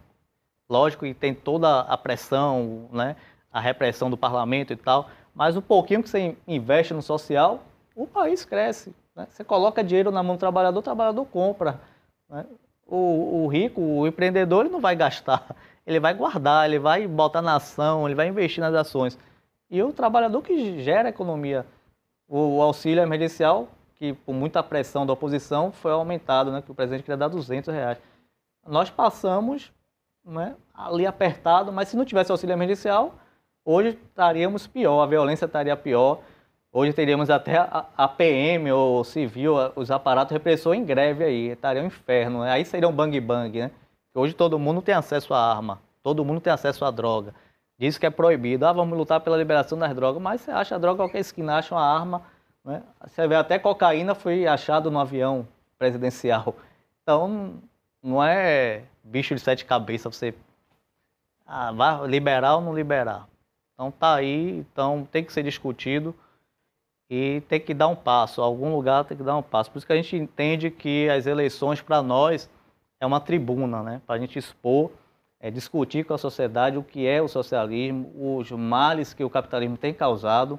Lógico 0.69 1.05
que 1.05 1.15
tem 1.15 1.33
toda 1.33 1.81
a 1.81 1.97
pressão, 1.97 2.89
né? 2.93 3.15
a 3.57 3.61
repressão 3.61 4.11
do 4.11 4.19
parlamento 4.19 4.75
e 4.75 4.77
tal, 4.77 5.09
mas 5.35 5.57
o 5.57 5.63
pouquinho 5.63 6.03
que 6.03 6.11
você 6.11 6.37
investe 6.47 6.93
no 6.93 7.01
social, 7.01 7.65
o 7.95 8.07
país 8.07 8.45
cresce. 8.45 8.95
Né? 9.17 9.27
Você 9.31 9.43
coloca 9.43 9.83
dinheiro 9.83 10.11
na 10.11 10.23
mão 10.23 10.37
do 10.37 10.39
trabalhador, 10.39 10.79
o 10.79 10.83
trabalhador 10.83 11.25
compra. 11.25 11.81
Né? 12.29 12.45
O, 12.87 13.45
o, 13.45 13.47
rico, 13.49 13.81
o 13.81 14.07
empreendedor, 14.07 14.65
ele 14.67 14.73
não 14.73 14.81
vai 14.81 14.95
gastar, 14.95 15.57
ele 15.87 15.99
vai 15.99 16.15
guardar, 16.15 16.67
ele 16.67 16.79
vai 16.79 17.07
botar 17.09 17.43
na 17.43 17.57
ação, 17.57 18.07
ele 18.07 18.15
vai 18.15 18.29
investir 18.29 18.61
nas 18.61 18.75
ações. 18.75 19.19
E 19.71 19.83
o 19.83 19.93
trabalhador 19.93 20.43
que 20.43 20.81
gera 20.83 21.09
a 21.09 21.11
economia. 21.11 21.67
O, 22.29 22.59
o 22.59 22.63
auxílio 22.63 23.03
emergencial, 23.03 23.69
que 23.95 24.13
por 24.13 24.35
muita 24.35 24.63
pressão 24.63 25.07
da 25.07 25.13
oposição, 25.13 25.73
foi 25.73 25.93
aumentado, 25.93 26.53
né? 26.53 26.63
que 26.63 26.71
o 26.71 26.75
presidente 26.75 27.03
queria 27.03 27.17
dar 27.17 27.29
200 27.29 27.73
reais. 27.73 27.99
Nós 28.67 28.91
passamos 28.91 29.73
né, 30.25 30.57
ali 30.75 31.07
apertado, 31.07 31.73
mas 31.73 31.89
se 31.89 31.97
não 31.97 32.05
tivesse 32.05 32.33
auxílio 32.33 32.53
emergencial, 32.53 33.15
hoje 33.65 33.99
estaríamos 34.09 34.67
pior, 34.67 35.01
a 35.03 35.07
violência 35.07 35.47
estaria 35.47 35.77
pior. 35.77 36.21
Hoje 36.79 36.93
teríamos 36.93 37.31
até 37.31 37.57
a, 37.57 37.87
a 37.97 38.07
PM 38.07 38.71
ou 38.71 39.03
civil, 39.03 39.55
os 39.75 39.91
aparatos 39.91 40.31
repressores 40.31 40.79
em 40.79 40.85
greve 40.85 41.25
aí, 41.25 41.47
estaria 41.49 41.83
um 41.83 41.87
inferno. 41.87 42.43
Né? 42.43 42.51
Aí 42.51 42.67
seria 42.67 42.87
um 42.87 42.93
bang 42.93 43.19
bang, 43.19 43.61
né? 43.61 43.71
Hoje 44.15 44.35
todo 44.35 44.59
mundo 44.59 44.83
tem 44.83 44.95
acesso 44.95 45.33
à 45.33 45.41
arma, 45.41 45.81
todo 46.03 46.23
mundo 46.23 46.39
tem 46.39 46.53
acesso 46.53 46.85
à 46.85 46.91
droga. 46.91 47.35
Diz 47.79 47.97
que 47.97 48.05
é 48.05 48.11
proibido, 48.11 48.67
ah, 48.67 48.75
vamos 48.75 48.99
lutar 48.99 49.21
pela 49.21 49.39
liberação 49.39 49.79
das 49.79 49.95
drogas, 49.95 50.21
mas 50.21 50.43
você 50.43 50.51
acha 50.51 50.75
a 50.75 50.79
droga 50.79 50.99
qualquer 50.99 51.21
esquina, 51.21 51.57
acha 51.57 51.75
uma 51.75 51.81
arma. 51.81 52.21
Né? 52.63 52.83
Você 53.07 53.27
vê 53.27 53.37
até 53.37 53.59
cocaína 53.59 54.15
foi 54.15 54.47
achado 54.47 54.91
no 54.91 54.99
avião 54.99 55.49
presidencial. 55.79 56.55
Então, 57.03 57.55
não 58.03 58.23
é 58.23 58.83
bicho 59.03 59.35
de 59.35 59.41
sete 59.41 59.65
cabeças 59.65 60.15
você 60.15 60.35
ah, 61.47 61.73
vai 61.73 62.07
liberar 62.07 62.57
ou 62.57 62.61
não 62.61 62.75
liberar. 62.75 63.27
Então 63.73 63.91
tá 63.91 64.15
aí, 64.15 64.59
então 64.59 65.09
tem 65.11 65.25
que 65.25 65.33
ser 65.33 65.43
discutido 65.43 66.15
e 67.09 67.43
tem 67.49 67.61
que 67.61 67.73
dar 67.73 67.89
um 67.89 67.97
passo. 67.97 68.43
Algum 68.43 68.75
lugar 68.75 69.05
tem 69.05 69.17
que 69.17 69.23
dar 69.23 69.37
um 69.37 69.43
passo. 69.43 69.71
Por 69.71 69.79
isso 69.79 69.87
que 69.87 69.93
a 69.93 69.97
gente 69.97 70.17
entende 70.17 70.71
que 70.71 71.09
as 71.09 71.27
eleições 71.27 71.81
para 71.81 72.03
nós 72.03 72.51
é 73.01 73.07
uma 73.07 73.21
tribuna, 73.21 73.83
né? 73.83 74.03
Para 74.07 74.17
a 74.17 74.19
gente 74.19 74.39
expor, 74.39 74.91
é, 75.39 75.51
discutir 75.51 76.05
com 76.05 76.15
a 76.15 76.19
sociedade 76.19 76.77
o 76.77 76.83
que 76.83 77.07
é 77.07 77.23
o 77.23 77.29
socialismo, 77.29 78.11
os 78.39 78.51
males 78.51 79.15
que 79.15 79.23
o 79.23 79.31
capitalismo 79.31 79.77
tem 79.77 79.95
causado 79.95 80.59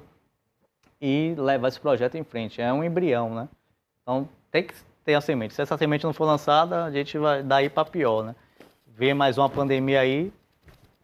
e 1.00 1.34
levar 1.36 1.68
esse 1.68 1.80
projeto 1.80 2.16
em 2.16 2.24
frente. 2.24 2.60
É 2.60 2.72
um 2.72 2.82
embrião, 2.82 3.34
né? 3.34 3.48
Então 4.02 4.28
tem 4.50 4.64
que 4.64 4.74
ter 5.04 5.14
a 5.14 5.20
semente. 5.20 5.54
Se 5.54 5.62
essa 5.62 5.76
semente 5.76 6.04
não 6.04 6.12
for 6.12 6.24
lançada, 6.24 6.84
a 6.84 6.90
gente 6.90 7.18
vai 7.18 7.42
daí 7.42 7.68
para 7.68 7.84
pior, 7.84 8.24
né? 8.24 8.34
Ver 8.86 9.14
mais 9.14 9.38
uma 9.38 9.48
pandemia 9.48 10.00
aí, 10.00 10.32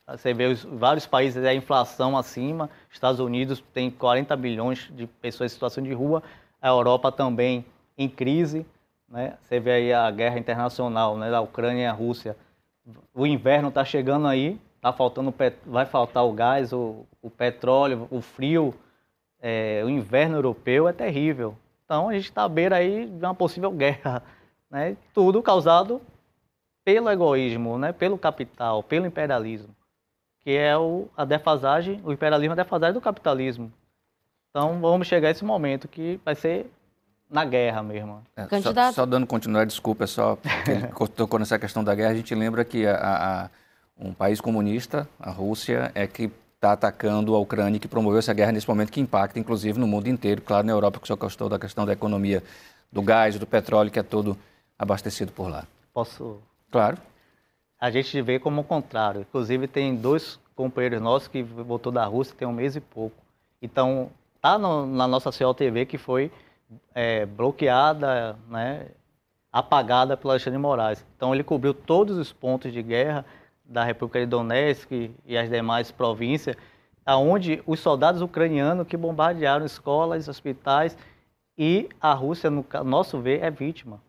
você 0.06 0.34
vê 0.34 0.46
os, 0.46 0.64
vários 0.64 1.06
países, 1.06 1.42
a 1.44 1.54
inflação 1.54 2.16
acima, 2.16 2.68
Estados 2.90 3.20
Unidos 3.20 3.64
tem 3.72 3.90
40 3.90 4.36
bilhões 4.36 4.90
de 4.94 5.06
pessoas 5.06 5.50
em 5.50 5.54
situação 5.54 5.82
de 5.82 5.92
rua, 5.92 6.22
a 6.60 6.68
Europa 6.68 7.10
também 7.10 7.64
em 7.96 8.08
crise, 8.08 8.66
né? 9.08 9.38
Você 9.42 9.58
vê 9.58 9.72
aí 9.72 9.92
a 9.92 10.10
guerra 10.10 10.38
internacional, 10.38 11.16
né, 11.16 11.30
da 11.30 11.40
Ucrânia 11.40 11.82
e 11.82 11.86
a 11.86 11.92
Rússia. 11.92 12.36
O 13.14 13.26
inverno 13.26 13.68
está 13.68 13.84
chegando 13.84 14.26
aí, 14.26 14.60
tá 14.80 14.92
faltando, 14.92 15.32
vai 15.64 15.86
faltar 15.86 16.24
o 16.24 16.32
gás, 16.32 16.72
o, 16.72 17.06
o 17.22 17.30
petróleo, 17.30 18.06
o 18.10 18.20
frio, 18.20 18.74
é, 19.40 19.82
o 19.84 19.88
inverno 19.88 20.36
europeu 20.36 20.86
é 20.86 20.92
terrível. 20.92 21.56
Então 21.84 22.10
a 22.10 22.12
gente 22.12 22.24
está 22.24 22.44
à 22.44 22.48
beira 22.48 22.76
aí 22.76 23.06
de 23.06 23.24
uma 23.24 23.34
possível 23.34 23.70
guerra, 23.72 24.22
né? 24.70 24.98
Tudo 25.14 25.42
causado 25.42 26.02
pelo 26.84 27.08
egoísmo, 27.10 27.78
né? 27.78 27.90
Pelo 27.92 28.18
capital, 28.18 28.82
pelo 28.82 29.06
imperialismo 29.06 29.74
que 30.44 30.50
é 30.50 30.76
o, 30.76 31.08
a 31.16 31.24
defasagem, 31.24 32.00
o 32.04 32.12
imperialismo 32.12 32.52
é 32.52 32.60
a 32.60 32.62
defasagem 32.62 32.92
do 32.92 33.00
capitalismo. 33.00 33.72
Então 34.50 34.78
vamos 34.78 35.08
chegar 35.08 35.28
a 35.28 35.30
esse 35.30 35.44
momento 35.44 35.88
que 35.88 36.20
vai 36.22 36.34
ser 36.34 36.70
na 37.30 37.44
guerra 37.44 37.82
mesmo. 37.82 38.22
É, 38.36 38.60
só, 38.60 38.92
só, 38.92 39.06
dando 39.06 39.26
continuidade, 39.26 39.70
desculpa, 39.70 40.04
é 40.04 40.06
só 40.06 40.38
ele 40.68 40.86
tocou 41.16 41.40
nessa 41.40 41.58
questão 41.58 41.82
da 41.82 41.94
guerra, 41.94 42.10
a 42.10 42.14
gente 42.14 42.34
lembra 42.34 42.62
que 42.64 42.86
a, 42.86 42.94
a, 42.94 43.50
um 43.98 44.12
país 44.12 44.40
comunista, 44.40 45.08
a 45.18 45.30
Rússia, 45.30 45.90
é 45.94 46.06
que 46.06 46.30
está 46.54 46.72
atacando 46.72 47.34
a 47.34 47.38
Ucrânia, 47.38 47.80
que 47.80 47.88
promoveu 47.88 48.18
essa 48.18 48.34
guerra 48.34 48.52
nesse 48.52 48.68
momento, 48.68 48.92
que 48.92 49.00
impacta 49.00 49.38
inclusive 49.38 49.78
no 49.78 49.86
mundo 49.86 50.08
inteiro, 50.08 50.42
claro, 50.42 50.66
na 50.66 50.72
Europa, 50.72 50.98
que 50.98 51.04
o 51.04 51.06
senhor 51.06 51.16
gostou 51.16 51.48
da 51.48 51.58
questão 51.58 51.86
da 51.86 51.92
economia 51.94 52.42
do 52.92 53.02
gás, 53.02 53.38
do 53.38 53.46
petróleo, 53.46 53.90
que 53.90 53.98
é 53.98 54.02
todo 54.02 54.36
abastecido 54.78 55.32
por 55.32 55.48
lá. 55.48 55.64
Posso? 55.92 56.38
Claro 56.70 56.98
a 57.84 57.90
gente 57.90 58.22
vê 58.22 58.38
como 58.38 58.62
o 58.62 58.64
contrário. 58.64 59.20
Inclusive, 59.20 59.68
tem 59.68 59.94
dois 59.94 60.40
companheiros 60.56 61.02
nossos 61.02 61.28
que 61.28 61.42
voltou 61.42 61.92
da 61.92 62.06
Rússia 62.06 62.34
tem 62.34 62.48
um 62.48 62.52
mês 62.52 62.74
e 62.74 62.80
pouco. 62.80 63.14
Então, 63.60 64.10
tá 64.40 64.56
no, 64.56 64.86
na 64.86 65.06
nossa 65.06 65.30
COTV 65.30 65.84
que 65.84 65.98
foi 65.98 66.32
é, 66.94 67.26
bloqueada, 67.26 68.38
né, 68.48 68.86
apagada 69.52 70.16
pelo 70.16 70.30
Alexandre 70.30 70.56
de 70.56 70.62
Moraes. 70.62 71.04
Então, 71.14 71.34
ele 71.34 71.44
cobriu 71.44 71.74
todos 71.74 72.16
os 72.16 72.32
pontos 72.32 72.72
de 72.72 72.82
guerra 72.82 73.22
da 73.62 73.84
República 73.84 74.18
de 74.18 74.24
Donetsk 74.24 75.14
e 75.26 75.36
as 75.36 75.50
demais 75.50 75.92
províncias, 75.92 76.56
aonde 77.04 77.62
os 77.66 77.80
soldados 77.80 78.22
ucranianos 78.22 78.86
que 78.86 78.96
bombardearam 78.96 79.66
escolas, 79.66 80.26
hospitais 80.26 80.96
e 81.58 81.90
a 82.00 82.14
Rússia, 82.14 82.48
no 82.48 82.64
nosso 82.82 83.20
ver, 83.20 83.42
é 83.42 83.50
vítima 83.50 84.00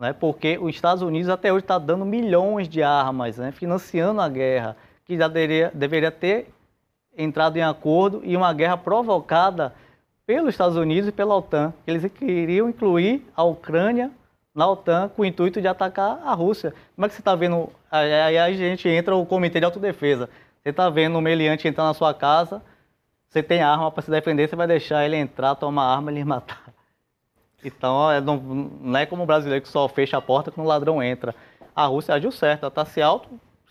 né? 0.00 0.14
porque 0.14 0.58
os 0.58 0.74
Estados 0.74 1.02
Unidos 1.02 1.28
até 1.28 1.52
hoje 1.52 1.62
está 1.64 1.78
dando 1.78 2.06
milhões 2.06 2.66
de 2.66 2.82
armas, 2.82 3.36
né? 3.36 3.52
financiando 3.52 4.20
a 4.20 4.28
guerra, 4.28 4.76
que 5.04 5.16
já 5.16 5.28
deveria, 5.28 5.70
deveria 5.74 6.10
ter 6.10 6.52
entrado 7.16 7.58
em 7.58 7.62
acordo 7.62 8.22
e 8.24 8.34
uma 8.34 8.52
guerra 8.54 8.78
provocada 8.78 9.74
pelos 10.26 10.54
Estados 10.54 10.76
Unidos 10.76 11.08
e 11.08 11.12
pela 11.12 11.36
OTAN. 11.36 11.74
Eles 11.86 12.10
queriam 12.12 12.68
incluir 12.68 13.26
a 13.36 13.44
Ucrânia 13.44 14.10
na 14.54 14.66
OTAN 14.66 15.10
com 15.14 15.22
o 15.22 15.24
intuito 15.24 15.60
de 15.60 15.68
atacar 15.68 16.20
a 16.24 16.32
Rússia. 16.32 16.72
Como 16.96 17.04
é 17.04 17.08
que 17.08 17.14
você 17.14 17.20
está 17.20 17.34
vendo? 17.34 17.68
Aí 17.90 18.38
a 18.38 18.52
gente 18.52 18.88
entra 18.88 19.14
o 19.14 19.26
Comitê 19.26 19.58
de 19.58 19.66
Autodefesa. 19.66 20.30
Você 20.62 20.70
está 20.70 20.88
vendo 20.88 21.18
o 21.18 21.20
meliante 21.20 21.68
entrar 21.68 21.84
na 21.84 21.94
sua 21.94 22.14
casa, 22.14 22.62
você 23.28 23.42
tem 23.42 23.62
arma 23.62 23.90
para 23.90 24.02
se 24.02 24.10
defender, 24.10 24.48
você 24.48 24.56
vai 24.56 24.66
deixar 24.66 25.04
ele 25.04 25.16
entrar, 25.16 25.54
tomar 25.54 25.84
arma 25.84 26.10
e 26.10 26.14
lhe 26.14 26.24
matar. 26.24 26.69
Então, 27.64 28.10
é, 28.10 28.20
não, 28.20 28.36
não, 28.36 28.98
é 28.98 29.06
como 29.06 29.22
o 29.22 29.26
brasileiro 29.26 29.62
que 29.62 29.68
só 29.68 29.88
fecha 29.88 30.16
a 30.16 30.22
porta 30.22 30.50
quando 30.50 30.66
o 30.66 30.68
ladrão 30.68 31.02
entra. 31.02 31.34
A 31.74 31.86
Rússia 31.86 32.14
agiu 32.14 32.32
certo, 32.32 32.62
ela 32.62 32.68
está 32.68 32.84
se 32.84 33.00
auto 33.00 33.28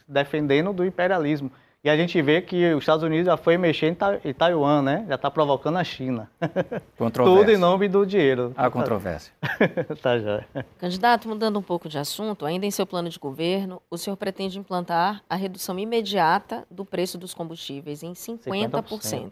defendendo 0.07 0.73
do 0.73 0.85
imperialismo. 0.85 1.51
E 1.81 1.89
a 1.89 1.95
gente 1.95 2.21
vê 2.21 2.41
que 2.41 2.73
os 2.73 2.81
Estados 2.81 3.03
Unidos 3.03 3.27
já 3.27 3.37
foi 3.37 3.57
mexer 3.57 3.95
em, 4.25 4.33
Taiwan, 4.33 4.81
né? 4.81 5.05
Já 5.07 5.15
está 5.15 5.31
provocando 5.31 5.77
a 5.77 5.83
China. 5.83 6.29
Tudo 7.13 7.49
em 7.49 7.57
nome 7.57 7.87
do 7.87 8.05
dinheiro. 8.05 8.53
Há 8.57 8.69
controvérsia. 8.69 9.31
tá 10.01 10.19
já. 10.19 10.43
Candidato, 10.77 11.29
mudando 11.29 11.57
um 11.57 11.61
pouco 11.61 11.87
de 11.87 11.97
assunto, 11.97 12.45
ainda 12.45 12.65
em 12.65 12.71
seu 12.71 12.85
plano 12.85 13.07
de 13.07 13.17
governo, 13.17 13.81
o 13.89 13.97
senhor 13.97 14.17
pretende 14.17 14.59
implantar 14.59 15.23
a 15.29 15.35
redução 15.35 15.79
imediata 15.79 16.67
do 16.69 16.83
preço 16.83 17.17
dos 17.17 17.33
combustíveis 17.33 18.03
em 18.03 18.11
50%. 18.11 18.41
50%. 18.41 19.31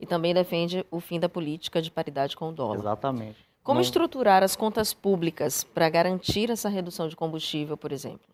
E 0.00 0.06
também 0.06 0.32
defende 0.32 0.86
o 0.90 0.98
fim 0.98 1.20
da 1.20 1.28
política 1.28 1.82
de 1.82 1.90
paridade 1.90 2.34
com 2.34 2.48
o 2.48 2.52
dólar. 2.52 2.78
Exatamente. 2.78 3.51
Como 3.62 3.76
Não... 3.76 3.82
estruturar 3.82 4.42
as 4.42 4.56
contas 4.56 4.92
públicas 4.92 5.62
para 5.62 5.88
garantir 5.88 6.50
essa 6.50 6.68
redução 6.68 7.08
de 7.08 7.16
combustível, 7.16 7.76
por 7.76 7.92
exemplo? 7.92 8.32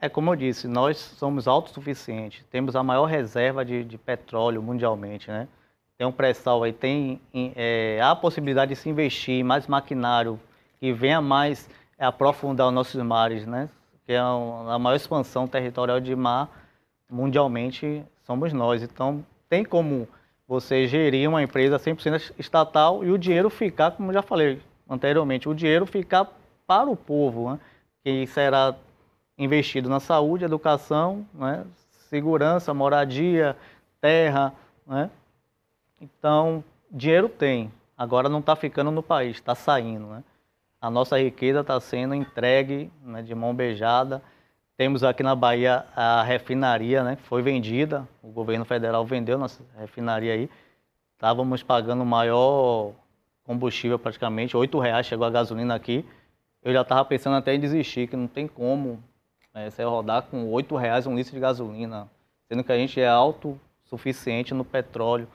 É 0.00 0.08
como 0.08 0.30
eu 0.30 0.36
disse, 0.36 0.68
nós 0.68 0.98
somos 0.98 1.48
autossuficientes, 1.48 2.44
temos 2.50 2.76
a 2.76 2.82
maior 2.82 3.06
reserva 3.06 3.64
de, 3.64 3.84
de 3.84 3.96
petróleo 3.96 4.62
mundialmente, 4.62 5.30
né? 5.30 5.48
Tem 5.96 6.06
um 6.06 6.12
pré-sal 6.12 6.62
aí, 6.62 6.72
tem 6.72 7.20
é, 7.32 8.00
a 8.02 8.14
possibilidade 8.14 8.74
de 8.74 8.76
se 8.76 8.88
investir 8.88 9.34
em 9.36 9.42
mais 9.42 9.66
maquinário 9.66 10.38
que 10.78 10.92
venha 10.92 11.22
mais 11.22 11.70
aprofundar 11.98 12.66
os 12.66 12.74
nossos 12.74 13.00
mares, 13.02 13.46
né? 13.46 13.70
Que 14.04 14.12
é 14.12 14.18
a 14.18 14.78
maior 14.78 14.96
expansão 14.96 15.46
territorial 15.46 16.00
de 16.00 16.14
mar 16.14 16.50
mundialmente 17.10 18.04
somos 18.24 18.52
nós. 18.52 18.82
Então, 18.82 19.24
tem 19.48 19.64
como 19.64 20.08
você 20.46 20.86
gerir 20.86 21.28
uma 21.28 21.42
empresa 21.42 21.78
100% 21.78 22.32
estatal 22.38 23.04
e 23.04 23.10
o 23.10 23.18
dinheiro 23.18 23.48
ficar, 23.48 23.92
como 23.92 24.12
já 24.12 24.22
falei 24.22 24.60
anteriormente, 24.88 25.48
o 25.48 25.54
dinheiro 25.54 25.86
ficar 25.86 26.30
para 26.66 26.88
o 26.88 26.96
povo, 26.96 27.52
né? 27.52 27.60
que 28.02 28.26
será 28.26 28.74
investido 29.38 29.88
na 29.88 30.00
saúde, 30.00 30.44
educação, 30.44 31.26
né? 31.32 31.64
segurança, 32.08 32.74
moradia, 32.74 33.56
terra. 34.00 34.52
Né? 34.86 35.10
Então, 36.00 36.62
dinheiro 36.90 37.28
tem, 37.28 37.72
agora 37.96 38.28
não 38.28 38.40
está 38.40 38.54
ficando 38.54 38.90
no 38.90 39.02
país, 39.02 39.36
está 39.36 39.54
saindo. 39.54 40.06
Né? 40.06 40.24
A 40.80 40.90
nossa 40.90 41.18
riqueza 41.18 41.60
está 41.60 41.80
sendo 41.80 42.14
entregue 42.14 42.90
né, 43.02 43.22
de 43.22 43.34
mão 43.34 43.54
beijada. 43.54 44.22
Temos 44.76 45.04
aqui 45.04 45.22
na 45.22 45.36
Bahia 45.36 45.84
a 45.94 46.24
refinaria, 46.24 47.04
né? 47.04 47.16
Foi 47.28 47.40
vendida, 47.42 48.08
o 48.20 48.28
governo 48.28 48.64
federal 48.64 49.06
vendeu 49.06 49.38
nossa 49.38 49.62
refinaria 49.78 50.32
aí. 50.32 50.50
Estávamos 51.14 51.62
pagando 51.62 52.02
o 52.02 52.06
maior 52.06 52.92
combustível 53.44 54.00
praticamente, 54.00 54.56
R$ 54.56 54.68
reais 54.82 55.06
chegou 55.06 55.26
a 55.26 55.30
gasolina 55.30 55.76
aqui. 55.76 56.04
Eu 56.60 56.72
já 56.72 56.80
estava 56.80 57.04
pensando 57.04 57.36
até 57.36 57.54
em 57.54 57.60
desistir, 57.60 58.08
que 58.08 58.16
não 58.16 58.26
tem 58.26 58.48
como 58.48 59.00
é, 59.54 59.70
você 59.70 59.84
rodar 59.84 60.22
com 60.22 60.52
R$ 60.56 60.66
reais 60.76 61.06
um 61.06 61.14
litro 61.14 61.32
de 61.32 61.38
gasolina, 61.38 62.08
sendo 62.48 62.64
que 62.64 62.72
a 62.72 62.76
gente 62.76 63.00
é 63.00 63.06
autossuficiente 63.06 64.54
no 64.54 64.64
petróleo 64.64 65.28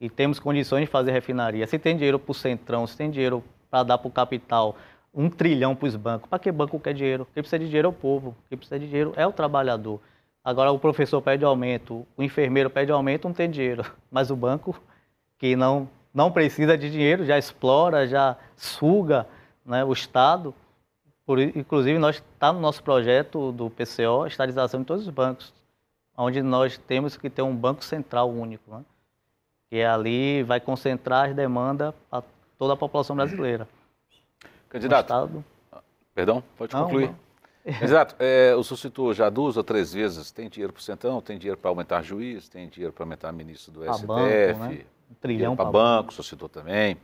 e 0.00 0.08
temos 0.08 0.38
condições 0.38 0.82
de 0.82 0.86
fazer 0.86 1.10
refinaria. 1.10 1.66
Se 1.66 1.80
tem 1.80 1.96
dinheiro 1.96 2.18
para 2.20 2.30
o 2.30 2.34
Centrão, 2.34 2.86
se 2.86 2.96
tem 2.96 3.10
dinheiro 3.10 3.42
para 3.68 3.82
dar 3.82 3.98
para 3.98 4.06
o 4.06 4.12
capital, 4.12 4.76
um 5.14 5.30
trilhão 5.30 5.76
para 5.76 5.86
os 5.86 5.96
bancos. 5.96 6.28
Para 6.28 6.38
que 6.38 6.50
banco 6.50 6.78
quer 6.80 6.92
dinheiro? 6.92 7.26
Quem 7.32 7.42
precisa 7.42 7.58
de 7.58 7.66
dinheiro 7.66 7.86
é 7.86 7.90
o 7.90 7.92
povo, 7.92 8.34
quem 8.48 8.58
precisa 8.58 8.78
de 8.78 8.86
dinheiro 8.86 9.12
é 9.16 9.26
o 9.26 9.32
trabalhador. 9.32 10.00
Agora 10.42 10.70
o 10.70 10.78
professor 10.78 11.22
pede 11.22 11.44
aumento, 11.44 12.06
o 12.16 12.22
enfermeiro 12.22 12.68
pede 12.68 12.92
aumento, 12.92 13.26
não 13.26 13.34
tem 13.34 13.48
dinheiro. 13.48 13.84
Mas 14.10 14.30
o 14.30 14.36
banco, 14.36 14.78
que 15.38 15.56
não, 15.56 15.88
não 16.12 16.30
precisa 16.30 16.76
de 16.76 16.90
dinheiro, 16.90 17.24
já 17.24 17.38
explora, 17.38 18.06
já 18.06 18.36
suga 18.56 19.26
né, 19.64 19.84
o 19.84 19.92
Estado, 19.92 20.54
por, 21.26 21.40
inclusive, 21.40 21.98
nós 21.98 22.16
está 22.16 22.52
no 22.52 22.60
nosso 22.60 22.82
projeto 22.82 23.50
do 23.50 23.70
PCO, 23.70 24.26
estatização 24.26 24.80
de 24.80 24.86
todos 24.86 25.06
os 25.06 25.12
bancos, 25.12 25.54
onde 26.16 26.42
nós 26.42 26.76
temos 26.76 27.16
que 27.16 27.30
ter 27.30 27.40
um 27.40 27.56
banco 27.56 27.82
central 27.82 28.30
único, 28.30 28.70
né? 28.70 28.84
que 29.70 29.82
ali 29.82 30.42
vai 30.42 30.60
concentrar 30.60 31.30
as 31.30 31.34
demandas 31.34 31.94
para 32.10 32.22
toda 32.58 32.74
a 32.74 32.76
população 32.76 33.16
brasileira. 33.16 33.66
Candidato, 34.74 35.04
estado... 35.04 35.44
perdão, 36.12 36.42
pode 36.58 36.74
não, 36.74 36.82
concluir. 36.82 37.06
Não. 37.64 37.74
Candidato, 37.78 38.16
é, 38.18 38.56
o 38.56 38.64
senhor 38.64 38.76
citou 38.76 39.14
já 39.14 39.30
duas 39.30 39.56
ou 39.56 39.62
três 39.62 39.92
vezes, 39.92 40.32
tem 40.32 40.48
dinheiro 40.48 40.72
para 40.72 40.80
o 40.80 40.82
Centrão, 40.82 41.20
tem 41.20 41.38
dinheiro 41.38 41.56
para 41.56 41.70
aumentar 41.70 42.02
juiz, 42.02 42.48
tem 42.48 42.68
dinheiro 42.68 42.92
para 42.92 43.04
aumentar 43.04 43.30
ministro 43.30 43.70
do 43.70 43.84
STF, 43.84 44.04
banco, 44.04 44.24
né? 44.24 44.84
um 45.08 45.14
trilhão 45.14 45.54
para 45.54 45.70
banco, 45.70 46.10
o 46.10 46.12
senhor 46.12 46.24
citou 46.24 46.48
também. 46.48 46.96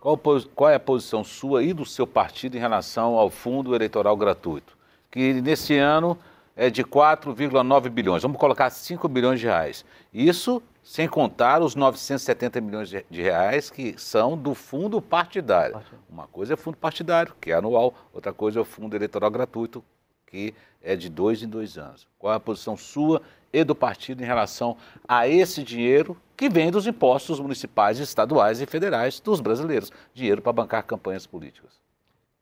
Qual, 0.00 0.20
qual 0.54 0.70
é 0.70 0.74
a 0.74 0.80
posição 0.80 1.22
sua 1.22 1.62
e 1.62 1.72
do 1.72 1.86
seu 1.86 2.04
partido 2.04 2.56
em 2.56 2.60
relação 2.60 3.14
ao 3.14 3.30
fundo 3.30 3.76
eleitoral 3.76 4.16
gratuito? 4.16 4.76
Que 5.08 5.34
nesse 5.34 5.78
ano 5.78 6.18
é 6.56 6.70
de 6.70 6.84
4,9 6.84 7.88
bilhões. 7.88 8.22
Vamos 8.22 8.38
colocar 8.38 8.70
5 8.70 9.08
bilhões 9.08 9.40
de 9.40 9.46
reais. 9.46 9.84
Isso 10.12 10.62
sem 10.82 11.08
contar 11.08 11.62
os 11.62 11.74
970 11.74 12.60
milhões 12.60 12.88
de 12.88 13.22
reais 13.22 13.70
que 13.70 13.94
são 13.98 14.36
do 14.36 14.54
fundo 14.54 15.00
partidário. 15.00 15.80
Uma 16.08 16.26
coisa 16.26 16.54
é 16.54 16.56
fundo 16.56 16.76
partidário, 16.76 17.34
que 17.40 17.50
é 17.50 17.54
anual, 17.54 17.94
outra 18.12 18.32
coisa 18.32 18.58
é 18.58 18.62
o 18.62 18.66
fundo 18.66 18.94
eleitoral 18.94 19.30
gratuito, 19.30 19.82
que 20.26 20.54
é 20.82 20.94
de 20.94 21.08
dois 21.08 21.42
em 21.42 21.48
dois 21.48 21.78
anos. 21.78 22.06
Qual 22.18 22.32
é 22.32 22.36
a 22.36 22.40
posição 22.40 22.76
sua 22.76 23.22
e 23.50 23.64
do 23.64 23.74
partido 23.74 24.22
em 24.22 24.26
relação 24.26 24.76
a 25.08 25.26
esse 25.26 25.62
dinheiro 25.62 26.16
que 26.36 26.50
vem 26.50 26.70
dos 26.70 26.86
impostos 26.86 27.40
municipais, 27.40 27.98
estaduais 27.98 28.60
e 28.60 28.66
federais 28.66 29.20
dos 29.20 29.40
brasileiros? 29.40 29.90
Dinheiro 30.12 30.42
para 30.42 30.52
bancar 30.52 30.82
campanhas 30.82 31.26
políticas. 31.26 31.72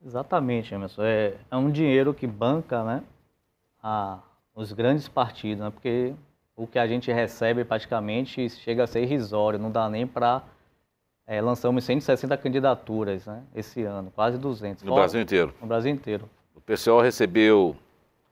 Exatamente, 0.05 0.75
Emerson. 0.75 1.03
É, 1.05 1.35
é 1.49 1.57
um 1.57 1.71
dinheiro 1.71 2.13
que 2.13 2.27
banca 2.27 2.83
né, 2.83 3.03
a, 3.83 4.19
os 4.55 4.73
grandes 4.73 5.09
partidos, 5.09 5.65
né, 5.65 5.71
porque 5.71 6.15
o 6.57 6.67
que 6.67 6.79
a 6.79 6.87
gente 6.87 7.11
recebe 7.11 7.65
praticamente 7.65 8.49
chega 8.51 8.85
a 8.85 8.87
ser 8.87 9.03
irrisório, 9.03 9.59
não 9.59 9.71
dá 9.71 9.89
nem 9.89 10.07
para. 10.07 10.43
É, 11.27 11.41
lançamos 11.41 11.85
160 11.85 12.37
candidaturas 12.37 13.27
né, 13.27 13.43
esse 13.55 13.83
ano, 13.83 14.11
quase 14.15 14.39
200. 14.39 14.83
No 14.83 14.91
Fora, 14.91 15.03
Brasil 15.03 15.21
inteiro? 15.21 15.55
No 15.61 15.67
Brasil 15.67 15.93
inteiro. 15.93 16.29
O 16.55 16.61
PCO 16.61 17.01
recebeu 17.01 17.77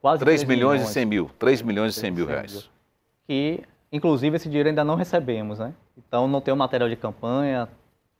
Quase 0.00 0.24
3, 0.24 0.40
3 0.40 0.48
milhões, 0.48 0.80
milhões 0.80 0.90
e 0.90 0.92
100 0.92 1.04
mil. 1.06 1.30
3 1.38 1.62
milhões 1.62 1.96
e 1.96 2.00
100 2.00 2.10
mil 2.10 2.26
reais. 2.26 2.70
Que, 3.26 3.62
inclusive, 3.92 4.34
esse 4.36 4.48
dinheiro 4.48 4.68
ainda 4.68 4.82
não 4.82 4.94
recebemos, 4.94 5.58
né? 5.58 5.74
Então, 5.96 6.26
não 6.26 6.40
tenho 6.40 6.56
material 6.56 6.88
de 6.88 6.96
campanha, 6.96 7.68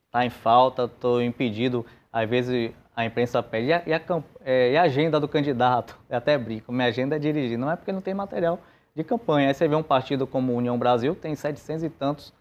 está 0.07 0.25
em 0.25 0.31
falta, 0.31 0.85
estou 0.85 1.23
impedido. 1.23 1.87
Às 2.13 2.29
vezes, 2.29 2.73
a 3.01 3.05
imprensa 3.07 3.43
pede, 3.43 3.69
e 3.69 3.73
a, 3.73 3.83
e, 3.87 3.93
a, 3.93 4.03
é, 4.45 4.73
e 4.73 4.77
a, 4.77 4.83
agenda 4.83 5.19
do 5.19 5.27
candidato? 5.27 5.99
Eu 6.09 6.19
até 6.19 6.37
brinco, 6.37 6.73
minha 6.73 6.89
agenda 6.89 7.17
é 7.17 7.19
dirigir. 7.19 7.59
Não 7.59 7.71
é 7.71 7.77
porque 7.77 7.93
não 7.93 8.01
tem 8.01 8.15
material 8.15 8.59
de 8.95 9.03
campanha. 9.03 9.49
Aí 9.49 9.55
você 9.55 9.67
vê 9.67 9.75
um 9.75 9.83
partido 9.83 10.27
como 10.27 10.55
União 10.55 10.79
Brasil, 10.79 11.15
tem 11.15 11.35
700 11.35 11.85
e 11.85 11.91
tantos 11.91 12.33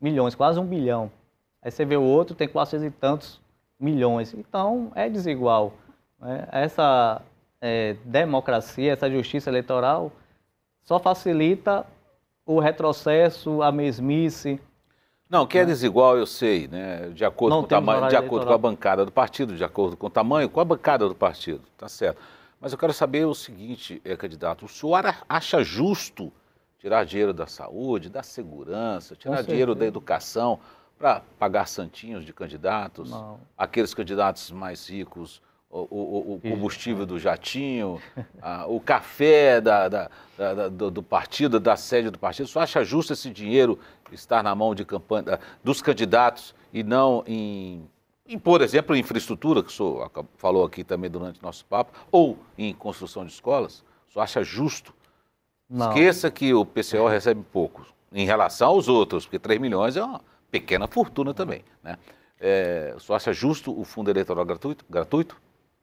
milhões, 0.00 0.34
quase 0.34 0.58
um 0.58 0.66
bilhão. 0.66 1.10
Aí 1.62 1.70
você 1.70 1.84
vê 1.84 1.96
o 1.96 2.02
outro, 2.02 2.34
tem 2.34 2.48
400 2.48 2.86
e 2.86 2.90
tantos 2.90 3.40
milhões. 3.78 4.32
Então, 4.34 4.90
é 4.94 5.08
desigual. 5.08 5.72
Né? 6.18 6.46
Essa 6.52 7.20
é, 7.60 7.96
democracia, 8.04 8.92
essa 8.92 9.10
justiça 9.10 9.50
eleitoral, 9.50 10.12
só 10.82 10.98
facilita 10.98 11.84
o 12.44 12.60
retrocesso, 12.60 13.62
a 13.62 13.72
mesmice. 13.72 14.60
Não, 15.28 15.46
que 15.46 15.58
é 15.58 15.62
né? 15.62 15.66
desigual, 15.66 16.16
eu 16.16 16.26
sei, 16.26 16.68
né? 16.68 17.08
De 17.08 17.24
acordo, 17.24 17.56
com, 17.56 17.62
o 17.62 17.66
tamanho, 17.66 18.08
de 18.08 18.16
acordo 18.16 18.46
com 18.46 18.52
a 18.52 18.58
bancada 18.58 19.04
do 19.04 19.10
partido, 19.10 19.56
de 19.56 19.64
acordo 19.64 19.96
com 19.96 20.06
o 20.06 20.10
tamanho, 20.10 20.48
com 20.48 20.60
a 20.60 20.64
bancada 20.64 21.08
do 21.08 21.14
partido, 21.14 21.62
tá 21.76 21.88
certo. 21.88 22.20
Mas 22.60 22.72
eu 22.72 22.78
quero 22.78 22.92
saber 22.92 23.26
o 23.26 23.34
seguinte, 23.34 24.00
é, 24.04 24.16
candidato, 24.16 24.64
o 24.64 24.68
senhor 24.68 25.02
acha 25.28 25.62
justo 25.62 26.32
tirar 26.78 27.04
dinheiro 27.04 27.32
da 27.32 27.46
saúde, 27.46 28.08
da 28.08 28.22
segurança, 28.22 29.16
tirar 29.16 29.42
dinheiro 29.42 29.74
da 29.74 29.84
educação 29.84 30.60
para 30.98 31.20
pagar 31.38 31.66
santinhos 31.66 32.24
de 32.24 32.32
candidatos? 32.32 33.10
Não. 33.10 33.40
Aqueles 33.58 33.92
candidatos 33.92 34.50
mais 34.50 34.88
ricos 34.88 35.42
o, 35.90 36.34
o, 36.34 36.40
combustível 36.40 37.04
do 37.04 37.18
jatinho, 37.18 38.00
a, 38.40 38.66
o 38.66 38.80
café 38.80 39.60
da, 39.60 39.88
da, 39.88 40.10
da, 40.36 40.68
do, 40.68 40.90
do, 40.90 41.02
partido, 41.02 41.60
da 41.60 41.76
sede 41.76 42.10
do 42.10 42.18
partido. 42.18 42.48
Você 42.48 42.58
acha 42.58 42.84
justo 42.84 43.12
esse 43.12 43.30
dinheiro 43.30 43.78
estar 44.12 44.42
na 44.42 44.54
mão 44.54 44.74
de 44.74 44.84
campanha 44.84 45.38
dos 45.62 45.82
candidatos 45.82 46.54
e 46.72 46.82
não 46.82 47.22
em, 47.26 47.88
em, 48.26 48.38
por 48.38 48.62
exemplo, 48.62 48.96
em 48.96 49.00
infraestrutura, 49.00 49.62
que 49.62 49.68
o 49.68 49.72
senhor 49.72 50.10
falou 50.36 50.64
aqui 50.64 50.82
também 50.82 51.10
durante 51.10 51.40
o 51.40 51.42
nosso 51.42 51.64
papo, 51.66 51.92
ou 52.10 52.38
em 52.56 52.72
construção 52.72 53.24
de 53.24 53.32
escolas? 53.32 53.84
Você 54.08 54.18
acha 54.18 54.42
justo? 54.42 54.94
Não. 55.68 55.88
Esqueça 55.88 56.30
que 56.30 56.54
o 56.54 56.64
PCO 56.64 57.08
recebe 57.08 57.42
pouco 57.52 57.84
em 58.12 58.24
relação 58.24 58.68
aos 58.68 58.88
outros, 58.88 59.24
porque 59.26 59.38
3 59.38 59.60
milhões 59.60 59.96
é 59.96 60.02
uma 60.02 60.20
pequena 60.50 60.86
fortuna 60.86 61.34
também. 61.34 61.64
Né? 61.82 61.98
É, 62.40 62.94
o 62.96 63.00
senhor 63.00 63.16
acha 63.16 63.32
justo 63.32 63.78
o 63.78 63.84
fundo 63.84 64.10
eleitoral 64.10 64.44
gratuito? 64.44 64.84
gratuito? 64.88 65.36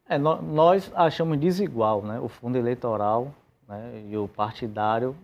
É, 0.08 0.18
nós 0.18 0.92
achamos 0.96 1.40
desigual 1.40 2.02
né, 2.02 2.20
o 2.20 2.28
fundo 2.28 2.58
eleitoral 2.58 3.34
né, 3.68 4.04
e 4.10 4.18
o 4.18 4.28
partidário 4.28 5.16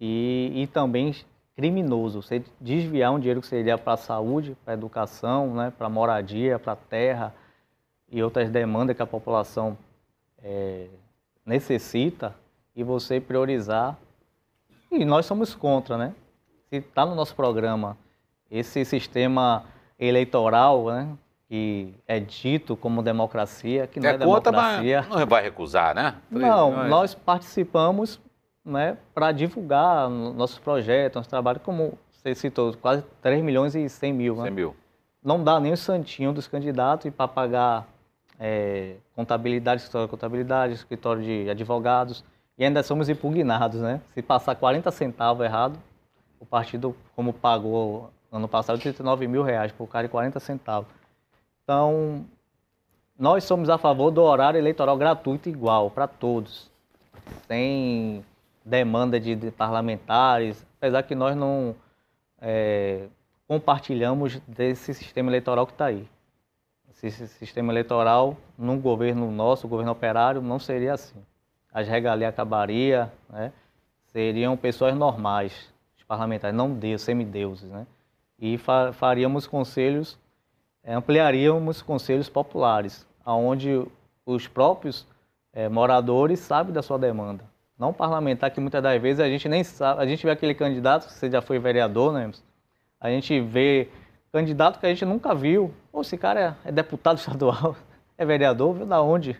e, 0.00 0.50
e 0.54 0.66
também 0.66 1.14
criminoso. 1.56 2.20
Você 2.20 2.44
desviar 2.60 3.12
um 3.12 3.18
dinheiro 3.18 3.40
que 3.40 3.46
seria 3.46 3.78
para 3.78 3.92
a 3.92 3.96
saúde, 3.96 4.56
para 4.64 4.74
a 4.74 4.76
educação, 4.76 5.54
né, 5.54 5.72
para 5.76 5.86
a 5.86 5.90
moradia, 5.90 6.58
para 6.58 6.72
a 6.72 6.76
terra 6.76 7.34
e 8.10 8.22
outras 8.22 8.50
demandas 8.50 8.96
que 8.96 9.02
a 9.02 9.06
população 9.06 9.78
é, 10.42 10.88
necessita 11.46 12.34
e 12.74 12.82
você 12.82 13.20
priorizar. 13.20 13.96
E 14.90 15.04
nós 15.04 15.26
somos 15.26 15.54
contra, 15.54 15.96
né? 15.96 16.14
Se 16.68 16.76
está 16.76 17.06
no 17.06 17.14
nosso 17.14 17.34
programa 17.34 17.96
esse 18.50 18.84
sistema 18.84 19.64
eleitoral, 19.98 20.86
né, 20.86 21.18
que 21.48 21.94
é 22.06 22.18
dito 22.18 22.76
como 22.76 23.02
democracia, 23.02 23.86
que 23.86 24.00
não 24.00 24.08
é, 24.08 24.14
é 24.14 24.18
conta, 24.18 24.50
democracia. 24.50 25.06
Não 25.08 25.26
vai 25.26 25.42
recusar, 25.42 25.94
né? 25.94 26.14
Não, 26.30 26.88
nós 26.88 27.14
participamos 27.14 28.20
né, 28.64 28.96
para 29.14 29.30
divulgar 29.32 30.08
nossos 30.08 30.58
projetos, 30.58 31.16
nosso 31.16 31.28
trabalho, 31.28 31.60
como 31.60 31.98
você 32.10 32.34
citou, 32.34 32.74
quase 32.80 33.04
3 33.20 33.42
milhões 33.44 33.74
e 33.74 33.88
100 33.88 34.12
mil. 34.12 34.34
100 34.36 34.44
né? 34.44 34.50
mil. 34.50 34.74
Não 35.22 35.42
dá 35.42 35.60
nem 35.60 35.72
o 35.72 35.76
santinho 35.76 36.32
dos 36.32 36.46
candidatos 36.46 37.06
e 37.06 37.10
para 37.10 37.28
pagar 37.28 37.86
é, 38.38 38.96
contabilidade, 39.14 39.82
escritório 39.82 40.06
de 40.06 40.10
contabilidade, 40.10 40.74
escritório 40.74 41.22
de 41.22 41.50
advogados, 41.50 42.24
e 42.56 42.64
ainda 42.64 42.82
somos 42.82 43.08
impugnados, 43.08 43.80
né? 43.80 44.00
Se 44.14 44.22
passar 44.22 44.54
40 44.54 44.90
centavos 44.90 45.44
errado, 45.44 45.78
o 46.38 46.46
partido, 46.46 46.94
como 47.16 47.32
pagou 47.32 48.10
ano 48.30 48.48
passado, 48.48 48.78
39 48.78 49.26
mil 49.26 49.42
reais 49.42 49.72
por 49.72 49.86
cara 49.86 50.06
de 50.06 50.10
40 50.10 50.38
centavos. 50.40 50.88
Então, 51.64 52.26
nós 53.18 53.44
somos 53.44 53.70
a 53.70 53.78
favor 53.78 54.10
do 54.10 54.22
horário 54.22 54.58
eleitoral 54.58 54.96
gratuito 54.96 55.48
igual 55.48 55.90
para 55.90 56.06
todos, 56.06 56.70
sem 57.48 58.24
demanda 58.64 59.18
de, 59.18 59.50
parlamentares, 59.50 60.64
apesar 60.78 61.02
que 61.02 61.14
nós 61.14 61.34
não 61.34 61.74
é, 62.40 63.06
compartilhamos 63.48 64.38
desse 64.46 64.92
sistema 64.92 65.30
eleitoral 65.30 65.66
que 65.66 65.72
está 65.72 65.86
aí. 65.86 66.06
Esse 67.02 67.28
sistema 67.28 67.72
eleitoral, 67.72 68.36
num 68.56 68.80
governo 68.80 69.30
nosso, 69.30 69.68
governo 69.68 69.92
operário, 69.92 70.40
não 70.40 70.58
seria 70.58 70.94
assim. 70.94 71.22
As 71.72 71.86
regalias 71.86 72.30
acabaria, 72.30 73.12
né? 73.28 73.52
seriam 74.10 74.56
pessoas 74.56 74.94
normais, 74.94 75.70
os 75.98 76.04
parlamentares, 76.04 76.56
não 76.56 76.72
deus, 76.72 77.02
semideuses, 77.02 77.68
né? 77.68 77.86
E 78.38 78.56
fa 78.56 78.92
faríamos 78.92 79.46
conselhos, 79.46 80.18
ampliaríamos 80.92 81.80
conselhos 81.80 82.28
populares, 82.28 83.06
aonde 83.24 83.86
os 84.26 84.46
próprios 84.46 85.06
é, 85.52 85.68
moradores 85.68 86.40
sabem 86.40 86.72
da 86.72 86.82
sua 86.82 86.98
demanda. 86.98 87.44
Não 87.78 87.92
parlamentar, 87.92 88.50
que 88.50 88.60
muitas 88.60 88.82
das 88.82 89.00
vezes 89.00 89.20
a 89.20 89.28
gente 89.28 89.48
nem 89.48 89.64
sabe, 89.64 90.02
a 90.02 90.06
gente 90.06 90.24
vê 90.24 90.30
aquele 90.30 90.54
candidato, 90.54 91.08
você 91.10 91.30
já 91.30 91.40
foi 91.40 91.58
vereador, 91.58 92.12
né? 92.12 92.30
A 93.00 93.08
gente 93.08 93.40
vê 93.40 93.88
candidato 94.32 94.78
que 94.78 94.86
a 94.86 94.88
gente 94.88 95.04
nunca 95.04 95.34
viu. 95.34 95.72
Pô, 95.90 96.00
esse 96.00 96.16
cara 96.16 96.58
é, 96.64 96.68
é 96.68 96.72
deputado 96.72 97.18
estadual, 97.18 97.76
é 98.16 98.24
vereador, 98.24 98.74
viu 98.74 98.86
da 98.86 99.00
onde? 99.00 99.38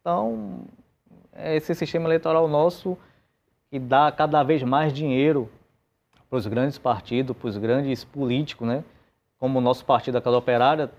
Então, 0.00 0.62
é 1.32 1.56
esse 1.56 1.74
sistema 1.74 2.06
eleitoral 2.06 2.48
nosso 2.48 2.96
que 3.70 3.78
dá 3.78 4.10
cada 4.10 4.42
vez 4.42 4.62
mais 4.62 4.92
dinheiro 4.92 5.50
para 6.28 6.38
os 6.38 6.46
grandes 6.46 6.78
partidos, 6.78 7.36
para 7.36 7.48
os 7.48 7.56
grandes 7.56 8.04
políticos, 8.04 8.66
né? 8.66 8.84
Como 9.38 9.58
o 9.58 9.62
nosso 9.62 9.84
partido, 9.84 10.18
a 10.18 10.20
Casa 10.20 10.36
Operária, 10.36 10.90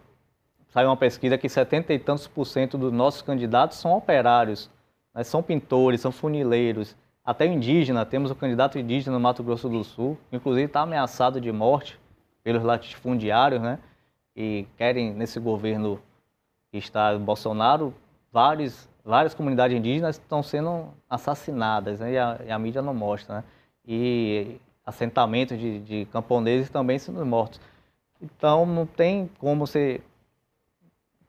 saiu 0.69 0.89
uma 0.89 0.97
pesquisa 0.97 1.37
que 1.37 1.49
70 1.49 1.93
e 1.93 1.99
tantos 1.99 2.27
por 2.27 2.45
cento 2.45 2.77
dos 2.77 2.91
nossos 2.91 3.21
candidatos 3.21 3.77
são 3.77 3.95
operários, 3.95 4.69
né? 5.13 5.23
são 5.23 5.43
pintores, 5.43 6.01
são 6.01 6.11
funileiros, 6.11 6.95
até 7.29 7.45
indígena, 7.45 8.05
temos 8.05 8.31
o 8.31 8.35
candidato 8.35 8.79
indígena 8.79 9.13
no 9.13 9.19
Mato 9.19 9.43
Grosso 9.43 9.69
do 9.69 9.83
Sul, 9.83 10.17
inclusive 10.31 10.65
está 10.65 10.81
ameaçado 10.81 11.39
de 11.39 11.51
morte 11.51 11.99
pelos 12.43 12.63
latifundiários, 12.63 13.61
né? 13.61 13.77
E 14.35 14.65
querem, 14.75 15.13
nesse 15.13 15.39
governo 15.39 16.01
que 16.71 16.79
está 16.79 17.15
Bolsonaro, 17.19 17.93
vários, 18.31 18.89
várias 19.05 19.35
comunidades 19.35 19.77
indígenas 19.77 20.15
estão 20.15 20.41
sendo 20.41 20.87
assassinadas, 21.07 21.99
né? 21.99 22.13
E 22.13 22.17
a, 22.17 22.39
e 22.47 22.51
a 22.51 22.57
mídia 22.57 22.81
não 22.81 22.95
mostra, 22.95 23.35
né? 23.35 23.43
E 23.85 24.59
assentamentos 24.83 25.59
de, 25.59 25.79
de 25.81 26.05
camponeses 26.05 26.69
também 26.71 26.97
sendo 26.97 27.23
mortos. 27.23 27.61
Então, 28.21 28.65
não 28.65 28.85
tem 28.85 29.29
como 29.39 29.65
você 29.65 30.01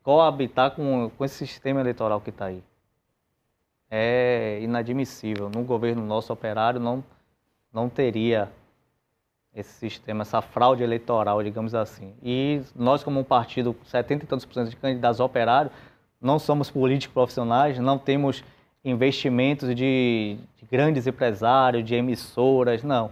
coabitar 0.03 0.73
com, 0.73 1.11
com 1.17 1.25
esse 1.25 1.47
sistema 1.47 1.81
eleitoral 1.81 2.21
que 2.21 2.31
está 2.31 2.47
aí. 2.47 2.63
É 3.91 4.59
inadmissível. 4.63 5.49
No 5.49 5.63
governo 5.63 6.05
nosso 6.05 6.33
operário 6.33 6.81
não, 6.81 7.05
não 7.73 7.89
teria 7.89 8.51
esse 9.55 9.73
sistema, 9.73 10.23
essa 10.23 10.41
fraude 10.41 10.83
eleitoral, 10.83 11.43
digamos 11.43 11.75
assim. 11.75 12.15
E 12.23 12.63
nós, 12.75 13.03
como 13.03 13.21
um 13.21 13.25
partido, 13.25 13.77
70 13.85 14.25
e 14.25 14.29
tantos 14.29 14.47
por 14.47 14.55
cento 14.55 14.71
de 14.71 14.77
candidatos 14.77 15.21
operários, 15.21 15.73
não 16.21 16.39
somos 16.39 16.71
políticos 16.71 17.13
profissionais, 17.13 17.79
não 17.79 17.99
temos 17.99 18.45
investimentos 18.85 19.75
de, 19.75 20.39
de, 20.57 20.67
grandes 20.71 21.07
empresários, 21.07 21.85
de 21.85 21.95
emissoras, 21.95 22.83
não. 22.83 23.11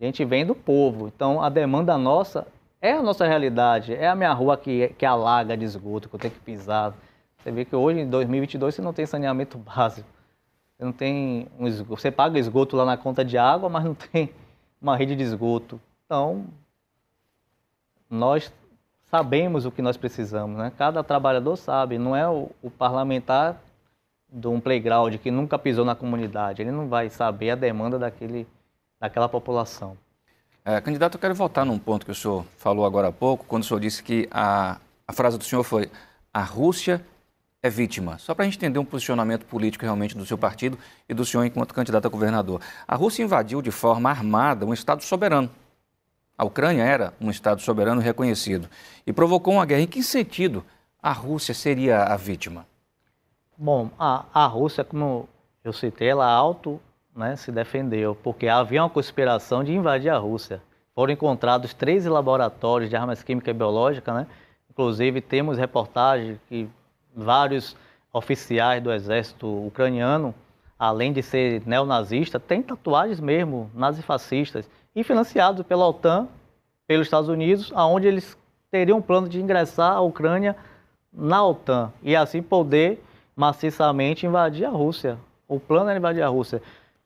A 0.00 0.04
gente 0.04 0.24
vem 0.24 0.46
do 0.46 0.54
povo. 0.54 1.08
Então, 1.08 1.42
a 1.42 1.48
demanda 1.48 1.96
nossa 1.98 2.46
é 2.80 2.92
a 2.92 3.02
nossa 3.02 3.26
realidade. 3.26 3.94
É 3.94 4.08
a 4.08 4.14
minha 4.14 4.32
rua 4.32 4.56
que, 4.56 4.88
que 4.98 5.04
alaga 5.04 5.56
de 5.56 5.64
esgoto, 5.64 6.08
que 6.08 6.14
eu 6.14 6.20
tenho 6.20 6.34
que 6.34 6.40
pisar. 6.40 6.94
Você 7.38 7.50
vê 7.50 7.64
que 7.64 7.74
hoje, 7.74 8.00
em 8.00 8.08
2022, 8.08 8.74
você 8.74 8.82
não 8.82 8.92
tem 8.92 9.06
saneamento 9.06 9.56
básico. 9.58 10.08
Você 10.76 10.84
não 10.84 10.92
tem 10.92 11.48
um 11.58 11.66
esgoto. 11.66 12.00
Você 12.00 12.10
paga 12.10 12.38
esgoto 12.38 12.76
lá 12.76 12.84
na 12.84 12.96
conta 12.96 13.24
de 13.24 13.36
água, 13.36 13.68
mas 13.68 13.84
não 13.84 13.94
tem 13.94 14.30
uma 14.80 14.96
rede 14.96 15.14
de 15.14 15.22
esgoto. 15.22 15.80
Então, 16.06 16.46
nós 18.08 18.52
sabemos 19.10 19.66
o 19.66 19.70
que 19.70 19.82
nós 19.82 19.96
precisamos, 19.96 20.56
né? 20.56 20.72
Cada 20.76 21.02
trabalhador 21.02 21.56
sabe, 21.56 21.98
não 21.98 22.14
é 22.16 22.28
o, 22.28 22.50
o 22.62 22.70
parlamentar 22.70 23.60
de 24.32 24.46
um 24.46 24.60
playground 24.60 25.16
que 25.16 25.30
nunca 25.30 25.58
pisou 25.58 25.84
na 25.84 25.94
comunidade, 25.94 26.62
ele 26.62 26.70
não 26.70 26.88
vai 26.88 27.10
saber 27.10 27.50
a 27.50 27.54
demanda 27.56 27.98
daquele, 27.98 28.46
daquela 29.00 29.28
população. 29.28 29.96
É, 30.64 30.78
candidato, 30.80 31.14
eu 31.14 31.20
quero 31.20 31.34
voltar 31.34 31.64
num 31.64 31.78
ponto 31.78 32.04
que 32.04 32.12
o 32.12 32.14
senhor 32.14 32.44
falou 32.58 32.84
agora 32.84 33.08
há 33.08 33.12
pouco, 33.12 33.46
quando 33.46 33.62
o 33.62 33.66
senhor 33.66 33.80
disse 33.80 34.02
que 34.02 34.28
a, 34.30 34.78
a 35.08 35.12
frase 35.12 35.38
do 35.38 35.44
senhor 35.44 35.64
foi 35.64 35.90
a 36.32 36.42
Rússia 36.42 37.04
é 37.62 37.70
vítima. 37.70 38.18
Só 38.18 38.34
para 38.34 38.44
a 38.44 38.46
gente 38.46 38.58
entender 38.58 38.78
um 38.78 38.84
posicionamento 38.84 39.44
político 39.46 39.84
realmente 39.84 40.16
do 40.16 40.24
seu 40.26 40.36
partido 40.36 40.78
e 41.08 41.14
do 41.14 41.24
senhor 41.24 41.44
enquanto 41.44 41.74
candidato 41.74 42.06
a 42.06 42.08
governador. 42.08 42.60
A 42.86 42.94
Rússia 42.94 43.22
invadiu 43.22 43.62
de 43.62 43.70
forma 43.70 44.10
armada 44.10 44.66
um 44.66 44.72
Estado 44.72 45.02
soberano. 45.02 45.50
A 46.36 46.44
Ucrânia 46.44 46.82
era 46.82 47.14
um 47.20 47.30
Estado 47.30 47.60
soberano 47.60 48.00
reconhecido 48.00 48.68
e 49.06 49.12
provocou 49.12 49.54
uma 49.54 49.66
guerra. 49.66 49.82
Em 49.82 49.86
que 49.86 50.02
sentido 50.02 50.64
a 51.02 51.12
Rússia 51.12 51.54
seria 51.54 52.04
a 52.04 52.16
vítima? 52.16 52.66
Bom, 53.56 53.90
a, 53.98 54.24
a 54.32 54.46
Rússia, 54.46 54.84
como 54.84 55.28
eu 55.64 55.72
citei, 55.72 56.08
ela 56.08 56.26
auto 56.26 56.80
né, 57.14 57.36
se 57.36 57.50
defendeu, 57.50 58.16
porque 58.22 58.48
havia 58.48 58.82
uma 58.82 58.90
conspiração 58.90 59.64
de 59.64 59.72
invadir 59.72 60.10
a 60.10 60.18
Rússia. 60.18 60.62
Foram 60.94 61.12
encontrados 61.12 61.74
três 61.74 62.04
laboratórios 62.06 62.90
de 62.90 62.96
armas 62.96 63.22
químicas 63.22 63.54
e 63.54 63.56
biológicas, 63.56 64.14
né? 64.14 64.26
Inclusive, 64.70 65.20
temos 65.20 65.58
reportagens 65.58 66.38
que 66.48 66.68
vários 67.14 67.76
oficiais 68.12 68.82
do 68.82 68.92
exército 68.92 69.46
ucraniano, 69.66 70.34
além 70.78 71.12
de 71.12 71.22
ser 71.22 71.62
neonazista, 71.66 72.40
têm 72.40 72.62
tatuagens 72.62 73.20
mesmo 73.20 73.70
nazifascistas 73.74 74.68
e 74.94 75.04
financiados 75.04 75.64
pela 75.66 75.86
OTAN, 75.86 76.28
pelos 76.86 77.06
Estados 77.06 77.28
Unidos, 77.28 77.70
aonde 77.74 78.08
eles 78.08 78.36
teriam 78.70 78.98
um 78.98 79.02
plano 79.02 79.28
de 79.28 79.40
ingressar 79.40 79.92
a 79.92 80.00
Ucrânia 80.00 80.56
na 81.12 81.44
OTAN 81.44 81.92
e 82.02 82.16
assim 82.16 82.42
poder 82.42 83.02
maciçamente 83.34 84.26
invadir 84.26 84.64
a 84.64 84.70
Rússia. 84.70 85.18
O 85.46 85.58
plano 85.58 85.90
era 85.90 85.98
invadir 85.98 86.22
a 86.22 86.28
Rússia. 86.28 86.62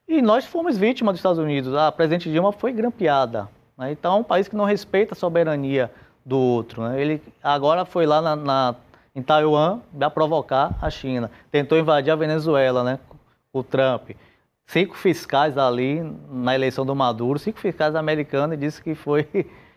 E 0.06 0.20
nós 0.20 0.44
fomos 0.44 0.76
vítimas 0.76 1.12
dos 1.14 1.20
Estados 1.20 1.38
Unidos. 1.38 1.74
A 1.74 1.90
presidente 1.90 2.30
Dilma 2.30 2.52
foi 2.52 2.72
grampeada. 2.72 3.48
Né? 3.76 3.92
Então, 3.92 4.16
é 4.16 4.20
um 4.20 4.24
país 4.24 4.48
que 4.48 4.56
não 4.56 4.64
respeita 4.64 5.14
a 5.14 5.16
soberania 5.16 5.90
do 6.24 6.38
outro. 6.38 6.82
Né? 6.82 7.00
Ele 7.00 7.22
agora 7.42 7.84
foi 7.84 8.06
lá 8.06 8.20
na, 8.20 8.36
na 8.36 8.74
em 9.14 9.22
Taiwan 9.22 9.80
para 9.96 10.10
provocar 10.10 10.76
a 10.82 10.90
China. 10.90 11.30
Tentou 11.50 11.78
invadir 11.78 12.10
a 12.10 12.16
Venezuela, 12.16 12.82
né? 12.82 12.98
O 13.52 13.62
Trump. 13.62 14.10
Cinco 14.66 14.96
fiscais 14.96 15.56
ali 15.56 16.02
na 16.28 16.54
eleição 16.54 16.84
do 16.84 16.94
Maduro, 16.94 17.38
cinco 17.38 17.60
fiscais 17.60 17.94
americanos, 17.94 18.54
e 18.54 18.58
disse 18.58 18.82
que 18.82 18.94
foi 18.94 19.28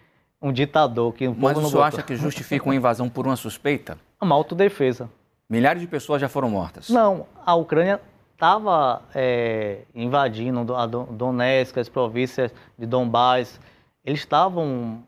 um 0.42 0.52
ditador. 0.52 1.14
Que 1.14 1.28
o 1.28 1.36
Mas 1.38 1.58
o 1.58 1.70
senhor 1.70 1.84
acha 1.84 2.02
que 2.02 2.16
justifica 2.16 2.66
uma 2.66 2.76
invasão 2.76 3.10
por 3.10 3.28
uma 3.28 3.36
suspeita? 3.36 3.98
Uma 4.20 4.34
autodefesa. 4.34 5.10
Milhares 5.50 5.82
de 5.82 5.88
pessoas 5.88 6.20
já 6.20 6.28
foram 6.28 6.50
mortas. 6.50 6.90
Não, 6.90 7.28
a 7.46 7.54
Ucrânia 7.54 8.02
estava 8.38 9.02
é, 9.16 9.80
invadindo 9.96 10.76
a 10.76 10.86
Donetsk, 10.86 11.80
as 11.80 11.90
províncias 11.90 12.54
de 12.78 12.86
Donbass. 12.86 13.60
Eles 14.06 14.20
estavam 14.20 15.04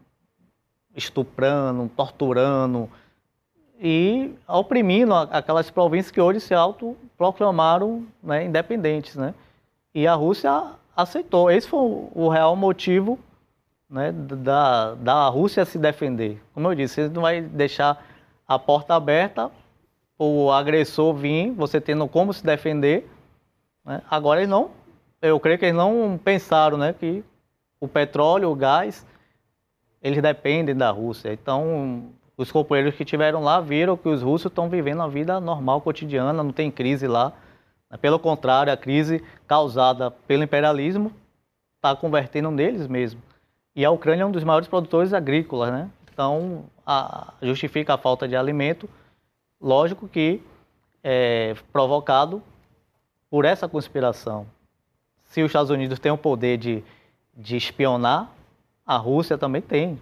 estuprando, 0.95 1.88
torturando 1.95 2.89
e 3.80 4.34
oprimindo 4.47 5.14
aquelas 5.14 5.69
províncias 5.69 6.11
que 6.11 6.19
hoje 6.19 6.39
se 6.39 6.56
autoproclamaram 6.56 8.03
né, 8.22 8.45
independentes. 8.45 9.15
Né? 9.15 9.35
E 9.93 10.07
a 10.07 10.15
Rússia 10.15 10.72
aceitou. 10.97 11.51
Esse 11.51 11.68
foi 11.68 11.80
o 12.15 12.30
real 12.30 12.56
motivo 12.56 13.19
né, 13.88 14.11
da, 14.11 14.95
da 14.95 15.27
Rússia 15.27 15.65
se 15.65 15.77
defender. 15.77 16.41
Como 16.51 16.68
eu 16.68 16.73
disse, 16.73 16.95
você 16.95 17.14
não 17.14 17.22
vai 17.22 17.41
deixar 17.41 18.03
a 18.47 18.57
porta 18.57 18.95
aberta 18.95 19.51
o 20.18 20.51
agressor 20.51 21.14
vir, 21.14 21.51
você 21.51 21.80
tendo 21.80 22.07
como 22.07 22.34
se 22.34 22.43
defender. 22.43 23.07
Né? 23.85 24.01
Agora 24.10 24.39
eles 24.39 24.49
não, 24.49 24.72
eu 25.22 25.39
creio 25.39 25.57
que 25.57 25.65
eles 25.65 25.76
não 25.76 26.19
pensaram 26.23 26.77
né, 26.77 26.93
que 26.93 27.23
o 27.80 27.88
petróleo, 27.88 28.49
o 28.49 28.56
gás, 28.56 29.06
eles 30.01 30.22
dependem 30.22 30.76
da 30.76 30.89
Rússia. 30.91 31.34
Então, 31.34 32.10
os 32.38 32.51
companheiros 32.51 32.95
que 32.95 33.03
estiveram 33.03 33.43
lá 33.43 33.60
viram 33.60 33.97
que 33.97 34.07
os 34.07 34.22
russos 34.22 34.49
estão 34.49 34.69
vivendo 34.69 35.01
a 35.01 35.07
vida 35.07 35.39
normal, 35.39 35.81
cotidiana, 35.81 36.31
não 36.31 36.51
tem 36.51 36.72
crise 36.72 37.07
lá. 37.07 37.34
Pelo 38.01 38.19
contrário, 38.19 38.72
a 38.72 38.77
crise 38.77 39.23
causada 39.47 40.11
pelo 40.11 40.43
imperialismo 40.43 41.11
está 41.76 41.95
convertendo 41.95 42.51
neles 42.51 42.88
mesmo. 42.88 43.22
E 43.76 43.84
a 43.84 43.91
Ucrânia 43.91 44.23
é 44.23 44.26
um 44.26 44.31
dos 44.31 44.43
maiores 44.43 44.68
produtores 44.68 45.14
agrícolas, 45.14 45.72
né? 45.72 45.89
Então, 46.11 46.65
a, 46.85 47.34
justifica 47.41 47.93
a 47.93 47.97
falta 47.97 48.27
de 48.27 48.35
alimento, 48.35 48.89
lógico 49.60 50.07
que 50.07 50.41
é 51.03 51.56
provocado 51.72 52.43
por 53.30 53.45
essa 53.45 53.68
conspiração. 53.68 54.47
Se 55.26 55.41
os 55.41 55.47
Estados 55.47 55.69
Unidos 55.69 55.99
têm 55.99 56.11
o 56.11 56.18
poder 56.18 56.57
de, 56.57 56.84
de 57.35 57.56
espionar, 57.56 58.31
a 58.85 58.97
Rússia 58.97 59.38
também 59.38 59.61
tem. 59.61 59.99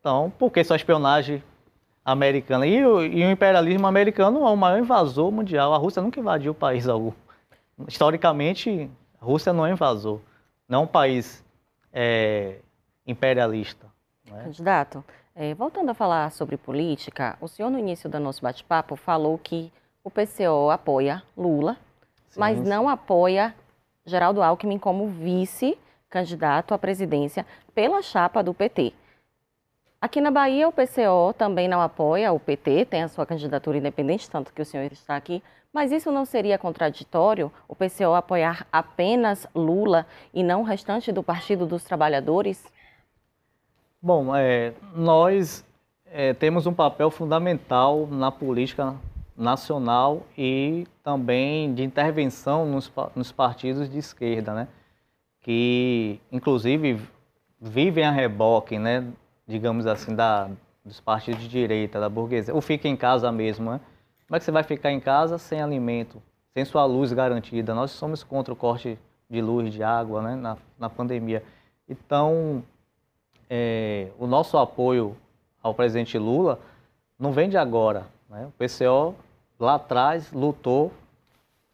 Então, 0.00 0.32
por 0.38 0.50
que 0.50 0.64
só 0.64 0.74
espionagem 0.74 1.42
americana? 2.04 2.66
E 2.66 2.84
o, 2.84 3.02
e 3.02 3.24
o 3.24 3.30
imperialismo 3.30 3.86
americano 3.86 4.44
é 4.44 4.50
o 4.50 4.56
maior 4.56 4.78
invasor 4.78 5.30
mundial. 5.30 5.72
A 5.72 5.78
Rússia 5.78 6.02
nunca 6.02 6.18
invadiu 6.18 6.52
país 6.52 6.88
algum. 6.88 7.12
Historicamente, 7.86 8.90
a 9.20 9.24
Rússia 9.24 9.52
não 9.52 9.64
é 9.64 9.70
invasor. 9.70 10.20
Não 10.68 10.80
é 10.80 10.82
um 10.82 10.86
país 10.86 11.44
é, 11.92 12.58
imperialista. 13.06 13.86
É? 14.26 14.42
Candidato, 14.42 15.04
é, 15.34 15.54
voltando 15.54 15.90
a 15.90 15.94
falar 15.94 16.30
sobre 16.32 16.56
política, 16.56 17.36
o 17.40 17.46
senhor 17.46 17.70
no 17.70 17.78
início 17.78 18.10
do 18.10 18.18
nosso 18.18 18.42
bate-papo 18.42 18.96
falou 18.96 19.38
que 19.38 19.72
o 20.02 20.10
PCO 20.10 20.70
apoia 20.70 21.22
Lula, 21.36 21.76
sim, 22.34 22.40
mas 22.40 22.60
não 22.60 22.88
apoia 22.88 23.54
Geraldo 24.04 24.42
Alckmin 24.42 24.78
como 24.78 25.08
vice-candidato 25.08 26.74
à 26.74 26.78
presidência 26.78 27.46
pela 27.74 28.02
chapa 28.02 28.42
do 28.42 28.52
PT. 28.52 28.92
Aqui 30.00 30.20
na 30.20 30.30
Bahia, 30.30 30.68
o 30.68 30.72
PCO 30.72 31.32
também 31.32 31.66
não 31.66 31.80
apoia 31.80 32.30
o 32.30 32.38
PT, 32.38 32.84
tem 32.84 33.02
a 33.02 33.08
sua 33.08 33.24
candidatura 33.24 33.78
independente, 33.78 34.28
tanto 34.28 34.52
que 34.52 34.60
o 34.60 34.64
senhor 34.64 34.92
está 34.92 35.16
aqui. 35.16 35.42
Mas 35.72 35.90
isso 35.90 36.12
não 36.12 36.26
seria 36.26 36.58
contraditório, 36.58 37.50
o 37.66 37.74
PCO 37.74 38.12
apoiar 38.14 38.66
apenas 38.70 39.46
Lula 39.54 40.06
e 40.34 40.42
não 40.42 40.60
o 40.60 40.64
restante 40.64 41.10
do 41.10 41.22
Partido 41.22 41.64
dos 41.64 41.82
Trabalhadores? 41.82 42.62
Bom, 44.00 44.36
é, 44.36 44.74
nós 44.94 45.64
é, 46.04 46.34
temos 46.34 46.66
um 46.66 46.74
papel 46.74 47.10
fundamental 47.10 48.06
na 48.06 48.30
política 48.30 48.94
nacional 49.36 50.22
e 50.36 50.86
também 51.02 51.74
de 51.74 51.82
intervenção 51.82 52.66
nos, 52.66 52.90
nos 53.14 53.32
partidos 53.32 53.88
de 53.88 53.98
esquerda, 53.98 54.54
né? 54.54 54.68
que 55.40 56.20
inclusive 56.32 57.00
vivem 57.60 58.04
a 58.04 58.10
reboque 58.10 58.78
né, 58.78 59.06
digamos 59.46 59.86
assim, 59.86 60.14
da, 60.14 60.48
dos 60.84 61.00
partidos 61.00 61.42
de 61.42 61.48
direita, 61.48 62.00
da 62.00 62.08
burguesia, 62.08 62.54
ou 62.54 62.60
fica 62.60 62.88
em 62.88 62.96
casa 62.96 63.30
mesmo, 63.30 63.70
né? 63.70 63.80
Como 64.26 64.36
é 64.36 64.38
que 64.38 64.44
você 64.44 64.50
vai 64.50 64.62
ficar 64.62 64.90
em 64.90 65.00
casa 65.00 65.36
sem 65.36 65.60
alimento, 65.60 66.22
sem 66.52 66.64
sua 66.64 66.84
luz 66.86 67.12
garantida? 67.12 67.74
Nós 67.74 67.90
somos 67.90 68.24
contra 68.24 68.52
o 68.52 68.56
corte 68.56 68.98
de 69.28 69.42
luz, 69.42 69.72
de 69.72 69.82
água, 69.82 70.22
né, 70.22 70.34
na, 70.34 70.56
na 70.78 70.88
pandemia. 70.88 71.42
Então, 71.88 72.62
é, 73.50 74.08
o 74.18 74.26
nosso 74.26 74.56
apoio 74.56 75.16
ao 75.62 75.74
presidente 75.74 76.18
Lula 76.18 76.58
não 77.18 77.32
vem 77.32 77.48
de 77.48 77.58
agora. 77.58 78.06
Né? 78.28 78.46
O 78.46 78.52
PCO, 78.52 79.14
lá 79.58 79.74
atrás, 79.74 80.32
lutou 80.32 80.92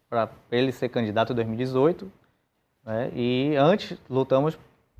para 0.09 0.29
ele 0.51 0.71
ser 0.71 0.89
candidato 0.89 1.31
em 1.31 1.35
2018, 1.35 2.11
né? 2.85 3.11
e 3.15 3.55
antes 3.57 3.97
lutamos 4.09 4.57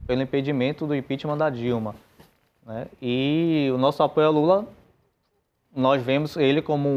pelo 0.07 0.21
impedimento 0.21 0.87
do 0.87 0.95
impeachment 0.95 1.37
da 1.37 1.49
Dilma. 1.49 1.95
Né? 2.65 2.87
E 3.01 3.69
o 3.73 3.77
nosso 3.77 4.01
apoio 4.03 4.27
a 4.27 4.29
Lula, 4.29 4.67
nós 5.75 6.01
vemos 6.01 6.37
ele 6.37 6.61
como 6.61 6.87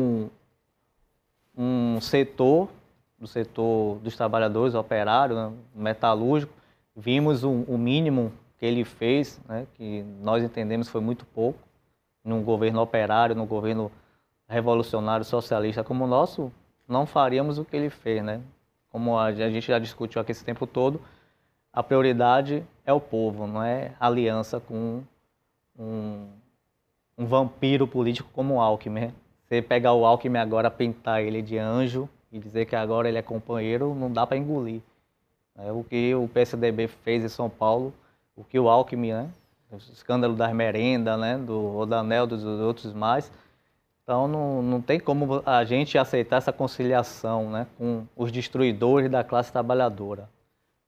um, 1.57 1.97
um 1.97 2.01
setor, 2.01 2.69
do 3.19 3.27
setor 3.27 3.99
dos 3.99 4.17
trabalhadores, 4.17 4.75
operário, 4.75 5.35
né? 5.35 5.53
metalúrgico. 5.75 6.53
Vimos 6.95 7.43
o, 7.43 7.51
o, 7.51 7.79
mínimo 7.79 8.33
que 8.59 8.67
ele 8.67 8.85
fez, 8.85 9.41
né? 9.49 9.67
que 9.75 10.05
nós 10.21 10.43
entendemos 10.43 10.89
foi 10.89 11.01
muito 11.01 11.25
pouco, 11.27 11.59
num 12.25 12.43
governo 12.43 12.81
operário, 12.81 13.35
num 13.35 13.47
governo 13.47 13.91
revolucionário 14.55 15.25
socialista 15.25 15.83
como 15.83 16.05
o 16.05 16.07
nosso, 16.07 16.51
não 16.89 17.05
faríamos 17.05 17.59
o 17.59 17.65
que 17.65 17.77
ele 17.77 17.91
fez, 17.91 18.23
né? 18.23 18.41
Como 18.91 19.19
a, 19.19 19.33
gente 19.33 19.67
já 19.67 19.79
discutiu 19.79 20.21
aqui 20.21 20.31
esse 20.31 20.45
tempo 20.45 20.67
todo, 20.67 21.01
a 21.73 21.83
prioridade 21.83 22.65
é 22.87 22.93
o 22.93 23.01
povo, 23.01 23.47
não 23.47 23.63
é 23.63 23.93
aliança 23.99 24.61
com 24.61 25.03
um, 25.77 26.29
um 27.19 27.27
vampiro 27.27 27.87
político 27.87 28.31
como 28.33 28.55
o 28.55 28.61
Alckmin. 28.61 29.13
Você 29.43 29.61
pegar 29.61 29.93
o 29.93 30.07
Alckmin 30.07 30.39
agora, 30.39 30.71
pintar 30.71 31.23
ele 31.23 31.43
de 31.43 31.59
anjo 31.59 32.09
e 32.31 32.39
dizer 32.39 32.67
que 32.67 32.77
agora 32.77 33.09
ele 33.09 33.19
é 33.19 33.23
companheiro, 33.23 33.95
não 33.95 34.11
dá 34.11 34.25
para 34.27 34.37
engolir. 34.37 34.81
É, 35.57 35.73
o 35.73 35.83
que 35.83 36.15
o 36.15 36.29
PSDB 36.29 36.87
fez 36.87 37.25
em 37.25 37.29
São 37.29 37.51
Paulo, 37.51 37.93
o 38.37 38.45
que 38.45 38.59
o 38.59 38.69
Alckmin, 38.69 39.13
né? 39.13 39.31
O 39.71 39.77
escândalo 39.77 40.35
das 40.35 40.53
merendas, 40.53 41.19
né? 41.19 41.37
Do 41.37 41.69
Rodanel, 41.71 42.27
dos 42.27 42.45
outros 42.45 42.93
mais. 42.93 43.31
Então 44.05 44.29
não, 44.29 44.63
não 44.63 44.81
tem 44.83 45.01
como 45.01 45.43
a 45.47 45.65
gente 45.65 45.97
aceitar 45.97 46.37
essa 46.37 46.53
conciliação 46.53 47.51
né, 47.51 47.67
com 47.79 48.07
os 48.15 48.31
destruidores 48.31 49.11
da 49.11 49.25
classe 49.25 49.51
trabalhadora. 49.51 50.29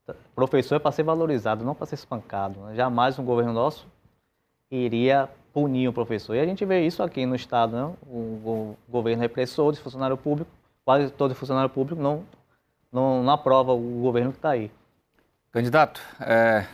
O 0.07 0.35
professor 0.35 0.77
é 0.77 0.79
para 0.79 0.93
ser 0.93 1.03
valorizado, 1.03 1.65
não 1.65 1.75
para 1.75 1.87
ser 1.87 1.95
espancado. 1.95 2.61
Né? 2.61 2.75
Jamais 2.77 3.19
um 3.19 3.25
governo 3.25 3.55
nosso 3.55 3.87
iria 4.71 5.29
punir 5.53 5.89
o 5.89 5.93
professor. 5.93 6.35
E 6.35 6.41
a 6.41 6.45
gente 6.45 6.65
vê 6.67 6.87
isso 6.87 7.03
aqui 7.03 7.25
no 7.25 7.35
Estado, 7.35 7.75
né? 7.75 7.93
o, 8.07 8.17
o 8.17 8.77
governo 8.89 9.23
repressor 9.23 9.73
de 9.73 9.81
funcionário 9.81 10.17
público, 10.17 10.51
quase 10.85 11.11
todo 11.11 11.35
funcionário 11.35 11.71
público 11.71 12.01
não, 12.01 12.23
não, 12.93 13.23
não 13.23 13.33
aprova 13.33 13.73
o 13.73 14.01
governo 14.03 14.31
que 14.31 14.39
está 14.39 14.51
aí. 14.51 14.71
Candidato, 15.51 16.03
é, 16.21 16.67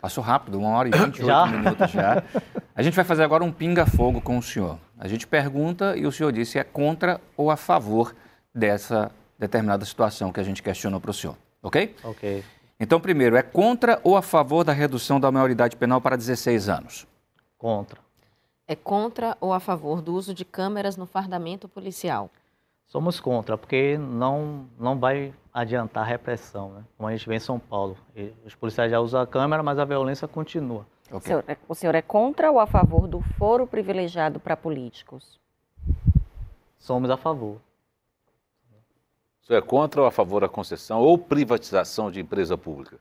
passou 0.00 0.24
rápido, 0.24 0.58
uma 0.58 0.70
hora 0.70 0.88
e 0.88 0.90
28 0.96 1.26
já? 1.26 1.46
minutos 1.46 1.90
já. 1.90 2.22
A 2.74 2.82
gente 2.82 2.94
vai 2.94 3.04
fazer 3.04 3.22
agora 3.22 3.44
um 3.44 3.52
pinga-fogo 3.52 4.22
com 4.22 4.38
o 4.38 4.42
senhor. 4.42 4.78
A 5.00 5.08
gente 5.08 5.26
pergunta 5.26 5.96
e 5.96 6.06
o 6.06 6.12
senhor 6.12 6.30
disse 6.30 6.58
é 6.58 6.62
contra 6.62 7.18
ou 7.34 7.50
a 7.50 7.56
favor 7.56 8.14
dessa 8.54 9.10
determinada 9.38 9.82
situação 9.86 10.30
que 10.30 10.38
a 10.38 10.42
gente 10.42 10.62
questionou 10.62 11.00
para 11.00 11.10
o 11.10 11.14
senhor, 11.14 11.38
ok? 11.62 11.96
Ok. 12.04 12.44
Então, 12.78 13.00
primeiro, 13.00 13.34
é 13.34 13.42
contra 13.42 13.98
ou 14.04 14.14
a 14.14 14.20
favor 14.20 14.62
da 14.62 14.74
redução 14.74 15.18
da 15.18 15.32
maioridade 15.32 15.74
penal 15.74 16.02
para 16.02 16.16
16 16.16 16.68
anos? 16.68 17.06
Contra. 17.56 17.98
É 18.68 18.76
contra 18.76 19.38
ou 19.40 19.54
a 19.54 19.60
favor 19.60 20.02
do 20.02 20.14
uso 20.14 20.34
de 20.34 20.44
câmeras 20.44 20.98
no 20.98 21.06
fardamento 21.06 21.66
policial? 21.66 22.28
Somos 22.86 23.18
contra, 23.20 23.56
porque 23.56 23.96
não, 23.96 24.66
não 24.78 24.98
vai 24.98 25.32
adiantar 25.52 26.02
a 26.02 26.06
repressão, 26.06 26.72
né? 26.72 26.84
como 26.98 27.08
a 27.08 27.12
gente 27.16 27.26
vê 27.26 27.36
em 27.36 27.40
São 27.40 27.58
Paulo. 27.58 27.96
E 28.14 28.34
os 28.44 28.54
policiais 28.54 28.90
já 28.90 29.00
usam 29.00 29.22
a 29.22 29.26
câmera, 29.26 29.62
mas 29.62 29.78
a 29.78 29.84
violência 29.86 30.28
continua. 30.28 30.84
Okay. 31.10 31.18
O, 31.18 31.20
senhor, 31.20 31.44
é, 31.48 31.56
o 31.68 31.74
senhor 31.74 31.94
é 31.94 32.02
contra 32.02 32.50
ou 32.50 32.60
a 32.60 32.66
favor 32.66 33.08
do 33.08 33.20
foro 33.36 33.66
privilegiado 33.66 34.38
para 34.38 34.56
políticos? 34.56 35.38
Somos 36.78 37.10
a 37.10 37.16
favor. 37.16 37.60
O 39.42 39.46
senhor 39.46 39.58
é 39.58 39.62
contra 39.62 40.00
ou 40.00 40.06
a 40.06 40.10
favor 40.10 40.40
da 40.40 40.48
concessão 40.48 41.00
ou 41.00 41.18
privatização 41.18 42.10
de 42.10 42.20
empresa 42.20 42.56
pública? 42.56 42.98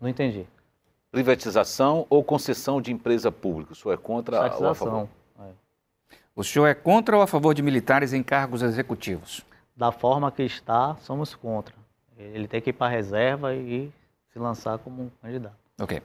Não 0.00 0.08
entendi 0.08 0.46
privatização 1.10 2.06
ou 2.08 2.22
concessão 2.22 2.80
de 2.80 2.92
empresa 2.92 3.32
pública? 3.32 3.72
O 3.72 3.76
senhor 3.76 3.94
é 3.94 3.96
contra 3.96 4.40
ou 4.56 4.68
a 4.68 4.74
favor? 4.74 5.08
É. 5.40 5.50
O 6.34 6.44
senhor 6.44 6.66
é 6.66 6.74
contra 6.74 7.16
ou 7.16 7.22
a 7.22 7.26
favor 7.26 7.54
de 7.54 7.62
militares 7.62 8.12
em 8.12 8.22
cargos 8.22 8.62
executivos? 8.62 9.44
Da 9.76 9.90
forma 9.90 10.30
que 10.30 10.42
está, 10.42 10.96
somos 11.00 11.34
contra. 11.34 11.74
Ele 12.16 12.48
tem 12.48 12.60
que 12.60 12.70
ir 12.70 12.72
para 12.72 12.88
a 12.88 12.90
reserva 12.90 13.54
e 13.54 13.92
se 14.32 14.38
lançar 14.38 14.78
como 14.78 15.04
um 15.04 15.10
candidato. 15.22 15.56
Ok. 15.80 16.02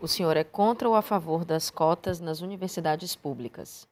O 0.00 0.08
senhor 0.08 0.34
é 0.36 0.42
contra 0.44 0.88
ou 0.88 0.94
a 0.94 1.02
favor 1.02 1.44
das 1.44 1.68
cotas 1.68 2.20
nas 2.20 2.40
universidades 2.40 3.14
públicas? 3.14 3.86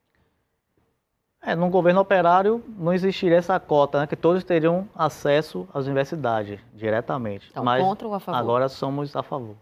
É, 1.42 1.54
no 1.54 1.68
governo 1.68 2.00
operário 2.00 2.64
não 2.78 2.92
existiria 2.92 3.36
essa 3.36 3.60
cota, 3.60 4.00
né, 4.00 4.06
que 4.06 4.16
todos 4.16 4.42
teriam 4.42 4.88
acesso 4.94 5.68
às 5.72 5.84
universidades 5.84 6.58
diretamente. 6.74 7.48
Então, 7.50 7.62
Mas 7.62 7.82
contra 7.84 8.08
ou 8.08 8.14
a 8.14 8.20
favor? 8.20 8.38
Agora 8.38 8.68
somos 8.68 9.14
a 9.14 9.22
favor. 9.22 9.54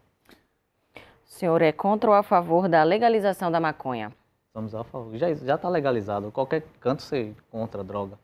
O 0.97 1.28
senhor 1.28 1.60
é 1.60 1.73
contra 1.73 2.09
ou 2.10 2.16
a 2.16 2.23
favor 2.23 2.68
da 2.68 2.82
legalização 2.85 3.51
da 3.51 3.60
maconha? 3.60 4.12
Somos 4.52 4.74
a 4.74 4.85
favor. 4.85 5.14
Já 5.16 5.31
está 5.31 5.68
legalizado. 5.68 6.31
Qualquer 6.31 6.62
canto 6.81 7.02
você 7.02 7.35
contra 7.51 7.82
a 7.82 7.85
droga. 7.85 8.18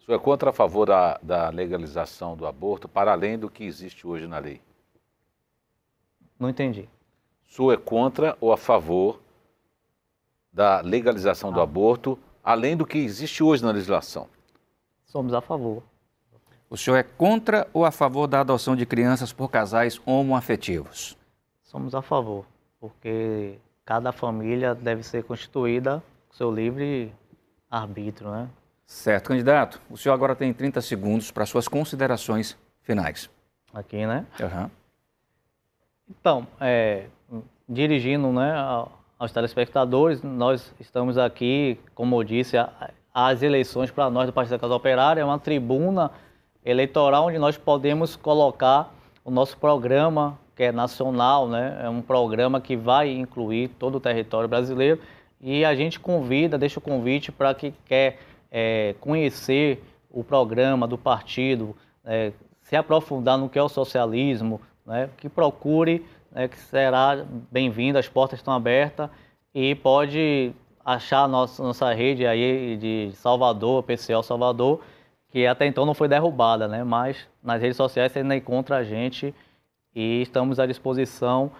O 0.00 0.04
senhor 0.04 0.16
é 0.16 0.20
contra 0.20 0.48
ou 0.48 0.50
a 0.50 0.54
favor 0.54 0.86
da, 0.86 1.18
da 1.22 1.50
legalização 1.50 2.36
do 2.36 2.46
aborto 2.46 2.88
para 2.88 3.12
além 3.12 3.38
do 3.38 3.48
que 3.50 3.64
existe 3.64 4.06
hoje 4.06 4.26
na 4.26 4.38
lei? 4.38 4.60
Não 6.40 6.48
entendi. 6.48 6.88
O 7.48 7.52
senhor 7.52 7.72
é 7.72 7.76
contra 7.76 8.36
ou 8.40 8.52
a 8.52 8.56
favor 8.56 9.20
da 10.52 10.80
legalização 10.80 11.50
ah. 11.50 11.52
do 11.52 11.60
aborto 11.60 12.18
além 12.42 12.76
do 12.76 12.86
que 12.86 12.98
existe 12.98 13.42
hoje 13.42 13.62
na 13.62 13.72
legislação? 13.72 14.28
Somos 15.04 15.34
a 15.34 15.40
favor. 15.40 15.82
O 16.70 16.76
senhor 16.76 16.96
é 16.96 17.02
contra 17.02 17.68
ou 17.72 17.84
a 17.84 17.90
favor 17.90 18.26
da 18.26 18.40
adoção 18.40 18.74
de 18.74 18.84
crianças 18.86 19.32
por 19.32 19.50
casais 19.50 20.00
homoafetivos? 20.04 21.16
Somos 21.62 21.94
a 21.94 22.02
favor, 22.02 22.44
porque 22.80 23.58
cada 23.84 24.12
família 24.12 24.74
deve 24.74 25.02
ser 25.02 25.24
constituída 25.24 26.02
com 26.28 26.34
seu 26.34 26.52
livre 26.52 27.12
arbítrio, 27.70 28.30
né? 28.30 28.48
Certo, 28.86 29.28
candidato. 29.28 29.80
O 29.90 29.96
senhor 29.96 30.14
agora 30.14 30.34
tem 30.34 30.52
30 30.52 30.80
segundos 30.80 31.30
para 31.30 31.46
suas 31.46 31.66
considerações 31.66 32.56
finais. 32.82 33.28
Aqui, 33.74 34.06
né? 34.06 34.24
Uhum. 34.40 34.70
Então, 36.08 36.46
é, 36.60 37.06
dirigindo 37.68 38.32
né, 38.32 38.54
aos 39.18 39.32
telespectadores, 39.32 40.22
nós 40.22 40.72
estamos 40.78 41.18
aqui, 41.18 41.78
como 41.94 42.16
eu 42.16 42.24
disse, 42.24 42.56
as 43.12 43.42
eleições 43.42 43.90
para 43.90 44.08
nós 44.08 44.26
do 44.26 44.32
Partido 44.32 44.52
da 44.52 44.58
Casa 44.58 44.74
Operária 44.74 45.20
é 45.20 45.24
uma 45.24 45.38
tribuna 45.38 46.10
eleitoral 46.64 47.26
onde 47.26 47.38
nós 47.38 47.56
podemos 47.56 48.14
colocar 48.14 48.94
o 49.24 49.30
nosso 49.30 49.56
programa, 49.58 50.38
que 50.54 50.62
é 50.64 50.72
nacional, 50.72 51.48
né? 51.48 51.80
é 51.82 51.88
um 51.88 52.00
programa 52.00 52.60
que 52.60 52.76
vai 52.76 53.10
incluir 53.10 53.68
todo 53.68 53.96
o 53.96 54.00
território 54.00 54.48
brasileiro 54.48 55.00
e 55.40 55.64
a 55.64 55.74
gente 55.74 55.98
convida, 55.98 56.56
deixa 56.56 56.78
o 56.78 56.82
convite 56.82 57.32
para 57.32 57.54
quem 57.54 57.74
quer 57.84 58.18
é, 58.50 58.94
conhecer 59.00 59.82
o 60.10 60.22
programa 60.22 60.86
do 60.86 60.96
partido, 60.96 61.76
é, 62.04 62.32
se 62.62 62.76
aprofundar 62.76 63.36
no 63.36 63.48
que 63.48 63.58
é 63.58 63.62
o 63.62 63.68
socialismo, 63.68 64.60
né? 64.86 65.10
que 65.16 65.28
procure, 65.28 66.06
né? 66.30 66.48
que 66.48 66.58
será 66.58 67.24
bem-vindo, 67.50 67.98
as 67.98 68.08
portas 68.08 68.38
estão 68.38 68.54
abertas 68.54 69.10
e 69.54 69.74
pode 69.74 70.52
achar 70.84 71.28
nossa, 71.28 71.62
nossa 71.62 71.92
rede 71.92 72.26
aí 72.26 72.76
de 72.76 73.10
Salvador, 73.14 73.82
PCO 73.82 74.22
Salvador, 74.22 74.80
que 75.30 75.46
até 75.46 75.66
então 75.66 75.84
não 75.84 75.94
foi 75.94 76.06
derrubada, 76.06 76.68
né? 76.68 76.84
Mas 76.84 77.26
nas 77.42 77.60
redes 77.60 77.76
sociais 77.76 78.12
você 78.12 78.20
ainda 78.20 78.36
encontra 78.36 78.76
a 78.76 78.84
gente 78.84 79.34
e 79.94 80.22
estamos 80.22 80.60
à 80.60 80.66
disposição 80.66 81.50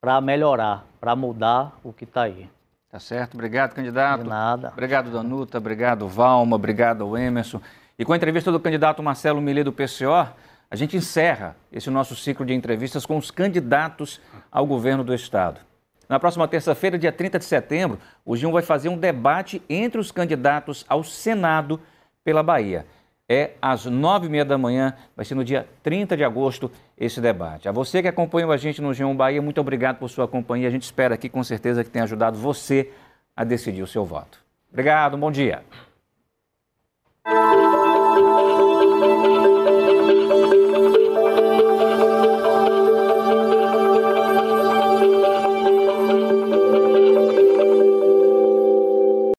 para 0.00 0.20
melhorar, 0.20 0.86
para 1.00 1.16
mudar 1.16 1.76
o 1.82 1.92
que 1.92 2.04
está 2.04 2.22
aí. 2.22 2.48
Tá 2.90 2.98
certo. 2.98 3.34
Obrigado, 3.34 3.74
candidato. 3.74 4.22
De 4.22 4.28
nada. 4.28 4.68
Obrigado, 4.68 5.10
Danuta. 5.10 5.58
Obrigado, 5.58 6.08
Valma. 6.08 6.56
Obrigado 6.56 7.16
Emerson. 7.16 7.60
E 7.98 8.04
com 8.04 8.12
a 8.12 8.16
entrevista 8.16 8.52
do 8.52 8.60
candidato 8.60 9.02
Marcelo 9.02 9.40
Millet 9.40 9.64
do 9.64 9.72
PCO, 9.72 10.28
a 10.70 10.76
gente 10.76 10.96
encerra 10.96 11.56
esse 11.72 11.90
nosso 11.90 12.14
ciclo 12.14 12.44
de 12.44 12.54
entrevistas 12.54 13.06
com 13.06 13.16
os 13.16 13.30
candidatos 13.30 14.20
ao 14.50 14.66
governo 14.66 15.02
do 15.02 15.14
Estado. 15.14 15.60
Na 16.08 16.18
próxima 16.18 16.48
terça-feira, 16.48 16.98
dia 16.98 17.12
30 17.12 17.38
de 17.38 17.44
setembro, 17.44 17.98
o 18.24 18.36
Gil 18.36 18.50
vai 18.50 18.62
fazer 18.62 18.88
um 18.88 18.96
debate 18.96 19.62
entre 19.68 20.00
os 20.00 20.10
candidatos 20.10 20.84
ao 20.88 21.04
Senado 21.04 21.80
pela 22.24 22.42
Bahia 22.42 22.86
é 23.28 23.50
às 23.60 23.84
nove 23.84 24.26
e 24.26 24.30
meia 24.30 24.44
da 24.44 24.56
manhã, 24.56 24.94
vai 25.14 25.24
ser 25.24 25.34
no 25.34 25.44
dia 25.44 25.68
30 25.82 26.16
de 26.16 26.24
agosto 26.24 26.70
esse 26.96 27.20
debate. 27.20 27.68
A 27.68 27.72
você 27.72 28.00
que 28.00 28.08
acompanhou 28.08 28.50
a 28.50 28.56
gente 28.56 28.80
no 28.80 28.88
G1 28.90 29.14
Bahia, 29.14 29.42
muito 29.42 29.60
obrigado 29.60 29.98
por 29.98 30.08
sua 30.08 30.26
companhia. 30.26 30.66
A 30.66 30.70
gente 30.70 30.84
espera 30.84 31.14
aqui 31.14 31.28
com 31.28 31.44
certeza 31.44 31.84
que 31.84 31.90
tenha 31.90 32.04
ajudado 32.04 32.38
você 32.38 32.90
a 33.36 33.44
decidir 33.44 33.82
o 33.82 33.86
seu 33.86 34.04
voto. 34.04 34.38
Obrigado, 34.72 35.16
bom 35.18 35.30
dia. 35.30 35.62